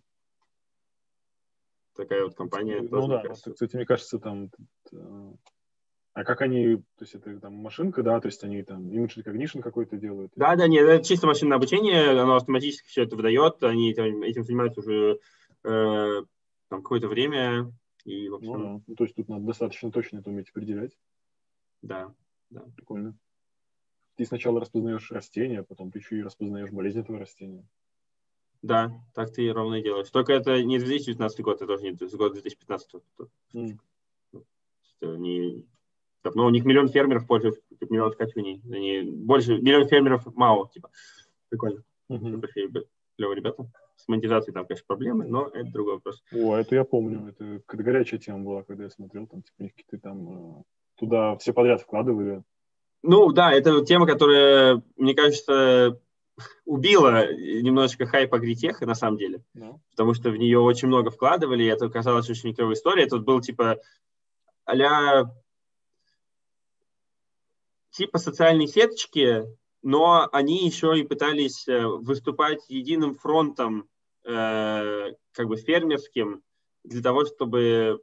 Такая 1.98 2.24
вот 2.24 2.36
компания. 2.36 2.82
Ну 2.82 2.90
тоже, 2.90 3.08
да, 3.08 3.22
кажется. 3.22 3.52
кстати, 3.52 3.76
мне 3.76 3.86
кажется, 3.86 4.20
там... 4.20 4.52
А 6.14 6.24
как 6.24 6.42
они, 6.42 6.78
то 6.78 7.02
есть 7.02 7.14
это 7.14 7.40
там 7.40 7.54
машинка, 7.54 8.02
да, 8.02 8.20
то 8.20 8.28
есть 8.28 8.44
они 8.44 8.64
там 8.64 8.90
image 8.90 9.18
recognition 9.18 9.62
какой-то 9.62 9.98
делают? 9.98 10.32
Да, 10.36 10.56
да, 10.56 10.68
нет, 10.68 10.88
это 10.88 11.04
чисто 11.04 11.28
машинное 11.28 11.58
обучение, 11.58 12.10
оно 12.20 12.36
автоматически 12.38 12.88
все 12.88 13.04
это 13.04 13.16
выдает, 13.16 13.62
они 13.64 13.92
этим, 13.92 14.24
этим 14.24 14.44
занимаются 14.44 14.80
уже 14.80 15.20
э, 15.64 16.24
там 16.70 16.82
какое-то 16.82 17.08
время, 17.08 17.72
и, 18.04 18.30
в 18.30 18.36
общем... 18.36 18.54
ну, 18.54 18.78
да. 18.78 18.84
ну, 18.88 18.96
то 18.96 19.04
есть 19.04 19.16
тут 19.16 19.30
надо 19.30 19.46
достаточно 19.46 19.92
точно 19.92 20.20
это 20.20 20.32
уметь 20.32 20.50
определять. 20.50 20.98
Да, 21.84 22.16
да. 22.50 22.64
Прикольно. 22.76 23.16
Ты 24.16 24.26
сначала 24.26 24.60
распознаешь 24.60 25.12
растение, 25.12 25.60
а 25.60 25.64
потом 25.64 25.92
ты 25.92 26.00
еще 26.00 26.18
и 26.18 26.24
распознаешь 26.24 26.72
болезнь 26.72 27.00
этого 27.00 27.20
растения. 27.20 27.68
Да, 28.62 28.92
так 29.14 29.32
ты 29.32 29.52
ровно 29.52 29.76
и 29.76 29.84
делаешь. 29.84 30.10
Только 30.10 30.34
это 30.34 30.62
не 30.64 30.80
2019 30.80 31.42
год, 31.42 31.58
это 31.58 31.68
тоже 31.68 31.84
не 31.84 31.92
год 31.92 32.34
2015. 32.34 32.90
Mm. 33.54 33.78
Не... 35.02 35.66
Но 36.34 36.46
у 36.46 36.50
них 36.50 36.66
миллион 36.66 36.90
фермеров 36.90 37.28
пользуются, 37.28 37.62
типа, 37.70 37.86
миллион 37.92 38.12
скачиваний. 38.12 38.62
Они 38.66 39.02
больше, 39.02 39.58
миллион 39.60 39.88
фермеров 39.88 40.26
мало, 40.36 40.70
типа. 40.74 40.90
Прикольно. 41.50 41.84
Mm-hmm. 42.12 42.86
Клевые 43.18 43.36
ребята. 43.36 43.72
С 43.96 44.08
монетизацией 44.08 44.54
там, 44.54 44.66
конечно, 44.66 44.86
проблемы, 44.86 45.26
но 45.26 45.48
это 45.48 45.72
другой 45.72 45.96
вопрос. 45.96 46.24
О, 46.32 46.56
это 46.56 46.76
я 46.76 46.84
помню. 46.84 47.30
Это 47.30 47.62
горячая 47.68 48.20
тема 48.20 48.44
была, 48.44 48.64
когда 48.64 48.84
я 48.84 48.90
смотрел, 48.90 49.28
там, 49.28 49.42
типа, 49.42 49.70
какие-то 49.70 49.98
там 49.98 50.60
э, 50.60 50.64
туда 50.98 51.36
все 51.38 51.54
подряд 51.54 51.82
вкладывали. 51.82 52.44
Ну, 53.04 53.32
да, 53.32 53.52
это 53.54 53.84
тема, 53.86 54.06
которая, 54.06 54.82
мне 54.98 55.16
кажется, 55.16 56.00
убила 56.66 57.34
немножечко 57.34 58.06
хайп 58.06 58.34
агритеха, 58.34 58.86
на 58.86 58.96
самом 58.96 59.18
деле. 59.18 59.44
No. 59.56 59.80
Потому 59.92 60.14
что 60.14 60.30
в 60.30 60.38
нее 60.38 60.60
очень 60.60 60.88
много 60.88 61.10
вкладывали, 61.10 61.64
и 61.64 61.68
это 61.68 61.86
оказалось 61.86 62.30
очень 62.30 62.54
клевая 62.54 62.76
история. 62.76 63.08
Тут 63.08 63.24
был, 63.24 63.42
типа, 63.42 63.80
а 64.66 65.26
типа 67.92 68.20
социальные 68.20 68.68
сеточки, 68.68 69.46
но 69.82 70.28
они 70.32 70.66
еще 70.66 71.00
и 71.00 71.04
пытались 71.04 71.68
э, 71.68 71.86
выступать 71.86 72.60
единым 72.70 73.16
фронтом, 73.16 73.90
э, 74.24 75.14
как 75.32 75.48
бы 75.48 75.58
фермерским, 75.58 76.44
для 76.84 77.02
того, 77.02 77.26
чтобы 77.26 78.02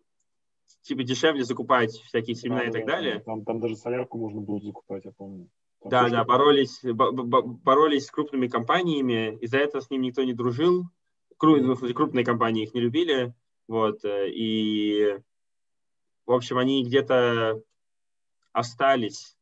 типа 0.82 1.04
дешевле 1.04 1.44
закупать 1.44 1.92
всякие 1.92 2.34
семена 2.34 2.60
да, 2.60 2.64
и 2.64 2.72
так 2.72 2.86
да, 2.86 2.92
далее. 2.92 3.20
Там, 3.20 3.44
там 3.44 3.60
даже 3.60 3.76
солярку 3.76 4.18
можно 4.18 4.40
было 4.40 4.60
закупать, 4.60 5.04
я 5.04 5.12
помню. 5.12 5.48
Да, 5.84 6.08
да, 6.08 6.24
боролись, 6.24 6.80
боролись 6.82 8.06
с 8.06 8.10
крупными 8.10 8.48
компаниями, 8.48 9.36
из-за 9.42 9.58
этого 9.58 9.82
с 9.82 9.90
ним 9.90 10.00
никто 10.00 10.24
не 10.24 10.32
дружил, 10.32 10.84
крупные 11.36 12.24
компании 12.24 12.64
их 12.64 12.74
не 12.74 12.80
любили, 12.80 13.34
вот, 13.68 14.04
э, 14.04 14.30
и, 14.30 15.18
в 16.26 16.32
общем, 16.32 16.58
они 16.58 16.84
где-то 16.84 17.62
остались, 18.52 19.36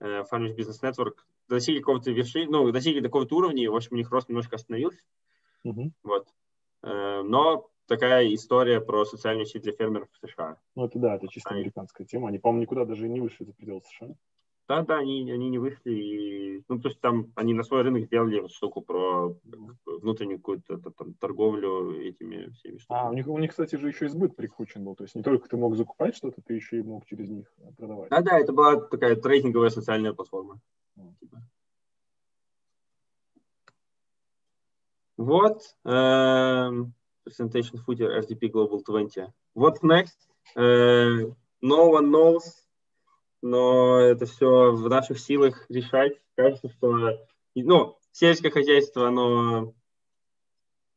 э, 0.00 0.24
Farmers 0.30 0.56
Business 0.56 0.82
Network, 0.82 1.18
достигли 1.48 1.78
какого-то 1.80 2.10
вершины, 2.10 2.50
ну, 2.50 2.72
достигли 2.72 3.00
какого-то 3.00 3.36
уровня, 3.36 3.70
в 3.70 3.76
общем, 3.76 3.90
у 3.92 3.96
них 3.96 4.10
рост 4.10 4.28
немножко 4.28 4.56
остановился, 4.56 5.00
uh-huh. 5.64 5.90
вот, 6.02 6.26
э, 6.82 7.22
но 7.22 7.70
такая 7.86 8.32
история 8.34 8.80
про 8.80 9.04
социальную 9.04 9.46
сеть 9.46 9.62
для 9.62 9.72
фермеров 9.72 10.08
в 10.10 10.26
США. 10.26 10.58
Ну, 10.74 10.86
это 10.86 10.98
да, 10.98 11.14
это 11.16 11.28
чисто 11.28 11.50
американская 11.50 12.06
тема, 12.06 12.28
они, 12.28 12.38
по-моему, 12.38 12.62
никуда 12.62 12.84
даже 12.84 13.08
не 13.08 13.20
вышли 13.20 13.44
за 13.44 13.52
пределы 13.52 13.82
США. 13.82 14.14
Да, 14.66 14.82
да, 14.82 14.98
они, 14.98 15.30
они 15.30 15.50
не 15.50 15.58
вышли. 15.58 15.92
И, 15.92 16.64
ну, 16.68 16.80
то 16.80 16.88
есть 16.88 17.00
там 17.00 17.30
они 17.34 17.52
на 17.52 17.64
свой 17.64 17.82
рынок 17.82 18.04
сделали 18.06 18.40
вот 18.40 18.50
штуку 18.50 18.80
про 18.80 19.36
внутреннюю 19.84 20.38
какую-то 20.38 20.78
там, 20.78 21.14
торговлю 21.14 22.00
этими 22.00 22.50
всеми 22.52 22.78
штуками. 22.78 23.00
А, 23.00 23.10
у 23.10 23.12
них, 23.12 23.28
у 23.28 23.38
них, 23.38 23.50
кстати, 23.50 23.76
же 23.76 23.88
еще 23.88 24.06
и 24.06 24.08
сбыт 24.08 24.34
прикручен 24.36 24.82
был. 24.82 24.94
То 24.96 25.04
есть 25.04 25.14
не 25.14 25.22
только 25.22 25.48
ты 25.48 25.58
мог 25.58 25.76
закупать 25.76 26.16
что-то, 26.16 26.40
ты 26.40 26.54
еще 26.54 26.78
и 26.78 26.82
мог 26.82 27.04
через 27.04 27.28
них 27.28 27.52
продавать. 27.76 28.08
Да, 28.08 28.22
да, 28.22 28.40
это 28.40 28.52
была 28.52 28.80
такая 28.80 29.16
трейдинговая 29.16 29.68
социальная 29.68 30.14
платформа. 30.14 30.58
Типа. 31.20 31.42
Вот. 35.18 35.62
Эм, 35.84 36.94
presentation 37.26 37.78
footer 37.86 38.18
FTP 38.18 38.50
Global 38.50 38.82
20. 38.82 39.28
What's 39.54 39.82
next? 39.82 40.16
Uh, 40.56 41.34
no 41.60 41.88
one 41.88 42.10
knows 42.10 42.63
но 43.44 44.00
это 44.00 44.24
все 44.24 44.72
в 44.72 44.88
наших 44.88 45.20
силах 45.20 45.66
решать. 45.68 46.18
Кажется, 46.34 46.70
что 46.70 47.18
ну, 47.54 47.98
сельское 48.10 48.50
хозяйство, 48.50 49.06
оно 49.06 49.74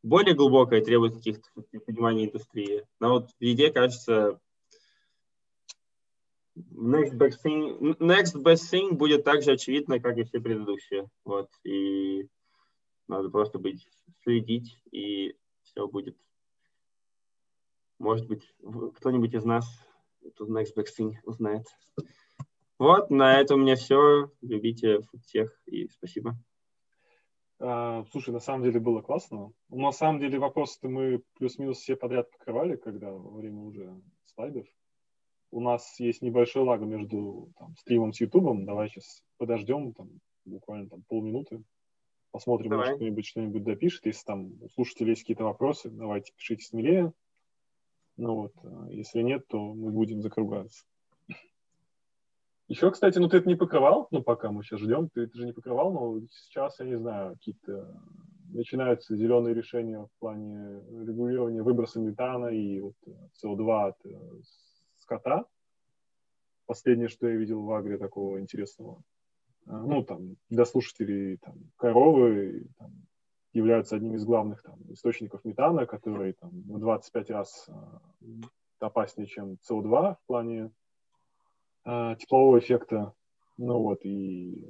более 0.01 0.33
глубокое, 0.33 0.81
требует 0.81 1.15
каких-то 1.15 1.49
понимания 1.85 2.25
индустрии. 2.25 2.87
Но 3.01 3.09
вот 3.09 3.31
в 3.31 3.43
еде, 3.43 3.69
кажется, 3.69 4.39
next 6.55 7.17
best 7.17 7.39
thing, 7.43 7.97
next 7.97 8.41
best 8.41 8.71
thing 8.71 8.93
будет 8.93 9.25
так 9.25 9.43
же 9.43 9.51
очевидно, 9.51 9.99
как 9.99 10.17
и 10.17 10.23
все 10.23 10.39
предыдущие. 10.39 11.09
Вот. 11.25 11.49
И 11.65 12.29
надо 13.09 13.29
просто 13.29 13.59
быть, 13.59 13.85
следить, 14.23 14.79
и 14.91 15.35
все 15.63 15.85
будет. 15.85 16.15
Может 17.99 18.25
быть, 18.27 18.49
кто-нибудь 18.95 19.33
из 19.33 19.43
нас 19.43 19.67
тут 20.37 20.47
next 20.47 20.77
best 20.77 20.97
thing 20.97 21.15
узнает. 21.23 21.65
Вот, 22.79 23.09
на 23.09 23.39
этом 23.39 23.59
у 23.59 23.63
меня 23.63 23.75
все. 23.75 24.31
Любите 24.41 25.01
всех 25.23 25.59
и 25.65 25.87
спасибо. 25.89 26.37
А, 27.59 28.05
слушай, 28.11 28.29
на 28.29 28.39
самом 28.39 28.63
деле 28.63 28.79
было 28.79 29.01
классно. 29.01 29.51
Ну, 29.69 29.77
на 29.77 29.91
самом 29.91 30.19
деле 30.19 30.37
вопросы-то 30.37 30.87
мы 30.87 31.23
плюс-минус 31.35 31.79
все 31.79 31.95
подряд 31.95 32.29
покрывали, 32.29 32.75
когда 32.75 33.11
во 33.11 33.31
время 33.31 33.61
уже 33.61 33.99
слайдов. 34.25 34.67
У 35.49 35.59
нас 35.59 35.99
есть 35.99 36.21
небольшой 36.21 36.63
лаг 36.63 36.81
между 36.81 37.51
там, 37.57 37.75
стримом 37.77 38.13
с 38.13 38.21
Ютубом. 38.21 38.65
Давай 38.65 38.89
сейчас 38.89 39.23
подождем 39.37 39.93
там, 39.93 40.19
буквально 40.45 40.89
там, 40.89 41.03
полминуты. 41.07 41.63
Посмотрим, 42.31 42.69
Давай. 42.69 42.87
может 42.87 42.97
кто-нибудь 42.97 43.25
что-нибудь 43.25 43.63
допишет. 43.63 44.05
Если 44.05 44.25
там 44.25 44.51
у 44.61 44.69
слушателей 44.69 45.11
есть 45.11 45.21
какие-то 45.23 45.45
вопросы, 45.45 45.89
давайте 45.89 46.33
пишите 46.33 46.63
смелее. 46.65 47.13
Ну 48.17 48.35
вот, 48.35 48.53
а 48.63 48.87
если 48.91 49.21
нет, 49.21 49.47
то 49.47 49.73
мы 49.73 49.91
будем 49.91 50.21
закругляться. 50.21 50.83
Еще, 52.67 52.91
кстати, 52.91 53.17
ну 53.17 53.29
ты 53.29 53.37
это 53.37 53.47
не 53.47 53.55
покрывал, 53.55 54.07
ну 54.11 54.21
пока 54.21 54.51
мы 54.51 54.61
сейчас 54.61 54.81
ждем, 54.81 55.09
ты 55.09 55.21
это 55.21 55.37
же 55.37 55.45
не 55.45 55.53
покрывал, 55.53 55.93
но 55.93 56.19
сейчас, 56.29 56.79
я 56.79 56.85
не 56.85 56.97
знаю, 56.97 57.33
какие-то 57.35 57.97
начинаются 58.49 59.15
зеленые 59.15 59.53
решения 59.53 59.99
в 59.99 60.19
плане 60.19 60.81
регулирования 61.05 61.63
выброса 61.63 61.99
метана 61.99 62.47
и 62.47 62.79
вот 62.81 62.95
СО2 63.43 63.87
от 63.87 64.05
э, 64.05 64.09
скота. 64.97 65.45
Последнее, 66.65 67.07
что 67.07 67.27
я 67.29 67.35
видел 67.35 67.61
в 67.61 67.71
Агре 67.71 67.97
такого 67.97 68.41
интересного. 68.41 69.01
А, 69.65 69.83
ну, 69.83 70.03
там, 70.03 70.35
для 70.49 70.65
слушателей 70.65 71.37
там, 71.37 71.55
коровы 71.77 72.67
там, 72.77 72.91
являются 73.53 73.95
одним 73.95 74.15
из 74.15 74.25
главных 74.25 74.61
там, 74.61 74.79
источников 74.91 75.45
метана, 75.45 75.85
который 75.85 76.33
там, 76.33 76.51
в 76.51 76.79
25 76.79 77.29
раз 77.31 77.69
опаснее, 78.79 79.27
чем 79.27 79.57
СО2 79.69 80.15
в 80.15 80.27
плане 80.27 80.71
а, 81.87 82.15
теплового 82.15 82.59
эффекта. 82.59 83.13
Ну 83.57 83.79
вот, 83.79 84.01
и 84.03 84.67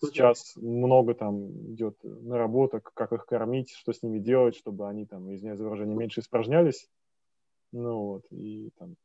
сейчас 0.00 0.56
много 0.56 1.14
там 1.14 1.72
идет 1.72 1.96
наработок, 2.02 2.90
как 2.94 3.12
их 3.12 3.26
кормить, 3.26 3.70
что 3.70 3.92
с 3.92 4.02
ними 4.02 4.18
делать, 4.18 4.56
чтобы 4.56 4.88
они 4.88 5.06
там, 5.06 5.32
извиняюсь 5.32 5.58
за 5.58 5.64
выражение, 5.64 5.96
меньше 5.96 6.20
испражнялись. 6.20 6.88
Ну 7.72 7.98
вот, 8.06 8.24
и 8.32 8.70
там, 8.76 8.96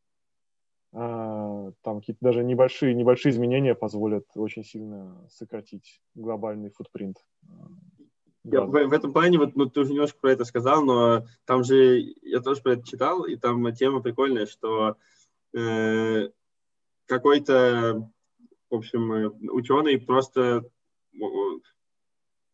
а, 0.94 1.72
там 1.84 2.00
какие-то 2.00 2.26
даже 2.26 2.44
небольшие, 2.44 2.96
небольшие 2.96 3.34
изменения 3.34 3.76
позволят 3.76 4.26
очень 4.34 4.64
сильно 4.64 5.28
сократить 5.30 6.02
глобальный 6.16 6.72
футпринт. 6.72 7.24
Я 8.46 8.62
в, 8.62 8.72
в 8.72 8.94
этом 8.94 9.14
плане, 9.14 9.38
вот 9.38 9.56
ну, 9.56 9.68
ты 9.68 9.82
уже 9.82 9.94
немножко 9.94 10.18
про 10.20 10.32
это 10.32 10.44
сказал, 10.44 10.84
но 10.84 11.26
там 11.46 11.64
же 11.64 12.00
я 12.24 12.40
тоже 12.40 12.64
про 12.64 12.74
это 12.74 12.84
читал, 12.84 13.26
и 13.26 13.36
там 13.36 13.72
тема 13.76 14.02
прикольная, 14.02 14.48
что 14.48 14.98
э, 15.56 16.30
какой-то, 17.06 18.10
в 18.70 18.76
общем, 18.76 19.12
э, 19.14 19.30
ученый 19.52 20.00
просто 20.00 20.64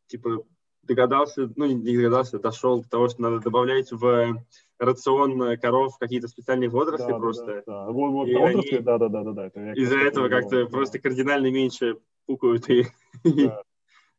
типа 0.07 0.45
догадался, 0.83 1.49
ну 1.55 1.65
не 1.65 1.95
догадался, 1.95 2.39
дошел 2.39 2.81
до 2.81 2.89
того, 2.89 3.07
что 3.07 3.21
надо 3.21 3.39
добавлять 3.39 3.91
в 3.91 4.43
рацион 4.79 5.57
коров 5.57 5.97
какие-то 5.97 6.27
специальные 6.27 6.69
водоросли 6.69 7.11
да, 7.11 7.17
просто. 7.19 7.45
Да, 7.45 7.85
да. 7.85 7.91
Вот, 7.91 8.11
вот 8.11 8.29
водоросли, 8.29 8.77
да, 8.79 8.97
да, 8.97 9.09
да, 9.09 9.23
да, 9.23 9.33
да. 9.33 9.73
Из-за 9.73 9.97
этого 9.97 10.27
как-то 10.29 10.63
да. 10.63 10.69
просто 10.69 10.99
кардинально 10.99 11.51
меньше 11.51 11.97
пукают 12.25 12.69
и, 12.69 12.85
да. 13.23 13.61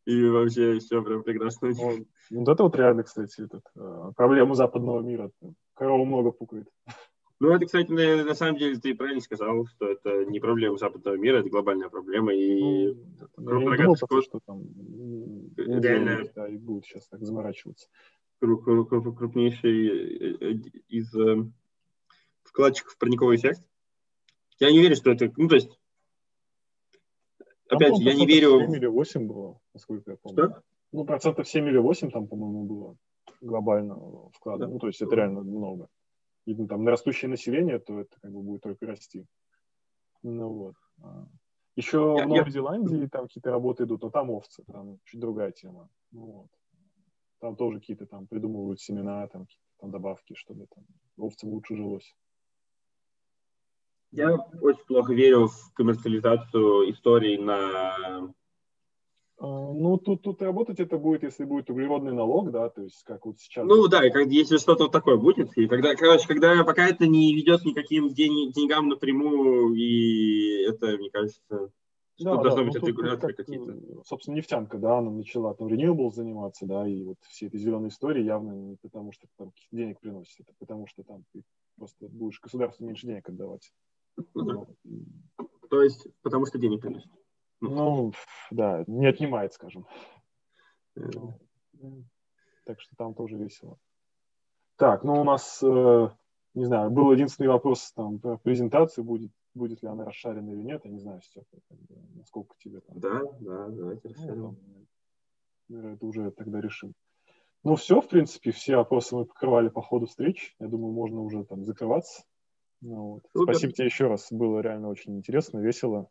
и, 0.06 0.28
вообще 0.28 0.78
все 0.78 1.02
прям 1.02 1.22
прекрасно. 1.22 1.72
Вот, 1.72 2.00
вот 2.30 2.48
это 2.48 2.62
вот 2.62 2.76
реально, 2.76 3.02
кстати, 3.02 3.42
этот, 3.42 3.64
э, 3.76 4.12
проблема 4.16 4.54
западного 4.54 5.00
мира. 5.00 5.30
Корова 5.74 6.04
много 6.04 6.30
пукает. 6.30 6.68
Ну, 7.42 7.50
это, 7.50 7.66
кстати, 7.66 7.90
на, 7.90 8.24
на 8.24 8.34
самом 8.36 8.56
деле 8.56 8.78
ты 8.78 8.94
правильно 8.94 9.20
сказал, 9.20 9.66
что 9.66 9.88
это 9.88 10.24
не 10.26 10.38
проблема 10.38 10.78
западного 10.78 11.16
мира, 11.16 11.38
это 11.38 11.50
глобальная 11.50 11.88
проблема. 11.88 12.32
И 12.32 12.94
ну, 13.36 13.76
думал, 13.76 13.96
скот, 13.96 14.22
что 14.22 14.38
там 14.46 14.62
реально 15.56 16.22
да, 16.36 16.46
и 16.46 16.56
будут 16.56 16.84
сейчас 16.84 17.08
так 17.08 17.24
заморачиваться. 17.24 17.88
Крупнейший 18.38 19.88
э, 19.88 20.36
э, 20.40 20.52
из 20.86 21.12
э, 21.16 21.44
вкладчиков 22.44 22.96
парниковый 22.96 23.38
эффект. 23.38 23.60
Я 24.60 24.70
не 24.70 24.80
верю, 24.80 24.94
что 24.94 25.10
это... 25.10 25.32
Ну, 25.36 25.48
то 25.48 25.56
есть, 25.56 25.80
опять 27.68 27.98
я 27.98 28.14
не 28.14 28.24
верю... 28.24 28.60
7 28.60 28.76
или 28.76 28.86
8 28.86 29.26
было, 29.26 29.58
насколько 29.74 30.12
я 30.12 30.16
помню. 30.16 30.44
Что? 30.44 30.62
Ну, 30.92 31.04
процентов 31.04 31.48
7 31.48 31.66
или 31.66 31.78
8 31.78 32.12
там, 32.12 32.28
по-моему, 32.28 32.66
было 32.66 32.96
глобально 33.40 33.96
вклада. 34.32 34.66
Да. 34.66 34.72
Ну, 34.72 34.78
то 34.78 34.86
есть 34.86 35.02
это 35.02 35.16
реально 35.16 35.40
много 35.40 35.88
и 36.44 36.54
ну, 36.54 36.66
там 36.66 36.84
на 36.84 36.90
растущее 36.90 37.28
население, 37.28 37.78
то 37.78 38.00
это 38.00 38.16
как 38.20 38.32
бы 38.32 38.42
будет 38.42 38.62
только 38.62 38.86
расти. 38.86 39.26
Ну 40.22 40.48
вот. 40.48 40.74
А. 41.02 41.26
Еще 41.76 42.16
я, 42.18 42.24
в 42.24 42.28
Новой 42.28 42.44
я... 42.44 42.50
Зеландии 42.50 43.06
там 43.06 43.26
какие-то 43.26 43.50
работы 43.50 43.84
идут, 43.84 44.02
но 44.02 44.10
там 44.10 44.30
овцы, 44.30 44.64
там 44.64 44.98
чуть 45.04 45.20
другая 45.20 45.52
тема. 45.52 45.88
Ну, 46.10 46.24
вот. 46.24 46.50
Там 47.40 47.56
тоже 47.56 47.80
какие-то 47.80 48.06
там 48.06 48.26
придумывают 48.26 48.80
семена, 48.80 49.26
там, 49.28 49.46
там 49.78 49.90
добавки, 49.90 50.34
чтобы 50.34 50.66
там 50.72 50.84
овцам 51.16 51.50
лучше 51.50 51.76
жилось. 51.76 52.14
Я 54.10 54.34
очень 54.36 54.84
плохо 54.86 55.14
верю 55.14 55.48
в 55.48 55.72
коммерциализацию 55.72 56.90
историй 56.90 57.38
на 57.38 58.32
ну, 59.42 59.98
тут, 59.98 60.22
тут 60.22 60.40
работать 60.40 60.78
это 60.78 60.98
будет, 60.98 61.24
если 61.24 61.44
будет 61.44 61.68
углеродный 61.68 62.12
налог, 62.12 62.52
да, 62.52 62.68
то 62.68 62.82
есть 62.82 63.02
как 63.04 63.26
вот 63.26 63.40
сейчас. 63.40 63.66
Ну 63.66 63.88
да, 63.88 64.06
и 64.06 64.10
как, 64.10 64.28
если 64.28 64.56
что-то 64.56 64.88
такое 64.88 65.16
будет, 65.16 65.56
и 65.58 65.66
когда, 65.66 65.96
короче, 65.96 66.28
когда 66.28 66.62
пока 66.62 66.88
это 66.88 67.08
не 67.08 67.34
ведет 67.34 67.64
никаким 67.64 68.10
день, 68.10 68.52
деньгам 68.52 68.88
напрямую, 68.88 69.74
и 69.74 70.64
это, 70.68 70.96
мне 70.96 71.10
кажется, 71.10 71.42
да, 72.20 72.36
да, 72.36 72.42
должно 72.42 72.64
быть 72.64 72.80
ну, 72.80 72.86
регуляторы 72.86 73.34
как, 73.34 73.46
какие-то. 73.46 74.04
Собственно, 74.04 74.36
нефтянка, 74.36 74.78
да, 74.78 74.98
она 74.98 75.10
начала 75.10 75.54
там 75.54 75.66
renewables 75.66 76.12
заниматься, 76.12 76.66
да, 76.66 76.86
и 76.86 77.02
вот 77.02 77.16
все 77.28 77.46
эти 77.46 77.56
зеленые 77.56 77.88
истории 77.88 78.22
явно 78.22 78.52
не 78.52 78.76
потому, 78.76 79.12
что 79.12 79.26
там 79.36 79.52
денег 79.72 79.98
приносит, 79.98 80.38
это 80.40 80.52
потому, 80.58 80.86
что 80.86 81.02
там 81.02 81.24
ты 81.32 81.42
просто 81.76 82.08
будешь 82.08 82.40
государству 82.40 82.86
меньше 82.86 83.06
денег 83.08 83.28
отдавать. 83.28 83.72
Ну, 84.34 84.44
да. 84.44 85.44
То 85.68 85.82
есть, 85.82 86.06
потому 86.22 86.46
что 86.46 86.58
денег 86.58 86.80
приносит. 86.80 87.10
Ну, 87.62 88.12
да, 88.50 88.84
не 88.86 89.06
отнимает, 89.06 89.52
скажем. 89.52 89.86
Так 92.64 92.80
что 92.80 92.96
там 92.96 93.14
тоже 93.14 93.36
весело. 93.36 93.78
Так, 94.76 95.04
ну 95.04 95.20
у 95.20 95.24
нас, 95.24 95.62
э, 95.62 96.08
не 96.54 96.64
знаю, 96.64 96.90
был 96.90 97.12
единственный 97.12 97.48
вопрос 97.48 97.92
там 97.92 98.18
про 98.18 98.36
презентацию 98.38 99.04
будет. 99.04 99.30
будет 99.54 99.82
ли 99.82 99.88
она 99.88 100.04
расшарена 100.04 100.50
или 100.50 100.62
нет, 100.62 100.84
я 100.84 100.90
не 100.90 100.98
знаю, 100.98 101.20
Степа, 101.22 101.58
насколько 102.14 102.54
тебе 102.58 102.80
там. 102.80 102.98
Да, 102.98 103.22
да, 103.40 103.68
давайте 103.68 104.08
ну, 104.08 104.14
расшарим. 104.14 104.58
Ну, 105.68 105.88
это 105.88 106.06
уже 106.06 106.30
тогда 106.32 106.60
решим. 106.60 106.94
Ну, 107.64 107.76
все, 107.76 108.00
в 108.00 108.08
принципе, 108.08 108.50
все 108.50 108.76
вопросы 108.76 109.14
мы 109.14 109.24
покрывали 109.24 109.68
по 109.68 109.82
ходу 109.82 110.06
встреч. 110.06 110.56
Я 110.58 110.66
думаю, 110.66 110.92
можно 110.92 111.20
уже 111.20 111.44
там 111.44 111.64
закрываться. 111.64 112.24
Ну, 112.80 113.20
вот. 113.34 113.44
Спасибо 113.44 113.72
тебе 113.72 113.86
еще 113.86 114.08
раз. 114.08 114.32
Было 114.32 114.60
реально 114.60 114.88
очень 114.88 115.16
интересно, 115.16 115.58
весело. 115.58 116.10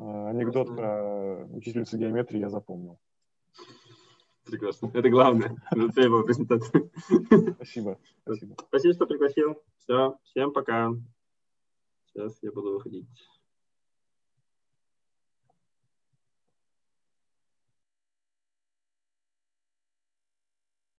А, 0.00 0.30
анекдот 0.30 0.74
про 0.74 1.44
учительницу 1.52 1.98
геометрии 1.98 2.40
я 2.40 2.48
запомнил. 2.48 2.98
Прекрасно. 4.44 4.90
Это 4.94 5.10
главное. 5.10 5.56
Это 5.70 5.88
твоя 5.90 6.22
презентация. 6.22 6.90
Спасибо. 7.54 7.98
Спасибо. 8.22 8.56
Спасибо, 8.68 8.94
что 8.94 9.06
пригласил. 9.06 9.62
Все. 9.78 10.16
Всем 10.24 10.52
пока. 10.52 10.90
Сейчас 12.06 12.38
я 12.42 12.50
буду 12.50 12.72
выходить. 12.72 13.06